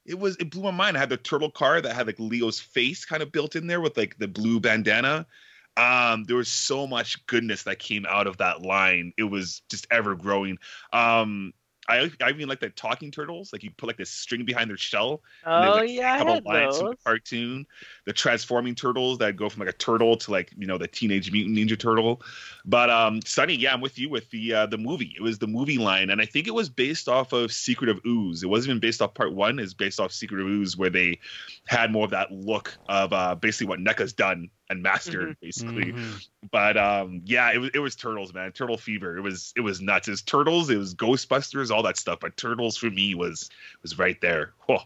It 0.05 0.19
was 0.19 0.37
it 0.37 0.51
blew 0.51 0.63
my 0.63 0.71
mind. 0.71 0.97
I 0.97 1.01
had 1.01 1.11
the 1.11 1.17
turtle 1.17 1.51
car 1.51 1.81
that 1.81 1.95
had 1.95 2.07
like 2.07 2.19
Leo's 2.19 2.61
face 2.61 3.05
kind 3.05 3.23
of 3.23 3.33
built 3.33 3.57
in 3.57 3.67
there 3.67 3.81
with 3.81 3.97
like 3.97 4.17
the 4.19 4.29
blue 4.29 4.61
bandana. 4.61 5.27
Um, 5.77 6.25
there 6.25 6.37
was 6.37 6.51
so 6.51 6.89
much 6.89 7.25
goodness 7.27 7.63
that 7.63 7.79
came 7.79 8.05
out 8.09 8.27
of 8.27 8.39
that 8.39 8.63
line. 8.63 9.13
It 9.17 9.25
was 9.25 9.63
just 9.71 9.87
ever 9.93 10.17
growing. 10.17 10.59
Um, 10.93 11.53
I 11.89 12.11
I 12.23 12.31
even 12.31 12.49
like 12.49 12.61
the 12.61 12.71
talking 12.71 13.11
turtles. 13.11 13.53
Like 13.53 13.63
you 13.63 13.71
put 13.71 13.87
like 13.87 13.97
this 13.97 14.11
string 14.11 14.45
behind 14.45 14.69
their 14.69 14.77
shell. 14.77 15.23
and 15.45 15.65
they, 15.65 15.69
oh 15.69 15.73
like, 15.73 15.91
yeah, 15.91 16.15
I 16.15 16.31
had 16.31 16.45
lines 16.45 16.79
from 16.79 16.91
the 16.91 16.97
cartoon. 16.97 17.67
The 18.05 18.13
transforming 18.13 18.75
turtles 18.75 19.19
that 19.19 19.37
go 19.37 19.49
from 19.49 19.61
like 19.61 19.75
a 19.75 19.77
turtle 19.79 20.17
to 20.19 20.31
like 20.31 20.53
you 20.57 20.67
know 20.67 20.77
the 20.77 20.87
teenage 20.87 21.33
mutant 21.33 21.57
ninja 21.57 21.79
turtle. 21.79 22.23
But 22.65 22.91
um, 22.91 23.23
Sunny, 23.23 23.55
yeah, 23.55 23.73
I'm 23.73 23.81
with 23.81 23.99
you 23.99 24.11
with 24.11 24.31
the 24.31 24.53
uh, 24.53 24.67
the 24.67 24.79
movie. 24.79 25.15
It 25.17 25.23
was 25.23 25.39
the 25.39 25.47
movie 25.47 25.79
line, 25.79 26.11
and 26.11 26.21
I 26.21 26.27
think 26.27 26.47
it 26.47 26.55
was 26.55 26.69
based 26.69 27.09
off 27.09 27.33
of 27.33 27.51
Secret 27.53 27.89
of 27.89 28.01
Ooze. 28.07 28.43
It 28.43 28.49
wasn't 28.49 28.71
even 28.71 28.81
based 28.81 29.01
off 29.01 29.15
Part 29.15 29.33
One. 29.33 29.59
It's 29.59 29.75
based 29.75 29.99
off 29.99 30.13
Secret 30.13 30.41
of 30.41 30.47
Ooze, 30.47 30.77
where 30.77 30.91
they 30.91 31.19
had 31.67 31.91
more 31.91 32.05
of 32.05 32.11
that 32.11 32.31
look 32.31 32.77
of 32.89 33.13
uh, 33.13 33.35
basically 33.35 33.67
what 33.67 33.81
NECA's 33.81 34.13
done 34.13 34.51
and 34.71 34.83
mastered, 34.83 35.37
basically. 35.41 35.93
Mhm. 35.93 36.27
But 36.51 36.77
um, 36.77 37.23
yeah, 37.25 37.53
it 37.53 37.59
was 37.59 37.71
it 37.75 37.79
was 37.79 37.97
turtles, 37.97 38.35
man. 38.35 38.53
Turtle 38.53 38.77
fever. 38.77 39.17
It 39.17 39.23
was 39.23 39.53
it 39.57 39.61
was 39.61 39.81
nuts. 39.81 40.09
It 40.09 40.13
was 40.13 40.23
turtles. 40.23 40.71
It 40.71 40.77
was 40.77 40.95
Ghostbusters, 40.95 41.71
all 41.71 41.83
that 41.83 41.97
stuff. 41.97 42.21
But 42.21 42.37
turtles 42.37 42.77
for 42.77 42.91
me 42.91 43.15
was 43.15 43.51
was 43.83 43.99
right 43.99 44.21
there. 44.21 44.53
Whoa. 44.67 44.79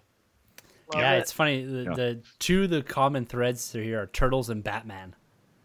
yeah, 0.95 1.15
it. 1.15 1.19
it's 1.21 1.33
funny. 1.33 1.65
The, 1.65 1.83
Yeah. 1.85 1.95
the 1.95 2.23
two 2.39 2.65
of 2.65 2.71
the 2.71 2.83
common 2.83 3.25
threads 3.27 3.73
here 3.73 4.03
are 4.03 4.07
turtles 4.07 4.51
and 4.51 4.63
Batman. 4.63 5.15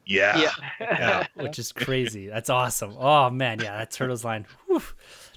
Yeah. 0.06 0.38
Yeah. 0.38 0.52
yeah, 0.80 1.28
which 1.44 1.60
is 1.60 1.72
crazy. 1.74 2.28
That's 2.28 2.50
awesome. 2.50 2.96
Oh 2.98 3.30
man, 3.30 3.60
yeah, 3.60 3.78
that 3.78 3.92
turtles 3.92 4.24
line. 4.24 4.46
Whew. 4.68 4.82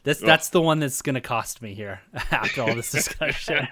This 0.05 0.19
that's 0.19 0.48
the 0.51 0.62
one 0.62 0.78
that's 0.78 1.02
gonna 1.02 1.20
cost 1.20 1.61
me 1.61 1.74
here 1.74 2.01
after 2.31 2.62
all 2.62 2.74
this 2.74 2.90
discussion. 2.93 3.66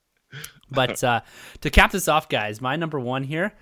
but 0.70 1.02
uh, 1.02 1.20
to 1.60 1.70
cap 1.70 1.92
this 1.92 2.08
off, 2.08 2.28
guys, 2.28 2.60
my 2.60 2.76
number 2.76 2.98
one 2.98 3.22
here, 3.22 3.54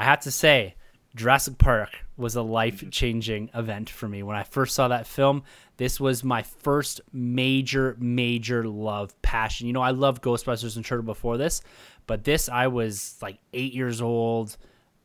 I 0.00 0.04
have 0.04 0.20
to 0.20 0.30
say, 0.30 0.76
Jurassic 1.14 1.58
Park 1.58 1.90
was 2.16 2.34
a 2.34 2.40
life 2.40 2.82
changing 2.90 3.50
event 3.54 3.90
for 3.90 4.08
me. 4.08 4.22
When 4.22 4.34
I 4.34 4.44
first 4.44 4.74
saw 4.74 4.88
that 4.88 5.06
film, 5.06 5.42
this 5.76 6.00
was 6.00 6.24
my 6.24 6.42
first 6.42 7.02
major, 7.12 7.98
major 8.00 8.64
love, 8.66 9.20
passion. 9.20 9.66
You 9.66 9.74
know, 9.74 9.82
I 9.82 9.90
loved 9.90 10.22
Ghostbusters 10.22 10.76
and 10.76 10.86
Turtle 10.86 11.04
before 11.04 11.36
this, 11.36 11.60
but 12.06 12.24
this, 12.24 12.48
I 12.48 12.68
was 12.68 13.18
like 13.20 13.40
eight 13.52 13.74
years 13.74 14.00
old. 14.00 14.56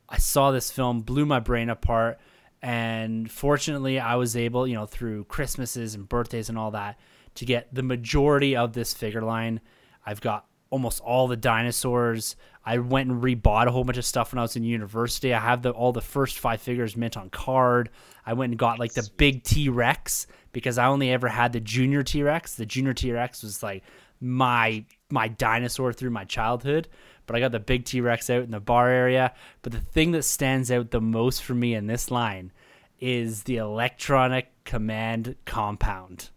I 0.07 0.17
saw 0.17 0.51
this 0.51 0.71
film, 0.71 1.01
blew 1.01 1.25
my 1.25 1.41
brain 1.41 1.69
apart. 1.69 2.17
And 2.61 3.29
fortunately, 3.29 3.99
I 3.99 4.15
was 4.15 4.37
able, 4.37 4.65
you 4.65 4.75
know, 4.75 4.85
through 4.85 5.25
Christmases 5.25 5.95
and 5.95 6.07
birthdays 6.07 6.47
and 6.47 6.57
all 6.57 6.71
that, 6.71 6.97
to 7.33 7.43
get 7.43 7.67
the 7.75 7.83
majority 7.83 8.55
of 8.55 8.71
this 8.71 8.93
figure 8.93 9.23
line. 9.23 9.59
I've 10.05 10.21
got 10.21 10.45
almost 10.69 11.01
all 11.01 11.27
the 11.27 11.35
dinosaurs. 11.35 12.37
I 12.65 12.79
went 12.79 13.11
and 13.11 13.21
rebought 13.21 13.67
a 13.67 13.71
whole 13.71 13.83
bunch 13.83 13.99
of 13.99 14.05
stuff 14.05 14.33
when 14.33 14.39
I 14.39 14.41
was 14.41 14.55
in 14.55 14.63
university. 14.63 15.33
I 15.33 15.39
have 15.39 15.61
the 15.61 15.69
all 15.69 15.91
the 15.91 16.01
first 16.01 16.39
five 16.39 16.61
figures 16.61 16.97
mint 16.97 17.15
on 17.15 17.29
card. 17.29 17.89
I 18.25 18.33
went 18.33 18.51
and 18.51 18.59
got 18.59 18.79
like 18.79 18.93
the 18.93 19.07
big 19.17 19.43
T 19.43 19.69
Rex 19.69 20.25
because 20.51 20.77
I 20.77 20.87
only 20.87 21.11
ever 21.11 21.27
had 21.27 21.53
the 21.53 21.59
junior 21.59 22.01
T 22.01 22.23
Rex. 22.23 22.55
The 22.55 22.65
junior 22.65 22.93
T 22.93 23.11
Rex 23.11 23.43
was 23.43 23.61
like 23.61 23.83
my 24.19 24.83
my 25.11 25.27
dinosaur 25.27 25.93
through 25.93 26.09
my 26.09 26.25
childhood. 26.25 26.87
But 27.27 27.35
I 27.35 27.39
got 27.39 27.51
the 27.51 27.59
big 27.59 27.85
T 27.85 28.01
Rex 28.01 28.29
out 28.29 28.43
in 28.43 28.51
the 28.51 28.59
bar 28.59 28.89
area. 28.89 29.33
But 29.61 29.71
the 29.71 29.81
thing 29.81 30.11
that 30.11 30.23
stands 30.23 30.71
out 30.71 30.89
the 30.89 31.01
most 31.01 31.43
for 31.43 31.53
me 31.53 31.75
in 31.75 31.85
this 31.85 32.09
line 32.09 32.51
is 32.99 33.43
the 33.43 33.57
electronic 33.57 34.51
command 34.63 35.35
compound. 35.45 36.29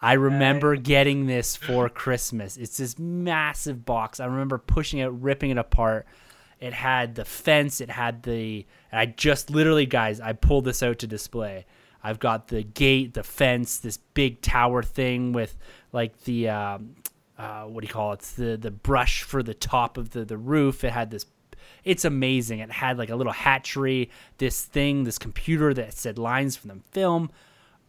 I 0.00 0.12
remember 0.12 0.76
getting 0.76 1.26
this 1.26 1.56
for 1.56 1.88
Christmas. 1.88 2.56
It's 2.56 2.76
this 2.76 2.98
massive 2.98 3.84
box. 3.84 4.20
I 4.20 4.26
remember 4.26 4.58
pushing 4.58 4.98
it, 4.98 5.06
ripping 5.06 5.50
it 5.50 5.58
apart. 5.58 6.06
It 6.60 6.74
had 6.74 7.14
the 7.14 7.24
fence. 7.24 7.80
It 7.80 7.90
had 7.90 8.22
the. 8.22 8.66
And 8.92 9.00
I 9.00 9.06
just 9.06 9.50
literally, 9.50 9.86
guys, 9.86 10.20
I 10.20 10.32
pulled 10.32 10.64
this 10.64 10.82
out 10.82 10.98
to 11.00 11.06
display. 11.06 11.66
I've 12.02 12.18
got 12.18 12.48
the 12.48 12.62
gate, 12.62 13.14
the 13.14 13.22
fence, 13.22 13.78
this 13.78 13.96
big 13.96 14.40
tower 14.40 14.82
thing 14.82 15.32
with 15.32 15.56
like 15.92 16.22
the 16.24 16.50
um, 16.50 16.96
uh, 17.38 17.64
what 17.64 17.80
do 17.80 17.86
you 17.86 17.92
call 17.92 18.12
it? 18.12 18.16
It's 18.16 18.32
the 18.32 18.56
the 18.56 18.70
brush 18.70 19.22
for 19.22 19.42
the 19.42 19.54
top 19.54 19.96
of 19.98 20.10
the 20.10 20.24
the 20.24 20.38
roof. 20.38 20.84
It 20.84 20.92
had 20.92 21.10
this. 21.10 21.26
It's 21.84 22.04
amazing. 22.04 22.60
It 22.60 22.70
had 22.70 22.98
like 22.98 23.10
a 23.10 23.16
little 23.16 23.32
hatchery. 23.32 24.10
This 24.38 24.64
thing, 24.64 25.04
this 25.04 25.18
computer 25.18 25.74
that 25.74 25.94
said 25.94 26.18
lines 26.18 26.56
from 26.56 26.68
the 26.68 26.80
film. 26.92 27.30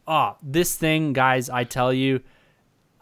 Oh, 0.07 0.37
this 0.41 0.75
thing, 0.75 1.13
guys! 1.13 1.49
I 1.49 1.63
tell 1.65 1.91
you, 1.93 2.21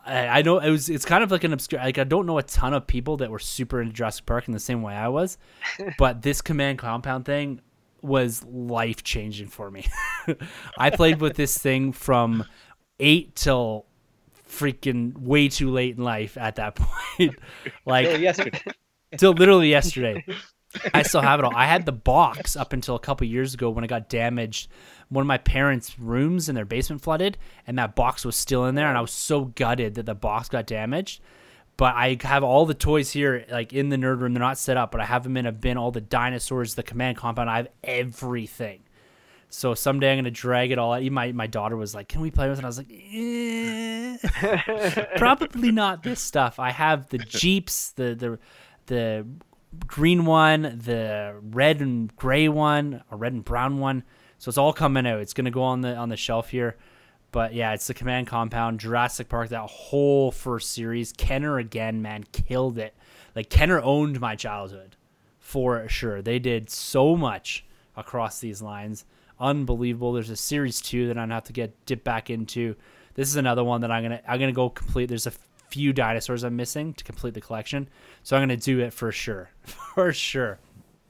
I, 0.05 0.27
I 0.27 0.41
know 0.41 0.59
it 0.59 0.69
was. 0.69 0.89
It's 0.89 1.05
kind 1.05 1.23
of 1.23 1.31
like 1.31 1.43
an 1.43 1.53
obscure. 1.53 1.81
Like 1.81 1.97
I 1.97 2.03
don't 2.03 2.25
know 2.25 2.37
a 2.37 2.43
ton 2.43 2.73
of 2.73 2.87
people 2.87 3.17
that 3.17 3.29
were 3.29 3.39
super 3.39 3.81
into 3.81 3.93
Jurassic 3.93 4.25
Park 4.25 4.47
in 4.47 4.53
the 4.53 4.59
same 4.59 4.81
way 4.81 4.95
I 4.95 5.07
was, 5.07 5.37
but 5.97 6.21
this 6.21 6.41
command 6.41 6.79
compound 6.79 7.25
thing 7.25 7.61
was 8.01 8.43
life 8.43 9.03
changing 9.03 9.47
for 9.47 9.71
me. 9.71 9.85
I 10.77 10.89
played 10.91 11.19
with 11.21 11.35
this 11.35 11.57
thing 11.57 11.91
from 11.91 12.43
eight 12.99 13.35
till 13.35 13.85
freaking 14.47 15.17
way 15.17 15.47
too 15.49 15.71
late 15.71 15.97
in 15.97 16.03
life 16.03 16.37
at 16.37 16.55
that 16.55 16.75
point. 17.17 17.35
like 17.85 18.07
Till 18.07 18.19
yesterday. 18.21 18.61
till 19.17 19.33
literally 19.33 19.69
yesterday. 19.69 20.23
I 20.93 21.03
still 21.03 21.21
have 21.21 21.39
it 21.39 21.45
all. 21.45 21.55
I 21.55 21.65
had 21.65 21.85
the 21.85 21.91
box 21.91 22.55
up 22.55 22.73
until 22.73 22.95
a 22.95 22.99
couple 22.99 23.27
years 23.27 23.53
ago 23.53 23.69
when 23.69 23.83
it 23.83 23.87
got 23.87 24.09
damaged. 24.09 24.69
One 25.09 25.21
of 25.21 25.27
my 25.27 25.37
parents' 25.37 25.99
rooms 25.99 26.49
in 26.49 26.55
their 26.55 26.65
basement 26.65 27.01
flooded, 27.01 27.37
and 27.67 27.77
that 27.77 27.95
box 27.95 28.25
was 28.25 28.35
still 28.35 28.65
in 28.65 28.75
there. 28.75 28.87
And 28.87 28.97
I 28.97 29.01
was 29.01 29.11
so 29.11 29.45
gutted 29.45 29.95
that 29.95 30.05
the 30.05 30.15
box 30.15 30.49
got 30.49 30.65
damaged. 30.65 31.21
But 31.77 31.95
I 31.95 32.17
have 32.21 32.43
all 32.43 32.65
the 32.65 32.73
toys 32.73 33.11
here, 33.11 33.45
like 33.51 33.73
in 33.73 33.89
the 33.89 33.97
nerd 33.97 34.21
room. 34.21 34.33
They're 34.33 34.39
not 34.39 34.57
set 34.57 34.77
up, 34.77 34.91
but 34.91 35.01
I 35.01 35.05
have 35.05 35.23
them 35.23 35.35
in 35.35 35.45
a 35.45 35.51
bin. 35.51 35.77
All 35.77 35.91
the 35.91 36.01
dinosaurs, 36.01 36.75
the 36.75 36.83
command 36.83 37.17
compound. 37.17 37.49
I 37.49 37.57
have 37.57 37.67
everything. 37.83 38.81
So 39.49 39.73
someday 39.73 40.11
I'm 40.11 40.17
gonna 40.17 40.31
drag 40.31 40.71
it 40.71 40.77
all 40.77 40.93
out. 40.93 41.01
Even 41.01 41.13
my, 41.13 41.31
my 41.31 41.47
daughter 41.47 41.77
was 41.77 41.95
like, 41.95 42.09
"Can 42.09 42.21
we 42.21 42.31
play 42.31 42.49
with 42.49 42.57
it?" 42.57 42.59
And 42.59 42.65
I 42.65 42.69
was 42.69 42.77
like, 42.77 42.91
eh, 42.91 44.17
"Probably 45.17 45.71
not 45.71 46.03
this 46.03 46.21
stuff." 46.21 46.59
I 46.59 46.71
have 46.71 47.09
the 47.09 47.19
jeeps, 47.19 47.91
the 47.91 48.15
the 48.15 48.39
the 48.87 49.25
green 49.87 50.25
one, 50.25 50.81
the 50.83 51.35
red 51.41 51.81
and 51.81 52.15
gray 52.15 52.47
one, 52.47 53.03
a 53.11 53.15
red 53.15 53.33
and 53.33 53.43
brown 53.43 53.79
one. 53.79 54.03
So 54.37 54.49
it's 54.49 54.57
all 54.57 54.73
coming 54.73 55.07
out. 55.07 55.19
It's 55.19 55.33
gonna 55.33 55.51
go 55.51 55.63
on 55.63 55.81
the 55.81 55.95
on 55.95 56.09
the 56.09 56.17
shelf 56.17 56.49
here. 56.49 56.77
But 57.31 57.53
yeah, 57.53 57.73
it's 57.73 57.87
the 57.87 57.93
Command 57.93 58.27
Compound, 58.27 58.79
Jurassic 58.79 59.27
Park, 59.27 59.49
that 59.49 59.69
whole 59.69 60.31
first 60.31 60.71
series. 60.71 61.11
Kenner 61.11 61.57
again, 61.57 62.01
man, 62.01 62.23
killed 62.31 62.77
it. 62.77 62.95
Like 63.35 63.49
Kenner 63.49 63.81
owned 63.81 64.21
my 64.21 64.35
childhood 64.35 64.95
for 65.37 65.87
sure. 65.89 66.21
They 66.21 66.39
did 66.39 66.69
so 66.69 67.17
much 67.17 67.65
across 67.97 68.39
these 68.39 68.61
lines. 68.61 69.05
Unbelievable. 69.39 70.13
There's 70.13 70.29
a 70.29 70.35
series 70.35 70.79
two 70.79 71.07
that 71.07 71.17
I'm 71.17 71.23
gonna 71.23 71.35
have 71.35 71.43
to 71.45 71.53
get 71.53 71.85
dip 71.85 72.03
back 72.03 72.29
into. 72.29 72.75
This 73.15 73.27
is 73.27 73.35
another 73.35 73.63
one 73.63 73.81
that 73.81 73.91
I'm 73.91 74.03
gonna 74.03 74.21
I'm 74.27 74.39
gonna 74.39 74.51
go 74.51 74.69
complete. 74.69 75.07
There's 75.07 75.27
a 75.27 75.33
few 75.75 75.91
dinosaurs 75.91 76.45
I'm 76.45 76.55
missing 76.55 76.93
to 76.93 77.03
complete 77.03 77.33
the 77.33 77.41
collection, 77.41 77.89
so 78.23 78.37
I'm 78.37 78.41
gonna 78.43 78.55
do 78.55 78.79
it 78.79 78.93
for 78.93 79.11
sure, 79.11 79.49
for 79.63 80.13
sure. 80.13 80.57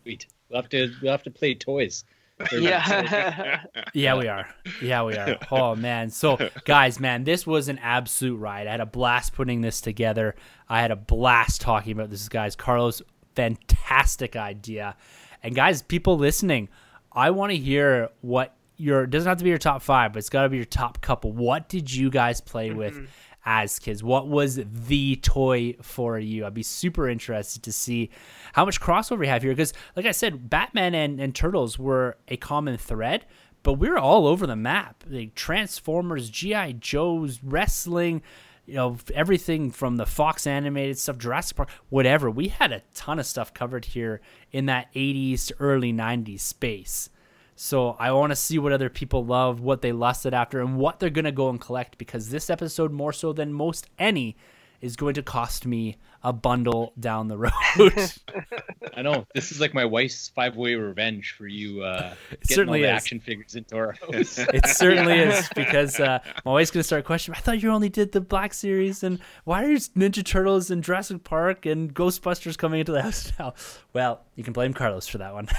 Sweet. 0.01 0.25
We'll 0.49 0.59
have 0.63 0.69
to 0.71 0.91
we'll 1.03 1.11
have 1.11 1.21
to 1.23 1.29
play 1.29 1.53
toys. 1.53 2.03
yeah. 2.51 3.61
Yeah, 3.93 4.17
we 4.17 4.27
are. 4.27 4.49
Yeah, 4.81 5.03
we 5.03 5.15
are. 5.15 5.37
Oh 5.51 5.75
man. 5.75 6.09
So, 6.09 6.37
guys, 6.65 6.99
man, 6.99 7.23
this 7.25 7.45
was 7.45 7.69
an 7.69 7.77
absolute 7.77 8.37
ride. 8.37 8.65
I 8.65 8.71
had 8.71 8.81
a 8.81 8.87
blast 8.87 9.33
putting 9.33 9.61
this 9.61 9.79
together. 9.81 10.35
I 10.67 10.81
had 10.81 10.89
a 10.89 10.95
blast 10.95 11.61
talking 11.61 11.91
about 11.91 12.09
this, 12.09 12.27
guys. 12.27 12.55
Carlos, 12.55 13.03
fantastic 13.35 14.35
idea. 14.35 14.97
And 15.43 15.55
guys, 15.55 15.83
people 15.83 16.17
listening, 16.17 16.69
I 17.11 17.29
want 17.29 17.51
to 17.51 17.57
hear 17.57 18.09
what 18.21 18.55
your 18.77 19.03
it 19.03 19.11
doesn't 19.11 19.29
have 19.29 19.37
to 19.37 19.43
be 19.43 19.51
your 19.51 19.59
top 19.59 19.83
five, 19.83 20.13
but 20.13 20.19
it's 20.19 20.29
got 20.29 20.43
to 20.43 20.49
be 20.49 20.57
your 20.57 20.65
top 20.65 21.01
couple. 21.01 21.31
What 21.31 21.69
did 21.69 21.93
you 21.93 22.09
guys 22.09 22.41
play 22.41 22.71
with 22.71 22.95
mm-hmm. 22.95 23.05
As 23.45 23.79
kids? 23.79 24.03
What 24.03 24.27
was 24.27 24.59
the 24.65 25.15
toy 25.17 25.75
for 25.81 26.17
you? 26.19 26.45
I'd 26.45 26.53
be 26.53 26.63
super 26.63 27.07
interested 27.07 27.63
to 27.63 27.71
see 27.71 28.09
how 28.53 28.65
much 28.65 28.81
crossover 28.81 29.23
you 29.23 29.29
have 29.29 29.43
here 29.43 29.51
because, 29.51 29.73
like 29.95 30.05
I 30.05 30.11
said, 30.11 30.49
Batman 30.49 30.95
and, 30.95 31.19
and 31.19 31.35
Turtles 31.35 31.77
were 31.77 32.17
a 32.27 32.37
common 32.37 32.77
thread, 32.77 33.25
but 33.63 33.73
we're 33.73 33.97
all 33.97 34.27
over 34.27 34.45
the 34.47 34.55
map. 34.55 35.03
Like 35.07 35.35
Transformers, 35.35 36.29
GI 36.29 36.73
Joes, 36.79 37.39
wrestling. 37.43 38.21
You 38.65 38.73
know 38.73 38.97
everything 39.13 39.69
from 39.69 39.97
the 39.97 40.07
Fox 40.07 40.47
animated 40.47 40.97
stuff, 40.97 41.19
Jurassic 41.19 41.55
Park, 41.55 41.69
whatever. 41.89 42.31
We 42.31 42.47
had 42.47 42.71
a 42.71 42.81
ton 42.95 43.19
of 43.19 43.27
stuff 43.27 43.53
covered 43.53 43.85
here 43.85 44.21
in 44.51 44.65
that 44.65 44.91
'80s 44.95 45.47
to 45.47 45.55
early 45.59 45.93
'90s 45.93 46.39
space. 46.39 47.09
So 47.55 47.95
I 47.99 48.11
want 48.11 48.31
to 48.31 48.35
see 48.35 48.59
what 48.59 48.73
other 48.73 48.89
people 48.89 49.25
love, 49.25 49.61
what 49.61 49.81
they 49.81 49.91
lusted 49.93 50.33
after, 50.33 50.59
and 50.59 50.77
what 50.77 50.99
they're 50.99 51.09
gonna 51.09 51.31
go 51.31 51.49
and 51.49 51.59
collect 51.59 51.97
because 51.97 52.29
this 52.29 52.49
episode, 52.49 52.91
more 52.91 53.13
so 53.13 53.31
than 53.33 53.53
most 53.53 53.87
any, 53.97 54.35
is 54.81 54.95
going 54.95 55.15
to 55.15 55.23
cost 55.23 55.65
me 55.65 55.97
a 56.23 56.33
bundle 56.33 56.91
down 56.99 57.27
the 57.27 57.37
road. 57.37 57.51
I 58.95 59.01
know 59.01 59.25
this 59.33 59.51
is 59.51 59.59
like 59.59 59.73
my 59.73 59.85
wife's 59.85 60.29
five 60.29 60.55
way 60.55 60.75
revenge 60.75 61.35
for 61.37 61.47
you. 61.47 61.83
Uh, 61.83 62.13
getting 62.29 62.55
certainly 62.55 62.79
all 62.79 62.83
the 62.83 62.95
is. 62.95 63.01
action 63.01 63.19
figures 63.19 63.55
into 63.55 63.75
our 63.77 63.91
house. 64.11 64.37
It 64.37 64.65
certainly 64.67 65.19
is 65.19 65.47
because 65.55 65.99
uh, 65.99 66.19
my 66.43 66.51
wife's 66.51 66.71
gonna 66.71 66.83
start 66.83 67.05
questioning. 67.05 67.37
I 67.37 67.41
thought 67.41 67.61
you 67.61 67.71
only 67.71 67.89
did 67.89 68.11
the 68.11 68.21
Black 68.21 68.53
Series, 68.53 69.03
and 69.03 69.19
why 69.43 69.65
are 69.65 69.69
Ninja 69.69 70.25
Turtles 70.25 70.71
and 70.71 70.83
Jurassic 70.83 71.23
Park 71.23 71.65
and 71.65 71.93
Ghostbusters 71.93 72.57
coming 72.57 72.79
into 72.79 72.91
the 72.91 73.03
house 73.03 73.31
now? 73.39 73.53
Well, 73.93 74.21
you 74.35 74.43
can 74.43 74.53
blame 74.53 74.73
Carlos 74.73 75.07
for 75.07 75.19
that 75.19 75.33
one. 75.33 75.47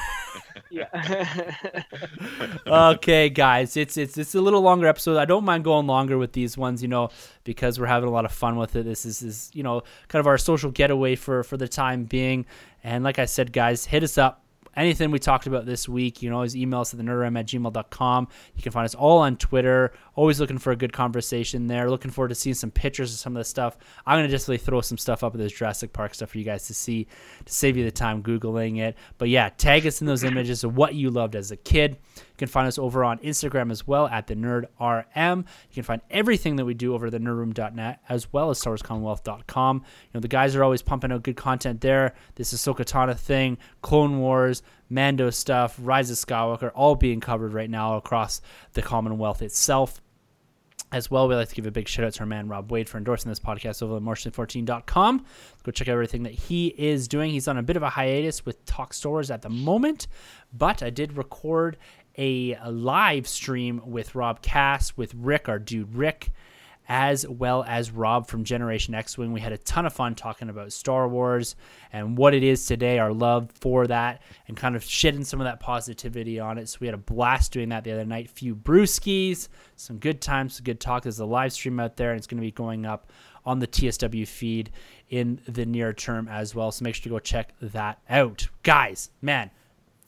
okay, 2.67 3.29
guys, 3.29 3.77
it's 3.77 3.97
it's 3.97 4.19
it's 4.19 4.35
a 4.35 4.41
little 4.41 4.61
longer 4.61 4.87
episode. 4.87 5.17
I 5.17 5.25
don't 5.25 5.45
mind 5.45 5.65
going 5.65 5.87
longer 5.87 6.19
with 6.19 6.33
these 6.33 6.57
ones, 6.57 6.83
you 6.83 6.89
know, 6.89 7.11
because 7.45 7.79
we're 7.81 7.87
having 7.87 8.09
a 8.09 8.13
lot 8.13 8.25
of 8.25 8.33
fun 8.33 8.57
with 8.57 8.77
it. 8.77 8.85
This 8.85 9.05
is, 9.05 9.23
is 9.23 9.51
you 9.55 9.63
know 9.63 9.83
kind 10.09 10.21
of 10.21 10.27
our 10.27 10.39
social 10.39 10.71
getaway 10.71 11.17
for 11.17 11.43
for 11.43 11.57
the 11.57 11.69
time 11.69 12.05
being. 12.05 12.47
And 12.85 13.05
like 13.05 13.19
I 13.19 13.25
said, 13.25 13.53
guys, 13.53 13.85
hit 13.85 14.03
us 14.03 14.17
up. 14.19 14.46
Anything 14.77 15.11
we 15.11 15.19
talked 15.19 15.47
about 15.47 15.65
this 15.65 15.89
week, 15.89 16.23
you 16.23 16.29
can 16.29 16.35
always 16.35 16.55
email 16.55 16.81
us 16.81 16.93
at 16.93 16.99
the 16.99 17.05
nerdram 17.05 17.39
at 17.39 17.47
gmail.com. 17.47 18.29
You 18.55 18.63
can 18.63 18.73
find 18.73 18.85
us 18.85 18.95
all 18.95 19.19
on 19.19 19.37
Twitter. 19.37 19.93
Always 20.15 20.39
looking 20.39 20.59
for 20.59 20.71
a 20.71 20.77
good 20.77 20.93
conversation 20.93 21.67
there. 21.67 21.89
Looking 21.91 22.11
forward 22.11 22.29
to 22.29 22.35
seeing 22.35 22.55
some 22.55 22.71
pictures 22.71 23.13
of 23.13 23.19
some 23.19 23.35
of 23.35 23.41
the 23.41 23.45
stuff. 23.45 23.77
I'm 24.05 24.17
going 24.19 24.29
to 24.29 24.31
just 24.31 24.49
really 24.49 24.59
throw 24.59 24.81
some 24.83 24.99
stuff 24.99 25.25
up 25.25 25.35
of 25.35 25.41
this 25.41 25.53
Jurassic 25.53 25.93
Park 25.93 26.15
stuff 26.15 26.31
for 26.31 26.39
you 26.39 26.45
guys 26.45 26.67
to 26.67 26.75
see 26.75 27.07
to 27.45 27.53
save 27.53 27.77
you 27.77 27.85
the 27.85 27.91
time 27.91 28.23
Googling 28.23 28.79
it. 28.79 28.97
But 29.19 29.29
yeah, 29.31 29.49
tag 29.49 29.87
us 29.87 30.01
in 30.01 30.07
those 30.07 30.25
images 30.25 30.63
of 30.63 30.77
what 30.77 30.95
you 30.95 31.11
loved 31.11 31.37
as 31.37 31.51
a 31.51 31.57
kid. 31.57 31.97
You 32.37 32.39
can 32.39 32.49
find 32.49 32.69
us 32.69 32.79
over 32.79 33.03
on 33.03 33.19
Instagram 33.21 33.71
as 33.71 33.87
well 33.87 34.09
at 34.09 34.27
the 34.27 34.35
Nerd 34.37 34.67
RM. 34.79 35.39
You 35.71 35.75
can 35.75 35.85
find 35.85 36.03
everything 36.11 36.57
that 36.57 36.67
we 36.67 36.75
do 36.75 36.93
over 36.93 37.07
at 37.07 37.13
the 37.13 37.19
nerdroom.net 37.19 38.01
as 38.11 38.31
well 38.31 38.51
as 38.51 38.63
StarWarsCommonwealth.com. 38.63 39.77
You 39.77 40.11
know, 40.13 40.21
the 40.21 40.29
guys 40.29 40.55
are 40.55 40.63
always 40.63 40.83
pumping 40.83 41.13
out 41.13 41.23
good 41.23 41.37
content 41.37 41.81
there. 41.81 42.15
This 42.35 42.53
Ahsoka 42.53 42.85
Tano 42.85 43.19
thing, 43.19 43.57
Clone 43.81 44.21
Wars, 44.21 44.63
Mando 44.91 45.31
stuff, 45.31 45.79
Rise 45.81 46.11
of 46.11 46.19
Skywalker, 46.19 46.71
all 46.75 46.95
being 46.95 47.21
covered 47.21 47.55
right 47.55 47.71
now 47.71 47.97
across 47.97 48.43
the 48.75 48.83
Commonwealth 48.83 49.41
itself. 49.41 50.03
As 50.93 51.11
well, 51.11 51.27
we'd 51.27 51.35
like 51.35 51.49
to 51.49 51.55
give 51.55 51.67
a 51.67 51.73
big 51.73 51.89
shout 51.89 52.05
out 52.07 52.13
to 52.15 52.21
our 52.21 52.27
man 52.27 52.49
Rob 52.49 52.71
Wade 52.71 52.89
for 52.89 52.97
endorsing 52.97 53.29
this 53.29 53.41
podcast 53.41 53.83
over 53.83 53.97
at 53.97 54.03
Martian14.com. 54.03 55.25
Go 55.65 55.73
check 55.73 55.89
out 55.89 55.93
everything 55.93 56.23
that 56.23 56.33
he 56.33 56.69
is 56.69 57.09
doing. 57.09 57.33
He's 57.33 57.49
on 57.49 57.59
a 57.59 57.63
bit 57.63 57.77
of 57.77 57.83
a 57.83 57.91
hiatus 57.91 58.47
with 58.47 58.65
Talk 58.67 58.95
Star 58.95 59.11
Wars 59.11 59.33
at 59.33 59.43
the 59.43 59.49
moment, 59.49 60.07
but 60.53 60.85
I 60.85 60.91
did 60.91 61.17
record 61.17 61.77
a, 62.19 62.55
a 62.55 62.71
live 62.71 63.27
stream 63.29 63.81
with 63.85 64.15
Rob 64.15 64.43
Cass, 64.43 64.97
with 64.97 65.15
Rick, 65.15 65.49
our 65.49 65.59
dude 65.59 65.95
Rick, 65.95 66.31
as 66.89 67.27
well 67.27 67.65
as 67.67 67.91
Rob 67.91 68.29
from 68.29 68.45
Generation 68.45 68.95
X 68.95 69.19
Wing. 69.19 69.33
We 69.33 69.41
had 69.41 69.53
a 69.53 69.59
ton 69.59 69.87
of 69.87 69.93
fun 69.93 70.15
talking 70.15 70.49
about 70.49 70.73
Star 70.73 71.09
Wars 71.09 71.57
and 71.93 72.17
what 72.17 72.35
it 72.35 72.43
is 72.43 72.65
today, 72.65 72.99
our 72.99 73.13
love 73.13 73.51
for 73.53 73.87
that, 73.89 74.23
and 74.47 74.57
kind 74.57 74.77
of 74.77 74.85
shedding 74.85 75.25
some 75.25 75.41
of 75.41 75.45
that 75.47 75.61
positivity 75.61 76.39
on 76.39 76.59
it. 76.59 76.69
So 76.69 76.79
we 76.81 76.87
had 76.87 76.95
a 76.95 76.99
blast 76.99 77.53
doing 77.53 77.71
that 77.71 77.85
the 77.85 77.93
other 77.93 78.05
night. 78.05 78.31
Few 78.31 78.55
brewskis, 78.55 79.49
some 79.75 79.99
good 79.99 80.21
times, 80.21 80.57
some 80.57 80.65
good 80.65 80.81
talk. 80.81 81.03
There's 81.03 81.19
a 81.19 81.27
live 81.27 81.53
stream 81.53 81.81
out 81.81 81.97
there, 81.97 82.11
and 82.11 82.19
it's 82.19 82.27
going 82.27 82.39
to 82.39 82.47
be 82.47 82.53
going 82.53 82.87
up 82.87 83.11
on 83.45 83.61
the 83.61 83.67
TSW 83.67 84.27
feed 84.27 84.71
in 85.09 85.41
the 85.47 85.65
near 85.65 85.93
term 85.93 86.29
as 86.29 86.55
well. 86.55 86.73
So 86.73 86.83
make 86.83 86.95
sure 86.97 87.05
to 87.05 87.09
go 87.11 87.19
check 87.19 87.53
that 87.61 88.01
out. 88.09 88.49
Guys, 88.63 89.11
man, 89.23 89.51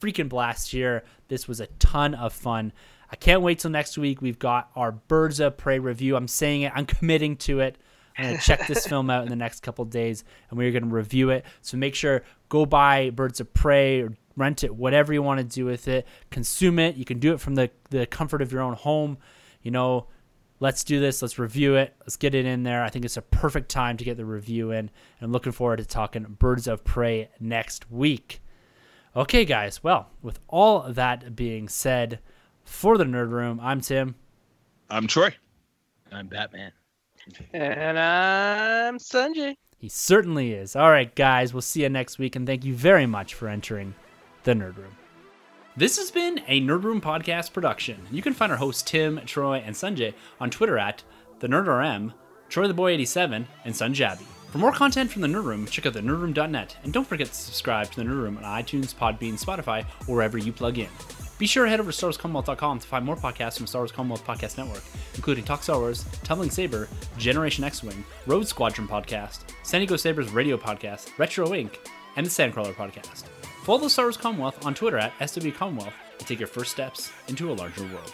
freaking 0.01 0.29
blast 0.29 0.71
here. 0.71 1.05
This 1.29 1.49
was 1.49 1.61
a 1.61 1.67
ton 1.79 2.15
of 2.15 2.33
fun. 2.33 2.73
I 3.11 3.17
can't 3.17 3.43
wait 3.43 3.61
till 3.61 3.71
next 3.71 3.97
week. 3.97 4.21
We've 4.21 4.39
got 4.39 4.71
our 4.77 4.93
Birds 4.93 5.41
of 5.41 5.57
Prey 5.57 5.79
review. 5.79 6.17
I'm 6.17 6.29
saying 6.29 6.63
it. 6.63 6.73
I'm 6.75 6.87
committing 6.87 7.37
to 7.39 7.61
it. 7.61 7.79
I'm 8.17 8.25
going 8.25 8.37
to 8.37 8.43
check 8.43 8.67
this 8.67 8.87
film 8.89 9.11
out 9.11 9.23
in 9.23 9.31
the 9.31 9.37
next 9.37 9.61
couple 9.63 9.85
days, 9.85 10.25
and 10.51 10.59
we're 10.59 10.73
going 10.73 10.89
to 10.89 10.95
review 10.95 11.31
it. 11.31 11.45
So 11.63 11.77
make 11.77 11.95
sure 11.95 12.23
go 12.49 12.67
buy 12.67 13.11
Birds 13.11 13.41
of 13.41 13.53
Prey 13.55 14.03
or 14.03 14.17
rent 14.37 14.65
it, 14.65 14.75
whatever 14.75 15.13
you 15.13 15.23
want 15.23 15.39
to 15.39 15.45
do 15.45 15.65
with 15.65 15.89
it. 15.89 16.07
Consume 16.31 16.79
it. 16.79 16.97
You 16.97 17.05
can 17.05 17.19
do 17.19 17.33
it 17.33 17.41
from 17.41 17.55
the 17.55 17.71
the 17.91 18.07
comfort 18.07 18.43
of 18.43 18.53
your 18.53 18.63
own 18.63 18.75
home. 18.75 19.19
You 19.63 19.71
know, 19.71 20.07
let's 20.61 20.85
do 20.85 21.01
this. 21.01 21.23
Let's 21.23 21.39
review 21.39 21.77
it. 21.77 21.95
Let's 22.01 22.17
get 22.17 22.35
it 22.35 22.45
in 22.45 22.63
there. 22.63 22.83
I 22.83 22.91
think 22.91 23.05
it's 23.05 23.17
a 23.17 23.23
perfect 23.23 23.71
time 23.71 23.97
to 23.97 24.05
get 24.05 24.17
the 24.17 24.25
review 24.25 24.71
in. 24.71 24.79
And 24.79 24.91
I'm 25.23 25.33
looking 25.33 25.53
forward 25.53 25.79
to 25.79 25.85
talking 25.85 26.25
Birds 26.25 26.67
of 26.67 26.85
Prey 26.85 27.31
next 27.41 27.91
week. 27.91 28.41
Okay, 29.19 29.45
guys. 29.45 29.83
Well, 29.83 30.11
with 30.23 30.39
all 30.47 30.83
that 30.83 31.35
being 31.35 31.69
said, 31.69 32.21
for 32.63 32.97
the 32.97 33.03
Nerd 33.03 33.33
Room, 33.33 33.59
I'm 33.61 33.81
Tim. 33.81 34.15
I'm 34.89 35.09
Troy. 35.09 35.35
I'm 36.13 36.29
Batman. 36.29 36.71
And 37.53 37.99
I'm 37.99 38.99
Sunjay. 38.99 39.57
He 39.77 39.89
certainly 39.89 40.53
is. 40.53 40.77
All 40.77 40.93
right, 40.93 41.13
guys, 41.17 41.53
we'll 41.53 41.63
see 41.63 41.83
you 41.83 41.89
next 41.89 42.21
week, 42.21 42.37
and 42.37 42.47
thank 42.47 42.65
you 42.65 42.75
very 42.75 43.07
much 43.07 43.35
for 43.35 43.49
entering 43.49 43.97
the 44.45 44.53
Nerd 44.53 44.77
Room. 44.77 44.97
This 45.77 45.97
has 45.97 46.13
been 46.13 46.41
a 46.47 46.61
Nerd 46.61 46.85
Room 46.85 47.01
podcast 47.01 47.53
production. 47.53 48.07
You 48.13 48.23
can 48.23 48.35
find 48.35 48.53
our 48.53 48.59
hosts 48.59 48.89
Tim, 48.89 49.21
Troy, 49.27 49.57
and 49.57 49.75
Sunjay 49.75 50.15
on 50.39 50.49
Twitter 50.49 50.79
at 50.79 51.03
the 51.41 51.49
NerdRM, 51.49 52.15
Troy 52.49 52.69
the 52.69 52.75
Boy 52.75 52.93
87, 52.93 53.49
and 53.65 53.75
Sunjabby. 53.75 54.38
For 54.51 54.57
more 54.57 54.73
content 54.73 55.11
from 55.11 55.21
the 55.21 55.29
Nerd 55.29 55.45
Room, 55.45 55.67
check 55.67 55.85
out 55.85 55.93
the 55.93 56.01
nerdroom.net, 56.01 56.77
and 56.83 56.91
don't 56.91 57.07
forget 57.07 57.27
to 57.27 57.35
subscribe 57.35 57.91
to 57.91 57.97
the 57.97 58.05
Nerd 58.05 58.23
Room 58.23 58.39
on 58.39 58.45
iTunes, 58.45 58.95
Podbean, 58.95 59.35
Spotify, 59.35 59.85
or 60.09 60.17
wherever 60.17 60.39
you 60.39 60.55
plug 60.55 60.79
in. 60.79 60.89
Be 61.39 61.47
sure 61.47 61.65
to 61.65 61.71
head 61.71 61.81
over 61.81 61.93
to 61.93 62.07
StarWarsCommonwealth.com 62.07 62.79
to 62.79 62.87
find 62.87 63.05
more 63.05 63.15
podcasts 63.15 63.59
from 63.59 63.67
Star 63.67 63.83
Wars 63.83 63.93
Commonwealth 63.93 64.25
Podcast 64.25 64.57
Network, 64.57 64.83
including 65.15 65.45
Talk 65.45 65.63
Star 65.63 65.79
Wars, 65.79 66.05
Tumbling 66.25 66.51
Saber, 66.51 66.89
Generation 67.19 67.63
X 67.63 67.83
Wing, 67.83 68.03
Rogue 68.27 68.47
Squadron 68.47 68.89
Podcast, 68.89 69.41
San 69.63 69.81
Diego 69.81 69.97
Sabers 69.97 70.31
Radio 70.31 70.57
Podcast, 70.57 71.17
Retro 71.19 71.49
Inc., 71.51 71.77
and 72.17 72.25
the 72.25 72.31
Sandcrawler 72.31 72.75
Podcast. 72.75 73.25
Follow 73.65 73.81
the 73.81 73.91
Star 73.91 74.07
Wars 74.07 74.17
Commonwealth 74.17 74.65
on 74.65 74.75
Twitter 74.75 74.97
at 74.99 75.13
SW 75.29 75.51
Commonwealth 75.51 75.95
and 76.19 76.27
take 76.27 76.39
your 76.39 76.49
first 76.49 76.71
steps 76.71 77.13
into 77.29 77.53
a 77.53 77.55
larger 77.55 77.83
world. 77.83 78.13